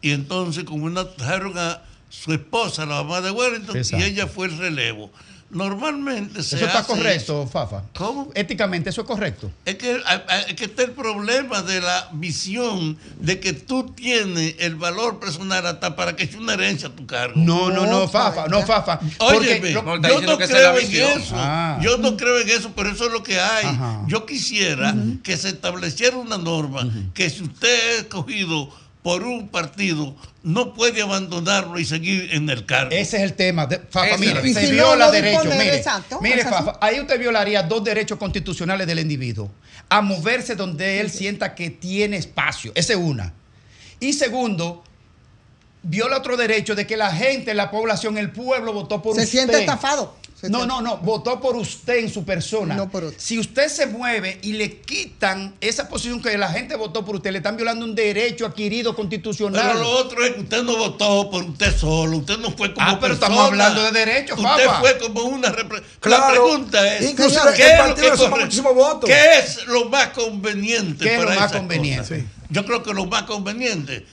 Y 0.01 0.11
entonces, 0.11 0.63
como 0.63 0.85
una 0.85 1.07
trajeron 1.07 1.57
a 1.57 1.81
su 2.09 2.33
esposa, 2.33 2.85
la 2.85 3.03
mamá 3.03 3.21
de 3.21 3.31
Wellington, 3.31 3.77
Exacto. 3.77 4.05
y 4.05 4.09
ella 4.09 4.27
fue 4.27 4.47
el 4.47 4.57
relevo. 4.57 5.11
Normalmente 5.53 6.41
se 6.43 6.55
Eso 6.57 6.65
está 6.65 6.79
hace 6.79 6.87
correcto, 6.93 7.47
Fafa. 7.47 7.83
¿Cómo? 7.95 8.31
Éticamente, 8.33 8.89
eso 8.89 9.01
es 9.01 9.07
correcto. 9.07 9.51
Es 9.65 9.75
que, 9.75 10.01
es 10.47 10.53
que 10.55 10.65
está 10.65 10.83
el 10.83 10.91
problema 10.91 11.61
de 11.61 11.79
la 11.81 12.09
visión 12.13 12.97
de 13.19 13.39
que 13.39 13.53
tú 13.53 13.91
tienes 13.95 14.55
el 14.59 14.75
valor 14.75 15.19
personal 15.19 15.65
hasta 15.65 15.95
para 15.95 16.15
que 16.15 16.23
es 16.23 16.35
una 16.35 16.53
herencia 16.53 16.87
a 16.89 16.91
tu 16.91 17.05
cargo. 17.05 17.33
No, 17.35 17.69
no, 17.69 17.85
no, 17.85 18.07
Fafa, 18.07 18.47
no, 18.47 18.61
Fafa. 18.63 18.99
Óyeme, 19.19 19.73
Porque 19.73 20.07
lo- 20.07 20.21
yo 20.21 20.21
no 20.21 20.37
creo 20.37 20.77
en 20.77 20.91
eso. 21.21 21.35
Ah. 21.37 21.79
Yo 21.81 21.97
no 21.97 22.17
creo 22.17 22.39
en 22.39 22.49
eso, 22.49 22.71
pero 22.75 22.89
eso 22.89 23.05
es 23.07 23.11
lo 23.13 23.23
que 23.23 23.39
hay. 23.39 23.65
Ajá. 23.65 24.01
Yo 24.07 24.25
quisiera 24.25 24.95
que 25.23 25.37
se 25.37 25.49
estableciera 25.49 26.17
una 26.17 26.37
norma 26.37 26.87
que 27.13 27.29
si 27.29 27.43
usted 27.43 27.91
es 27.91 28.01
escogido 28.01 28.69
por 29.01 29.23
un 29.23 29.49
partido, 29.49 30.15
no 30.43 30.73
puede 30.73 31.01
abandonarlo 31.01 31.79
y 31.79 31.85
seguir 31.85 32.29
en 32.33 32.49
el 32.49 32.65
cargo. 32.65 32.91
Ese 32.91 33.17
es 33.17 33.23
el 33.23 33.33
tema. 33.33 33.65
De- 33.65 33.79
Fafa, 33.89 34.17
mire, 34.17 34.53
se 34.53 34.71
viola 34.71 35.05
no 35.05 35.11
derechos. 35.11 35.45
Mire, 35.45 35.77
exacto, 35.77 36.19
mire 36.21 36.41
exacto. 36.41 36.65
Fafa, 36.65 36.79
ahí 36.85 36.99
usted 36.99 37.17
violaría 37.17 37.63
dos 37.63 37.83
derechos 37.83 38.17
constitucionales 38.17 38.85
del 38.85 38.99
individuo. 38.99 39.49
A 39.89 40.01
moverse 40.01 40.55
donde 40.55 40.99
él 40.99 41.09
sienta 41.09 41.55
que 41.55 41.69
tiene 41.69 42.17
espacio. 42.17 42.71
Esa 42.75 42.93
es 42.93 42.99
una. 42.99 43.33
Y 44.01 44.13
segundo, 44.13 44.83
viola 45.81 46.17
otro 46.17 46.35
derecho 46.35 46.75
de 46.75 46.85
que 46.85 46.97
la 46.97 47.11
gente, 47.15 47.53
la 47.53 47.71
población, 47.71 48.17
el 48.17 48.31
pueblo 48.31 48.73
votó 48.73 49.01
por 49.01 49.15
Se 49.15 49.21
usted. 49.21 49.31
siente 49.31 49.59
estafado. 49.59 50.17
No, 50.49 50.65
no, 50.65 50.81
no, 50.81 50.97
votó 50.97 51.39
por 51.39 51.55
usted 51.55 51.97
en 51.97 52.09
su 52.09 52.23
persona. 52.25 52.75
No 52.75 52.89
por. 52.89 53.13
Si 53.17 53.39
usted 53.39 53.67
se 53.69 53.85
mueve 53.87 54.39
y 54.41 54.53
le 54.53 54.77
quitan 54.81 55.53
esa 55.61 55.87
posición 55.87 56.21
que 56.21 56.37
la 56.37 56.49
gente 56.49 56.75
votó 56.75 57.05
por 57.05 57.15
usted, 57.15 57.31
le 57.31 57.37
están 57.37 57.55
violando 57.55 57.85
un 57.85 57.95
derecho 57.95 58.45
adquirido 58.45 58.95
constitucional. 58.95 59.61
Pero 59.73 59.79
lo 59.83 59.89
otro 59.91 60.23
es 60.25 60.33
que 60.33 60.41
usted 60.41 60.63
no 60.63 60.75
votó 60.77 61.29
por 61.29 61.43
usted 61.43 61.75
solo, 61.77 62.17
usted 62.17 62.37
no 62.39 62.51
fue 62.51 62.73
como 62.73 62.85
Ah, 62.87 62.97
pero 62.99 63.13
persona. 63.13 63.13
estamos 63.27 63.45
hablando 63.45 63.83
de 63.83 63.91
derechos, 63.91 64.37
Usted 64.39 64.69
fue 64.79 64.97
como 64.97 65.23
una 65.23 65.49
repre- 65.49 65.81
La 65.81 65.99
Claro. 65.99 66.31
pregunta 66.31 66.95
es, 66.97 67.09
Inclusive 67.11 67.41
¿qué 67.55 67.63
el 67.65 67.71
es 67.71 67.77
lo 67.77 67.83
partido 67.85 68.11
que 68.35 68.41
muchísimos 68.43 68.73
votos. 68.75 69.09
¿Qué 69.09 69.39
es 69.39 69.65
lo 69.67 69.85
más 69.89 70.09
conveniente 70.09 71.05
¿Qué 71.05 71.13
es 71.15 71.21
lo 71.21 71.27
para 71.27 71.39
más 71.39 71.51
conveniente? 71.51 72.25
Yo 72.49 72.65
creo 72.65 72.83
que 72.83 72.93
lo 72.93 73.05
más 73.05 73.23
conveniente 73.23 74.05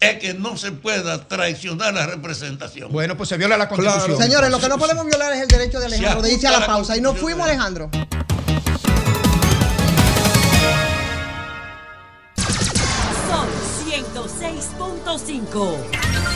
es 0.00 0.18
que 0.18 0.34
no 0.34 0.56
se 0.56 0.72
pueda 0.72 1.26
traicionar 1.26 1.94
la 1.94 2.06
representación. 2.06 2.92
Bueno, 2.92 3.16
pues 3.16 3.28
se 3.28 3.36
viola 3.36 3.56
la 3.56 3.68
Constitución. 3.68 4.18
Señores, 4.18 4.50
lo 4.50 4.60
que 4.60 4.68
no 4.68 4.78
podemos 4.78 5.06
violar 5.06 5.32
es 5.32 5.40
el 5.40 5.48
derecho 5.48 5.80
de 5.80 5.86
Alejandro 5.86 6.22
de 6.22 6.32
irse 6.32 6.46
a 6.46 6.60
la 6.60 6.66
pausa. 6.66 6.96
Y 6.96 7.00
nos 7.00 7.14
Constitución 7.14 7.18
fuimos, 7.18 7.46
Alejandro. 7.46 7.90
Sol 13.28 13.48
106.5. 13.86 16.35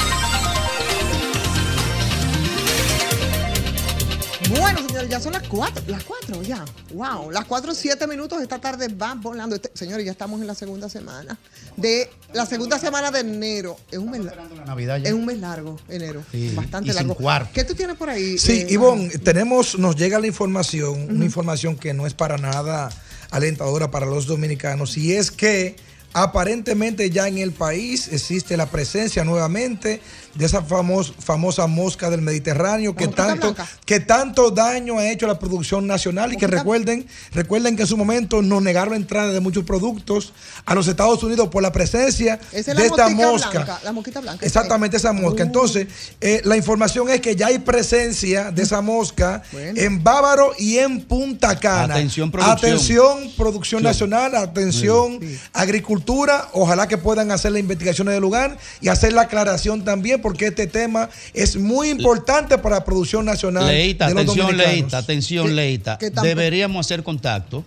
Bueno, 4.51 4.81
señores, 4.87 5.09
ya 5.09 5.21
son 5.21 5.33
las 5.33 5.47
cuatro. 5.47 5.83
Las 5.87 6.03
cuatro, 6.03 6.43
ya. 6.43 6.65
Wow. 6.93 7.31
Las 7.31 7.45
cuatro, 7.45 7.73
siete 7.75 8.07
minutos. 8.09 8.43
Esta 8.43 8.59
tarde 8.61 8.89
va 8.89 9.15
volando. 9.15 9.55
Este- 9.55 9.71
señores, 9.75 10.05
ya 10.05 10.11
estamos 10.13 10.41
en 10.41 10.47
la 10.49 10.55
segunda 10.57 10.89
semana. 10.89 11.39
De 11.77 12.11
la 12.33 12.45
segunda 12.47 12.79
semana 12.79 13.11
de 13.13 13.21
enero. 13.21 13.77
Es 13.93 13.99
un 13.99 14.11
mes, 14.11 14.25
la 14.25 14.35
Navidad 14.67 14.99
ya. 14.99 15.09
es 15.09 15.15
un 15.15 15.25
mes 15.25 15.39
largo, 15.39 15.79
enero. 15.89 16.25
Sí, 16.33 16.53
Bastante 16.55 16.89
y 16.91 16.93
sin 16.93 17.07
largo. 17.07 17.15
cuarto. 17.15 17.51
¿Qué 17.55 17.63
tú 17.65 17.75
tienes 17.75 17.97
por 17.97 18.11
ahí? 18.11 18.39
Sí, 18.39 18.63
eh, 18.63 18.67
Ivonne, 18.71 19.09
tenemos, 19.19 19.79
nos 19.79 19.95
llega 19.95 20.19
la 20.19 20.27
información, 20.27 21.07
una 21.15 21.25
información 21.25 21.77
que 21.77 21.95
no 21.95 22.07
es 22.07 22.15
para 22.15 22.37
nada 22.37 22.91
alentadora 23.31 23.91
para 23.93 24.07
los 24.07 24.27
dominicanos, 24.27 24.97
y 24.97 25.13
es 25.15 25.31
que 25.31 25.77
aparentemente 26.13 27.09
ya 27.11 27.29
en 27.29 27.39
el 27.39 27.53
país 27.53 28.09
existe 28.09 28.57
la 28.57 28.67
presencia 28.67 29.23
nuevamente 29.25 30.01
de 30.35 30.47
esa 30.47 30.63
famos- 30.63 31.13
famosa 31.19 31.67
mosca 31.67 32.09
del 32.11 32.23
Mediterráneo 32.23 32.95
que 32.95 33.09
tanto, 33.09 33.53
blanca. 33.53 33.69
que 33.85 33.99
tanto 34.01 34.51
daño 34.51 34.99
ha 34.99 35.11
hecho 35.11 35.27
a 35.27 35.29
la 35.31 35.39
producción 35.39 35.87
nacional 35.87 36.33
y 36.33 36.37
que 36.37 36.47
recuerden, 36.47 37.07
recuerden 37.33 37.75
que 37.77 37.83
en 37.83 37.89
su 37.89 37.97
momento 37.97 38.41
nos 38.41 38.63
negaron 38.63 38.91
la 38.91 38.97
entrada 38.97 39.33
de 39.33 39.41
muchos 39.41 39.65
productos 39.65 40.33
a 40.65 40.75
los 40.75 40.87
Estados 40.87 41.23
Unidos 41.23 41.49
por 41.49 41.63
la 41.63 41.73
presencia 41.73 42.39
Esa 42.53 42.71
es 42.73 42.77
la 42.77 42.81
de 42.83 42.87
esta 42.87 43.09
mosca. 43.09 43.51
blanca. 43.51 43.81
La 43.83 43.93
mosquita 43.93 44.21
blanca. 44.21 44.47
Exactamente 44.47 44.97
esa 44.99 45.13
mosca. 45.13 45.43
Uh. 45.43 45.47
Entonces, 45.47 45.89
eh, 46.21 46.41
la 46.45 46.57
información 46.57 47.09
es 47.11 47.21
que 47.21 47.35
ya 47.35 47.49
hay 47.49 47.59
presencia 47.59 48.51
de 48.53 48.63
esa 48.63 48.81
mosca 48.81 49.43
en 49.53 50.03
Bávaro 50.05 50.53
y 50.59 50.79
en 50.79 51.01
Punta 51.03 51.59
Cana. 51.59 51.95
Atención, 51.95 52.31
producción. 52.31 52.57
Atención, 52.57 53.33
producción 53.37 53.83
nacional, 53.83 54.37
atención, 54.37 55.19
agricultura. 55.53 56.49
Ojalá 56.53 56.89
que 56.89 56.99
puedan 56.99 57.31
hacer 57.31 57.53
las 57.53 57.61
investigaciones 57.61 58.13
del 58.15 58.23
lugar 58.23 58.57
y 58.81 58.89
hacer 58.89 59.13
la 59.13 59.23
aclaración 59.23 59.85
también, 59.85 60.20
porque 60.21 60.47
este 60.49 60.67
tema 60.67 61.09
es 61.35 61.57
muy 61.57 61.89
importante 61.91 62.57
para 62.59 62.77
la 62.77 62.85
producción 62.85 63.25
nacional. 63.25 63.67
Leita, 63.67 64.09
de 64.09 64.15
los 64.15 64.23
atención. 64.25 64.57
Leita, 64.57 64.99
atención, 64.99 65.57
Leita. 65.57 65.99
que 65.99 66.11
tampoco- 66.11 66.27
Deberíamos 66.29 66.87
hacer 66.87 67.03
contacto 67.03 67.65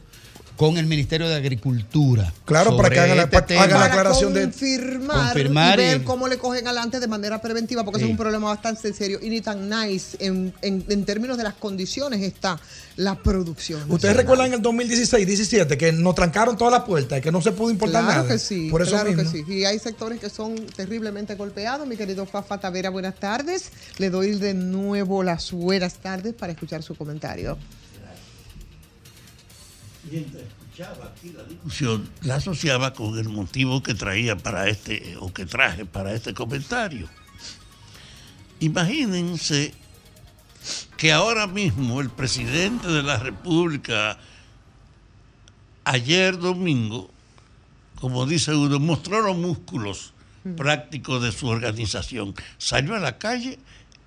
con 0.55 0.77
el 0.77 0.85
Ministerio 0.85 1.27
de 1.27 1.35
Agricultura. 1.35 2.31
Claro, 2.45 2.77
para 2.77 2.89
que 2.91 2.99
hagan 2.99 3.17
la- 3.17 3.23
este 3.23 3.41
para 3.55 3.63
hagan 3.63 3.79
la 3.79 3.85
aclaración 3.87 4.33
de- 4.35 4.43
confirmar, 4.43 5.33
Confirmar 5.33 5.79
y 5.79 5.83
ver 5.83 6.01
y- 6.01 6.03
cómo 6.03 6.27
le 6.27 6.37
cogen 6.37 6.67
adelante 6.67 6.99
de 6.99 7.07
manera 7.07 7.41
preventiva, 7.41 7.83
porque 7.83 7.97
ese 7.97 8.05
Sí. 8.05 8.11
es 8.11 8.13
un 8.13 8.17
problema 8.23 8.49
bastante 8.49 8.93
serio 8.93 9.19
y 9.21 9.29
ni 9.29 9.41
tan 9.41 9.67
nice 9.67 10.15
en, 10.19 10.53
en- 10.61 10.85
en 10.87 11.05
términos 11.05 11.37
de 11.37 11.43
las 11.43 11.55
condiciones 11.55 12.21
está 12.21 12.59
la 12.95 13.15
producción. 13.15 13.91
Ustedes 13.91 14.15
recuerdan 14.15 14.47
en 14.47 14.53
el 14.53 14.61
2016-17 14.61 15.77
que 15.77 15.91
nos 15.91 16.13
trancaron 16.15 16.57
todas 16.57 16.71
las 16.73 16.83
puertas 16.83 17.17
y 17.17 17.21
que 17.21 17.31
no 17.31 17.41
se 17.41 17.51
pudo 17.51 17.71
importar 17.71 18.03
Claro 18.03 18.21
nada. 18.23 18.29
que 18.33 18.37
sí, 18.39 18.69
Por 18.69 18.81
eso 18.83 18.91
claro 18.91 19.11
mismo. 19.11 19.23
que 19.31 19.43
sí. 19.43 19.43
Y 19.51 19.65
hay 19.65 19.79
sectores 19.79 20.19
que 20.19 20.29
son 20.29 20.55
terriblemente 20.75 21.35
golpeados. 21.35 21.87
Mi 21.87 21.97
querido 21.97 22.25
Fafa 22.25 22.59
Tavera, 22.59 22.89
buenas 22.91 23.15
tardes. 23.19 23.71
Le 23.97 24.09
doy 24.09 24.33
de 24.33 24.53
nuevo 24.53 25.23
las 25.23 25.51
buenas 25.51 25.95
tardes 25.95 26.33
para 26.35 26.53
escuchar 26.53 26.83
su 26.83 26.93
comentario. 26.95 27.57
Mientras 30.11 30.43
escuchaba 30.43 31.13
aquí 31.15 31.31
la 31.31 31.43
discusión, 31.45 32.09
la 32.21 32.35
asociaba 32.35 32.93
con 32.93 33.17
el 33.17 33.29
motivo 33.29 33.81
que 33.81 33.93
traía 33.95 34.37
para 34.37 34.67
este, 34.69 35.15
o 35.19 35.31
que 35.33 35.45
traje 35.45 35.85
para 35.85 36.13
este 36.13 36.33
comentario. 36.33 37.07
Imagínense 38.59 39.73
que 40.97 41.11
ahora 41.11 41.47
mismo 41.47 42.01
el 42.01 42.09
presidente 42.09 42.87
de 42.87 43.03
la 43.03 43.17
República, 43.17 44.17
ayer 45.83 46.37
domingo, 46.37 47.09
como 47.99 48.25
dice 48.25 48.53
uno, 48.53 48.79
mostró 48.79 49.21
los 49.21 49.37
músculos 49.37 50.13
prácticos 50.57 51.21
de 51.23 51.31
su 51.31 51.47
organización. 51.47 52.35
Salió 52.57 52.95
a 52.95 52.99
la 52.99 53.17
calle 53.17 53.59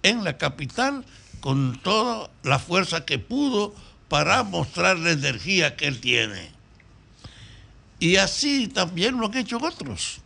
en 0.02 0.24
la 0.24 0.36
capital 0.38 1.04
con 1.40 1.78
toda 1.82 2.30
la 2.42 2.58
fuerza 2.58 3.04
que 3.04 3.18
pudo 3.18 3.74
para 4.08 4.42
mostrar 4.42 4.98
la 4.98 5.12
energía 5.12 5.76
que 5.76 5.86
él 5.86 6.00
tiene. 6.00 6.50
Y 7.98 8.16
así 8.16 8.68
también 8.68 9.18
lo 9.18 9.26
han 9.26 9.36
hecho 9.36 9.58
otros, 9.58 10.18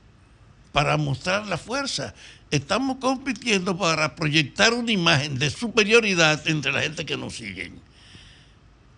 para 0.72 0.96
mostrar 0.96 1.46
la 1.46 1.56
fuerza. 1.56 2.14
Estamos 2.50 2.96
compitiendo 2.98 3.78
para 3.78 4.16
proyectar 4.16 4.74
una 4.74 4.90
imagen 4.90 5.38
de 5.38 5.50
superioridad 5.50 6.46
entre 6.48 6.72
la 6.72 6.82
gente 6.82 7.06
que 7.06 7.16
nos 7.16 7.36
sigue. 7.36 7.72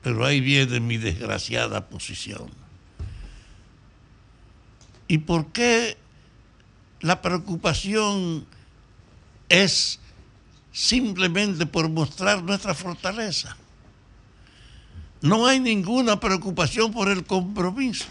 Pero 0.02 0.24
ahí 0.24 0.40
viene 0.40 0.80
mi 0.80 0.96
desgraciada 0.96 1.88
posición. 1.88 2.50
¿Y 5.06 5.18
por 5.18 5.52
qué 5.52 5.98
la 7.00 7.20
preocupación 7.20 8.46
es 9.50 9.98
simplemente 10.72 11.66
por 11.66 11.90
mostrar 11.90 12.42
nuestra 12.42 12.74
fortaleza? 12.74 13.56
No 15.20 15.46
hay 15.46 15.60
ninguna 15.60 16.18
preocupación 16.18 16.90
por 16.90 17.10
el 17.10 17.24
compromiso. 17.24 18.06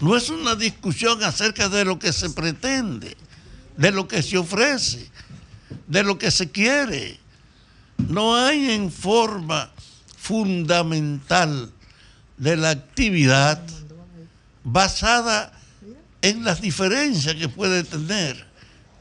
No 0.00 0.16
es 0.16 0.28
una 0.28 0.56
discusión 0.56 1.22
acerca 1.22 1.68
de 1.68 1.84
lo 1.84 1.98
que 1.98 2.12
se 2.12 2.28
pretende, 2.30 3.16
de 3.76 3.90
lo 3.90 4.08
que 4.08 4.22
se 4.22 4.38
ofrece, 4.38 5.10
de 5.86 6.02
lo 6.02 6.18
que 6.18 6.30
se 6.30 6.50
quiere. 6.50 7.18
no 8.08 8.36
hay 8.36 8.70
en 8.72 8.92
forma 8.92 9.70
fundamental 10.16 11.72
de 12.36 12.56
la 12.56 12.70
actividad 12.70 13.62
basada 14.64 15.52
en 16.20 16.44
las 16.44 16.60
diferencias 16.60 17.36
que 17.36 17.48
puede 17.48 17.84
tener 17.84 18.46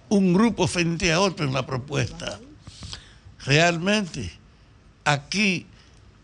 un 0.10 0.34
grupo 0.34 0.68
frente 0.68 1.12
a 1.12 1.20
otro 1.20 1.46
en 1.46 1.54
la 1.54 1.66
propuesta. 1.66 2.40
Realmente, 3.46 4.32
aquí 5.04 5.66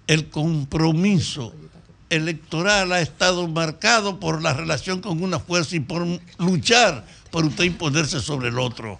el 0.07 0.30
compromiso 0.30 1.53
electoral 2.10 2.91
ha 2.91 3.02
estado 3.02 3.48
marcado 3.48 4.19
por 4.19 4.41
la 4.41 4.53
relación 4.53 5.02
con 5.02 5.23
una 5.23 5.40
fuerza 5.40 5.76
y 5.76 5.80
por 5.80 6.06
luchar 6.38 7.06
por 7.32 7.45
usted 7.45 7.64
imponerse 7.64 8.20
sobre 8.20 8.49
el 8.49 8.60
otro. 8.60 8.99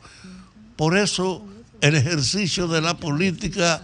Por 0.76 0.98
eso 0.98 1.45
el 1.82 1.95
ejercicio 1.95 2.68
de 2.68 2.82
la 2.82 2.98
política 2.98 3.82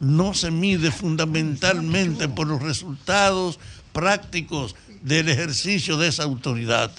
no 0.00 0.34
se 0.34 0.50
mide 0.50 0.90
fundamentalmente 0.90 2.28
por 2.28 2.46
los 2.46 2.60
resultados 2.60 3.58
prácticos 3.92 4.74
del 5.02 5.28
ejercicio 5.28 5.96
de 5.96 6.08
esa 6.08 6.24
autoridad. 6.24 6.90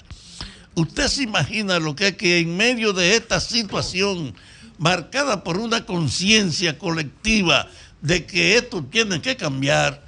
Usted 0.74 1.08
se 1.08 1.22
imagina 1.22 1.78
lo 1.78 1.94
que 1.94 2.08
es 2.08 2.16
que 2.16 2.38
en 2.38 2.56
medio 2.56 2.92
de 2.92 3.16
esta 3.16 3.40
situación 3.40 4.34
marcada 4.78 5.42
por 5.42 5.58
una 5.58 5.86
conciencia 5.86 6.78
colectiva 6.78 7.68
de 8.02 8.26
que 8.26 8.56
esto 8.56 8.84
tiene 8.84 9.20
que 9.20 9.36
cambiar, 9.36 10.04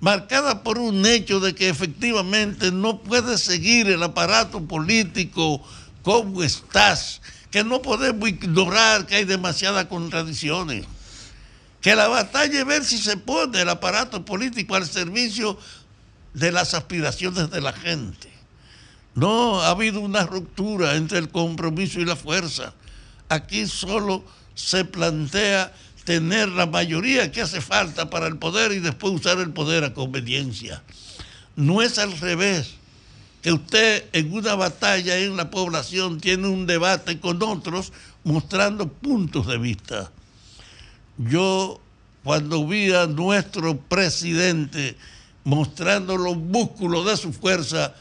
marcada 0.00 0.62
por 0.62 0.78
un 0.78 1.06
hecho 1.06 1.40
de 1.40 1.54
que 1.54 1.68
efectivamente 1.68 2.72
no 2.72 3.02
puede 3.02 3.38
seguir 3.38 3.88
el 3.88 4.02
aparato 4.02 4.66
político 4.66 5.62
como 6.02 6.42
estás, 6.42 7.20
que 7.50 7.64
no 7.64 7.82
podemos 7.82 8.28
ignorar 8.28 9.06
que 9.06 9.16
hay 9.16 9.24
demasiadas 9.24 9.86
contradicciones, 9.86 10.86
que 11.80 11.96
la 11.96 12.08
batalla 12.08 12.60
es 12.60 12.66
ver 12.66 12.84
si 12.84 12.98
se 12.98 13.16
pone 13.16 13.62
el 13.62 13.68
aparato 13.68 14.24
político 14.24 14.74
al 14.74 14.86
servicio 14.86 15.58
de 16.34 16.52
las 16.52 16.74
aspiraciones 16.74 17.50
de 17.50 17.60
la 17.60 17.72
gente. 17.72 18.30
No 19.14 19.60
ha 19.60 19.70
habido 19.70 20.00
una 20.00 20.24
ruptura 20.24 20.94
entre 20.94 21.18
el 21.18 21.30
compromiso 21.30 22.00
y 22.00 22.04
la 22.04 22.16
fuerza. 22.16 22.74
Aquí 23.28 23.66
solo 23.66 24.24
se 24.54 24.84
plantea 24.84 25.72
tener 26.04 26.48
la 26.48 26.66
mayoría 26.66 27.30
que 27.30 27.42
hace 27.42 27.60
falta 27.60 28.10
para 28.10 28.26
el 28.26 28.38
poder 28.38 28.72
y 28.72 28.78
después 28.78 29.12
usar 29.12 29.38
el 29.38 29.52
poder 29.52 29.84
a 29.84 29.94
conveniencia. 29.94 30.82
No 31.56 31.82
es 31.82 31.98
al 31.98 32.18
revés, 32.18 32.74
que 33.42 33.52
usted 33.52 34.04
en 34.12 34.32
una 34.32 34.54
batalla 34.54 35.18
en 35.18 35.36
la 35.36 35.50
población 35.50 36.20
tiene 36.20 36.48
un 36.48 36.66
debate 36.66 37.20
con 37.20 37.42
otros 37.42 37.92
mostrando 38.24 38.88
puntos 38.88 39.46
de 39.46 39.58
vista. 39.58 40.10
Yo 41.16 41.80
cuando 42.22 42.66
vi 42.66 42.92
a 42.92 43.06
nuestro 43.06 43.78
presidente 43.78 44.96
mostrando 45.44 46.16
los 46.16 46.36
músculos 46.36 47.06
de 47.06 47.16
su 47.16 47.32
fuerza, 47.32 47.94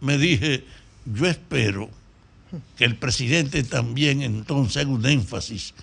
me 0.00 0.18
dije, 0.18 0.64
yo 1.06 1.26
espero 1.26 1.88
que 2.76 2.84
el 2.84 2.96
presidente 2.96 3.62
también 3.62 4.22
entonces 4.22 4.82
haga 4.82 4.90
un 4.90 5.06
énfasis 5.06 5.74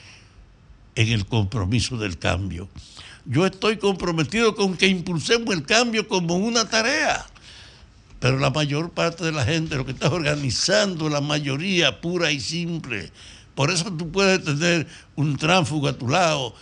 en 0.96 1.10
el 1.10 1.26
compromiso 1.26 1.98
del 1.98 2.18
cambio. 2.18 2.70
Yo 3.26 3.46
estoy 3.46 3.78
comprometido 3.78 4.56
con 4.56 4.78
que 4.78 4.88
impulsemos 4.88 5.54
el 5.54 5.64
cambio 5.64 6.08
como 6.08 6.36
una 6.36 6.68
tarea, 6.70 7.26
pero 8.22 8.38
la 8.38 8.52
mayor 8.52 8.92
parte 8.92 9.26
de 9.26 9.32
la 9.32 9.44
gente 9.44 9.76
lo 9.76 9.84
que 9.84 9.94
está 9.94 10.12
organizando, 10.12 11.10
la 11.10 11.22
mayoría 11.22 12.02
pura 12.02 12.32
y 12.32 12.40
simple. 12.40 13.12
Por 13.56 13.72
eso 13.72 13.92
tú 13.92 14.12
puedes 14.12 14.44
tener 14.44 14.88
un 15.16 15.38
tránsfugo 15.38 15.88
a 15.88 15.98
tu 15.98 16.08
lado, 16.08 16.54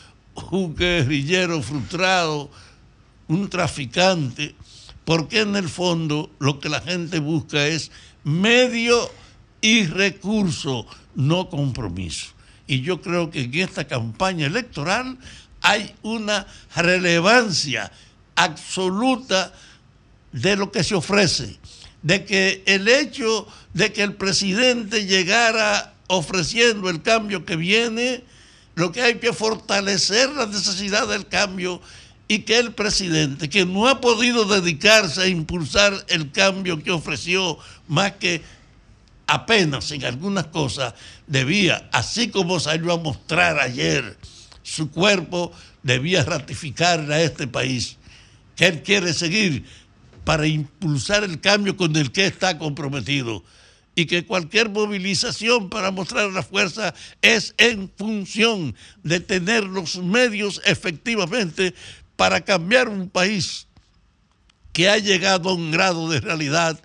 un 0.52 0.74
guerrillero 0.74 1.62
frustrado, 1.62 2.50
un 3.28 3.50
traficante, 3.50 4.56
porque 5.04 5.42
en 5.42 5.58
el 5.58 5.68
fondo 5.68 6.32
lo 6.40 6.62
que 6.62 6.70
la 6.70 6.80
gente 6.80 7.20
busca 7.20 7.68
es 7.68 7.92
medio 8.24 9.12
y 9.60 9.86
recurso, 9.86 10.88
no 11.14 11.50
compromiso. 11.50 12.28
Y 12.68 12.80
yo 12.80 13.02
creo 13.02 13.32
que 13.32 13.42
en 13.42 13.54
esta 13.56 13.86
campaña 13.86 14.48
electoral 14.48 15.18
hay 15.62 15.94
una 16.04 16.48
relevancia 16.74 17.92
absoluta 18.38 19.52
de 20.32 20.56
lo 20.56 20.72
que 20.72 20.84
se 20.84 20.96
ofrece, 20.96 21.58
de 22.02 22.26
que 22.26 22.64
el 22.66 22.88
hecho 22.88 23.48
de 23.74 23.92
que 23.92 24.04
el 24.04 24.14
presidente 24.14 25.06
llegara 25.06 25.94
ofreciendo 26.08 26.90
el 26.90 27.02
cambio 27.02 27.46
que 27.46 27.56
viene, 27.56 28.24
lo 28.76 28.92
que 28.92 29.02
hay 29.02 29.16
que 29.16 29.34
fortalecer 29.34 30.30
la 30.30 30.46
necesidad 30.46 31.08
del 31.08 31.28
cambio 31.28 31.82
y 32.28 32.40
que 32.40 32.58
el 32.58 32.74
presidente, 32.74 33.50
que 33.50 33.66
no 33.66 33.88
ha 33.88 34.02
podido 34.02 34.46
dedicarse 34.46 35.22
a 35.22 35.28
impulsar 35.28 36.06
el 36.08 36.32
cambio 36.32 36.82
que 36.84 36.92
ofreció, 36.92 37.58
más 37.88 38.14
que 38.14 38.42
apenas 39.28 39.92
en 39.92 40.06
algunas 40.06 40.48
cosas, 40.48 40.94
debía, 41.28 41.90
así 41.92 42.30
como 42.30 42.60
salió 42.60 42.94
a 42.94 42.98
mostrar 42.98 43.60
ayer 43.60 44.18
su 44.64 44.92
cuerpo, 44.92 45.52
debía 45.84 46.24
ratificarle 46.24 47.16
a 47.16 47.22
este 47.22 47.48
país 47.48 47.98
que 48.56 48.68
él 48.68 48.84
quiere 48.84 49.14
seguir 49.14 49.66
para 50.30 50.46
impulsar 50.46 51.24
el 51.24 51.42
cambio 51.42 51.76
con 51.76 51.96
el 51.96 52.12
que 52.12 52.28
está 52.28 52.60
comprometido 52.60 53.44
y 53.96 54.06
que 54.06 54.28
cualquier 54.28 54.70
movilización 54.70 55.72
para 55.72 55.90
mostrar 55.90 56.30
la 56.30 56.44
fuerza 56.44 56.94
es 57.24 57.56
en 57.58 57.92
función 57.98 58.76
de 59.02 59.22
tener 59.22 59.64
los 59.64 59.98
medios 59.98 60.62
efectivamente 60.66 61.74
para 62.16 62.42
cambiar 62.42 62.90
un 62.90 63.10
país 63.10 63.66
que 64.72 64.88
ha 64.88 65.00
llegado 65.00 65.50
a 65.50 65.56
un 65.56 65.72
grado 65.72 66.08
de 66.12 66.20
realidad 66.20 66.80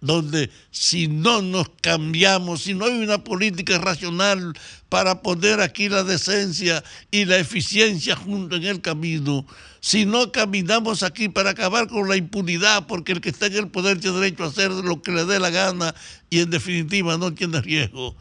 donde 0.00 0.50
si 0.72 1.06
no 1.06 1.40
nos 1.40 1.68
cambiamos, 1.80 2.62
si 2.62 2.74
no 2.74 2.86
hay 2.86 3.00
una 3.00 3.22
política 3.22 3.78
racional 3.78 4.54
para 4.88 5.22
poner 5.22 5.60
aquí 5.60 5.88
la 5.88 6.02
decencia 6.02 6.82
y 7.12 7.26
la 7.26 7.38
eficiencia 7.38 8.16
junto 8.16 8.56
en 8.56 8.64
el 8.64 8.80
camino, 8.80 9.46
si 9.80 10.06
no 10.06 10.32
caminamos 10.32 11.02
aquí 11.02 11.28
para 11.28 11.50
acabar 11.50 11.88
con 11.88 12.08
la 12.08 12.16
impunidad, 12.16 12.86
porque 12.86 13.12
el 13.12 13.20
que 13.20 13.30
está 13.30 13.46
en 13.46 13.54
el 13.54 13.68
poder 13.68 14.00
tiene 14.00 14.18
derecho 14.18 14.44
a 14.44 14.48
hacer 14.48 14.70
lo 14.70 15.02
que 15.02 15.12
le 15.12 15.24
dé 15.24 15.38
la 15.38 15.50
gana 15.50 15.94
y 16.30 16.40
en 16.40 16.50
definitiva 16.50 17.16
no 17.18 17.32
tiene 17.32 17.60
riesgo, 17.60 18.16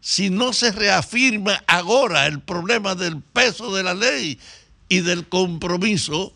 si 0.00 0.28
no 0.28 0.52
se 0.52 0.70
reafirma 0.70 1.62
ahora 1.66 2.26
el 2.26 2.40
problema 2.40 2.94
del 2.94 3.22
peso 3.22 3.74
de 3.74 3.82
la 3.82 3.94
ley 3.94 4.38
y 4.88 5.00
del 5.00 5.26
compromiso, 5.26 6.34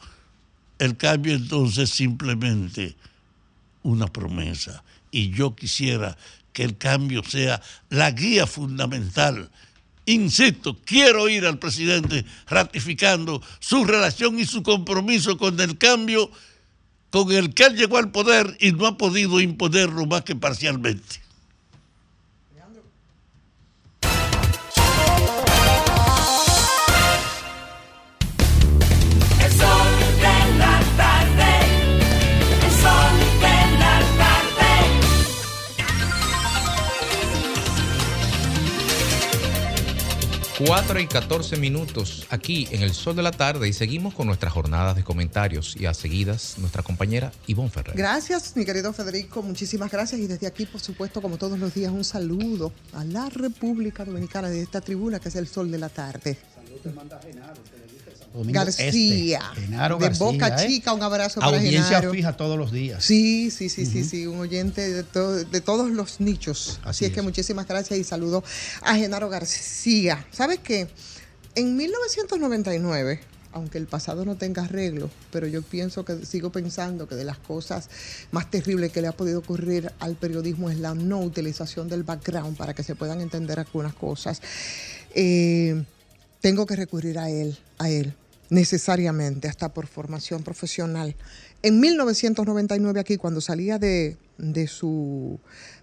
el 0.79 0.97
cambio 0.97 1.35
entonces 1.35 1.91
simplemente 1.91 2.97
una 3.83 4.07
promesa. 4.07 4.83
Y 5.11 5.31
yo 5.31 5.55
quisiera 5.55 6.17
que 6.53 6.65
el 6.65 6.79
cambio 6.79 7.23
sea 7.25 7.61
la 7.91 8.11
guía 8.11 8.47
fundamental. 8.47 9.51
Insisto, 10.09 10.75
quiero 10.87 11.25
oír 11.25 11.45
al 11.45 11.59
presidente 11.59 12.25
ratificando 12.47 13.43
su 13.61 13.85
relación 13.85 14.39
y 14.39 14.47
su 14.47 14.63
compromiso 14.63 15.37
con 15.37 15.61
el 15.61 15.77
cambio 15.77 16.31
con 17.11 17.31
el 17.31 17.53
que 17.53 17.65
él 17.65 17.77
llegó 17.77 17.99
al 17.99 18.11
poder 18.11 18.57
y 18.59 18.73
no 18.73 18.87
ha 18.87 18.97
podido 18.97 19.39
imponerlo 19.39 20.07
más 20.07 20.23
que 20.23 20.35
parcialmente. 20.35 21.21
4 40.67 40.99
y 40.99 41.07
14 41.07 41.57
minutos 41.57 42.27
aquí 42.31 42.67
en 42.73 42.83
el 42.83 42.93
sol 42.93 43.15
de 43.15 43.23
la 43.23 43.31
tarde 43.31 43.69
y 43.69 43.73
seguimos 43.73 44.13
con 44.13 44.27
nuestras 44.27 44.53
jornadas 44.53 44.97
de 44.97 45.05
comentarios 45.05 45.77
y 45.77 45.87
a 45.87 45.95
seguidas 45.95 46.57
nuestra 46.59 46.83
compañera 46.83 47.31
Ivonne 47.47 47.71
Ferrer. 47.71 47.97
Gracias, 47.97 48.57
mi 48.57 48.65
querido 48.65 48.93
Federico, 48.93 49.41
muchísimas 49.41 49.89
gracias. 49.89 50.21
Y 50.21 50.27
desde 50.27 50.49
aquí, 50.49 50.67
por 50.67 50.81
supuesto, 50.81 51.23
como 51.23 51.39
todos 51.39 51.61
los 51.61 51.75
días, 51.75 51.93
un 51.93 52.03
saludo 52.03 52.73
a 52.93 53.05
la 53.05 53.29
República 53.29 54.05
Dominicana 54.05 54.49
de 54.49 54.61
esta 54.61 54.81
tribuna 54.81 55.21
que 55.21 55.29
es 55.29 55.37
el 55.37 55.47
sol 55.47 55.71
de 55.71 55.79
la 55.79 55.91
tarde. 55.91 56.37
Domingo 58.33 58.61
García, 58.61 59.41
Este, 59.55 59.61
Genaro 59.67 59.97
de 59.99 60.05
García, 60.07 60.27
Boca 60.27 60.49
¿eh? 60.63 60.67
Chica, 60.69 60.93
un 60.93 61.03
abrazo 61.03 61.41
para 61.41 61.57
Audiencia 61.57 62.03
fija 62.11 62.37
todos 62.37 62.59
los 62.59 62.71
días. 62.73 63.03
Sí, 63.05 63.51
sí, 63.51 63.69
sí, 63.69 63.87
sí, 63.87 64.05
sí, 64.05 64.27
un 64.27 64.39
oyente 64.41 64.89
de, 64.93 65.03
to- 65.03 65.45
de 65.45 65.61
todos 65.61 65.91
los 65.91 66.21
nichos. 66.21 66.79
Así, 66.83 66.89
Así 66.89 67.05
es, 67.07 67.13
que 67.13 67.21
es. 67.21 67.25
muchísimas 67.25 67.67
gracias 67.67 67.99
y 67.99 68.05
saludo 68.05 68.45
a 68.83 68.95
Genaro 68.97 69.29
García. 69.29 70.27
¿Sabes 70.31 70.59
qué? 70.63 70.89
En 71.55 71.77
1999, 71.77 73.21
aunque 73.53 73.79
el 73.79 73.87
pasado 73.87 74.25
no 74.25 74.37
tenga 74.37 74.63
arreglo, 74.65 75.11
pero 75.33 75.47
yo 75.47 75.63
pienso 75.63 76.05
que 76.05 76.25
sigo 76.27 76.53
pensando 76.53 77.09
que 77.09 77.15
de 77.15 77.25
las 77.25 77.39
cosas 77.39 77.89
más 78.31 78.51
terribles 78.51 78.93
que 78.93 79.01
le 79.01 79.09
ha 79.09 79.13
podido 79.13 79.39
ocurrir 79.41 79.91
al 80.01 80.15
periodismo 80.17 80.71
es 80.71 80.79
la 80.79 80.95
no 80.95 81.21
utilización 81.21 81.89
del 81.89 82.03
background 82.05 82.57
para 82.57 82.75
que 82.75 82.83
se 82.83 82.95
puedan 82.95 83.21
entender 83.21 83.59
algunas 83.59 83.95
cosas. 83.95 84.41
Eh, 85.15 85.83
tengo 86.41 86.67
que 86.67 86.77
recurrir 86.77 87.19
a 87.19 87.31
él, 87.31 87.59
a 87.79 87.91
él, 87.91 88.15
necesariamente, 88.51 89.49
hasta 89.49 89.73
por 89.73 89.87
formación 89.87 90.43
profesional. 90.43 91.17
En 91.63 91.81
1999 91.81 93.01
aquí, 93.01 93.17
cuando 93.17 93.41
salía 93.41 93.79
de, 93.79 94.17
de 94.39 94.67
su, 94.67 95.39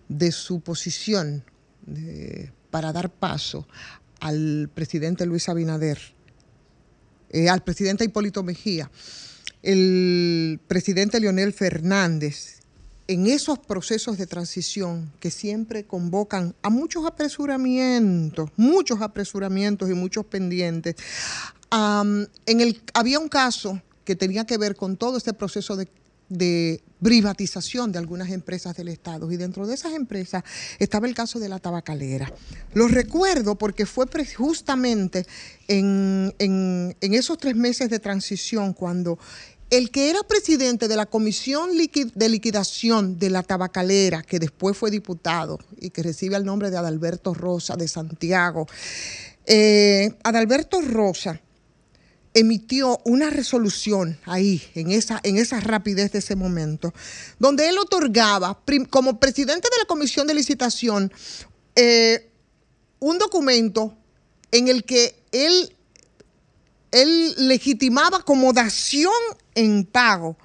de 0.08 0.32
su 0.32 0.62
posición 0.62 1.44
para 2.72 2.92
dar 2.92 3.10
paso 3.10 3.68
al 4.20 4.70
presidente 4.74 5.26
Luis 5.26 5.50
Abinader, 5.50 6.00
eh, 7.30 7.50
al 7.50 7.64
presidente 7.64 8.06
Hipólito 8.06 8.44
Mejía, 8.44 8.90
el 9.62 10.60
presidente 10.68 11.20
Leonel 11.20 11.54
Fernández, 11.54 12.55
en 13.08 13.28
esos 13.28 13.60
procesos 13.60 14.18
de 14.18 14.26
transición 14.26 15.12
que 15.20 15.30
siempre 15.32 15.86
convocan 15.86 16.56
a 16.64 16.70
muchos 16.70 17.06
apresuramientos, 17.06 18.50
muchos 18.58 19.02
apresuramientos 19.02 19.90
y 19.90 19.94
muchos 19.94 20.26
pendientes, 20.26 20.96
en 21.72 22.62
el, 22.62 22.82
había 22.94 23.20
un 23.20 23.28
caso 23.30 23.82
que 24.06 24.16
tenía 24.16 24.46
que 24.46 24.58
ver 24.58 24.76
con 24.76 24.98
todo 24.98 25.18
este 25.18 25.34
proceso 25.34 25.76
de, 25.76 25.88
privatización 27.02 27.92
de 27.92 28.00
algunas 28.00 28.30
empresas 28.32 28.76
del 28.76 28.88
Estado. 28.88 29.32
Y 29.32 29.38
dentro 29.38 29.68
de 29.68 29.76
esas 29.76 29.94
empresas 29.94 30.44
estaba 30.80 31.06
el 31.08 31.14
caso 31.14 31.40
de 31.40 31.50
la 31.50 31.60
tabacalera. 31.60 32.32
Lo 32.74 32.88
recuerdo 32.88 33.56
porque 33.56 33.86
fue 33.86 34.08
justamente 34.36 35.28
en, 35.68 36.34
en- 36.40 36.96
en 37.00 37.14
esos 37.14 37.38
tres 37.38 37.56
meses 37.56 37.90
de 37.92 38.00
transición 38.00 38.74
cuando 38.74 39.20
el 39.78 39.92
que 39.92 40.10
era 40.10 40.24
presidente 40.24 40.88
de 40.88 40.96
la 40.96 41.06
Comisión 41.06 41.72
de 41.76 42.30
Liquidación 42.30 43.20
de 43.20 43.30
la 43.30 43.44
Tabacalera, 43.44 44.24
que 44.24 44.40
después 44.40 44.78
fue 44.78 44.90
diputado 44.90 45.60
y 45.78 45.90
que 45.90 46.02
recibe 46.02 46.38
el 46.38 46.46
nombre 46.46 46.70
de 46.72 46.78
Adalberto 46.78 47.34
Rosa 47.34 47.76
de 47.76 47.90
Santiago, 47.90 48.68
eh, 49.46 50.18
Adalberto 50.24 50.80
Rosa 50.82 51.42
emitió 52.34 53.00
una 53.04 53.30
resolución 53.30 54.18
ahí, 54.26 54.62
en 54.76 54.92
esa, 54.92 55.20
en 55.24 55.46
rapidez 55.62 56.12
de 56.14 56.20
ese 56.20 56.36
momento, 56.36 56.94
donde 57.38 57.68
él 57.68 57.78
otorgaba, 57.78 58.62
como 58.90 59.20
presidente 59.20 59.68
de 59.70 59.78
la 59.78 59.86
Comisión 59.86 60.26
de 60.26 60.36
Licitación, 60.36 61.12
eh, 61.76 62.30
un 63.00 63.18
documento 63.18 63.98
en 64.52 64.70
el 64.70 64.86
que 64.86 65.22
él, 65.32 65.76
él 66.96 67.36
legitimaba 67.48 68.22
como 68.24 68.54
dación 68.54 69.14
en 69.54 69.86
pago 69.86 70.38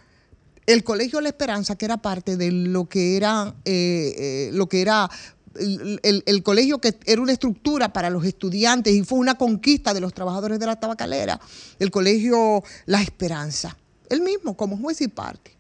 el 0.67 0.85
Colegio 0.85 1.21
La 1.21 1.29
Esperanza, 1.31 1.77
que 1.77 1.85
era 1.85 1.97
parte 1.97 2.37
de 2.37 2.53
lo 2.53 2.89
que 2.89 3.17
era, 3.17 3.55
eh, 3.65 4.15
eh, 4.17 4.51
lo 4.53 4.69
que 4.69 4.83
era 4.83 5.11
el 5.57 6.43
colegio 6.45 6.81
que 6.81 6.97
era 7.07 7.21
una 7.21 7.33
estructura 7.33 7.93
para 7.93 8.09
los 8.09 8.25
estudiantes 8.25 8.93
y 8.95 9.03
fue 9.03 9.19
una 9.19 9.37
conquista 9.37 9.93
de 9.93 10.01
los 10.01 10.15
trabajadores 10.15 10.61
de 10.61 10.67
la 10.67 10.79
tabacalera, 10.79 11.41
el 11.81 11.91
colegio 11.91 12.63
La 12.87 13.03
Esperanza. 13.03 13.77
Él 14.09 14.21
mismo, 14.21 14.57
como 14.57 14.77
juez 14.79 15.01
y 15.01 15.09
parte, 15.09 15.53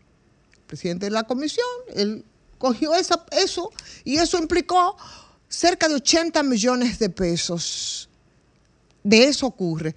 presidente 0.69 1.07
de 1.07 1.11
la 1.11 1.25
comisión, 1.25 1.67
él 1.95 2.25
cogió 2.59 2.95
esa- 2.95 3.25
eso 3.33 3.73
y 4.05 4.17
eso 4.19 4.39
implicó 4.39 4.97
cerca 5.49 5.89
de 5.89 5.97
80 5.97 6.43
millones 6.45 6.99
de 7.01 7.11
pesos. 7.11 8.09
De 9.03 9.25
eso 9.25 9.47
ocurre. 9.47 9.97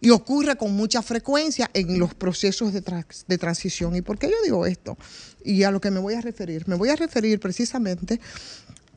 Y 0.00 0.10
ocurre 0.10 0.56
con 0.56 0.72
mucha 0.72 1.00
frecuencia 1.02 1.70
en 1.72 1.98
los 1.98 2.14
procesos 2.14 2.72
de, 2.72 2.82
trans- 2.82 3.24
de 3.26 3.38
transición. 3.38 3.96
¿Y 3.96 4.02
por 4.02 4.18
qué 4.18 4.28
yo 4.28 4.36
digo 4.44 4.66
esto? 4.66 4.98
Y 5.44 5.62
a 5.62 5.70
lo 5.70 5.80
que 5.80 5.90
me 5.90 6.00
voy 6.00 6.14
a 6.14 6.20
referir. 6.20 6.68
Me 6.68 6.74
voy 6.74 6.90
a 6.90 6.96
referir 6.96 7.40
precisamente 7.40 8.20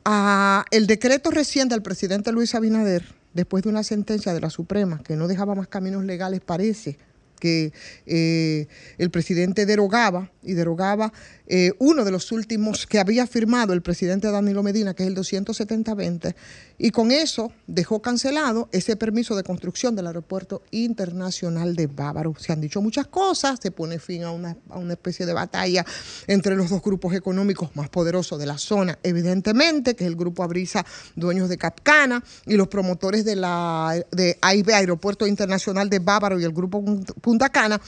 a 0.04 0.64
el 0.70 0.86
decreto 0.86 1.30
reciente 1.30 1.74
del 1.74 1.82
presidente 1.82 2.32
Luis 2.32 2.54
Abinader, 2.54 3.04
después 3.34 3.62
de 3.62 3.70
una 3.70 3.82
sentencia 3.82 4.32
de 4.34 4.40
la 4.40 4.50
Suprema 4.50 5.02
que 5.02 5.16
no 5.16 5.28
dejaba 5.28 5.54
más 5.54 5.68
caminos 5.68 6.04
legales, 6.04 6.40
parece 6.40 6.98
que 7.38 7.72
eh, 8.06 8.66
el 8.98 9.10
presidente 9.10 9.64
derogaba 9.64 10.30
y 10.42 10.54
derogaba 10.54 11.12
eh, 11.50 11.72
uno 11.78 12.04
de 12.04 12.10
los 12.10 12.30
últimos 12.30 12.86
que 12.86 12.98
había 12.98 13.26
firmado 13.26 13.72
el 13.72 13.80
presidente 13.80 14.30
Danilo 14.30 14.62
Medina, 14.62 14.92
que 14.92 15.02
es 15.02 15.08
el 15.08 15.16
270-20, 15.16 16.34
y 16.76 16.90
con 16.90 17.10
eso 17.10 17.50
dejó 17.66 18.02
cancelado 18.02 18.68
ese 18.70 18.96
permiso 18.96 19.34
de 19.34 19.42
construcción 19.42 19.96
del 19.96 20.08
aeropuerto 20.08 20.62
internacional 20.70 21.74
de 21.74 21.86
Bávaro. 21.86 22.34
Se 22.38 22.52
han 22.52 22.60
dicho 22.60 22.82
muchas 22.82 23.06
cosas, 23.06 23.58
se 23.62 23.70
pone 23.70 23.98
fin 23.98 24.24
a 24.24 24.30
una, 24.30 24.58
a 24.68 24.78
una 24.78 24.92
especie 24.92 25.24
de 25.24 25.32
batalla 25.32 25.86
entre 26.26 26.54
los 26.54 26.68
dos 26.68 26.82
grupos 26.82 27.14
económicos 27.14 27.74
más 27.74 27.88
poderosos 27.88 28.38
de 28.38 28.44
la 28.44 28.58
zona, 28.58 28.98
evidentemente, 29.02 29.96
que 29.96 30.04
es 30.04 30.08
el 30.08 30.16
grupo 30.16 30.42
Abrisa, 30.42 30.84
dueños 31.16 31.48
de 31.48 31.56
Capcana, 31.56 32.22
y 32.46 32.56
los 32.56 32.68
promotores 32.68 33.24
de 33.24 33.36
la 33.36 34.04
de 34.10 34.36
AIB, 34.42 34.70
Aeropuerto 34.70 35.26
Internacional 35.26 35.88
de 35.88 35.98
Bávaro, 35.98 36.38
y 36.38 36.44
el 36.44 36.52
grupo 36.52 36.84
Punta 37.22 37.48
Cana, 37.48 37.80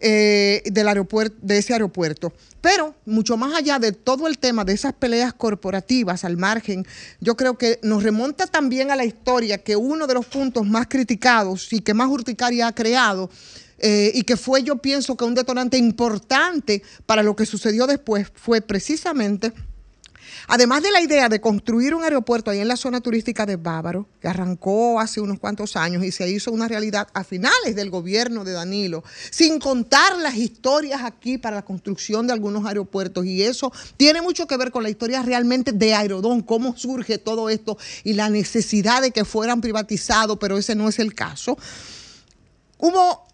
eh, 0.00 0.62
del 0.66 0.88
aeropuerto, 0.88 1.36
de 1.42 1.58
ese 1.58 1.72
aeropuerto. 1.72 2.32
Pero 2.60 2.94
mucho 3.06 3.36
más 3.36 3.54
allá 3.54 3.78
de 3.78 3.92
todo 3.92 4.26
el 4.26 4.38
tema 4.38 4.64
de 4.64 4.72
esas 4.72 4.92
peleas 4.92 5.32
corporativas 5.32 6.24
al 6.24 6.36
margen, 6.36 6.86
yo 7.20 7.36
creo 7.36 7.56
que 7.56 7.78
nos 7.82 8.02
remonta 8.02 8.46
también 8.46 8.90
a 8.90 8.96
la 8.96 9.04
historia 9.04 9.58
que 9.58 9.76
uno 9.76 10.06
de 10.06 10.14
los 10.14 10.26
puntos 10.26 10.66
más 10.66 10.86
criticados 10.88 11.72
y 11.72 11.80
que 11.80 11.94
más 11.94 12.08
urticaria 12.08 12.66
ha 12.66 12.74
creado 12.74 13.30
eh, 13.78 14.10
y 14.14 14.22
que 14.22 14.36
fue, 14.36 14.62
yo 14.62 14.76
pienso, 14.76 15.16
que 15.16 15.24
un 15.24 15.34
detonante 15.34 15.78
importante 15.78 16.82
para 17.06 17.22
lo 17.22 17.36
que 17.36 17.46
sucedió 17.46 17.86
después 17.86 18.26
fue 18.34 18.60
precisamente 18.60 19.52
Además 20.50 20.82
de 20.82 20.90
la 20.90 21.02
idea 21.02 21.28
de 21.28 21.42
construir 21.42 21.94
un 21.94 22.02
aeropuerto 22.02 22.50
ahí 22.50 22.60
en 22.60 22.68
la 22.68 22.78
zona 22.78 23.02
turística 23.02 23.44
de 23.44 23.56
Bávaro, 23.56 24.08
que 24.18 24.28
arrancó 24.28 24.98
hace 24.98 25.20
unos 25.20 25.38
cuantos 25.38 25.76
años 25.76 26.02
y 26.02 26.10
se 26.10 26.26
hizo 26.30 26.50
una 26.50 26.66
realidad 26.66 27.06
a 27.12 27.22
finales 27.22 27.76
del 27.76 27.90
gobierno 27.90 28.44
de 28.44 28.52
Danilo, 28.52 29.04
sin 29.30 29.58
contar 29.58 30.16
las 30.16 30.36
historias 30.36 31.02
aquí 31.04 31.36
para 31.36 31.56
la 31.56 31.64
construcción 31.66 32.26
de 32.26 32.32
algunos 32.32 32.64
aeropuertos. 32.64 33.26
Y 33.26 33.42
eso 33.42 33.70
tiene 33.98 34.22
mucho 34.22 34.46
que 34.46 34.56
ver 34.56 34.70
con 34.70 34.82
la 34.82 34.88
historia 34.88 35.20
realmente 35.22 35.72
de 35.72 35.92
Aerodón, 35.92 36.40
cómo 36.40 36.74
surge 36.78 37.18
todo 37.18 37.50
esto 37.50 37.76
y 38.02 38.14
la 38.14 38.30
necesidad 38.30 39.02
de 39.02 39.10
que 39.10 39.26
fueran 39.26 39.60
privatizados, 39.60 40.38
pero 40.40 40.56
ese 40.56 40.74
no 40.74 40.88
es 40.88 40.98
el 40.98 41.14
caso. 41.14 41.58
Hubo 42.78 43.27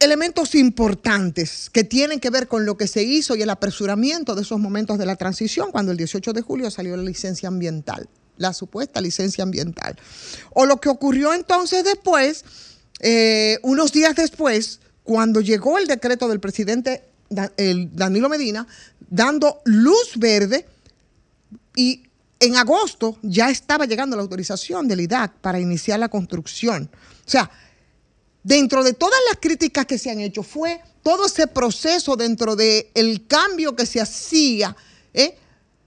elementos 0.00 0.54
importantes 0.54 1.68
que 1.70 1.84
tienen 1.84 2.20
que 2.20 2.30
ver 2.30 2.48
con 2.48 2.64
lo 2.64 2.76
que 2.76 2.88
se 2.88 3.02
hizo 3.02 3.36
y 3.36 3.42
el 3.42 3.50
apresuramiento 3.50 4.34
de 4.34 4.42
esos 4.42 4.58
momentos 4.58 4.98
de 4.98 5.06
la 5.06 5.16
transición, 5.16 5.70
cuando 5.70 5.92
el 5.92 5.98
18 5.98 6.32
de 6.32 6.40
julio 6.40 6.70
salió 6.70 6.96
la 6.96 7.02
licencia 7.02 7.48
ambiental, 7.48 8.08
la 8.38 8.54
supuesta 8.54 9.00
licencia 9.00 9.44
ambiental. 9.44 9.96
O 10.54 10.64
lo 10.64 10.80
que 10.80 10.88
ocurrió 10.88 11.34
entonces 11.34 11.84
después, 11.84 12.44
eh, 13.00 13.58
unos 13.62 13.92
días 13.92 14.16
después, 14.16 14.80
cuando 15.04 15.42
llegó 15.42 15.78
el 15.78 15.86
decreto 15.86 16.28
del 16.28 16.40
presidente 16.40 17.04
Danilo 17.28 18.28
Medina, 18.28 18.66
dando 19.08 19.60
luz 19.64 20.12
verde 20.16 20.66
y 21.76 22.04
en 22.40 22.56
agosto 22.56 23.18
ya 23.22 23.50
estaba 23.50 23.84
llegando 23.84 24.16
la 24.16 24.22
autorización 24.22 24.88
del 24.88 25.00
IDAC 25.00 25.34
para 25.34 25.60
iniciar 25.60 26.00
la 26.00 26.08
construcción. 26.08 26.90
O 27.26 27.30
sea, 27.30 27.50
dentro 28.42 28.82
de 28.82 28.92
todas 28.92 29.18
las 29.28 29.38
críticas 29.40 29.86
que 29.86 29.98
se 29.98 30.10
han 30.10 30.20
hecho, 30.20 30.42
fue 30.42 30.80
todo 31.02 31.26
ese 31.26 31.46
proceso 31.46 32.16
dentro 32.16 32.56
del 32.56 32.86
el 32.94 33.26
cambio 33.26 33.74
que 33.74 33.86
se 33.86 34.00
hacía 34.00 34.76
¿eh? 35.14 35.36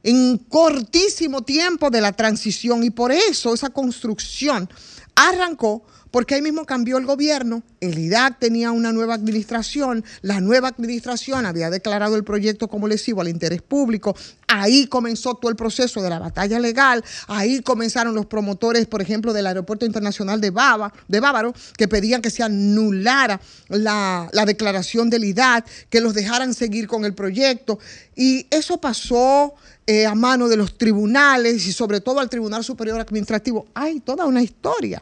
en 0.03 0.38
cortísimo 0.38 1.41
tiempo 1.43 1.89
de 1.89 2.01
la 2.01 2.11
transición. 2.11 2.84
Y 2.84 2.89
por 2.89 3.11
eso 3.11 3.53
esa 3.53 3.69
construcción 3.69 4.69
arrancó 5.15 5.84
porque 6.14 6.35
ahí 6.35 6.44
mismo 6.44 6.64
cambió 6.64 6.99
el 6.99 7.07
gobierno, 7.07 7.64
el 7.80 7.98
IDAC 7.98 8.38
tenía 8.38 8.72
una 8.72 8.91
nueva 8.91 9.15
administración, 9.15 10.06
la 10.22 10.41
nueva 10.41 10.68
administración 10.68 11.48
había 11.48 11.72
declarado 11.72 12.15
el 12.15 12.23
proyecto 12.23 12.68
como 12.68 12.88
lesivo 12.88 13.22
al 13.22 13.30
interés 13.30 13.64
público, 13.64 14.15
ahí 14.48 14.85
comenzó 14.85 15.34
todo 15.34 15.49
el 15.49 15.56
proceso 15.56 16.03
de 16.03 16.11
la 16.11 16.19
batalla 16.19 16.60
legal, 16.60 17.03
ahí 17.27 17.61
comenzaron 17.61 18.14
los 18.14 18.27
promotores, 18.27 18.85
por 18.85 19.02
ejemplo, 19.02 19.34
del 19.34 19.48
Aeropuerto 19.48 19.88
Internacional 19.88 20.40
de, 20.40 20.52
Bava, 20.52 20.94
de 21.07 21.19
Bávaro, 21.19 21.52
que 21.80 21.88
pedían 21.88 22.22
que 22.22 22.30
se 22.30 22.44
anulara 22.44 23.41
la, 23.69 24.30
la 24.34 24.45
declaración 24.45 25.10
del 25.10 25.23
IDAC, 25.23 25.65
que 25.90 25.99
los 25.99 26.14
dejaran 26.14 26.53
seguir 26.53 26.85
con 26.85 27.06
el 27.06 27.15
proyecto, 27.15 27.80
y 28.15 28.45
eso 28.52 28.80
pasó 28.80 29.56
eh, 29.88 30.06
a 30.06 30.14
mano 30.14 30.48
de 30.48 30.57
los 30.57 30.77
tribunales 30.77 31.65
y 31.65 31.73
sobre 31.73 32.02
todo 32.02 32.19
al 32.19 32.30
Tribunal 32.30 32.64
Superior 32.64 32.99
Administrativo. 32.99 33.65
Hay 33.73 33.99
toda 33.99 34.27
una 34.27 34.44
historia 34.44 35.02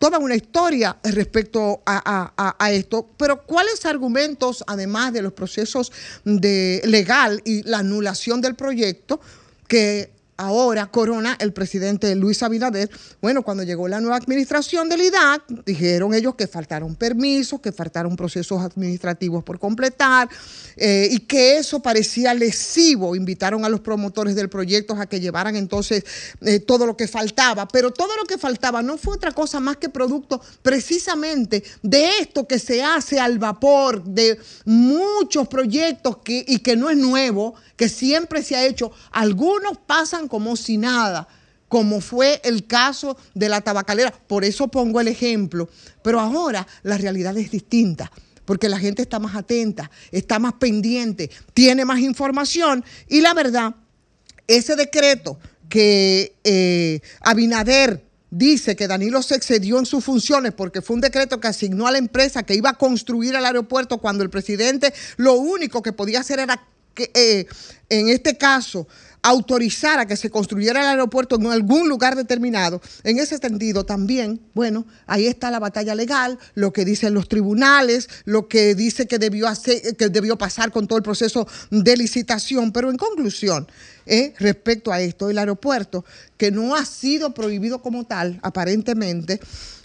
toda 0.00 0.18
una 0.18 0.34
historia 0.34 0.96
respecto 1.04 1.82
a, 1.84 2.32
a- 2.58 2.72
esto, 2.72 3.06
pero 3.18 3.42
¿cuáles 3.44 3.84
argumentos, 3.84 4.64
además 4.66 5.12
de 5.12 5.20
los 5.20 5.34
procesos 5.34 5.92
de 6.24 6.80
legal 6.86 7.42
y 7.44 7.62
la 7.64 7.78
anulación 7.80 8.40
del 8.40 8.54
proyecto, 8.56 9.20
que 9.68 10.10
ahora 10.40 10.86
corona 10.86 11.36
el 11.38 11.52
presidente 11.52 12.14
Luis 12.14 12.42
Abinader. 12.42 12.90
Bueno, 13.20 13.42
cuando 13.42 13.62
llegó 13.62 13.88
la 13.88 14.00
nueva 14.00 14.16
administración 14.16 14.88
del 14.88 15.02
IDAC, 15.02 15.64
dijeron 15.66 16.14
ellos 16.14 16.34
que 16.34 16.46
faltaron 16.46 16.96
permisos, 16.96 17.60
que 17.60 17.72
faltaron 17.72 18.16
procesos 18.16 18.62
administrativos 18.62 19.44
por 19.44 19.58
completar 19.58 20.28
eh, 20.76 21.08
y 21.10 21.20
que 21.20 21.58
eso 21.58 21.80
parecía 21.80 22.32
lesivo. 22.32 23.14
Invitaron 23.14 23.66
a 23.66 23.68
los 23.68 23.80
promotores 23.80 24.34
del 24.34 24.48
proyecto 24.48 24.94
a 24.94 25.06
que 25.06 25.20
llevaran 25.20 25.56
entonces 25.56 26.04
eh, 26.40 26.58
todo 26.58 26.86
lo 26.86 26.96
que 26.96 27.06
faltaba, 27.06 27.68
pero 27.68 27.90
todo 27.90 28.16
lo 28.16 28.24
que 28.24 28.38
faltaba 28.38 28.82
no 28.82 28.96
fue 28.96 29.16
otra 29.16 29.32
cosa 29.32 29.60
más 29.60 29.76
que 29.76 29.90
producto 29.90 30.40
precisamente 30.62 31.62
de 31.82 32.18
esto 32.20 32.46
que 32.46 32.58
se 32.58 32.82
hace 32.82 33.20
al 33.20 33.38
vapor, 33.38 34.02
de 34.04 34.38
muchos 34.64 35.48
proyectos 35.48 36.18
que, 36.24 36.44
y 36.48 36.60
que 36.60 36.76
no 36.76 36.88
es 36.88 36.96
nuevo, 36.96 37.54
que 37.76 37.90
siempre 37.90 38.42
se 38.42 38.56
ha 38.56 38.64
hecho. 38.64 38.90
Algunos 39.10 39.78
pasan 39.86 40.28
como 40.30 40.56
si 40.56 40.78
nada 40.78 41.28
como 41.70 42.00
fue 42.00 42.40
el 42.42 42.66
caso 42.66 43.16
de 43.32 43.48
la 43.48 43.60
tabacalera. 43.60 44.12
Por 44.26 44.44
eso 44.44 44.66
pongo 44.66 45.00
el 45.00 45.06
ejemplo. 45.06 45.68
Pero 46.02 46.18
ahora 46.18 46.66
la 46.82 46.98
realidad 46.98 47.36
es 47.38 47.52
distinta, 47.52 48.10
porque 48.44 48.68
la 48.68 48.76
gente 48.76 49.02
está 49.02 49.20
más 49.20 49.36
atenta, 49.36 49.88
está 50.10 50.40
más 50.40 50.54
pendiente, 50.54 51.30
tiene 51.54 51.84
más 51.84 52.00
información 52.00 52.84
y 53.06 53.20
la 53.20 53.34
verdad, 53.34 53.76
ese 54.48 54.74
decreto 54.74 55.38
que 55.68 56.34
eh, 56.42 57.00
Abinader 57.20 58.04
dice 58.30 58.74
que 58.74 58.88
Danilo 58.88 59.22
se 59.22 59.36
excedió 59.36 59.78
en 59.78 59.86
sus 59.86 60.04
funciones 60.04 60.52
porque 60.52 60.82
fue 60.82 60.94
un 60.94 61.00
decreto 61.00 61.38
que 61.40 61.46
asignó 61.46 61.86
a 61.86 61.92
la 61.92 61.98
empresa 61.98 62.42
que 62.42 62.56
iba 62.56 62.70
a 62.70 62.74
construir 62.74 63.36
el 63.36 63.44
aeropuerto 63.44 63.98
cuando 63.98 64.24
el 64.24 64.30
presidente 64.30 64.92
lo 65.18 65.34
único 65.34 65.82
que 65.82 65.92
podía 65.92 66.18
hacer 66.18 66.40
era 66.40 66.66
que, 66.94 67.12
eh, 67.14 67.46
en 67.88 68.08
este 68.08 68.36
caso, 68.36 68.88
autorizar 69.22 69.98
a 69.98 70.06
que 70.06 70.16
se 70.16 70.30
construyera 70.30 70.80
el 70.80 70.86
aeropuerto 70.88 71.36
en 71.36 71.46
algún 71.46 71.88
lugar 71.88 72.16
determinado. 72.16 72.80
En 73.04 73.18
ese 73.18 73.38
sentido, 73.38 73.84
también, 73.84 74.40
bueno, 74.54 74.86
ahí 75.06 75.26
está 75.26 75.50
la 75.50 75.58
batalla 75.58 75.94
legal, 75.94 76.38
lo 76.54 76.72
que 76.72 76.84
dicen 76.84 77.14
los 77.14 77.28
tribunales, 77.28 78.08
lo 78.24 78.48
que 78.48 78.74
dice 78.74 79.06
que 79.06 79.18
debió, 79.18 79.48
hacer, 79.48 79.96
que 79.96 80.08
debió 80.08 80.38
pasar 80.38 80.70
con 80.72 80.86
todo 80.86 80.96
el 80.96 81.02
proceso 81.02 81.46
de 81.70 81.96
licitación. 81.96 82.72
Pero 82.72 82.90
en 82.90 82.96
conclusión, 82.96 83.66
eh, 84.06 84.34
respecto 84.38 84.92
a 84.92 85.00
esto, 85.00 85.28
el 85.28 85.38
aeropuerto, 85.38 86.04
que 86.36 86.50
no 86.50 86.74
ha 86.74 86.84
sido 86.84 87.34
prohibido 87.34 87.82
como 87.82 88.04
tal, 88.04 88.40
aparentemente, 88.42 89.40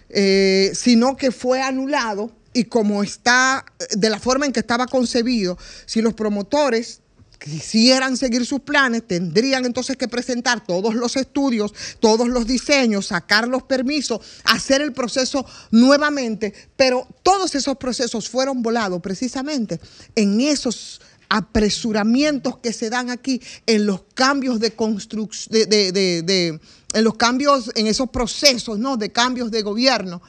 eh, 0.09 0.71
sino 0.73 1.17
que 1.17 1.31
fue 1.31 1.61
anulado 1.61 2.31
y 2.53 2.65
como 2.65 3.03
está, 3.03 3.65
de 3.91 4.09
la 4.09 4.17
forma 4.17 4.45
en 4.45 4.53
que 4.53 4.61
estaba 4.61 4.87
concebido, 4.87 5.57
si 5.85 6.01
los 6.01 6.13
promotores 6.13 7.01
quisieran 7.37 8.17
seguir 8.17 8.45
sus 8.45 8.61
planes, 8.61 9.07
tendrían 9.07 9.65
entonces 9.65 9.97
que 9.97 10.07
presentar 10.07 10.65
todos 10.65 10.95
los 10.95 11.15
estudios, 11.15 11.73
todos 11.99 12.27
los 12.27 12.47
diseños, 12.47 13.07
sacar 13.07 13.47
los 13.47 13.63
permisos, 13.63 14.19
hacer 14.45 14.81
el 14.81 14.93
proceso 14.93 15.45
nuevamente, 15.71 16.53
pero 16.75 17.07
todos 17.23 17.55
esos 17.55 17.77
procesos 17.77 18.29
fueron 18.29 18.61
volados 18.61 19.01
precisamente 19.01 19.79
en 20.15 20.41
esos 20.41 21.01
apresuramientos 21.29 22.57
que 22.59 22.71
se 22.73 22.89
dan 22.89 23.09
aquí 23.09 23.41
en 23.65 23.85
los 23.85 24.01
cambios 24.13 24.59
de 24.59 24.71
construcción, 24.75 25.51
de, 25.69 25.91
de- 25.91 26.21
de- 26.21 26.59
en 26.93 27.03
los 27.03 27.15
cambios, 27.15 27.71
en 27.75 27.87
esos 27.87 28.09
procesos, 28.09 28.79
¿no? 28.79 28.95
De 28.95 29.11
cambios 29.11 29.51
de 29.51 29.61
gobierno. 29.63 30.21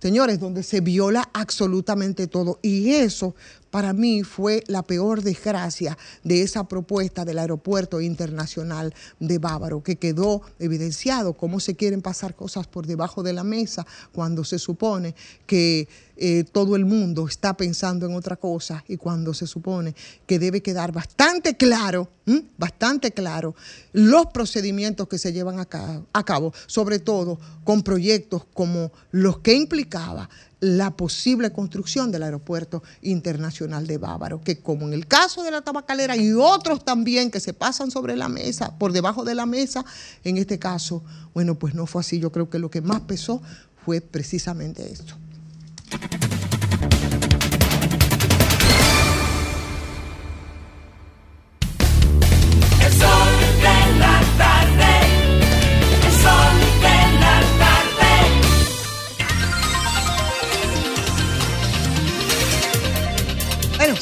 Señores, 0.00 0.38
donde 0.38 0.62
se 0.62 0.80
viola 0.80 1.28
absolutamente 1.32 2.26
todo. 2.26 2.58
Y 2.60 2.92
eso 2.92 3.34
para 3.70 3.92
mí 3.92 4.22
fue 4.22 4.62
la 4.66 4.82
peor 4.82 5.22
desgracia 5.22 5.96
de 6.22 6.42
esa 6.42 6.68
propuesta 6.68 7.24
del 7.24 7.38
aeropuerto 7.38 8.00
internacional 8.00 8.94
de 9.20 9.38
Bávaro, 9.38 9.82
que 9.82 9.96
quedó 9.96 10.42
evidenciado 10.58 11.34
cómo 11.34 11.60
se 11.60 11.76
quieren 11.76 12.02
pasar 12.02 12.34
cosas 12.34 12.66
por 12.66 12.86
debajo 12.86 13.22
de 13.22 13.32
la 13.32 13.44
mesa 13.44 13.86
cuando 14.12 14.44
se 14.44 14.58
supone 14.58 15.14
que 15.46 15.88
eh, 16.16 16.44
todo 16.50 16.76
el 16.76 16.84
mundo 16.84 17.26
está 17.26 17.56
pensando 17.56 18.06
en 18.06 18.14
otra 18.14 18.36
cosa 18.36 18.84
y 18.88 18.96
cuando 18.96 19.34
se 19.34 19.46
supone 19.46 19.94
que 20.26 20.38
debe 20.38 20.62
quedar 20.62 20.92
bastante 20.92 21.56
claro, 21.56 22.08
bastante 22.56 23.12
claro, 23.12 23.54
los 23.92 24.26
procedimientos 24.26 25.08
que 25.08 25.18
se 25.18 25.32
llevan 25.32 25.60
a 25.60 25.66
a 26.12 26.24
cabo, 26.24 26.52
sobre 26.66 26.98
todo 26.98 27.38
con 27.64 27.82
proyectos 27.82 28.44
como 28.54 28.92
los 29.10 29.38
que 29.38 29.54
implicaba 29.54 30.28
la 30.60 30.96
posible 30.96 31.52
construcción 31.52 32.10
del 32.10 32.22
aeropuerto 32.22 32.82
internacional 33.02 33.86
de 33.86 33.98
Bávaro, 33.98 34.40
que 34.40 34.58
como 34.58 34.86
en 34.86 34.94
el 34.94 35.06
caso 35.06 35.42
de 35.42 35.50
la 35.50 35.62
tabacalera 35.62 36.16
y 36.16 36.32
otros 36.32 36.84
también 36.84 37.30
que 37.30 37.40
se 37.40 37.52
pasan 37.52 37.90
sobre 37.90 38.16
la 38.16 38.28
mesa, 38.28 38.76
por 38.78 38.92
debajo 38.92 39.24
de 39.24 39.34
la 39.34 39.46
mesa, 39.46 39.84
en 40.24 40.38
este 40.38 40.58
caso, 40.58 41.02
bueno, 41.34 41.58
pues 41.58 41.74
no 41.74 41.86
fue 41.86 42.00
así. 42.00 42.18
Yo 42.18 42.32
creo 42.32 42.48
que 42.48 42.58
lo 42.58 42.70
que 42.70 42.80
más 42.80 43.02
pesó 43.02 43.42
fue 43.84 44.00
precisamente 44.00 44.90
esto. 44.90 45.14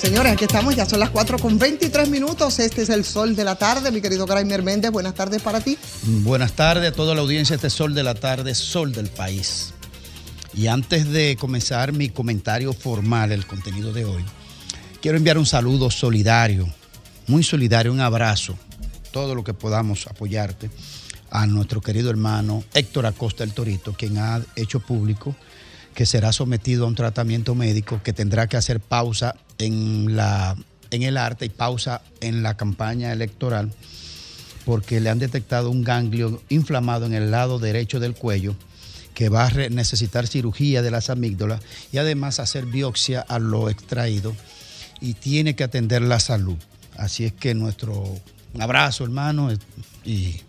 Señores, 0.05 0.33
aquí 0.33 0.45
estamos, 0.45 0.77
ya 0.77 0.85
son 0.87 1.01
las 1.01 1.11
4 1.11 1.39
con 1.39 1.59
23 1.59 2.09
minutos. 2.09 2.59
Este 2.59 2.83
es 2.83 2.91
el 2.91 3.05
sol 3.05 3.35
de 3.35 3.43
la 3.43 3.57
tarde, 3.57 3.91
mi 3.91 4.01
querido 4.01 4.27
Graimer 4.27 4.63
Méndez. 4.63 4.91
Buenas 4.91 5.15
tardes 5.15 5.41
para 5.43 5.61
ti. 5.61 5.79
Buenas 6.03 6.53
tardes 6.53 6.93
a 6.93 6.95
toda 6.95 7.15
la 7.15 7.23
audiencia. 7.23 7.57
Este 7.57 7.71
Sol 7.71 7.95
de 7.95 8.03
la 8.03 8.15
Tarde, 8.15 8.55
Sol 8.55 8.93
del 8.93 9.09
País. 9.09 9.73
Y 10.57 10.69
antes 10.69 11.11
de 11.11 11.37
comenzar 11.37 11.93
mi 11.93 12.09
comentario 12.09 12.73
formal, 12.73 13.33
el 13.33 13.47
contenido 13.47 13.93
de 13.93 14.05
hoy, 14.05 14.25
quiero 15.03 15.19
enviar 15.19 15.37
un 15.37 15.47
saludo 15.47 15.91
solidario, 15.91 16.69
muy 17.27 17.43
solidario, 17.43 17.93
un 17.93 18.01
abrazo, 18.01 18.57
todo 19.11 19.35
lo 19.35 19.43
que 19.43 19.55
podamos 19.55 20.07
apoyarte, 20.07 20.71
a 21.31 21.47
nuestro 21.47 21.81
querido 21.81 22.11
hermano 22.11 22.63
Héctor 22.75 23.07
Acosta 23.07 23.43
el 23.43 23.53
Torito, 23.53 23.93
quien 23.95 24.19
ha 24.19 24.41
hecho 24.55 24.79
público 24.79 25.35
que 25.95 26.07
será 26.07 26.33
sometido 26.33 26.85
a 26.85 26.89
un 26.89 26.95
tratamiento 26.95 27.57
médico 27.57 28.01
que 28.05 28.13
tendrá 28.13 28.47
que 28.47 28.57
hacer 28.57 28.79
pausa 28.79 29.35
en, 29.59 30.15
la, 30.15 30.57
en 30.91 31.03
el 31.03 31.17
arte 31.17 31.47
y 31.47 31.49
pausa 31.49 32.03
en 32.21 32.43
la 32.43 32.57
campaña 32.57 33.13
electoral 33.13 33.73
porque 34.65 35.01
le 35.01 35.11
han 35.11 35.19
detectado 35.19 35.71
un 35.71 35.85
ganglio 35.85 36.41
inflamado 36.49 37.07
en 37.07 37.15
el 37.15 37.31
lado 37.31 37.59
derecho 37.59 38.01
del 38.01 38.15
cuello 38.15 38.55
que 39.15 39.29
va 39.29 39.47
a 39.47 39.51
necesitar 39.71 40.27
cirugía 40.27 40.83
de 40.83 40.91
las 40.91 41.09
amígdalas 41.09 41.63
y 41.93 41.99
además 41.99 42.41
hacer 42.41 42.67
biopsia 42.67 43.21
a 43.21 43.39
lo 43.39 43.71
extraído 43.71 44.35
y 45.01 45.15
tiene 45.15 45.55
que 45.55 45.65
atender 45.65 46.03
la 46.03 46.21
salud. 46.21 46.57
Así 46.97 47.25
es 47.25 47.33
que 47.33 47.55
nuestro 47.55 48.19
abrazo, 48.59 49.05
hermano, 49.05 49.51
y, 50.05 50.41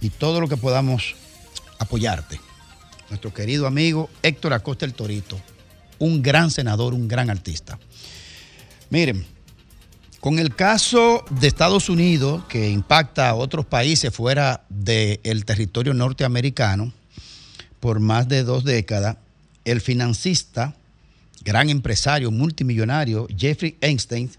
y 0.00 0.10
todo 0.10 0.40
lo 0.40 0.48
que 0.48 0.56
podamos 0.56 1.16
apoyarte. 1.78 2.40
Nuestro 3.08 3.32
querido 3.32 3.66
amigo 3.66 4.10
Héctor 4.22 4.52
Acosta 4.52 4.84
el 4.84 4.94
Torito, 4.94 5.40
un 5.98 6.22
gran 6.22 6.50
senador, 6.50 6.92
un 6.92 7.08
gran 7.08 7.30
artista. 7.30 7.78
Miren, 8.90 9.26
con 10.20 10.38
el 10.38 10.54
caso 10.54 11.24
de 11.30 11.46
Estados 11.46 11.88
Unidos, 11.88 12.44
que 12.48 12.68
impacta 12.68 13.30
a 13.30 13.34
otros 13.34 13.64
países 13.64 14.12
fuera 14.12 14.64
del 14.68 15.44
territorio 15.44 15.94
norteamericano 15.94 16.92
por 17.80 18.00
más 18.00 18.28
de 18.28 18.44
dos 18.44 18.64
décadas, 18.64 19.16
el 19.64 19.80
financista, 19.80 20.74
gran 21.44 21.70
empresario, 21.70 22.30
multimillonario, 22.30 23.26
Jeffrey 23.36 23.76
Einstein, 23.80 24.30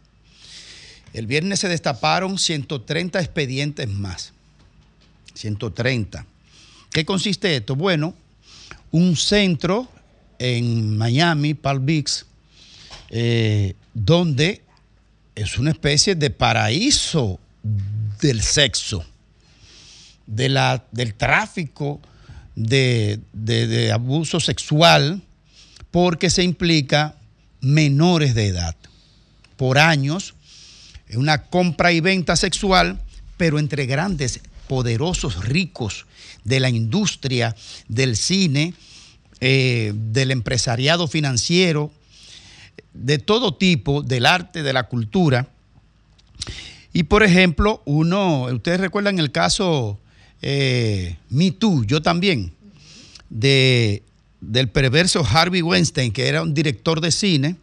el 1.13 1.27
viernes 1.27 1.59
se 1.59 1.67
destaparon 1.67 2.37
130 2.37 3.19
expedientes 3.19 3.89
más. 3.89 4.33
130. 5.33 6.25
¿Qué 6.91 7.05
consiste 7.05 7.55
esto? 7.55 7.75
Bueno, 7.75 8.13
un 8.91 9.15
centro 9.15 9.87
en 10.37 10.97
Miami, 10.97 11.53
Palm 11.53 11.85
Beach, 11.85 12.25
eh, 13.09 13.75
donde 13.93 14.61
es 15.35 15.57
una 15.57 15.71
especie 15.71 16.15
de 16.15 16.29
paraíso 16.29 17.39
del 18.21 18.41
sexo, 18.41 19.05
de 20.25 20.49
la, 20.49 20.85
del 20.91 21.13
tráfico 21.15 21.99
de, 22.59 23.19
de- 23.31 23.91
abuso 23.91 24.41
sexual, 24.41 25.21
porque 25.91 26.29
se 26.29 26.43
implica 26.43 27.15
menores 27.61 28.35
de 28.35 28.47
edad. 28.47 28.75
Por 29.55 29.77
años, 29.77 30.35
una 31.13 31.43
compra 31.43 31.91
y 31.93 32.01
venta 32.01 32.35
sexual, 32.35 32.99
pero 33.37 33.59
entre 33.59 33.85
grandes, 33.85 34.41
poderosos, 34.67 35.45
ricos 35.45 36.05
de 36.43 36.59
la 36.59 36.69
industria, 36.69 37.55
del 37.87 38.17
cine, 38.17 38.73
eh, 39.39 39.93
del 39.95 40.31
empresariado 40.31 41.07
financiero, 41.07 41.91
de 42.93 43.19
todo 43.19 43.55
tipo, 43.55 44.03
del 44.03 44.25
arte, 44.25 44.63
de 44.63 44.73
la 44.73 44.83
cultura. 44.83 45.47
Y 46.91 47.03
por 47.03 47.23
ejemplo, 47.23 47.81
uno, 47.85 48.43
ustedes 48.43 48.81
recuerdan 48.81 49.17
el 49.19 49.31
caso 49.31 49.97
eh, 50.41 51.17
Me 51.29 51.51
Too, 51.51 51.83
yo 51.85 52.01
también, 52.01 52.53
de, 53.29 54.03
del 54.41 54.69
perverso 54.69 55.25
Harvey 55.25 55.61
Weinstein, 55.61 56.11
que 56.11 56.27
era 56.27 56.41
un 56.41 56.53
director 56.53 57.01
de 57.01 57.11
cine, 57.11 57.55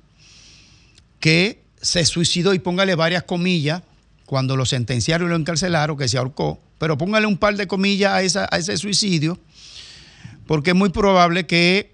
que 1.20 1.60
se 1.80 2.04
suicidó, 2.04 2.54
y 2.54 2.58
póngale 2.58 2.94
varias 2.94 3.22
comillas, 3.22 3.82
cuando 4.26 4.56
lo 4.56 4.66
sentenciaron 4.66 5.28
y 5.28 5.30
lo 5.30 5.36
encarcelaron, 5.36 5.96
que 5.96 6.08
se 6.08 6.18
ahorcó, 6.18 6.60
pero 6.78 6.98
póngale 6.98 7.26
un 7.26 7.38
par 7.38 7.56
de 7.56 7.66
comillas 7.66 8.36
a, 8.36 8.48
a 8.50 8.58
ese 8.58 8.76
suicidio, 8.76 9.38
porque 10.46 10.70
es 10.70 10.76
muy 10.76 10.90
probable 10.90 11.46
que 11.46 11.92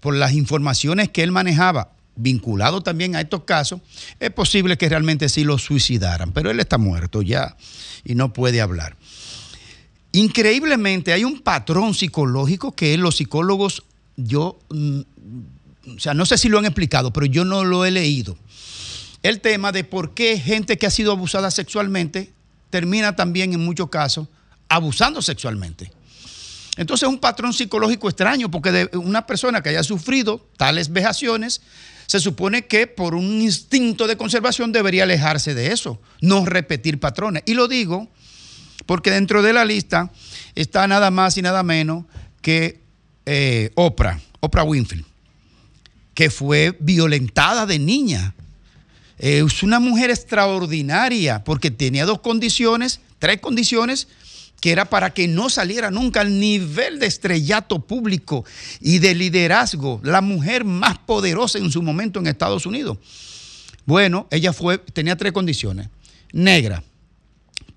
por 0.00 0.14
las 0.14 0.32
informaciones 0.32 1.08
que 1.08 1.22
él 1.22 1.32
manejaba, 1.32 1.92
vinculado 2.18 2.82
también 2.82 3.14
a 3.16 3.20
estos 3.20 3.44
casos, 3.44 3.80
es 4.18 4.30
posible 4.30 4.76
que 4.76 4.88
realmente 4.88 5.28
sí 5.28 5.44
lo 5.44 5.56
suicidaran, 5.56 6.32
pero 6.32 6.50
él 6.50 6.60
está 6.60 6.76
muerto 6.76 7.22
ya 7.22 7.56
y 8.04 8.14
no 8.14 8.32
puede 8.32 8.60
hablar. 8.60 8.96
Increíblemente 10.18 11.12
hay 11.12 11.22
un 11.22 11.38
patrón 11.38 11.94
psicológico 11.94 12.74
que 12.74 12.98
los 12.98 13.18
psicólogos, 13.18 13.84
yo, 14.16 14.58
mm, 14.68 15.00
o 15.94 16.00
sea, 16.00 16.12
no 16.12 16.26
sé 16.26 16.36
si 16.38 16.48
lo 16.48 16.58
han 16.58 16.64
explicado, 16.64 17.12
pero 17.12 17.24
yo 17.26 17.44
no 17.44 17.64
lo 17.64 17.84
he 17.84 17.92
leído. 17.92 18.36
El 19.22 19.40
tema 19.40 19.70
de 19.70 19.84
por 19.84 20.14
qué 20.14 20.36
gente 20.36 20.76
que 20.76 20.88
ha 20.88 20.90
sido 20.90 21.12
abusada 21.12 21.52
sexualmente 21.52 22.32
termina 22.68 23.14
también 23.14 23.52
en 23.52 23.64
muchos 23.64 23.90
casos 23.90 24.26
abusando 24.68 25.22
sexualmente. 25.22 25.92
Entonces 26.76 27.08
es 27.08 27.14
un 27.14 27.20
patrón 27.20 27.52
psicológico 27.52 28.08
extraño, 28.08 28.50
porque 28.50 28.72
de 28.72 28.96
una 28.96 29.24
persona 29.24 29.62
que 29.62 29.68
haya 29.68 29.84
sufrido 29.84 30.44
tales 30.56 30.92
vejaciones, 30.92 31.60
se 32.08 32.18
supone 32.18 32.66
que 32.66 32.88
por 32.88 33.14
un 33.14 33.40
instinto 33.40 34.08
de 34.08 34.16
conservación 34.16 34.72
debería 34.72 35.04
alejarse 35.04 35.54
de 35.54 35.72
eso, 35.72 36.00
no 36.20 36.44
repetir 36.44 36.98
patrones. 36.98 37.44
Y 37.46 37.54
lo 37.54 37.68
digo 37.68 38.08
porque 38.88 39.10
dentro 39.10 39.42
de 39.42 39.52
la 39.52 39.66
lista 39.66 40.10
está 40.54 40.88
nada 40.88 41.10
más 41.10 41.36
y 41.36 41.42
nada 41.42 41.62
menos 41.62 42.06
que 42.40 42.80
eh, 43.26 43.70
Oprah, 43.74 44.18
Oprah 44.40 44.64
Winfrey, 44.64 45.04
que 46.14 46.30
fue 46.30 46.74
violentada 46.80 47.66
de 47.66 47.78
niña. 47.78 48.34
Eh, 49.18 49.44
es 49.46 49.62
una 49.62 49.78
mujer 49.78 50.08
extraordinaria 50.08 51.44
porque 51.44 51.70
tenía 51.70 52.06
dos 52.06 52.20
condiciones, 52.20 53.02
tres 53.18 53.42
condiciones, 53.42 54.08
que 54.58 54.72
era 54.72 54.86
para 54.86 55.12
que 55.12 55.28
no 55.28 55.50
saliera 55.50 55.90
nunca 55.90 56.22
al 56.22 56.40
nivel 56.40 56.98
de 56.98 57.08
estrellato 57.08 57.80
público 57.80 58.46
y 58.80 59.00
de 59.00 59.14
liderazgo, 59.14 60.00
la 60.02 60.22
mujer 60.22 60.64
más 60.64 60.96
poderosa 60.96 61.58
en 61.58 61.70
su 61.70 61.82
momento 61.82 62.20
en 62.20 62.26
Estados 62.26 62.64
Unidos. 62.64 62.96
Bueno, 63.84 64.28
ella 64.30 64.54
fue, 64.54 64.78
tenía 64.78 65.14
tres 65.14 65.32
condiciones: 65.32 65.90
negra, 66.32 66.82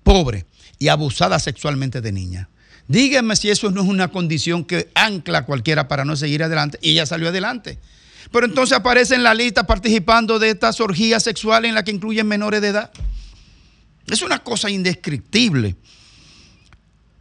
pobre 0.02 0.46
y 0.82 0.88
abusada 0.88 1.38
sexualmente 1.38 2.00
de 2.00 2.10
niña. 2.10 2.48
Díganme 2.88 3.36
si 3.36 3.48
eso 3.48 3.70
no 3.70 3.82
es 3.82 3.86
una 3.86 4.08
condición 4.08 4.64
que 4.64 4.90
ancla 4.96 5.38
a 5.38 5.46
cualquiera 5.46 5.86
para 5.86 6.04
no 6.04 6.16
seguir 6.16 6.42
adelante. 6.42 6.76
Y 6.82 6.90
ella 6.90 7.06
salió 7.06 7.28
adelante. 7.28 7.78
Pero 8.32 8.46
entonces 8.46 8.76
aparece 8.76 9.14
en 9.14 9.22
la 9.22 9.32
lista 9.32 9.64
participando 9.64 10.40
de 10.40 10.50
estas 10.50 10.80
orgías 10.80 11.22
sexuales 11.22 11.68
en 11.68 11.76
las 11.76 11.84
que 11.84 11.92
incluyen 11.92 12.26
menores 12.26 12.60
de 12.62 12.68
edad. 12.68 12.90
Es 14.08 14.22
una 14.22 14.40
cosa 14.40 14.70
indescriptible. 14.70 15.76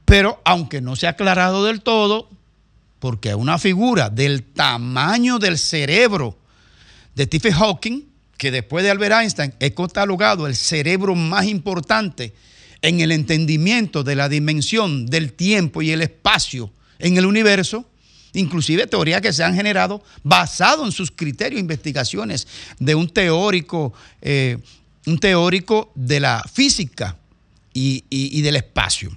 Pero 0.06 0.42
aunque 0.44 0.82
no 0.82 0.96
se 0.96 1.06
ha 1.06 1.12
aclarado 1.12 1.64
del 1.64 1.82
todo, 1.82 2.32
porque 2.98 3.36
una 3.36 3.60
figura 3.60 4.10
del 4.10 4.42
tamaño 4.42 5.38
del 5.38 5.60
cerebro 5.60 6.36
de 7.14 7.26
Stephen 7.26 7.54
Hawking, 7.54 8.06
que 8.40 8.50
después 8.50 8.84
de 8.84 8.90
Albert 8.90 9.22
Einstein 9.22 9.54
es 9.60 9.72
catalogado 9.76 10.48
el 10.48 10.56
cerebro 10.56 11.14
más 11.14 11.46
importante 11.46 12.34
en 12.82 13.00
el 13.00 13.12
entendimiento 13.12 14.04
de 14.04 14.16
la 14.16 14.30
dimensión 14.30 15.06
del 15.06 15.34
tiempo 15.34 15.82
y 15.82 15.92
el 15.92 16.02
espacio 16.02 16.72
en 17.00 17.18
el 17.18 17.26
universo, 17.26 17.86
inclusive 18.34 18.88
teorías 18.88 19.22
que 19.22 19.34
se 19.34 19.44
han 19.44 19.56
generado 19.56 20.04
basado 20.24 20.86
en 20.86 20.92
sus 20.92 21.12
criterios 21.12 21.58
e 21.58 21.62
investigaciones 21.62 22.48
de 22.80 22.96
un 22.96 23.10
teórico, 23.10 23.94
eh, 24.22 24.58
un 25.06 25.20
teórico 25.20 25.92
de 25.96 26.20
la 26.20 26.44
física 26.52 27.18
y, 27.74 28.42
del 28.42 28.56
espacio. 28.56 29.16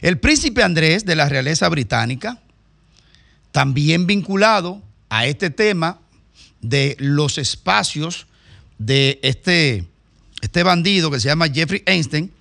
El 0.00 0.18
príncipe 0.18 0.62
Andrés 0.62 1.04
de 1.04 1.16
la 1.16 1.28
realeza 1.28 1.68
británica, 1.68 2.40
también 3.52 4.06
vinculado 4.06 4.82
a 5.08 5.26
este 5.26 5.50
tema 5.50 6.00
de 6.60 6.96
los 6.98 7.38
espacios 7.38 8.26
de 8.78 9.18
este, 9.22 9.86
este 10.40 10.62
bandido 10.62 11.10
que 11.10 11.20
se 11.20 11.28
llama 11.28 11.48
Jeffrey 11.48 11.82
Einstein, 11.86 12.32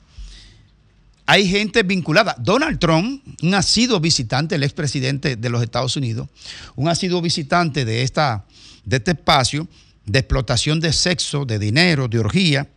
hay 1.25 1.47
gente 1.47 1.83
vinculada. 1.83 2.35
Donald 2.37 2.79
Trump, 2.79 3.23
un 3.41 3.53
asiduo 3.55 3.99
visitante, 3.99 4.55
el 4.55 4.63
expresidente 4.63 5.35
de 5.35 5.49
los 5.49 5.63
Estados 5.63 5.95
Unidos, 5.95 6.29
un 6.75 6.87
asiduo 6.87 7.21
visitante 7.21 7.83
de, 7.83 8.03
esta, 8.03 8.45
de 8.83 8.97
este 8.97 9.11
espacio 9.11 9.67
de 10.05 10.19
explotación 10.19 10.79
de 10.79 10.93
sexo, 10.93 11.45
de 11.45 11.59
dinero, 11.59 12.07
de 12.07 12.19
orgía, 12.19 12.69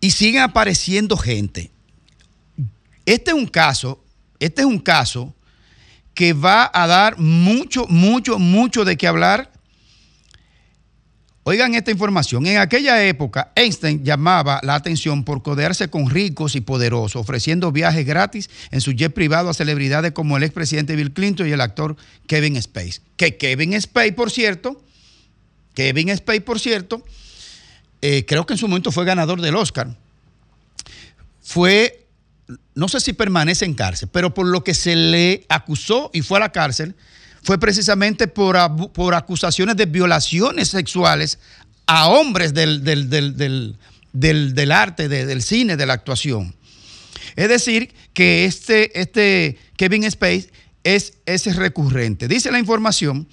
y 0.00 0.10
siguen 0.10 0.42
apareciendo 0.42 1.16
gente. 1.16 1.70
Este 3.06 3.30
es 3.30 3.36
un 3.36 3.46
caso, 3.46 4.02
este 4.40 4.62
es 4.62 4.66
un 4.66 4.78
caso 4.78 5.34
que 6.14 6.32
va 6.32 6.70
a 6.72 6.86
dar 6.86 7.18
mucho, 7.18 7.86
mucho, 7.86 8.38
mucho 8.38 8.84
de 8.84 8.96
qué 8.96 9.06
hablar. 9.06 9.51
Oigan 11.44 11.74
esta 11.74 11.90
información. 11.90 12.46
En 12.46 12.58
aquella 12.58 13.04
época, 13.04 13.50
Einstein 13.56 14.04
llamaba 14.04 14.60
la 14.62 14.76
atención 14.76 15.24
por 15.24 15.42
codearse 15.42 15.88
con 15.88 16.08
ricos 16.08 16.54
y 16.54 16.60
poderosos, 16.60 17.20
ofreciendo 17.20 17.72
viajes 17.72 18.06
gratis 18.06 18.48
en 18.70 18.80
su 18.80 18.92
jet 18.92 19.12
privado 19.12 19.50
a 19.50 19.54
celebridades 19.54 20.12
como 20.12 20.36
el 20.36 20.44
expresidente 20.44 20.94
Bill 20.94 21.12
Clinton 21.12 21.48
y 21.48 21.52
el 21.52 21.60
actor 21.60 21.96
Kevin 22.28 22.60
Spacey. 22.62 23.02
Que 23.16 23.36
Kevin 23.38 23.80
Spacey, 23.80 24.12
por 24.12 24.30
cierto, 24.30 24.80
Kevin 25.74 26.16
Spacey, 26.16 26.40
por 26.40 26.60
cierto, 26.60 27.04
eh, 28.02 28.24
creo 28.24 28.46
que 28.46 28.54
en 28.54 28.58
su 28.58 28.68
momento 28.68 28.92
fue 28.92 29.04
ganador 29.04 29.40
del 29.40 29.56
Oscar. 29.56 29.96
Fue, 31.40 32.06
no 32.76 32.86
sé 32.86 33.00
si 33.00 33.14
permanece 33.14 33.64
en 33.64 33.74
cárcel, 33.74 34.08
pero 34.12 34.32
por 34.32 34.46
lo 34.46 34.62
que 34.62 34.74
se 34.74 34.94
le 34.94 35.44
acusó 35.48 36.10
y 36.12 36.22
fue 36.22 36.38
a 36.38 36.40
la 36.40 36.52
cárcel, 36.52 36.94
fue 37.42 37.58
precisamente 37.58 38.28
por, 38.28 38.56
por 38.92 39.14
acusaciones 39.14 39.76
de 39.76 39.86
violaciones 39.86 40.68
sexuales 40.68 41.38
a 41.86 42.08
hombres 42.08 42.54
del, 42.54 42.84
del- 42.84 43.08
del- 43.10 44.54
del- 44.54 44.72
arte, 44.72 45.08
de- 45.08 45.26
del 45.26 45.42
cine, 45.42 45.76
de 45.76 45.86
la 45.86 45.94
actuación. 45.94 46.54
Es 47.36 47.48
decir, 47.48 47.92
que 48.14 48.44
este, 48.44 49.00
este 49.00 49.58
Kevin 49.76 50.08
Spacey 50.10 50.50
es, 50.84 51.14
es 51.26 51.56
recurrente. 51.56 52.28
Dice 52.28 52.50
la 52.52 52.58
información 52.58 53.26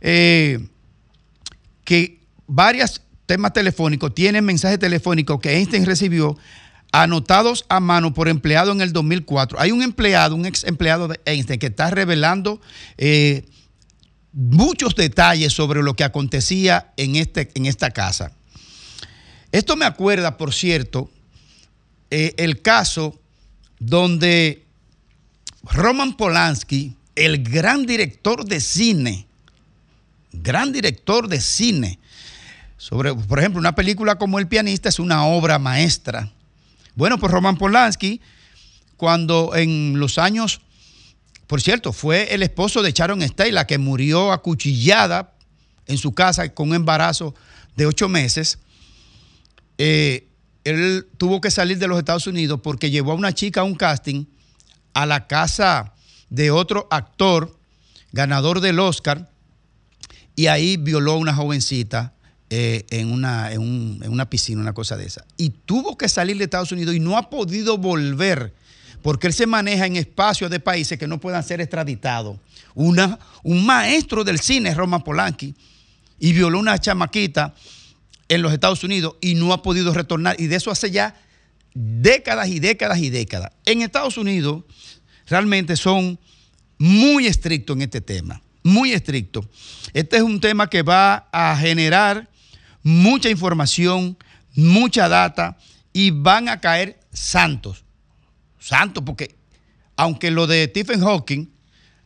eh, 0.00 0.66
que 1.84 2.20
varios 2.46 3.00
temas 3.26 3.52
telefónicos 3.52 4.14
tienen 4.14 4.44
mensajes 4.44 4.78
telefónicos 4.78 5.40
que 5.40 5.56
Einstein 5.56 5.84
recibió 5.86 6.36
anotados 7.02 7.64
a 7.68 7.80
mano 7.80 8.14
por 8.14 8.28
empleado 8.28 8.72
en 8.72 8.80
el 8.80 8.92
2004. 8.92 9.60
Hay 9.60 9.70
un 9.70 9.82
empleado, 9.82 10.34
un 10.34 10.46
ex 10.46 10.64
empleado 10.64 11.08
de 11.08 11.20
Einstein 11.24 11.58
que 11.58 11.66
está 11.66 11.90
revelando 11.90 12.60
eh, 12.96 13.44
muchos 14.32 14.94
detalles 14.94 15.52
sobre 15.52 15.82
lo 15.82 15.94
que 15.94 16.04
acontecía 16.04 16.92
en, 16.96 17.16
este, 17.16 17.50
en 17.54 17.66
esta 17.66 17.90
casa. 17.90 18.32
Esto 19.52 19.76
me 19.76 19.84
acuerda, 19.84 20.36
por 20.36 20.52
cierto, 20.52 21.10
eh, 22.10 22.34
el 22.36 22.62
caso 22.62 23.18
donde 23.78 24.64
Roman 25.62 26.16
Polanski, 26.16 26.94
el 27.14 27.42
gran 27.42 27.86
director 27.86 28.44
de 28.44 28.60
cine, 28.60 29.26
gran 30.32 30.72
director 30.72 31.28
de 31.28 31.40
cine, 31.40 31.98
sobre, 32.76 33.14
por 33.14 33.38
ejemplo, 33.38 33.58
una 33.58 33.74
película 33.74 34.16
como 34.16 34.38
El 34.38 34.48
pianista 34.48 34.88
es 34.88 34.98
una 34.98 35.24
obra 35.24 35.58
maestra. 35.58 36.30
Bueno, 36.96 37.18
pues 37.18 37.30
Roman 37.30 37.58
Polanski, 37.58 38.22
cuando 38.96 39.54
en 39.54 40.00
los 40.00 40.16
años, 40.16 40.62
por 41.46 41.60
cierto, 41.60 41.92
fue 41.92 42.34
el 42.34 42.42
esposo 42.42 42.82
de 42.82 42.92
Sharon 42.92 43.22
Stey, 43.22 43.52
la 43.52 43.66
que 43.66 43.76
murió 43.76 44.32
acuchillada 44.32 45.34
en 45.86 45.98
su 45.98 46.12
casa 46.12 46.52
con 46.54 46.70
un 46.70 46.76
embarazo 46.76 47.34
de 47.76 47.86
ocho 47.86 48.08
meses. 48.08 48.58
eh, 49.78 50.26
él 50.64 51.06
tuvo 51.16 51.40
que 51.40 51.52
salir 51.52 51.78
de 51.78 51.86
los 51.86 51.96
Estados 51.96 52.26
Unidos 52.26 52.58
porque 52.60 52.90
llevó 52.90 53.12
a 53.12 53.14
una 53.14 53.32
chica 53.32 53.60
a 53.60 53.64
un 53.64 53.76
casting 53.76 54.24
a 54.94 55.06
la 55.06 55.28
casa 55.28 55.92
de 56.28 56.50
otro 56.50 56.88
actor, 56.90 57.56
ganador 58.10 58.60
del 58.60 58.80
Oscar, 58.80 59.30
y 60.34 60.48
ahí 60.48 60.76
violó 60.76 61.12
a 61.12 61.16
una 61.18 61.34
jovencita 61.34 62.15
eh, 62.50 62.84
en, 62.90 63.10
una, 63.12 63.52
en, 63.52 63.60
un- 63.60 64.00
en 64.04 64.12
una 64.12 64.28
piscina, 64.30 64.60
una 64.60 64.72
cosa 64.72 64.96
de 64.96 65.06
esa. 65.06 65.24
Y 65.36 65.50
tuvo 65.50 65.96
que 65.98 66.08
salir 66.08 66.38
de 66.38 66.44
Estados 66.44 66.72
Unidos 66.72 66.94
y 66.94 67.00
no 67.00 67.16
ha 67.16 67.28
podido 67.30 67.76
volver 67.78 68.54
porque 69.02 69.28
él 69.28 69.32
se 69.32 69.46
maneja 69.46 69.86
en 69.86 69.96
espacios 69.96 70.50
de 70.50 70.58
países 70.58 70.98
que 70.98 71.06
no 71.06 71.20
puedan 71.20 71.42
ser 71.44 71.60
extraditados. 71.60 72.38
Una, 72.74 73.18
un 73.44 73.64
maestro 73.64 74.24
del 74.24 74.40
cine, 74.40 74.74
Roman 74.74 75.02
Polanski, 75.02 75.54
y 76.18 76.32
violó 76.32 76.58
una 76.58 76.78
chamaquita 76.78 77.54
en 78.28 78.42
los 78.42 78.52
Estados 78.52 78.82
Unidos 78.82 79.14
y 79.20 79.34
no 79.34 79.52
ha 79.52 79.62
podido 79.62 79.92
retornar. 79.94 80.34
Y 80.40 80.46
de 80.48 80.56
eso 80.56 80.70
hace 80.72 80.90
ya 80.90 81.14
décadas 81.74 82.48
y 82.48 82.58
décadas 82.58 82.98
y 82.98 83.10
décadas. 83.10 83.52
En 83.64 83.82
Estados 83.82 84.16
Unidos 84.18 84.64
realmente 85.26 85.76
son 85.76 86.18
muy 86.78 87.26
estrictos 87.26 87.76
en 87.76 87.82
este 87.82 88.00
tema, 88.00 88.42
muy 88.62 88.92
estrictos. 88.92 89.46
Este 89.92 90.16
es 90.16 90.22
un 90.22 90.40
tema 90.40 90.68
que 90.68 90.82
va 90.82 91.28
a 91.32 91.56
generar 91.56 92.28
mucha 92.86 93.28
información, 93.28 94.16
mucha 94.54 95.08
data 95.08 95.58
y 95.92 96.12
van 96.12 96.48
a 96.48 96.60
caer 96.60 97.00
santos. 97.12 97.84
Santos, 98.60 99.02
porque 99.04 99.34
aunque 99.96 100.30
lo 100.30 100.46
de 100.46 100.66
Stephen 100.66 101.00
Hawking 101.00 101.48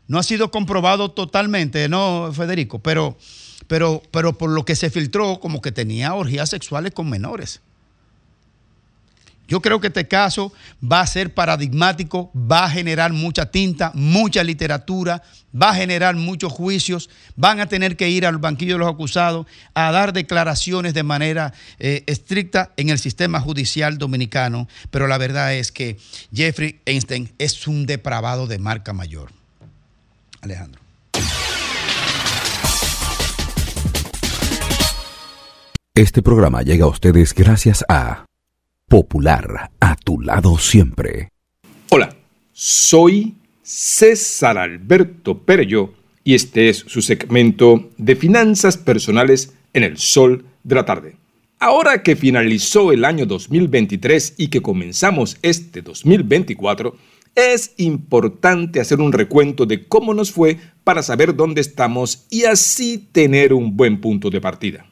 no 0.06 0.18
ha 0.18 0.22
sido 0.22 0.50
comprobado 0.50 1.10
totalmente, 1.10 1.86
¿no, 1.90 2.32
Federico? 2.32 2.78
Pero, 2.78 3.18
pero, 3.66 4.02
pero 4.10 4.38
por 4.38 4.48
lo 4.48 4.64
que 4.64 4.74
se 4.74 4.88
filtró, 4.88 5.38
como 5.38 5.60
que 5.60 5.70
tenía 5.70 6.14
orgías 6.14 6.48
sexuales 6.48 6.94
con 6.94 7.10
menores. 7.10 7.60
Yo 9.50 9.60
creo 9.60 9.80
que 9.80 9.88
este 9.88 10.06
caso 10.06 10.52
va 10.80 11.00
a 11.00 11.06
ser 11.08 11.34
paradigmático, 11.34 12.30
va 12.36 12.66
a 12.66 12.70
generar 12.70 13.12
mucha 13.12 13.50
tinta, 13.50 13.90
mucha 13.94 14.44
literatura, 14.44 15.24
va 15.52 15.70
a 15.70 15.74
generar 15.74 16.14
muchos 16.14 16.52
juicios, 16.52 17.10
van 17.34 17.58
a 17.58 17.66
tener 17.66 17.96
que 17.96 18.08
ir 18.08 18.24
al 18.26 18.38
banquillo 18.38 18.74
de 18.74 18.78
los 18.78 18.88
acusados 18.88 19.48
a 19.74 19.90
dar 19.90 20.12
declaraciones 20.12 20.94
de 20.94 21.02
manera 21.02 21.52
eh, 21.80 22.04
estricta 22.06 22.72
en 22.76 22.90
el 22.90 23.00
sistema 23.00 23.40
judicial 23.40 23.98
dominicano, 23.98 24.68
pero 24.92 25.08
la 25.08 25.18
verdad 25.18 25.52
es 25.52 25.72
que 25.72 25.98
Jeffrey 26.32 26.80
Einstein 26.86 27.32
es 27.38 27.66
un 27.66 27.86
depravado 27.86 28.46
de 28.46 28.60
marca 28.60 28.92
mayor. 28.92 29.32
Alejandro. 30.42 30.80
Este 35.96 36.22
programa 36.22 36.62
llega 36.62 36.84
a 36.84 36.88
ustedes 36.88 37.34
gracias 37.34 37.84
a 37.88 38.26
Popular, 38.90 39.70
a 39.78 39.94
tu 39.94 40.20
lado 40.20 40.58
siempre. 40.58 41.28
Hola, 41.90 42.16
soy 42.50 43.36
César 43.62 44.58
Alberto 44.58 45.38
Perello 45.38 45.94
y 46.24 46.34
este 46.34 46.68
es 46.68 46.78
su 46.78 47.00
segmento 47.00 47.90
de 47.98 48.16
finanzas 48.16 48.76
personales 48.76 49.54
en 49.74 49.84
el 49.84 49.96
sol 49.96 50.44
de 50.64 50.74
la 50.74 50.84
tarde. 50.84 51.14
Ahora 51.60 52.02
que 52.02 52.16
finalizó 52.16 52.90
el 52.90 53.04
año 53.04 53.26
2023 53.26 54.34
y 54.38 54.48
que 54.48 54.60
comenzamos 54.60 55.36
este 55.42 55.82
2024, 55.82 56.96
es 57.36 57.74
importante 57.76 58.80
hacer 58.80 59.00
un 59.00 59.12
recuento 59.12 59.66
de 59.66 59.86
cómo 59.86 60.14
nos 60.14 60.32
fue 60.32 60.56
para 60.82 61.04
saber 61.04 61.36
dónde 61.36 61.60
estamos 61.60 62.26
y 62.28 62.42
así 62.42 62.98
tener 63.12 63.52
un 63.52 63.76
buen 63.76 64.00
punto 64.00 64.30
de 64.30 64.40
partida. 64.40 64.89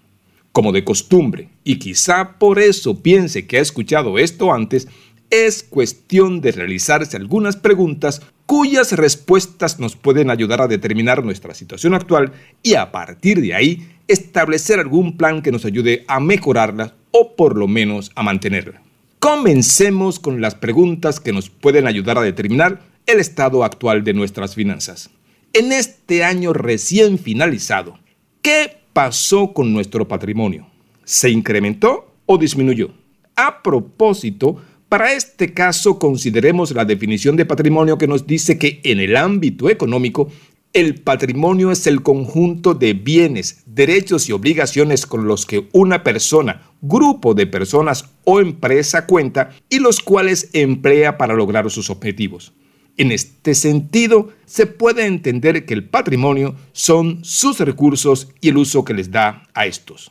Como 0.58 0.72
de 0.72 0.82
costumbre, 0.82 1.50
y 1.62 1.78
quizá 1.78 2.36
por 2.36 2.58
eso 2.58 3.00
piense 3.00 3.46
que 3.46 3.58
ha 3.58 3.60
escuchado 3.60 4.18
esto 4.18 4.52
antes, 4.52 4.88
es 5.30 5.62
cuestión 5.62 6.40
de 6.40 6.50
realizarse 6.50 7.16
algunas 7.16 7.54
preguntas 7.54 8.22
cuyas 8.44 8.90
respuestas 8.90 9.78
nos 9.78 9.94
pueden 9.94 10.30
ayudar 10.30 10.60
a 10.60 10.66
determinar 10.66 11.24
nuestra 11.24 11.54
situación 11.54 11.94
actual 11.94 12.32
y 12.60 12.74
a 12.74 12.90
partir 12.90 13.40
de 13.40 13.54
ahí 13.54 13.88
establecer 14.08 14.80
algún 14.80 15.16
plan 15.16 15.42
que 15.42 15.52
nos 15.52 15.64
ayude 15.64 16.04
a 16.08 16.18
mejorarla 16.18 16.96
o 17.12 17.36
por 17.36 17.56
lo 17.56 17.68
menos 17.68 18.10
a 18.16 18.24
mantenerla. 18.24 18.82
Comencemos 19.20 20.18
con 20.18 20.40
las 20.40 20.56
preguntas 20.56 21.20
que 21.20 21.32
nos 21.32 21.50
pueden 21.50 21.86
ayudar 21.86 22.18
a 22.18 22.22
determinar 22.22 22.80
el 23.06 23.20
estado 23.20 23.62
actual 23.62 24.02
de 24.02 24.12
nuestras 24.12 24.56
finanzas. 24.56 25.10
En 25.52 25.70
este 25.70 26.24
año 26.24 26.52
recién 26.52 27.16
finalizado, 27.16 27.96
¿qué 28.42 28.78
pasó 28.98 29.52
con 29.52 29.72
nuestro 29.72 30.08
patrimonio? 30.08 30.66
¿Se 31.04 31.30
incrementó 31.30 32.16
o 32.26 32.36
disminuyó? 32.36 32.90
A 33.36 33.62
propósito, 33.62 34.56
para 34.88 35.12
este 35.12 35.54
caso 35.54 36.00
consideremos 36.00 36.72
la 36.72 36.84
definición 36.84 37.36
de 37.36 37.46
patrimonio 37.46 37.96
que 37.96 38.08
nos 38.08 38.26
dice 38.26 38.58
que 38.58 38.80
en 38.82 38.98
el 38.98 39.14
ámbito 39.14 39.70
económico 39.70 40.32
el 40.72 40.96
patrimonio 40.96 41.70
es 41.70 41.86
el 41.86 42.02
conjunto 42.02 42.74
de 42.74 42.94
bienes, 42.94 43.62
derechos 43.66 44.28
y 44.28 44.32
obligaciones 44.32 45.06
con 45.06 45.28
los 45.28 45.46
que 45.46 45.68
una 45.70 46.02
persona, 46.02 46.62
grupo 46.82 47.34
de 47.34 47.46
personas 47.46 48.04
o 48.24 48.40
empresa 48.40 49.06
cuenta 49.06 49.50
y 49.70 49.78
los 49.78 50.00
cuales 50.00 50.50
emplea 50.54 51.16
para 51.18 51.34
lograr 51.34 51.70
sus 51.70 51.88
objetivos. 51.88 52.52
En 52.98 53.12
este 53.12 53.54
sentido, 53.54 54.30
se 54.44 54.66
puede 54.66 55.06
entender 55.06 55.64
que 55.64 55.72
el 55.72 55.88
patrimonio 55.88 56.56
son 56.72 57.24
sus 57.24 57.60
recursos 57.60 58.28
y 58.40 58.48
el 58.48 58.56
uso 58.56 58.84
que 58.84 58.92
les 58.92 59.12
da 59.12 59.44
a 59.54 59.66
estos. 59.66 60.10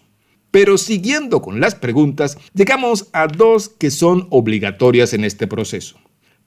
Pero 0.51 0.77
siguiendo 0.77 1.41
con 1.41 1.59
las 1.59 1.75
preguntas, 1.75 2.37
llegamos 2.53 3.09
a 3.11 3.27
dos 3.27 3.67
que 3.67 3.91
son 3.91 4.27
obligatorias 4.29 5.13
en 5.13 5.25
este 5.25 5.47
proceso. 5.47 5.99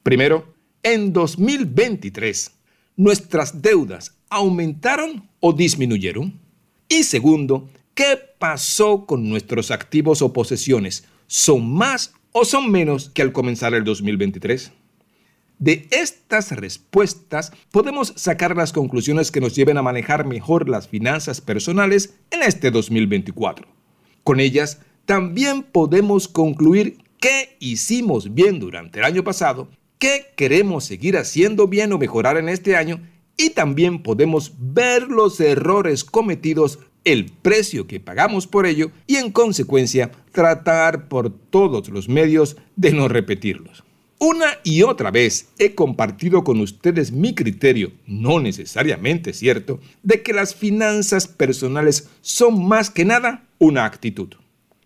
Primero, 0.03 0.55
en 0.83 1.13
2023, 1.13 2.53
¿nuestras 2.97 3.61
deudas 3.61 4.17
aumentaron 4.31 5.29
o 5.41 5.53
disminuyeron? 5.53 6.41
Y 6.89 7.03
segundo, 7.03 7.69
¿qué 7.93 8.19
pasó 8.39 9.05
con 9.05 9.29
nuestros 9.29 9.71
activos 9.71 10.23
o 10.23 10.33
posesiones? 10.33 11.05
¿Son 11.27 11.71
más 11.71 12.15
o 12.33 12.47
son 12.47 12.71
menos 12.71 13.11
que 13.11 13.21
al 13.21 13.33
comenzar 13.33 13.75
el 13.75 13.85
2023? 13.85 14.73
De 15.61 15.87
estas 15.91 16.53
respuestas 16.53 17.53
podemos 17.71 18.15
sacar 18.17 18.57
las 18.57 18.73
conclusiones 18.73 19.31
que 19.31 19.43
nos 19.43 19.55
lleven 19.55 19.77
a 19.77 19.83
manejar 19.83 20.27
mejor 20.27 20.71
las 20.71 20.89
finanzas 20.89 21.43
personales 21.43 22.15
en 22.31 22.43
este 22.43 22.71
2024. 22.71 23.69
Con 24.25 24.41
ellas 24.41 24.81
también 25.05 25.63
podemos 25.63 26.29
concluir 26.29 27.05
qué 27.19 27.59
hicimos 27.61 28.33
bien 28.33 28.59
durante 28.59 29.01
el 29.01 29.05
año 29.05 29.23
pasado, 29.23 29.69
qué 29.99 30.29
queremos 30.35 30.85
seguir 30.85 31.19
haciendo 31.19 31.69
bien 31.69 31.93
o 31.93 31.99
mejorar 31.99 32.39
en 32.39 32.49
este 32.49 32.75
año 32.75 32.99
y 33.37 33.51
también 33.51 34.03
podemos 34.03 34.55
ver 34.57 35.09
los 35.09 35.41
errores 35.41 36.05
cometidos, 36.05 36.79
el 37.05 37.27
precio 37.27 37.87
que 37.87 38.01
pagamos 38.01 38.47
por 38.47 38.65
ello 38.65 38.93
y 39.07 39.17
en 39.17 39.31
consecuencia 39.31 40.11
tratar 40.33 41.09
por 41.09 41.29
todos 41.29 41.91
los 41.91 42.09
medios 42.09 42.57
de 42.77 42.93
no 42.93 43.09
repetirlos. 43.09 43.85
Una 44.23 44.59
y 44.65 44.83
otra 44.83 45.11
vez 45.11 45.49
he 45.59 45.75
compartido 45.75 46.45
con 46.45 46.61
ustedes 46.61 47.11
mi 47.11 47.35
criterio, 47.35 47.93
no 48.07 48.39
necesariamente 48.39 49.33
cierto, 49.33 49.81
de 50.03 50.21
que 50.21 50.35
las 50.35 50.55
finanzas 50.55 51.27
personales 51.27 52.11
son 52.21 52.69
más 52.69 52.91
que 52.91 53.07
nada 53.07 53.47
una 53.59 53.87
actitud. 53.87 54.29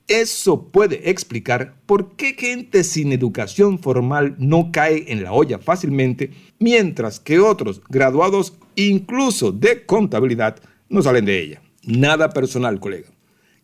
Eso 0.06 0.68
puede 0.68 1.10
explicar 1.10 1.74
por 1.84 2.14
qué 2.14 2.34
gente 2.34 2.84
sin 2.84 3.10
educación 3.10 3.80
formal 3.80 4.36
no 4.38 4.70
cae 4.70 5.06
en 5.08 5.24
la 5.24 5.32
olla 5.32 5.58
fácilmente, 5.58 6.30
mientras 6.60 7.18
que 7.18 7.40
otros 7.40 7.82
graduados 7.88 8.56
incluso 8.76 9.50
de 9.50 9.84
contabilidad 9.84 10.60
no 10.88 11.02
salen 11.02 11.24
de 11.24 11.42
ella. 11.42 11.62
Nada 11.82 12.30
personal, 12.30 12.78
colega. 12.78 13.08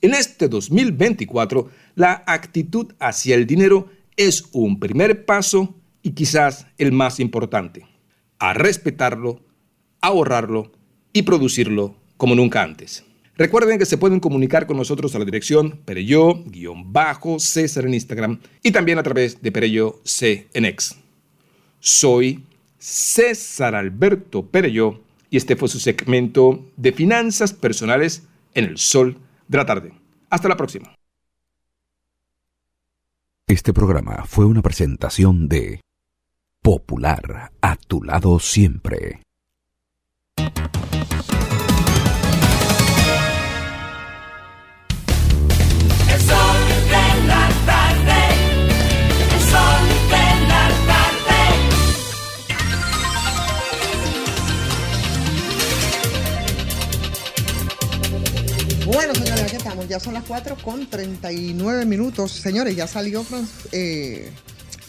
En 0.01 0.15
este 0.15 0.49
2024, 0.49 1.69
la 1.95 2.25
actitud 2.27 2.93
hacia 2.99 3.37
el 3.37 3.47
dinero 3.47 3.89
es 4.21 4.45
un 4.53 4.79
primer 4.79 5.25
paso 5.25 5.75
y 6.03 6.11
quizás 6.11 6.67
el 6.77 6.93
más 6.93 7.19
importante, 7.21 7.87
a 8.39 8.53
respetarlo, 8.53 9.41
ahorrarlo 10.03 10.73
y 11.15 11.23
producirlo 11.23 11.97
como 12.19 12.35
nunca 12.35 12.63
antes. 12.63 13.03
Recuerden 13.39 13.79
que 13.79 13.87
se 13.87 13.97
pueden 13.97 14.21
comunicar 14.21 14.67
con 14.67 14.77
nosotros 14.77 15.15
a 15.15 15.19
la 15.19 15.25
dirección 15.25 15.81
Pereyó-César 15.87 17.87
en 17.87 17.95
Instagram 17.95 18.41
y 18.63 18.73
también 18.73 18.99
a 18.99 19.03
través 19.03 19.41
de 19.41 19.53
Pereyó 19.53 20.03
C 20.05 20.49
en 20.53 20.67
X. 20.67 20.97
Soy 21.79 22.45
César 22.79 23.75
Alberto 23.75 24.45
Pereyó 24.45 25.01
y 25.31 25.39
este 25.39 25.57
fue 25.57 25.69
su 25.69 25.81
segmento 25.81 26.63
de 26.77 26.93
finanzas 26.93 27.55
personales 27.55 28.25
en 28.53 28.67
el 28.67 28.77
sol 28.77 29.17
de 29.49 29.57
la 29.57 29.65
tarde. 29.65 29.95
Hasta 30.29 30.49
la 30.49 30.59
próxima. 30.59 30.95
Este 33.51 33.73
programa 33.73 34.23
fue 34.29 34.45
una 34.45 34.63
presentación 34.63 35.49
de 35.49 35.81
Popular, 36.63 37.51
a 37.61 37.75
tu 37.75 38.01
lado 38.01 38.39
siempre. 38.39 39.25
Ya 59.91 59.99
son 59.99 60.15
las 60.15 60.23
4 60.25 60.57
con 60.63 60.89
39 60.89 61.85
minutos. 61.85 62.31
Señores, 62.31 62.77
ya 62.77 62.87
salió 62.87 63.25
Fran- 63.25 63.45
eh, 63.73 64.31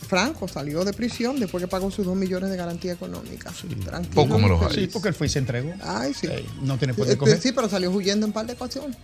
Franco, 0.07 0.47
salió 0.47 0.85
de 0.85 0.93
prisión 0.93 1.39
después 1.39 1.63
que 1.63 1.67
pagó 1.67 1.89
sus 1.89 2.05
2 2.05 2.15
millones 2.15 2.51
de 2.51 2.57
garantía 2.57 2.93
económica. 2.93 3.51
Tranquilo. 3.83 4.13
Poco 4.13 4.37
me. 4.37 4.47
Sí, 4.75 4.87
porque 4.93 5.09
él 5.09 5.15
fue 5.15 5.25
y 5.25 5.29
se 5.31 5.39
entregó. 5.39 5.73
Ay, 5.83 6.13
sí. 6.13 6.27
no 6.61 6.77
tiene 6.77 6.93
por 6.93 7.05
qué 7.07 7.13
Este, 7.13 7.17
coger. 7.19 7.41
sí, 7.41 7.51
pero 7.51 7.67
salió 7.67 7.89
huyendo 7.89 8.27
en 8.27 8.31
par 8.31 8.45
de 8.45 8.53
ocasiones. 8.53 8.95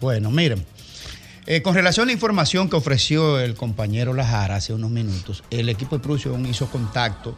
Bueno, 0.00 0.30
miren. 0.32 0.64
Eh, 1.46 1.62
con 1.62 1.74
relación 1.74 2.04
a 2.04 2.06
la 2.06 2.12
información 2.14 2.68
que 2.68 2.74
ofreció 2.76 3.38
el 3.38 3.54
compañero 3.54 4.12
Lajara 4.12 4.56
hace 4.56 4.72
unos 4.72 4.90
minutos, 4.90 5.44
el 5.50 5.68
equipo 5.68 5.96
de 5.96 6.02
producción 6.02 6.44
hizo 6.46 6.68
contacto 6.68 7.36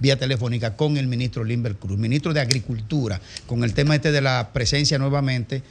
vía 0.00 0.18
telefónica 0.18 0.74
con 0.76 0.96
el 0.96 1.06
ministro 1.06 1.44
Limber 1.44 1.76
Cruz, 1.76 1.98
ministro 1.98 2.32
de 2.32 2.40
Agricultura, 2.40 3.20
con 3.46 3.62
el 3.64 3.74
tema 3.74 3.94
este 3.94 4.10
de 4.12 4.22
la 4.22 4.50
presencia 4.52 4.98
nuevamente 4.98 5.62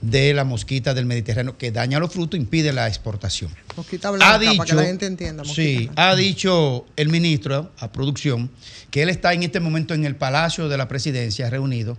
de 0.00 0.32
la 0.34 0.44
mosquita 0.44 0.94
del 0.94 1.04
Mediterráneo 1.06 1.58
que 1.58 1.70
daña 1.72 1.98
los 1.98 2.12
frutos, 2.12 2.38
impide 2.38 2.72
la 2.72 2.88
exportación. 2.88 3.50
Mosquita 3.76 4.10
blanca, 4.10 4.34
Ha 4.34 4.38
dicho, 4.38 4.56
para 4.56 4.68
que 4.70 4.74
la 4.76 4.82
gente 4.84 5.06
entienda. 5.06 5.42
mosquita 5.44 5.62
Sí, 5.62 5.84
blanca. 5.86 6.10
ha 6.10 6.16
dicho 6.16 6.86
el 6.96 7.08
ministro 7.10 7.70
a 7.78 7.92
producción 7.92 8.50
que 8.90 9.02
él 9.02 9.08
está 9.10 9.32
en 9.34 9.42
este 9.42 9.60
momento 9.60 9.94
en 9.94 10.04
el 10.04 10.16
Palacio 10.16 10.68
de 10.68 10.76
la 10.78 10.88
Presidencia 10.88 11.50
reunido, 11.50 11.98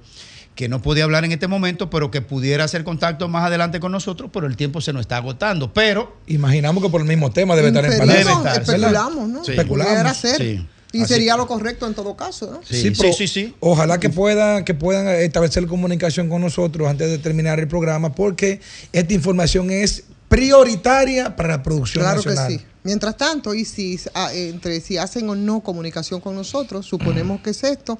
que 0.55 0.67
no 0.67 0.81
podía 0.81 1.05
hablar 1.05 1.23
en 1.23 1.31
este 1.31 1.47
momento, 1.47 1.89
pero 1.89 2.11
que 2.11 2.21
pudiera 2.21 2.65
hacer 2.65 2.83
contacto 2.83 3.27
más 3.29 3.45
adelante 3.45 3.79
con 3.79 3.91
nosotros, 3.93 4.29
pero 4.33 4.47
el 4.47 4.57
tiempo 4.57 4.81
se 4.81 4.91
nos 4.91 5.01
está 5.01 5.17
agotando. 5.17 5.71
Pero 5.73 6.17
Imaginamos 6.27 6.83
que 6.83 6.89
por 6.89 7.01
el 7.01 7.07
mismo 7.07 7.31
tema 7.31 7.55
debe 7.55 7.69
estar 7.69 7.85
en 7.85 7.97
Palacio. 7.97 8.19
Debe 8.19 8.31
estar, 8.31 8.43
¿verdad? 8.65 8.75
especulamos, 8.75 9.29
¿no? 9.29 9.43
Sí. 9.45 9.51
Pudiera 9.67 10.13
ser. 10.13 10.37
Sí. 10.37 10.67
Y 10.93 11.01
Así 11.01 11.13
sería 11.13 11.37
lo 11.37 11.47
correcto 11.47 11.87
en 11.87 11.93
todo 11.93 12.15
caso, 12.17 12.51
¿no? 12.51 12.59
Sí, 12.63 12.91
pero 12.97 13.13
sí, 13.13 13.27
sí. 13.27 13.55
Ojalá 13.59 13.99
que 13.99 14.09
puedan, 14.09 14.65
que 14.65 14.73
puedan 14.73 15.07
establecer 15.07 15.65
comunicación 15.67 16.27
con 16.29 16.41
nosotros 16.41 16.89
antes 16.89 17.09
de 17.09 17.17
terminar 17.17 17.59
el 17.59 17.67
programa, 17.67 18.13
porque 18.13 18.59
esta 18.91 19.13
información 19.13 19.71
es 19.71 20.03
prioritaria 20.27 21.35
para 21.35 21.49
la 21.49 21.63
producción 21.63 22.03
Claro 22.03 22.17
nacional. 22.17 22.47
que 22.47 22.57
sí. 22.59 22.65
Mientras 22.83 23.15
tanto, 23.15 23.53
y 23.53 23.63
si 23.63 23.99
ah, 24.13 24.31
entre 24.33 24.81
si 24.81 24.97
hacen 24.97 25.29
o 25.29 25.35
no 25.35 25.59
comunicación 25.59 26.19
con 26.19 26.35
nosotros, 26.35 26.85
suponemos 26.85 27.41
que 27.41 27.51
es 27.51 27.63
esto, 27.63 27.99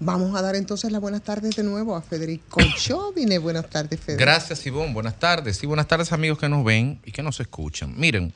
vamos 0.00 0.34
a 0.34 0.42
dar 0.42 0.56
entonces 0.56 0.90
las 0.90 1.00
buenas 1.00 1.22
tardes 1.22 1.54
de 1.54 1.62
nuevo 1.62 1.94
a 1.94 2.00
Federico 2.02 2.60
Chovine. 2.78 3.38
Buenas 3.38 3.68
tardes, 3.68 4.00
Federico. 4.00 4.24
Gracias, 4.24 4.64
Ivonne. 4.64 4.92
Buenas 4.94 5.18
tardes. 5.18 5.62
Y 5.62 5.66
buenas 5.66 5.86
tardes, 5.86 6.12
amigos 6.12 6.38
que 6.38 6.48
nos 6.48 6.64
ven 6.64 7.00
y 7.04 7.12
que 7.12 7.22
nos 7.22 7.40
escuchan. 7.40 7.94
Miren, 7.98 8.32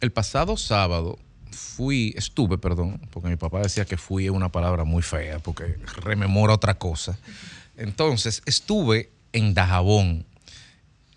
el 0.00 0.12
pasado 0.12 0.56
sábado 0.56 1.18
fui, 1.54 2.12
estuve, 2.16 2.58
perdón, 2.58 3.00
porque 3.10 3.28
mi 3.28 3.36
papá 3.36 3.60
decía 3.60 3.84
que 3.84 3.96
fui 3.96 4.26
es 4.26 4.30
una 4.30 4.50
palabra 4.50 4.84
muy 4.84 5.02
fea, 5.02 5.38
porque 5.38 5.76
rememora 6.02 6.52
otra 6.54 6.74
cosa. 6.74 7.18
Entonces, 7.76 8.42
estuve 8.46 9.10
en 9.32 9.54
Dajabón, 9.54 10.26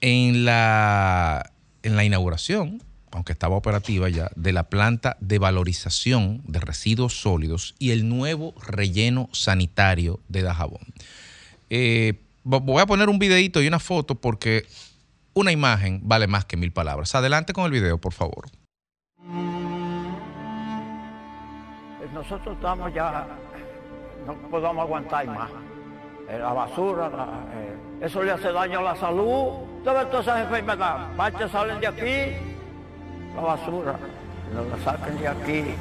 en 0.01 0.45
la, 0.45 1.51
en 1.83 1.95
la 1.95 2.03
inauguración, 2.05 2.81
aunque 3.11 3.31
estaba 3.33 3.55
operativa 3.55 4.09
ya, 4.09 4.29
de 4.35 4.51
la 4.53 4.63
planta 4.63 5.17
de 5.19 5.39
valorización 5.39 6.41
de 6.45 6.59
residuos 6.59 7.19
sólidos 7.21 7.75
y 7.79 7.91
el 7.91 8.07
nuevo 8.07 8.53
relleno 8.65 9.29
sanitario 9.33 10.19
de 10.27 10.41
Dajabón. 10.43 10.81
Eh, 11.69 12.13
vo- 12.45 12.61
voy 12.61 12.81
a 12.81 12.85
poner 12.85 13.09
un 13.09 13.19
videito 13.19 13.61
y 13.61 13.67
una 13.67 13.79
foto 13.79 14.15
porque 14.15 14.65
una 15.33 15.51
imagen 15.51 16.01
vale 16.03 16.27
más 16.27 16.45
que 16.45 16.57
mil 16.57 16.71
palabras. 16.71 17.13
Adelante 17.15 17.53
con 17.53 17.65
el 17.65 17.71
video, 17.71 17.97
por 17.99 18.13
favor. 18.13 18.49
Nosotros 22.17 22.55
estamos 22.55 22.91
ya, 22.95 23.27
no 24.25 24.33
podemos 24.49 24.79
aguantar 24.79 25.27
más. 25.27 25.51
Eh, 26.27 26.39
La 26.39 26.51
basura, 26.51 27.11
eh, 27.53 28.05
eso 28.05 28.23
le 28.23 28.31
hace 28.31 28.51
daño 28.51 28.79
a 28.79 28.81
la 28.81 28.95
salud. 28.95 29.53
Todas 29.83 30.11
esas 30.11 30.41
enfermedades, 30.41 31.15
parches 31.15 31.51
salen 31.51 31.79
de 31.79 31.87
aquí, 31.87 32.35
la 33.35 33.41
basura, 33.41 33.95
nos 34.51 34.65
la 34.67 34.77
saquen 34.83 35.19
de 35.19 35.27
aquí. 35.27 35.75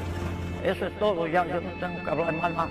Eso 0.63 0.87
es 0.87 0.99
todo, 0.99 1.27
ya 1.27 1.47
yo 1.47 1.59
no 1.59 1.71
tengo 1.81 2.05
que 2.05 2.11
hablar 2.11 2.33
más 2.35 2.53
nada. 2.53 2.69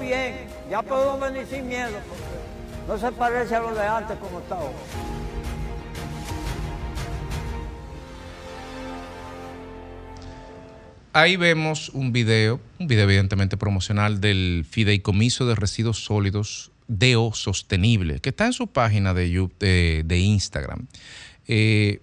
Bien, 0.00 0.46
ya 0.70 0.82
podemos 0.82 1.20
venir 1.20 1.46
sin 1.46 1.68
miedo, 1.68 1.90
no 2.88 2.98
se 2.98 3.12
parece 3.12 3.54
a 3.54 3.60
lo 3.60 3.74
de 3.74 3.82
antes 3.86 4.16
como 4.18 4.40
estaba. 4.40 4.70
Ahí 11.12 11.36
vemos 11.36 11.88
un 11.88 12.12
video, 12.12 12.60
un 12.78 12.86
video 12.86 13.04
evidentemente 13.04 13.56
promocional 13.56 14.20
del 14.20 14.64
Fideicomiso 14.68 15.46
de 15.46 15.56
Residuos 15.56 16.04
Sólidos 16.04 16.70
DO 16.86 17.32
Sostenible, 17.34 18.20
que 18.20 18.28
está 18.30 18.46
en 18.46 18.52
su 18.52 18.68
página 18.68 19.12
de, 19.12 19.28
Yu- 19.32 19.50
de, 19.58 20.18
Instagram. 20.18 20.86
Eh, 21.48 22.00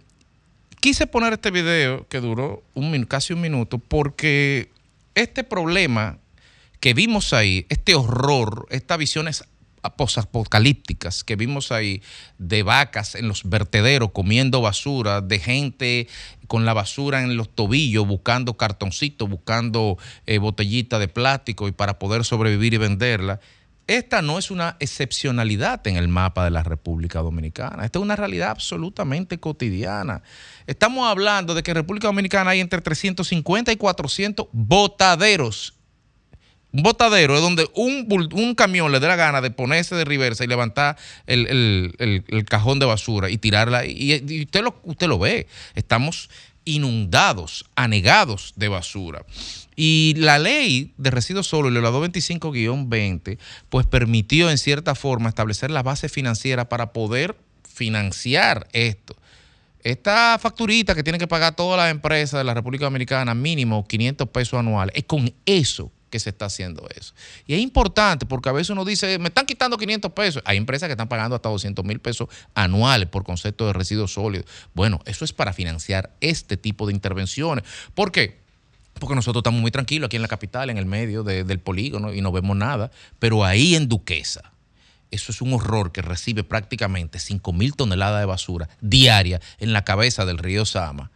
quise 0.81 1.07
poner 1.07 1.33
este 1.33 1.51
video 1.51 2.05
que 2.09 2.19
duró 2.19 2.63
un 2.73 3.05
casi 3.05 3.31
un 3.31 3.39
minuto 3.41 3.79
porque 3.79 4.69
este 5.15 5.45
problema 5.45 6.17
que 6.79 6.93
vimos 6.93 7.33
ahí, 7.33 7.65
este 7.69 7.95
horror, 7.95 8.67
estas 8.69 8.97
visiones 8.97 9.43
posapocalípticas 9.95 11.23
que 11.23 11.35
vimos 11.35 11.71
ahí 11.71 12.01
de 12.37 12.63
vacas 12.63 13.15
en 13.15 13.27
los 13.27 13.43
vertederos 13.43 14.11
comiendo 14.11 14.61
basura, 14.61 15.21
de 15.21 15.39
gente 15.39 16.07
con 16.47 16.65
la 16.65 16.73
basura 16.73 17.21
en 17.23 17.37
los 17.37 17.53
tobillos 17.53 18.07
buscando 18.07 18.57
cartoncitos, 18.57 19.29
buscando 19.29 19.97
eh, 20.25 20.39
botellita 20.39 20.99
de 20.99 21.07
plástico 21.07 21.67
y 21.67 21.71
para 21.71 21.99
poder 21.99 22.25
sobrevivir 22.25 22.73
y 22.73 22.77
venderla. 22.77 23.39
Esta 23.87 24.21
no 24.21 24.37
es 24.37 24.51
una 24.51 24.75
excepcionalidad 24.81 25.87
en 25.87 25.95
el 25.95 26.09
mapa 26.09 26.43
de 26.43 26.51
la 26.51 26.61
República 26.61 27.21
Dominicana. 27.21 27.85
Esta 27.85 27.99
es 27.99 28.03
una 28.03 28.17
realidad 28.17 28.49
absolutamente 28.49 29.39
cotidiana. 29.39 30.23
Estamos 30.65 31.09
hablando 31.09 31.55
de 31.55 31.63
que 31.63 31.71
en 31.71 31.75
República 31.75 32.07
Dominicana 32.07 32.49
hay 32.49 32.59
entre 32.59 32.81
350 32.81 33.71
y 33.71 33.77
400 33.77 34.47
botaderos 34.51 35.76
un 36.73 36.83
botadero 36.83 37.35
es 37.35 37.41
donde 37.41 37.67
un, 37.75 38.07
un 38.33 38.53
camión 38.55 38.91
le 38.91 38.99
dé 38.99 39.07
la 39.07 39.15
gana 39.15 39.41
de 39.41 39.51
ponerse 39.51 39.95
de 39.95 40.05
reversa 40.05 40.43
y 40.43 40.47
levantar 40.47 40.97
el, 41.25 41.47
el- 41.47 42.23
el- 42.27 42.45
cajón 42.45 42.79
de 42.79 42.85
basura 42.85 43.29
y 43.29 43.37
tirarla. 43.37 43.85
Y, 43.85 44.41
usted, 44.43 44.61
lo, 44.63 44.79
usted 44.83 45.07
lo 45.07 45.17
ve. 45.17 45.47
Estamos 45.75 46.29
inundados, 46.65 47.65
anegados 47.75 48.53
de 48.57 48.67
basura. 48.67 49.23
Y 49.75 50.15
la 50.17 50.37
ley 50.39 50.93
de 50.97 51.11
residuos 51.11 51.47
sólidos, 51.47 51.81
la 51.81 51.89
225-20, 51.91 53.37
pues 53.69 53.85
permitió 53.87 54.49
en 54.49 54.57
cierta 54.57 54.93
forma 54.95 55.29
establecer 55.29 55.71
la 55.71 55.83
base 55.83 56.09
financiera 56.09 56.67
para 56.67 56.91
poder 56.91 57.37
financiar 57.73 58.67
esto. 58.73 59.15
Esta 59.83 60.37
facturita 60.41 60.95
que 60.95 61.03
tienen 61.03 61.19
que 61.19 61.27
pagar 61.27 61.55
todas 61.55 61.77
las 61.77 61.91
empresas 61.91 62.39
de 62.39 62.43
la 62.43 62.53
República 62.53 62.85
Dominicana, 62.85 63.33
mínimo 63.33 63.87
500 63.87 64.27
pesos 64.29 64.59
anuales, 64.59 64.93
es 64.97 65.05
con 65.05 65.33
eso 65.45 65.91
que 66.09 66.19
se 66.19 66.29
está 66.29 66.45
haciendo 66.45 66.87
eso. 66.95 67.13
Y 67.45 67.53
es 67.53 67.59
importante 67.59 68.25
porque 68.25 68.49
a 68.49 68.51
veces 68.51 68.69
uno 68.69 68.85
dice, 68.85 69.19
me 69.19 69.27
están 69.27 69.45
quitando 69.45 69.77
500 69.77 70.11
pesos. 70.13 70.41
Hay 70.45 70.57
empresas 70.57 70.87
que 70.87 70.93
están 70.93 71.07
pagando 71.09 71.35
hasta 71.35 71.49
200 71.49 71.83
mil 71.83 71.99
pesos 71.99 72.29
anuales 72.55 73.07
por 73.09 73.23
concepto 73.23 73.67
de 73.67 73.73
residuos 73.73 74.13
sólidos. 74.13 74.45
Bueno, 74.73 74.99
eso 75.05 75.25
es 75.25 75.33
para 75.33 75.53
financiar 75.53 76.11
este 76.21 76.57
tipo 76.57 76.87
de 76.87 76.93
intervenciones. 76.93 77.63
¿Por 77.93 78.11
qué? 78.11 78.39
Porque 78.99 79.15
nosotros 79.15 79.41
estamos 79.41 79.61
muy 79.61 79.69
tranquilos 79.71 80.07
aquí 80.07 80.15
en 80.15 80.21
la 80.23 80.27
capital, 80.27 80.69
en 80.69 80.77
el 80.77 80.85
medio 80.85 81.23
de- 81.23 81.43
del 81.43 81.59
polígono 81.59 82.13
y 82.13 82.21
no 82.21 82.31
vemos 82.31 82.55
nada. 82.57 82.89
Pero 83.19 83.43
ahí 83.45 83.75
en 83.75 83.87
Duquesa, 83.89 84.51
eso 85.11 85.31
es 85.31 85.41
un 85.41 85.53
horror 85.53 85.91
que 85.91 86.01
recibe 86.01 86.43
prácticamente 86.43 87.19
5 87.19 87.53
mil 87.53 87.75
toneladas 87.75 88.19
de 88.21 88.25
basura 88.25 88.69
diaria 88.81 89.39
en 89.59 89.71
la 89.71 89.83
cabeza 89.85 90.25
del 90.25 90.37
río 90.37 90.65
Sama. 90.65 91.11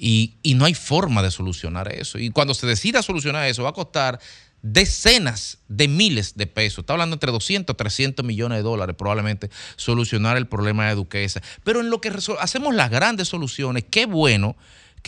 Y, 0.00 0.36
y 0.42 0.54
no 0.54 0.64
hay 0.64 0.74
forma 0.74 1.22
de 1.22 1.32
solucionar 1.32 1.92
eso. 1.92 2.18
Y 2.18 2.30
cuando 2.30 2.54
se 2.54 2.66
decida 2.68 3.02
solucionar 3.02 3.48
eso, 3.48 3.64
va 3.64 3.70
a 3.70 3.72
costar 3.72 4.20
decenas 4.62 5.58
de 5.68 5.88
miles 5.88 6.36
de 6.36 6.46
pesos. 6.46 6.80
Está 6.80 6.92
hablando 6.92 7.14
entre 7.14 7.32
200 7.32 7.76
300 7.76 8.24
millones 8.24 8.58
de 8.58 8.62
dólares 8.62 8.96
probablemente 8.96 9.50
solucionar 9.76 10.36
el 10.36 10.46
problema 10.46 10.88
de 10.88 10.94
Duquesa. 10.94 11.40
Pero 11.64 11.80
en 11.80 11.90
lo 11.90 12.00
que 12.00 12.12
hacemos 12.40 12.74
las 12.74 12.90
grandes 12.90 13.28
soluciones, 13.28 13.84
qué 13.90 14.06
bueno 14.06 14.56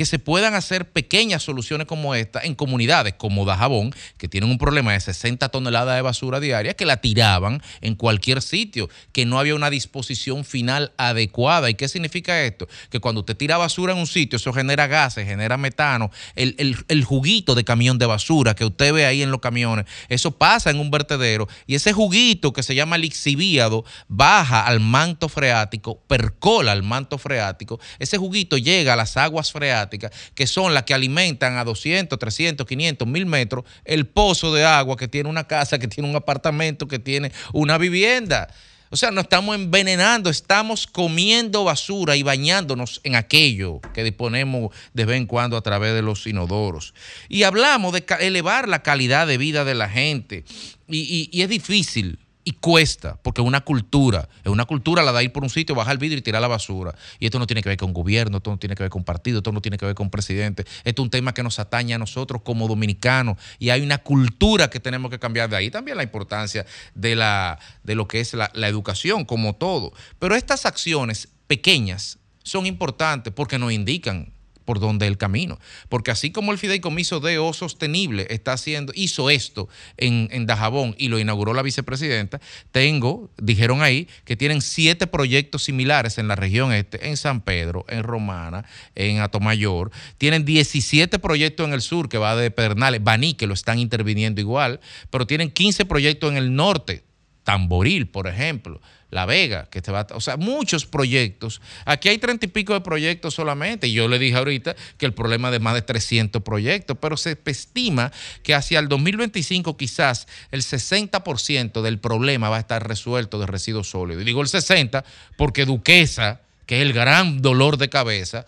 que 0.01 0.07
se 0.07 0.19
puedan 0.19 0.55
hacer 0.55 0.91
pequeñas 0.91 1.43
soluciones 1.43 1.87
como 1.87 2.15
esta 2.15 2.41
en 2.43 2.55
comunidades 2.55 3.13
como 3.19 3.45
Dajabón, 3.45 3.93
que 4.17 4.29
tienen 4.29 4.49
un 4.49 4.57
problema 4.57 4.95
de 4.95 5.01
60 5.01 5.51
toneladas 5.51 5.95
de 5.95 6.01
basura 6.01 6.41
diaria, 6.41 6.73
que 6.73 6.87
la 6.87 7.03
tiraban 7.03 7.63
en 7.83 7.97
cualquier 7.97 8.41
sitio, 8.41 8.89
que 9.13 9.27
no 9.27 9.39
había 9.39 9.55
una 9.55 9.69
disposición 9.69 10.47
final 10.47 10.95
adecuada. 10.97 11.69
¿Y 11.69 11.75
qué 11.75 11.87
significa 11.87 12.43
esto? 12.45 12.67
Que 12.89 12.99
cuando 12.99 13.21
usted 13.21 13.37
tira 13.37 13.59
basura 13.59 13.93
en 13.93 13.99
un 13.99 14.07
sitio, 14.07 14.37
eso 14.39 14.55
genera 14.55 14.87
gases, 14.87 15.27
genera 15.27 15.59
metano, 15.59 16.11
el, 16.35 16.55
el- 16.57 16.79
el 16.89 17.05
juguito 17.05 17.55
de 17.55 17.65
camión 17.65 17.99
de 17.99 18.07
basura 18.07 18.55
que 18.55 18.65
usted 18.65 18.95
ve 18.95 19.05
ahí 19.05 19.21
en 19.23 19.31
los 19.31 19.41
camiones, 19.43 19.85
eso 20.09 20.31
pasa 20.31 20.71
en 20.71 20.81
un 20.81 20.91
vertedero 20.91 21.47
y 21.67 21.75
ese 21.75 21.93
juguito 21.93 22.55
que 22.55 22.63
se 22.63 22.75
llama 22.75 22.97
lixiviado 22.97 23.85
baja 24.09 24.65
al 24.65 24.81
manto 24.81 25.29
freático, 25.29 26.01
percola 26.07 26.73
al 26.73 26.83
manto 26.83 27.19
freático, 27.19 27.79
ese 27.99 28.17
juguito 28.17 28.57
llega 28.57 28.95
a 28.95 28.97
las 28.97 29.19
aguas 29.19 29.53
freáticas 29.53 29.90
que 29.99 30.47
son 30.47 30.75
las 30.75 30.85
que 30.85 30.95
alimentan 30.95 31.57
a 31.57 31.65
200, 31.65 32.19
300, 32.19 32.67
500, 32.67 33.09
1000 33.09 33.27
metros 33.27 33.65
el 33.85 34.07
pozo 34.07 34.55
de 34.55 34.65
agua 34.65 34.97
que 34.97 35.09
tiene 35.09 35.29
una 35.29 35.47
casa, 35.47 35.79
que 35.79 35.89
tiene 35.89 36.09
un 36.09 36.17
apartamento, 36.17 36.87
que 36.89 36.99
tiene 36.99 37.33
una 37.53 37.79
vivienda. 37.79 38.49
O 38.93 38.97
sea, 38.97 39.13
no 39.13 39.21
estamos 39.21 39.55
envenenando, 39.55 40.31
estamos 40.31 40.89
comiendo 40.89 41.63
basura 41.63 42.17
y 42.17 42.25
bañándonos 42.25 43.01
en 43.05 43.15
aquello 43.15 43.81
que 43.95 44.03
disponemos 44.03 44.75
de 44.95 45.05
vez 45.05 45.17
en 45.17 45.27
cuando 45.27 45.57
a 45.57 45.63
través 45.63 45.95
de 45.95 46.03
los 46.03 46.27
inodoros. 46.27 46.93
Y 47.29 47.45
hablamos 47.45 47.93
de 47.93 48.05
elevar 48.19 48.69
la 48.69 48.83
calidad 48.83 49.29
de 49.29 49.39
vida 49.39 49.65
de 49.65 49.75
la 49.75 49.89
gente. 49.89 50.45
Y 50.89 51.41
es 51.41 51.49
difícil 51.49 52.19
y 52.45 52.53
cuesta, 52.53 53.19
porque 53.23 53.43
es 53.43 53.47
una 53.47 53.61
cultura. 53.61 54.29
Es 54.45 54.51
una 54.51 54.65
cultura 54.65 55.03
la 55.03 55.13
de 55.13 55.25
ir 55.25 55.33
por 55.33 55.43
un 55.43 55.51
sitio, 55.51 55.75
bajar 55.75 55.93
el 55.93 55.99
vidrio 55.99 56.19
y 56.19 56.23
tirar 56.23 56.41
la 56.41 56.49
basura. 56.49 56.95
Y 57.19 57.27
esto 57.27 57.39
no 57.39 57.47
tiene 57.47 57.63
que 57.63 57.69
ver 57.69 57.79
con 57.79 57.93
gobierno, 57.93 58.39
esto 58.39 58.51
no 58.51 58.59
tiene 58.59 58.75
que 58.75 58.83
ver 58.83 58.91
con 58.91 59.05
partido, 59.05 59.39
esto 59.39 59.53
no 59.53 59.61
tiene 59.61 59.77
que 59.77 59.87
ver 59.87 59.95
con 59.95 60.11
presidente. 60.11 60.65
Esto 60.85 61.03
es 61.03 61.05
un 61.05 61.11
tema 61.11 61.35
que 61.35 61.43
nos 61.43 61.59
atañe 61.59 61.95
a 61.95 61.99
nosotros 61.99 62.43
como 62.43 62.67
dominicanos. 62.67 63.37
Y 63.59 63.71
hay 63.71 63.83
una 63.83 63.99
cultura 63.99 64.71
que 64.71 64.81
tenemos 64.81 65.11
que 65.11 65.19
cambiar 65.19 65.51
de 65.51 65.57
ahí. 65.57 65.71
También 65.71 65.97
la 65.97 66.03
importancia 66.03 66.65
de, 66.95 67.17
la, 67.17 67.59
de 67.83 67.95
lo 67.95 68.09
que 68.09 68.21
es 68.21 68.33
la, 68.35 68.51
la 68.55 68.69
educación, 68.69 69.25
como 69.25 69.55
todo. 69.57 69.93
Pero 70.19 70.35
estas 70.35 70.67
acciones 70.67 71.29
pequeñas 71.47 72.19
son 72.43 72.67
importantes 72.67 73.33
porque 73.33 73.59
nos 73.59 73.73
indican 73.73 74.33
por 74.71 74.79
dónde 74.79 75.05
es 75.05 75.11
el 75.11 75.19
camino. 75.19 75.59
Porque 75.89 76.13
así 76.13 76.31
como 76.31 76.53
el 76.53 76.59
fideicomiso 76.59 77.19
de 77.19 77.39
O 77.41 77.53
Sostenible 77.53 78.29
está 78.31 78.53
haciendo, 78.53 78.93
hizo 78.95 79.29
esto 79.29 79.69
en, 79.97 80.29
en 80.31 80.47
Dajabón 80.47 80.95
y 80.97 81.09
lo 81.09 81.19
inauguró 81.19 81.55
la 81.55 81.63
vicepresidenta, 81.63 82.41
tengo, 82.71 83.33
dijeron 83.37 83.83
ahí, 83.83 84.07
que 84.25 84.37
tienen 84.37 84.63
siete 84.63 85.09
proyectos 85.09 85.65
similares 85.65 86.19
en 86.19 86.29
la 86.29 86.37
región 86.37 86.73
este, 86.73 87.09
en 87.09 87.17
San 87.17 87.41
Pedro, 87.41 87.85
en 87.89 88.05
Romana, 88.05 88.65
en 88.95 89.19
Atomayor. 89.19 89.91
Tienen 90.19 90.45
17 90.45 91.19
proyectos 91.19 91.67
en 91.67 91.75
el 91.75 91.83
sur, 91.83 92.09
que 92.09 92.19
va 92.19 92.37
de 92.37 92.53
Pedernales, 92.53 93.03
Baní, 93.03 93.35
que 93.35 93.49
lo 93.49 93.55
están 93.55 93.81
interviniendo 93.81 94.41
igual, 94.41 94.79
pero 95.11 95.27
tienen 95.27 95.51
15 95.51 95.85
proyectos 95.85 96.31
en 96.31 96.37
el 96.37 96.55
norte, 96.55 97.03
Tamboril, 97.43 98.07
por 98.07 98.29
ejemplo, 98.29 98.81
La 99.11 99.27
Vega, 99.27 99.69
que 99.71 99.83
te 99.83 99.91
va 99.91 100.01
a, 100.01 100.07
o 100.15 100.21
sea, 100.21 100.37
muchos 100.37 100.87
proyectos. 100.87 101.61
Aquí 101.85 102.09
hay 102.09 102.19
treinta 102.19 102.47
y 102.47 102.49
pico 102.49 102.75
de 102.75 102.81
proyectos 102.81 103.35
solamente. 103.35 103.89
Y 103.89 103.93
yo 103.93 104.09
le 104.09 104.19
dije 104.19 104.37
ahorita 104.37 104.77
que 104.99 105.07
el 105.07 105.13
problema 105.13 105.51
de 105.51 105.59
más 105.59 105.75
de 105.75 105.83
300 105.83 106.43
proyectos, 106.43 106.97
pero 107.01 107.17
se 107.17 107.39
estima 107.45 108.13
que 108.43 108.55
hacia 108.55 108.79
el 108.79 108.89
2025 108.89 109.77
quizás 109.77 110.29
el 110.53 110.63
60% 110.63 111.83
del 111.83 111.99
problema 111.99 112.49
va 112.49 112.57
a 112.57 112.61
estar 112.61 112.87
resuelto 112.87 113.39
de 113.41 113.47
residuos 113.47 113.91
sólidos. 113.91 114.23
Y 114.23 114.27
digo 114.27 114.43
el 114.43 114.49
60 114.49 115.05
porque 115.37 115.65
Duquesa, 115.65 116.41
que 116.67 116.77
es 116.77 116.83
el 116.83 116.93
gran 116.93 117.43
dolor 117.43 117.77
de 117.77 117.89
cabeza, 117.89 118.47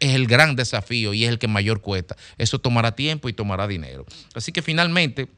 es 0.00 0.14
el 0.14 0.26
gran 0.26 0.56
desafío 0.56 1.12
y 1.12 1.24
es 1.24 1.30
el 1.30 1.38
que 1.38 1.46
mayor 1.46 1.82
cuesta. 1.82 2.16
Eso 2.38 2.58
tomará 2.58 2.96
tiempo 2.96 3.28
y 3.28 3.34
tomará 3.34 3.68
dinero. 3.68 4.06
Así 4.34 4.50
que 4.50 4.62
finalmente, 4.62 5.28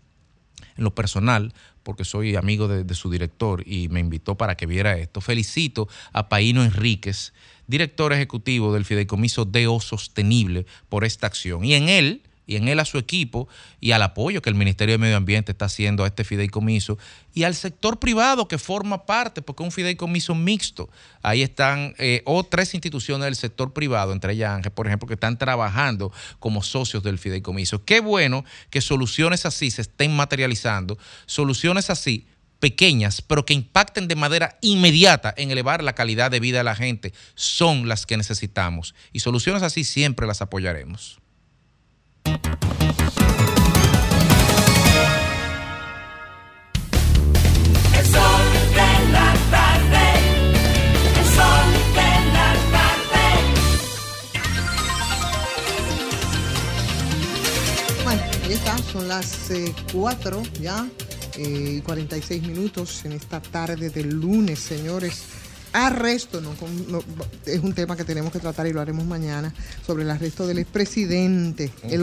en 0.77 0.85
lo 0.85 0.95
personal, 0.95 1.53
porque 1.83 2.05
soy 2.05 2.37
amigo 2.37 2.69
de, 2.69 2.95
su 2.95 3.11
director 3.11 3.63
y 3.67 3.89
me 3.89 4.01
invitó 4.01 4.37
para 4.37 4.57
que 4.57 4.67
viera 4.67 4.99
esto, 4.99 5.21
felicito 5.21 5.89
a 6.13 6.29
Paino 6.29 6.63
Enríquez, 6.65 7.33
director 7.67 8.13
ejecutivo 8.13 8.73
del 8.73 8.85
Fideicomiso 8.85 9.45
DO 9.45 9.81
Sostenible, 9.81 10.67
por 10.89 11.05
esta 11.05 11.27
acción. 11.27 11.65
Y 11.65 11.75
en 11.75 11.89
él, 11.89 12.23
y 12.53 12.57
en 12.57 12.69
él 12.69 12.79
a 12.81 12.85
su 12.85 12.99
equipo 12.99 13.49
y 13.81 13.93
al 13.93 14.03
apoyo 14.03 14.43
que 14.43 14.51
el 14.51 14.57
Ministerio 14.57 14.93
de 14.93 14.99
Medio 14.99 15.17
Ambiente 15.17 15.53
está 15.53 15.65
haciendo 15.65 16.05
a 16.05 16.07
este 16.07 16.23
fideicomiso 16.23 16.99
y 17.33 17.45
al 17.45 17.55
sector 17.55 17.99
privado 17.99 18.47
que 18.47 18.59
forma 18.59 19.07
parte, 19.07 19.41
porque 19.41 19.63
es 19.63 19.67
un 19.69 19.73
fideicomiso 19.73 20.35
mixto. 20.35 20.91
Ahí 21.23 21.41
están 21.41 21.95
eh, 21.99 22.21
o 22.27 22.45
tres 22.45 22.75
instituciones 22.75 23.25
del 23.25 23.37
sector 23.37 23.73
privado, 23.73 24.13
entre 24.13 24.35
ellas 24.35 24.53
Ángel, 24.53 24.73
por 24.73 24.87
ejemplo, 24.87 25.09
que 25.09 25.15
están 25.15 25.39
trabajando 25.39 26.13
como 26.41 26.63
socios 26.63 27.03
del 27.03 27.19
fideicomiso. 27.19 27.85
Qué 27.87 28.01
bueno 28.01 28.45
que 28.69 28.83
soluciones 28.83 29.47
así 29.47 29.71
se 29.71 29.81
estén 29.81 30.15
materializando, 30.15 30.99
soluciones 31.25 31.89
así 31.89 32.27
pequeñas, 32.61 33.23
pero 33.23 33.47
que 33.47 33.55
impacten 33.55 34.09
de 34.09 34.15
manera 34.15 34.59
inmediata 34.61 35.33
en 35.39 35.51
elevar 35.51 35.83
la 35.83 35.95
calidad 35.95 36.31
de 36.31 36.39
vida 36.39 36.59
de 36.59 36.65
la 36.65 36.77
gente, 36.77 37.15
son 37.35 37.89
las 37.89 38.05
que 38.05 38.19
necesitamos. 38.19 38.95
Y 39.11 39.21
soluciones 39.21 39.63
así 39.63 39.85
siempre 39.85 40.27
las 40.27 40.43
apoyaremos. 40.43 41.22
Son 58.93 59.09
las 59.09 59.51
4 59.91 60.43
ya, 60.61 60.87
eh, 61.39 61.77
y 61.79 61.81
46 61.81 62.43
minutos 62.43 63.07
en 63.07 63.13
esta 63.13 63.41
tarde 63.41 63.89
del 63.89 64.11
lunes, 64.11 64.59
señores. 64.59 65.23
Arresto, 65.73 66.41
no, 66.41 66.51
con- 66.57 66.91
no, 66.91 67.03
es 67.47 67.61
un 67.61 67.73
tema 67.73 67.97
que 67.97 68.05
tenemos 68.05 68.33
que 68.33 68.39
tratar 68.39 68.67
y 68.67 68.73
lo 68.73 68.81
haremos 68.81 69.05
mañana, 69.05 69.55
sobre 69.87 70.03
el 70.05 70.11
arresto 70.11 70.47
del 70.47 70.59
expresidente, 70.59 71.71
el 71.85 72.03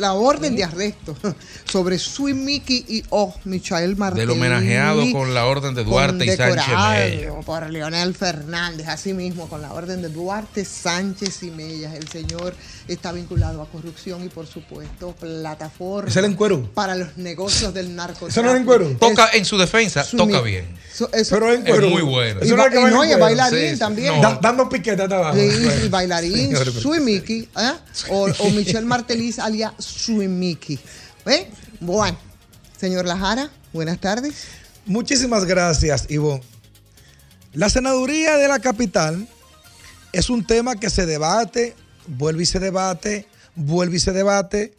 la 0.00 0.14
orden 0.14 0.56
de 0.56 0.64
arresto 0.64 1.16
sobre 1.64 1.98
Sui 1.98 2.34
Miki 2.34 2.84
y 2.88 3.04
O. 3.10 3.34
Michael 3.44 3.96
Martelly. 3.96 4.26
Del 4.26 4.30
homenajeado 4.36 5.02
con 5.12 5.32
la 5.34 5.46
orden 5.46 5.74
de 5.74 5.84
Duarte 5.84 6.24
y 6.24 6.36
Sánchez 6.36 6.66
Mella. 6.68 7.40
por 7.44 7.70
Leonel 7.70 8.14
Fernández, 8.14 8.88
así 8.88 9.12
mismo 9.12 9.48
con 9.48 9.62
la 9.62 9.72
orden 9.72 10.02
de 10.02 10.08
Duarte 10.08 10.64
Sánchez 10.64 11.42
y 11.44 11.50
Mellas. 11.50 11.94
El 11.94 12.08
señor 12.08 12.54
está 12.88 13.12
vinculado 13.12 13.62
a 13.62 13.68
corrupción 13.68 14.24
y 14.24 14.28
por 14.28 14.46
supuesto 14.46 15.12
plataforma 15.18 16.08
¿Ese 16.10 16.18
era 16.18 16.28
en 16.28 16.34
cuero? 16.34 16.68
para 16.74 16.94
los 16.96 17.16
negocios 17.16 17.72
del 17.72 17.94
narcotráfico. 17.94 18.28
¿Eso 18.28 18.42
no 18.42 18.50
era 18.50 18.58
en 18.58 18.64
cuero? 18.66 18.88
Toca 18.98 19.30
en 19.32 19.44
su 19.44 19.56
defensa, 19.58 20.04
toca 20.16 20.40
bien. 20.40 20.66
So- 20.92 21.10
eso- 21.12 21.34
Pero 21.36 21.52
en 21.52 21.66
Es 21.66 21.80
muy 21.90 22.02
bueno. 22.02 22.40
Y, 22.42 22.46
Eso 22.46 22.54
es 22.66 22.90
no, 22.90 23.03
cuero. 23.12 23.24
bailarín 23.24 23.72
Sí, 23.74 23.78
también. 23.78 24.14
No. 24.16 24.22
Da- 24.22 24.38
dando 24.42 24.68
piquete 24.68 25.02
hasta 25.02 25.16
abajo. 25.16 25.36
Sí, 25.38 25.48
y 25.84 25.88
bailarín, 25.88 26.34
Señores, 26.36 26.68
pero- 26.70 26.80
Sui 26.80 27.00
Miki, 27.00 27.48
¿eh? 27.56 27.72
o, 28.10 28.28
o 28.38 28.50
Michelle 28.50 28.82
Martelis 28.86 29.38
alias 29.38 29.72
Sui 29.78 30.28
Miki. 30.28 30.78
¿Eh? 31.26 31.50
Bueno, 31.80 32.16
señor 32.78 33.06
Lajara, 33.06 33.50
buenas 33.72 33.98
tardes. 34.00 34.34
Muchísimas 34.86 35.44
gracias, 35.44 36.06
Ivonne. 36.10 36.42
La 37.52 37.70
senaduría 37.70 38.36
de 38.36 38.48
la 38.48 38.58
capital 38.58 39.26
es 40.12 40.28
un 40.30 40.46
tema 40.46 40.76
que 40.76 40.90
se 40.90 41.06
debate, 41.06 41.74
vuelve 42.06 42.42
y 42.42 42.46
se 42.46 42.58
debate, 42.58 43.26
vuelve 43.54 43.96
y 43.96 44.00
se 44.00 44.12
debate. 44.12 44.74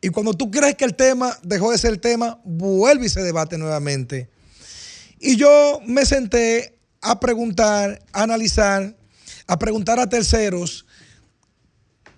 Y 0.00 0.10
cuando 0.10 0.34
tú 0.34 0.50
crees 0.50 0.76
que 0.76 0.84
el 0.84 0.94
tema 0.94 1.36
dejó 1.42 1.72
de 1.72 1.78
ser 1.78 1.90
el 1.90 2.00
tema, 2.00 2.38
vuelve 2.44 3.06
y 3.06 3.08
se 3.08 3.22
debate 3.22 3.58
nuevamente. 3.58 4.28
Y 5.18 5.36
yo 5.36 5.80
me 5.86 6.06
senté 6.06 6.77
a 7.00 7.20
preguntar, 7.20 8.02
a 8.12 8.22
analizar, 8.22 8.96
a 9.46 9.58
preguntar 9.58 9.98
a 9.98 10.08
terceros 10.08 10.86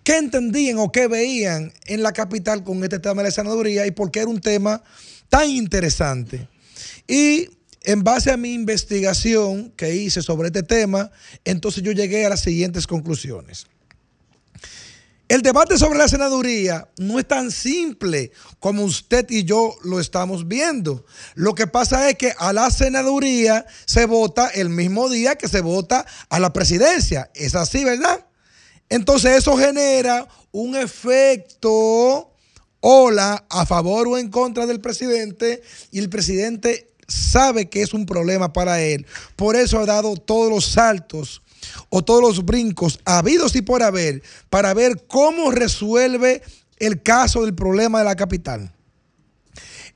qué 0.03 0.17
entendían 0.19 0.79
o 0.79 0.91
qué 0.91 1.07
veían 1.07 1.73
en 1.87 2.03
la 2.03 2.13
capital 2.13 2.65
con 2.65 2.83
este 2.83 2.99
tema 2.99 3.23
de 3.23 3.29
la 3.29 3.33
senaduría 3.33 3.87
y 3.87 3.91
por 3.91 4.11
qué 4.11 4.21
era 4.21 4.29
un 4.29 4.41
tema 4.41 4.83
tan 5.29 5.49
interesante. 5.49 6.49
Y 7.07 7.49
en 7.83 8.03
base 8.03 8.31
a 8.31 8.37
mi 8.37 8.53
investigación 8.53 9.71
que 9.77 9.95
hice 9.95 10.23
sobre 10.23 10.49
este 10.49 10.63
tema, 10.63 11.11
entonces 11.45 11.83
yo 11.83 11.93
llegué 11.93 12.27
a 12.27 12.31
las 12.31 12.41
siguientes 12.41 12.87
conclusiones. 12.87 13.67
El 15.31 15.43
debate 15.43 15.79
sobre 15.79 15.97
la 15.97 16.09
senaduría 16.09 16.89
no 16.99 17.21
es 17.21 17.29
tan 17.29 17.53
simple 17.53 18.33
como 18.59 18.83
usted 18.83 19.31
y 19.31 19.45
yo 19.45 19.77
lo 19.85 20.01
estamos 20.01 20.49
viendo. 20.49 21.07
Lo 21.37 21.55
que 21.55 21.69
pasa 21.69 22.11
es 22.11 22.17
que 22.17 22.35
a 22.37 22.53
la 22.53 22.69
senaduría 22.69 23.65
se 23.87 24.07
vota 24.07 24.49
el 24.49 24.71
mismo 24.71 25.09
día 25.09 25.37
que 25.37 25.47
se 25.47 25.61
vota 25.61 26.05
a 26.31 26.41
la 26.41 26.53
presidencia. 26.53 27.31
Es 27.33 27.55
así, 27.55 27.85
¿verdad? 27.85 28.27
Entonces 28.89 29.39
eso 29.39 29.57
genera 29.57 30.27
un 30.51 30.75
efecto 30.75 32.35
ola 32.81 33.47
a 33.49 33.67
favor 33.67 34.09
o 34.09 34.19
en 34.19 34.31
contra 34.31 34.67
del 34.67 34.81
presidente 34.81 35.63
y 35.93 36.01
el 36.01 36.11
presidente 36.11 36.91
sabe 37.07 37.71
que 37.71 37.83
es 37.83 37.95
un 37.95 38.05
problema 38.05 38.53
para 38.53 38.81
él. 38.81 39.07
Por 39.37 39.55
eso 39.55 39.79
ha 39.79 39.87
dado 39.87 40.17
todos 40.17 40.51
los 40.51 40.67
saltos 40.67 41.41
o 41.89 42.03
todos 42.03 42.23
los 42.23 42.45
brincos 42.45 43.01
habidos 43.05 43.57
y 43.57 43.63
por 43.63 43.83
haber 43.83 44.23
para 44.49 44.75
ver 44.75 45.05
cómo 45.07 45.51
resuelve 45.51 46.43
el 46.79 47.03
caso 47.03 47.43
del 47.43 47.55
problema 47.55 47.99
de 47.99 48.05
la 48.05 48.17
capital. 48.17 48.73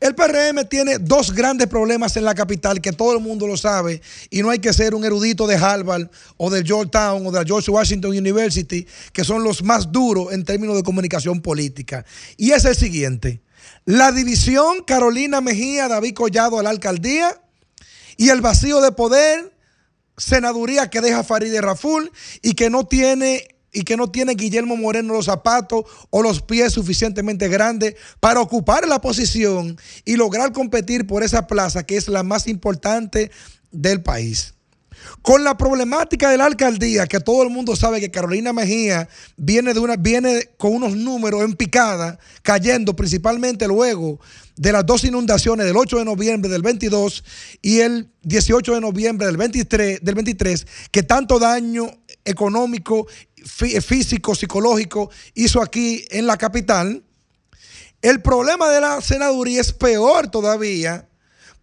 El 0.01 0.15
PRM 0.15 0.69
tiene 0.69 0.99
dos 0.99 1.32
grandes 1.32 1.66
problemas 1.69 2.16
en 2.16 2.24
la 2.24 2.35
capital 2.35 2.82
que 2.82 2.93
todo 2.93 3.15
el 3.15 3.20
mundo 3.20 3.47
lo 3.47 3.57
sabe 3.57 4.03
y 4.28 4.43
no 4.43 4.51
hay 4.51 4.59
que 4.59 4.73
ser 4.73 4.95
un 4.95 5.03
erudito 5.03 5.47
de 5.47 5.55
Harvard 5.55 6.11
o 6.36 6.51
de 6.51 6.62
Georgetown 6.62 7.27
o 7.27 7.31
de 7.31 7.39
la 7.39 7.45
George 7.47 7.70
Washington 7.70 8.11
University, 8.11 8.86
que 9.15 9.24
son 9.24 9.43
los 9.43 9.62
más 9.62 9.91
duros 9.91 10.32
en 10.32 10.45
términos 10.45 10.77
de 10.77 10.82
comunicación 10.82 11.41
política. 11.41 12.05
Y 12.36 12.51
es 12.51 12.66
el 12.66 12.77
siguiente. 12.77 13.41
La 13.86 14.12
división 14.12 14.82
Carolina 14.85 15.41
Mejía, 15.41 15.89
David 15.89 16.15
Collado 16.15 16.59
a 16.59 16.62
la 16.62 16.70
alcaldía 16.70 17.41
y 18.19 18.28
el 18.28 18.41
vacío 18.41 18.82
de 18.82 18.93
poder, 18.93 19.54
senaduría 20.16 20.91
que 20.91 21.01
deja 21.01 21.24
Farideh 21.24 21.61
Raful 21.61 22.11
y 22.43 22.55
que 22.55 22.70
no 22.70 22.85
tiene 22.86 23.49
y 23.74 23.82
que 23.82 23.97
no 23.97 24.09
tiene 24.11 24.35
Guillermo 24.35 24.77
Moreno 24.77 25.15
los 25.15 25.24
zapatos 25.24 25.85
o 26.11 26.23
los 26.23 26.41
pies 26.43 26.73
suficientemente 26.73 27.49
grandes 27.49 27.97
para 28.20 28.41
ocupar 28.41 28.86
la 28.86 29.01
posición 29.01 29.77
y 30.05 30.15
lograr 30.15 30.53
competir 30.53 31.09
por 31.09 31.24
esa 31.24 31.49
plaza 31.49 31.85
que 31.85 31.97
es 31.97 32.07
la 32.07 32.23
más 32.23 32.47
importante 32.47 33.32
del 33.73 34.01
país. 34.01 34.54
Con 35.23 35.45
la 35.45 35.57
problemática 35.57 36.31
de 36.31 36.37
la 36.39 36.47
alcaldía, 36.47 37.07
que 37.07 37.21
todo 37.21 37.43
el 37.43 37.51
mundo 37.51 37.77
sabe 37.77 38.01
que 38.01 38.11
Carolina 38.11 38.53
Mejía 38.53 39.09
viene, 39.37 39.75
de 39.75 39.81
una, 39.81 39.97
viene 39.97 40.51
con 40.57 40.75
unos 40.75 40.97
números 40.97 41.43
en 41.43 41.55
picada, 41.55 42.19
cayendo 42.43 42.95
principalmente 42.97 43.67
luego 43.67 44.21
de 44.57 44.73
las 44.73 44.87
dos 44.87 45.05
inundaciones 45.05 45.67
del 45.67 45.77
8 45.77 45.99
de 45.99 46.05
noviembre 46.05 46.51
del 46.51 46.63
22 46.63 47.25
y 47.61 47.81
el 47.81 48.11
18 48.23 48.75
de 48.75 48.81
noviembre 48.81 49.27
del 49.27 49.37
23, 49.37 50.01
del 50.03 50.15
23 50.15 50.67
que 50.91 51.03
tanto 51.03 51.39
daño 51.39 51.91
económico, 52.25 53.07
fí- 53.37 53.81
físico, 53.83 54.35
psicológico 54.35 55.11
hizo 55.35 55.61
aquí 55.63 56.05
en 56.11 56.27
la 56.27 56.37
capital. 56.37 57.03
El 58.01 58.21
problema 58.23 58.69
de 58.71 58.81
la 58.81 59.01
senaduría 59.01 59.61
es 59.61 59.73
peor 59.73 60.29
todavía, 60.31 61.09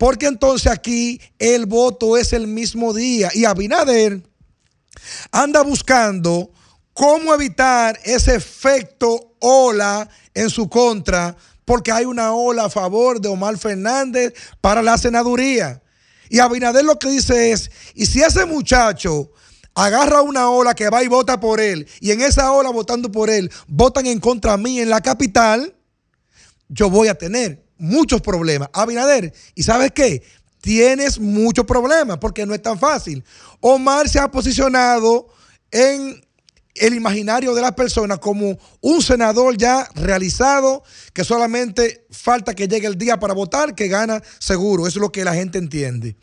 porque 0.01 0.25
entonces 0.25 0.71
aquí 0.71 1.21
el 1.37 1.67
voto 1.67 2.17
es 2.17 2.33
el 2.33 2.47
mismo 2.47 2.91
día 2.91 3.29
y 3.35 3.45
Abinader 3.45 4.23
anda 5.31 5.61
buscando 5.61 6.49
cómo 6.91 7.31
evitar 7.35 7.99
ese 8.03 8.33
efecto 8.33 9.35
ola 9.39 10.09
en 10.33 10.49
su 10.49 10.67
contra, 10.67 11.37
porque 11.65 11.91
hay 11.91 12.05
una 12.05 12.33
ola 12.33 12.65
a 12.65 12.69
favor 12.71 13.21
de 13.21 13.29
Omar 13.29 13.59
Fernández 13.59 14.33
para 14.59 14.81
la 14.81 14.97
senaduría. 14.97 15.83
Y 16.29 16.39
Abinader 16.39 16.83
lo 16.83 16.97
que 16.97 17.11
dice 17.11 17.51
es, 17.51 17.69
y 17.93 18.07
si 18.07 18.23
ese 18.23 18.47
muchacho 18.47 19.31
agarra 19.75 20.23
una 20.23 20.49
ola 20.49 20.73
que 20.73 20.89
va 20.89 21.03
y 21.03 21.09
vota 21.09 21.39
por 21.39 21.59
él, 21.59 21.87
y 21.99 22.09
en 22.09 22.21
esa 22.21 22.51
ola 22.51 22.71
votando 22.71 23.11
por 23.11 23.29
él, 23.29 23.51
votan 23.67 24.07
en 24.07 24.19
contra 24.19 24.57
mí 24.57 24.79
en 24.79 24.89
la 24.89 24.99
capital, 24.99 25.75
yo 26.69 26.89
voy 26.89 27.07
a 27.07 27.13
tener 27.13 27.63
muchos 27.81 28.21
problemas. 28.21 28.69
Abinader, 28.73 29.33
¿y 29.55 29.63
sabes 29.63 29.91
qué? 29.91 30.23
Tienes 30.61 31.19
muchos 31.19 31.65
problemas 31.65 32.19
porque 32.19 32.45
no 32.45 32.53
es 32.53 32.61
tan 32.61 32.79
fácil. 32.79 33.23
Omar 33.59 34.07
se 34.07 34.19
ha 34.19 34.29
posicionado 34.29 35.27
en 35.71 36.21
el 36.75 36.93
imaginario 36.93 37.53
de 37.53 37.61
las 37.61 37.73
personas 37.73 38.19
como 38.19 38.57
un 38.79 39.01
senador 39.01 39.57
ya 39.57 39.89
realizado, 39.95 40.83
que 41.13 41.23
solamente 41.23 42.05
falta 42.11 42.53
que 42.53 42.67
llegue 42.67 42.87
el 42.87 42.97
día 42.97 43.19
para 43.19 43.33
votar, 43.33 43.75
que 43.75 43.87
gana 43.87 44.21
seguro. 44.39 44.87
Eso 44.87 44.99
es 44.99 45.01
lo 45.01 45.11
que 45.11 45.25
la 45.25 45.33
gente 45.33 45.57
entiende. 45.57 46.15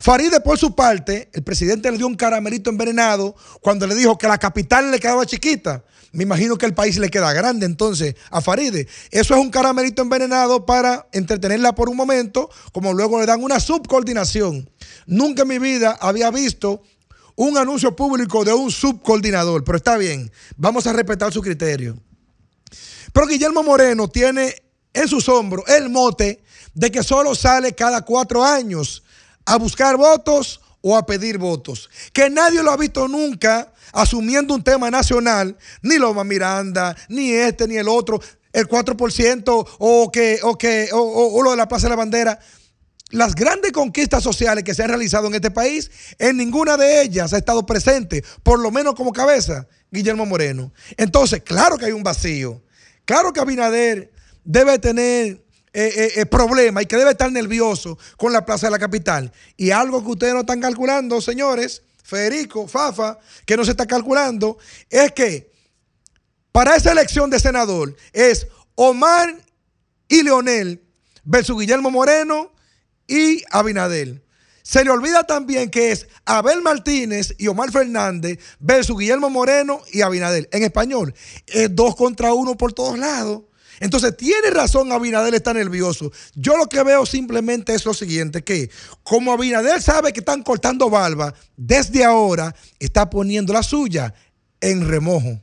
Faride, 0.00 0.40
por 0.40 0.58
su 0.58 0.74
parte, 0.74 1.30
el 1.32 1.42
presidente 1.42 1.90
le 1.90 1.98
dio 1.98 2.06
un 2.06 2.16
caramelito 2.16 2.70
envenenado 2.70 3.34
cuando 3.60 3.86
le 3.86 3.94
dijo 3.94 4.18
que 4.18 4.28
la 4.28 4.38
capital 4.38 4.90
le 4.90 5.00
quedaba 5.00 5.26
chiquita. 5.26 5.84
Me 6.12 6.22
imagino 6.22 6.56
que 6.56 6.66
el 6.66 6.74
país 6.74 6.98
le 6.98 7.10
queda 7.10 7.32
grande 7.32 7.66
entonces 7.66 8.14
a 8.30 8.40
Faride. 8.40 8.88
Eso 9.10 9.34
es 9.34 9.40
un 9.40 9.50
caramelito 9.50 10.02
envenenado 10.02 10.64
para 10.64 11.08
entretenerla 11.12 11.74
por 11.74 11.88
un 11.88 11.96
momento, 11.96 12.48
como 12.72 12.92
luego 12.92 13.20
le 13.20 13.26
dan 13.26 13.42
una 13.42 13.60
subcoordinación. 13.60 14.70
Nunca 15.06 15.42
en 15.42 15.48
mi 15.48 15.58
vida 15.58 15.96
había 16.00 16.30
visto 16.30 16.82
un 17.34 17.58
anuncio 17.58 17.94
público 17.94 18.44
de 18.44 18.54
un 18.54 18.70
subcoordinador, 18.70 19.62
pero 19.62 19.76
está 19.76 19.98
bien, 19.98 20.32
vamos 20.56 20.86
a 20.86 20.92
respetar 20.92 21.32
su 21.32 21.42
criterio. 21.42 21.98
Pero 23.12 23.26
Guillermo 23.26 23.62
Moreno 23.62 24.08
tiene 24.08 24.54
en 24.92 25.08
sus 25.08 25.28
hombros 25.28 25.68
el 25.68 25.90
mote 25.90 26.42
de 26.74 26.90
que 26.90 27.02
solo 27.02 27.34
sale 27.34 27.74
cada 27.74 28.02
cuatro 28.02 28.42
años 28.42 29.02
a 29.46 29.56
buscar 29.56 29.96
votos 29.96 30.60
o 30.82 30.96
a 30.96 31.06
pedir 31.06 31.38
votos. 31.38 31.88
Que 32.12 32.28
nadie 32.28 32.62
lo 32.62 32.70
ha 32.70 32.76
visto 32.76 33.08
nunca 33.08 33.72
asumiendo 33.92 34.54
un 34.54 34.62
tema 34.62 34.90
nacional, 34.90 35.56
ni 35.82 35.96
Loma 35.96 36.24
Miranda, 36.24 36.94
ni 37.08 37.32
este, 37.32 37.66
ni 37.66 37.76
el 37.76 37.88
otro, 37.88 38.20
el 38.52 38.68
4% 38.68 39.66
o, 39.78 40.10
que, 40.12 40.40
o, 40.42 40.58
que, 40.58 40.88
o, 40.92 41.42
lo 41.42 41.52
de 41.52 41.56
la 41.56 41.68
Plaza 41.68 41.86
de 41.86 41.90
la 41.90 41.96
Bandera. 41.96 42.38
Las 43.10 43.34
grandes 43.34 43.70
conquistas 43.70 44.22
sociales 44.22 44.64
que 44.64 44.74
se 44.74 44.82
han 44.82 44.88
realizado 44.88 45.28
en 45.28 45.34
este 45.36 45.52
país, 45.52 45.90
en 46.18 46.36
ninguna 46.36 46.76
de 46.76 47.02
ellas 47.02 47.32
ha 47.32 47.38
estado 47.38 47.64
presente, 47.64 48.24
por 48.42 48.58
lo 48.58 48.72
menos 48.72 48.94
como 48.94 49.12
cabeza, 49.12 49.68
Guillermo 49.92 50.26
Moreno. 50.26 50.72
Entonces, 50.96 51.42
claro 51.42 51.78
que 51.78 51.86
hay 51.86 51.92
un 51.92 52.02
vacío. 52.02 52.64
Claro 53.04 53.32
que 53.32 53.40
Abinader 53.40 54.10
debe 54.44 54.78
tener 54.80 55.45
eh, 55.78 55.92
eh, 55.94 56.12
eh, 56.22 56.24
problemas 56.24 56.82
y 56.82 56.86
que 56.86 56.96
debe 56.96 57.10
estar 57.10 57.30
nervioso 57.30 57.98
con 58.16 58.32
la 58.32 58.46
plaza 58.46 58.66
de 58.66 58.70
la 58.70 58.78
capital. 58.78 59.30
Y 59.58 59.72
algo 59.72 60.02
que 60.02 60.08
ustedes 60.08 60.32
no 60.32 60.40
están 60.40 60.58
calculando, 60.58 61.20
señores, 61.20 61.82
Federico, 62.02 62.66
Fafa, 62.66 63.18
que 63.44 63.58
no 63.58 63.62
se 63.62 63.72
está 63.72 63.84
calculando, 63.84 64.56
es 64.88 65.12
que 65.12 65.52
para 66.50 66.76
esa 66.76 66.92
elección 66.92 67.28
de 67.28 67.38
senador 67.38 67.94
es 68.14 68.46
Omar 68.74 69.36
y 70.08 70.22
Leonel 70.22 70.82
versus 71.24 71.60
Guillermo 71.60 71.90
Moreno 71.90 72.54
y 73.06 73.42
Abinader. 73.50 74.22
Se 74.62 74.82
le 74.82 74.90
olvida 74.90 75.24
también 75.24 75.68
que 75.68 75.92
es 75.92 76.08
Abel 76.24 76.62
Martínez 76.62 77.34
y 77.36 77.48
Omar 77.48 77.70
Fernández 77.70 78.38
versus 78.60 78.98
Guillermo 78.98 79.28
Moreno 79.28 79.82
y 79.92 80.00
Abinader. 80.00 80.48
En 80.52 80.62
español, 80.62 81.14
es 81.46 81.76
dos 81.76 81.94
contra 81.96 82.32
uno 82.32 82.56
por 82.56 82.72
todos 82.72 82.98
lados. 82.98 83.42
Entonces, 83.80 84.16
tiene 84.16 84.50
razón 84.50 84.92
Abinader 84.92 85.34
está 85.34 85.52
nervioso. 85.52 86.12
Yo 86.34 86.56
lo 86.56 86.68
que 86.68 86.82
veo 86.82 87.04
simplemente 87.06 87.74
es 87.74 87.84
lo 87.84 87.94
siguiente, 87.94 88.42
que 88.42 88.70
como 89.02 89.32
Abinader 89.32 89.82
sabe 89.82 90.12
que 90.12 90.20
están 90.20 90.42
cortando 90.42 90.90
barba, 90.90 91.34
desde 91.56 92.04
ahora 92.04 92.54
está 92.78 93.10
poniendo 93.10 93.52
la 93.52 93.62
suya 93.62 94.14
en 94.60 94.88
remojo. 94.88 95.40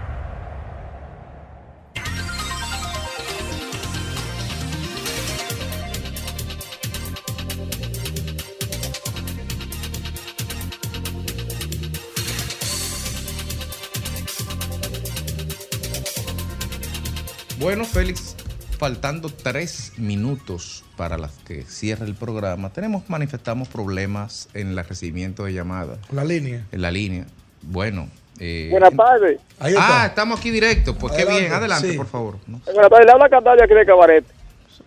Bueno, 17.60 17.86
Félix, 17.86 18.36
faltando 18.82 19.30
tres 19.30 19.94
minutos 19.98 20.84
para 20.98 21.16
las 21.16 21.34
que 21.46 21.62
cierre 21.66 22.04
el 22.08 22.16
programa, 22.16 22.72
tenemos, 22.74 23.08
manifestamos 23.12 23.68
problemas 23.68 24.50
en 24.56 24.70
el 24.70 24.84
recibimiento 24.84 25.44
de 25.46 25.54
llamadas. 25.54 26.00
La 26.12 26.24
línea. 26.24 26.66
En 26.72 26.82
la 26.82 26.90
línea. 26.90 27.26
Bueno. 27.62 28.10
eh, 28.40 28.70
Buenas 28.72 28.96
tardes. 28.96 29.40
Ah, 29.60 30.06
estamos 30.08 30.40
aquí 30.40 30.50
directo. 30.50 30.98
Pues 30.98 31.14
qué 31.14 31.22
Adelante, 31.22 31.42
bien, 31.42 31.54
adelante, 31.54 31.92
sí. 31.92 31.96
por 31.96 32.08
favor. 32.08 32.38
¿no? 32.48 32.60
Buenas 32.66 32.90
tardes, 32.90 33.06
le 33.06 33.12
habla 33.12 33.30
Candalia 33.30 33.66
aquí 33.66 33.74
de 33.76 33.86
Cabaret. 33.86 34.26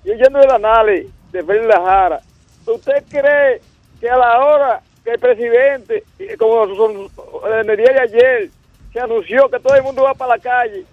Y 0.05 0.11
oyendo 0.11 0.41
el 0.41 0.51
análisis 0.51 1.13
de 1.31 1.45
Félix 1.45 1.67
Lajara, 1.69 2.21
¿usted 2.67 3.05
cree 3.09 3.61
que 4.01 4.11
a 4.11 4.17
la 4.17 4.45
hora 4.45 4.83
que 5.05 5.13
el 5.13 5.21
presidente, 5.21 6.03
como 6.37 6.65
en 6.65 7.71
el 7.71 7.77
día 7.77 7.93
de 7.93 8.01
ayer, 8.01 8.51
se 8.93 8.99
anunció 8.99 9.49
que 9.49 9.61
todo 9.61 9.77
el 9.77 9.85
mundo 9.85 10.03
va 10.03 10.15
para 10.15 10.35
la 10.37 10.43
calle, 10.43 10.85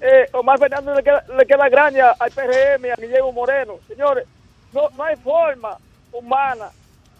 eh, 0.00 0.28
Omar 0.32 0.58
Fernández 0.58 0.96
le 0.96 1.02
queda, 1.02 1.24
le 1.36 1.46
queda 1.46 1.68
grande 1.68 2.00
a- 2.00 2.14
al 2.18 2.30
PRM 2.30 2.86
y 2.86 2.90
a 2.90 2.94
Guillermo 2.96 3.32
Moreno? 3.32 3.74
Señores, 3.88 4.26
no, 4.72 4.88
no 4.96 5.04
hay 5.04 5.16
forma 5.16 5.76
humana 6.12 6.70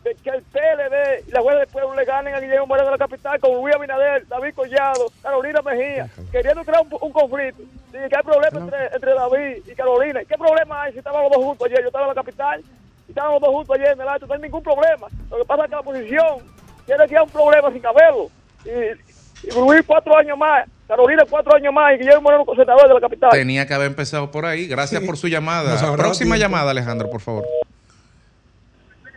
de 0.04 0.14
que 0.14 0.30
el 0.30 0.42
PLD 0.44 1.24
y 1.26 1.30
la 1.32 1.42
Fuerza 1.42 1.58
del 1.60 1.68
Pueblo 1.68 1.94
le 1.94 2.04
ganen 2.04 2.34
a 2.34 2.40
Guillermo 2.40 2.66
Moreno 2.68 2.86
de 2.86 2.92
la 2.92 2.98
capital 2.98 3.40
con 3.40 3.54
Luis 3.56 3.74
Abinader, 3.74 4.26
David 4.28 4.54
Collado, 4.54 5.06
Carolina 5.22 5.60
Mejía, 5.62 6.08
queriendo 6.30 6.64
crear 6.64 6.82
un, 6.82 6.96
un 7.00 7.12
conflicto. 7.12 7.62
Dice 7.92 8.08
que 8.08 8.16
hay 8.16 8.22
problema 8.22 8.58
entre, 8.60 8.86
entre 8.94 9.14
David 9.14 9.62
y 9.66 9.74
Carolina. 9.74 10.20
¿Qué 10.24 10.36
problema 10.36 10.82
hay 10.82 10.92
si 10.92 10.98
estaban 10.98 11.22
los 11.22 11.32
dos 11.32 11.42
juntos 11.44 11.66
ayer? 11.66 11.80
Yo 11.80 11.86
estaba 11.88 12.04
en 12.04 12.08
la 12.10 12.14
capital 12.14 12.62
y 13.06 13.10
estaban 13.10 13.32
los 13.32 13.40
dos 13.40 13.50
juntos 13.50 13.76
ayer 13.76 13.92
en 13.92 14.00
el 14.02 14.08
alto. 14.08 14.26
No 14.26 14.34
hay 14.34 14.40
ningún 14.40 14.62
problema. 14.62 15.08
Lo 15.30 15.38
que 15.38 15.44
pasa 15.46 15.64
es 15.64 15.68
que 15.70 15.74
la 15.74 15.80
oposición 15.80 16.38
quiere 16.86 17.06
que 17.08 17.14
haya 17.16 17.22
un 17.24 17.30
problema 17.30 17.72
sin 17.72 17.84
haberlo. 17.86 18.28
Y, 18.64 18.70
y 18.70 19.07
Luis 19.44 19.82
cuatro 19.86 20.16
años 20.16 20.36
más, 20.36 20.68
Carolina 20.86 21.22
cuatro 21.28 21.54
años 21.54 21.72
más 21.72 21.94
y 21.94 21.98
Guillermo 21.98 22.22
Moreno 22.22 22.44
senador 22.56 22.88
de 22.88 22.94
la 22.94 23.00
capital. 23.00 23.30
Tenía 23.30 23.66
que 23.66 23.74
haber 23.74 23.88
empezado 23.88 24.30
por 24.30 24.46
ahí. 24.46 24.66
Gracias 24.66 25.02
por 25.02 25.16
su 25.16 25.28
llamada. 25.28 25.76
Próxima 25.96 26.36
tiempo. 26.36 26.54
llamada, 26.54 26.70
Alejandro, 26.70 27.10
por 27.10 27.20
favor. 27.20 27.44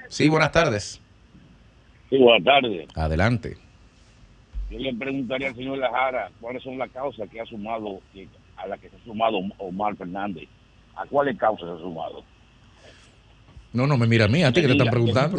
Sí, 0.08 0.28
buenas 0.28 0.52
tardes. 0.52 1.02
Sí, 2.10 2.18
buenas 2.18 2.44
tardes. 2.44 2.88
Adelante. 2.96 3.58
Yo 4.70 4.80
le 4.80 4.94
preguntaría 4.94 5.50
al 5.50 5.56
señor 5.56 5.78
Lajara 5.78 6.30
cuáles 6.40 6.64
son 6.64 6.78
las 6.78 6.90
causas 6.92 7.30
que 7.30 7.42
ha 7.42 7.46
sumado, 7.46 8.00
a 8.58 8.68
la 8.68 8.78
que 8.78 8.90
se 8.90 8.96
ha 8.96 9.04
sumado 9.04 9.40
Omar 9.58 9.96
Fernández 9.96 10.48
¿A 10.96 11.06
cuáles 11.06 11.38
causas 11.38 11.68
se 11.68 11.76
ha 11.76 11.80
sumado? 11.80 12.24
No, 13.74 13.88
no 13.88 13.98
me 13.98 14.06
mira 14.06 14.26
a 14.26 14.28
mí, 14.28 14.44
a 14.44 14.52
ti 14.52 14.62
que 14.62 14.68
te 14.68 14.74
están 14.74 14.90
preguntando. 14.90 15.38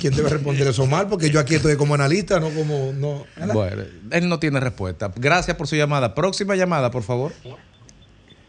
¿Quién 0.00 0.14
debe 0.14 0.28
responder 0.28 0.66
eso 0.66 0.86
mal? 0.86 1.08
Porque 1.08 1.30
yo 1.30 1.38
aquí 1.38 1.54
estoy 1.54 1.76
como 1.76 1.94
analista, 1.94 2.40
no 2.40 2.50
como. 2.50 2.92
No, 2.92 3.24
Bueno, 3.52 3.84
él 4.10 4.28
no 4.28 4.40
tiene 4.40 4.58
respuesta. 4.58 5.10
Gracias 5.14 5.56
por 5.56 5.68
su 5.68 5.76
llamada. 5.76 6.14
Próxima 6.14 6.56
llamada, 6.56 6.90
por 6.90 7.04
favor. 7.04 7.32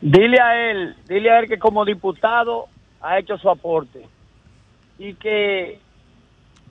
Dile 0.02 0.40
a 0.42 0.72
él, 0.72 0.96
dile 1.08 1.30
a 1.30 1.40
él 1.40 1.48
que 1.48 1.60
como 1.60 1.86
diputado 1.86 2.66
ha 3.02 3.20
hecho 3.20 3.38
su 3.38 3.48
aporte 3.48 4.08
y 4.98 5.14
que 5.14 5.80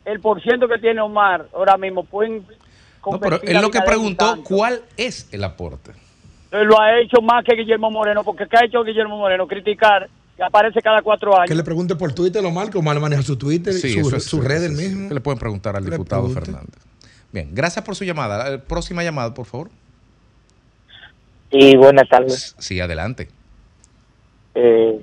el 0.04 0.20
por 0.20 0.42
ciento 0.42 0.66
que 0.66 0.78
tiene 0.78 1.00
Omar 1.00 1.46
ahora 1.54 1.76
mismo 1.76 2.04
pueden 2.04 2.44
No, 3.06 3.20
pero 3.20 3.40
él 3.42 3.60
lo 3.60 3.70
que 3.70 3.80
preguntó. 3.82 4.42
¿cuál 4.42 4.82
es 4.96 5.28
el 5.32 5.44
aporte? 5.44 5.92
Lo 6.50 6.80
ha 6.80 6.98
hecho 6.98 7.22
más 7.22 7.44
que 7.44 7.54
Guillermo 7.54 7.92
Moreno, 7.92 8.24
porque 8.24 8.48
¿qué 8.48 8.56
ha 8.56 8.64
hecho 8.64 8.82
Guillermo 8.82 9.16
Moreno? 9.16 9.46
Criticar, 9.46 10.08
que 10.40 10.44
aparece 10.46 10.80
cada 10.80 11.02
cuatro 11.02 11.32
Que 11.32 11.40
años. 11.42 11.56
le 11.58 11.62
pregunte 11.62 11.96
por 11.96 12.14
Twitter 12.14 12.42
lo 12.42 12.50
mal, 12.50 12.70
que 12.70 12.78
Omar 12.78 12.98
maneja 12.98 13.20
su 13.20 13.36
Twitter, 13.36 13.74
Sí, 13.74 14.02
su, 14.02 14.16
es- 14.16 14.24
su 14.24 14.40
red 14.40 14.64
el 14.64 14.72
mismo. 14.72 15.08
que 15.08 15.14
le 15.14 15.20
pueden 15.20 15.38
preguntar 15.38 15.76
al 15.76 15.84
diputado 15.84 16.22
pregunte. 16.28 16.46
Fernández. 16.46 16.80
Bien, 17.30 17.50
gracias 17.52 17.84
por 17.84 17.94
su 17.94 18.04
llamada. 18.04 18.54
Eh, 18.54 18.58
Próxima 18.58 19.04
llamada, 19.04 19.34
por 19.34 19.44
favor. 19.44 19.68
Y 21.50 21.76
buenas 21.76 22.08
tardes. 22.08 22.54
Sí, 22.58 22.80
adelante. 22.80 23.28
Eh, 24.54 25.02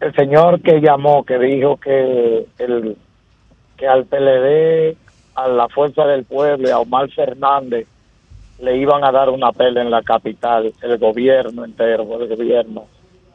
el 0.00 0.14
señor 0.14 0.62
que 0.62 0.80
llamó, 0.80 1.24
que 1.24 1.38
dijo 1.38 1.76
que 1.76 2.46
el 2.58 2.96
que 3.76 3.86
al 3.86 4.06
PLD, 4.06 4.96
a 5.34 5.46
la 5.48 5.68
Fuerza 5.68 6.04
del 6.06 6.24
Pueblo 6.24 6.66
y 6.68 6.70
a 6.70 6.78
Omar 6.78 7.10
Fernández 7.10 7.86
le 8.62 8.76
iban 8.78 9.04
a 9.04 9.12
dar 9.12 9.28
una 9.28 9.52
pela 9.52 9.82
en 9.82 9.90
la 9.90 10.02
capital, 10.02 10.72
el 10.82 10.96
gobierno 10.98 11.64
entero, 11.66 12.02
el 12.20 12.28
gobierno. 12.34 12.86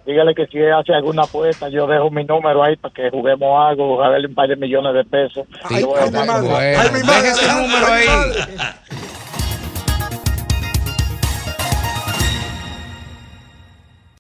Dígale 0.05 0.35
que 0.35 0.45
si 0.47 0.59
hace 0.61 0.93
alguna 0.93 1.23
apuesta, 1.23 1.69
yo 1.69 1.87
dejo 1.87 2.09
mi 2.11 2.25
número 2.25 2.61
ahí 2.61 2.75
para 2.75 2.93
que 2.93 3.09
juguemos 3.09 3.69
algo, 3.69 4.03
a 4.03 4.09
darle 4.09 4.27
un 4.27 4.35
par 4.35 4.49
de 4.49 4.55
millones 4.57 4.93
de 4.93 5.03
pesos. 5.05 5.45
Sí, 5.69 5.79
Yo 5.79 5.87
voy 5.87 5.99
a 5.99 6.03
bueno, 6.05 6.25
dar- 6.25 6.41
bueno, 6.41 6.51
deje 6.51 7.33
su 7.33 7.61
número 7.61 7.87
ahí. 7.87 8.05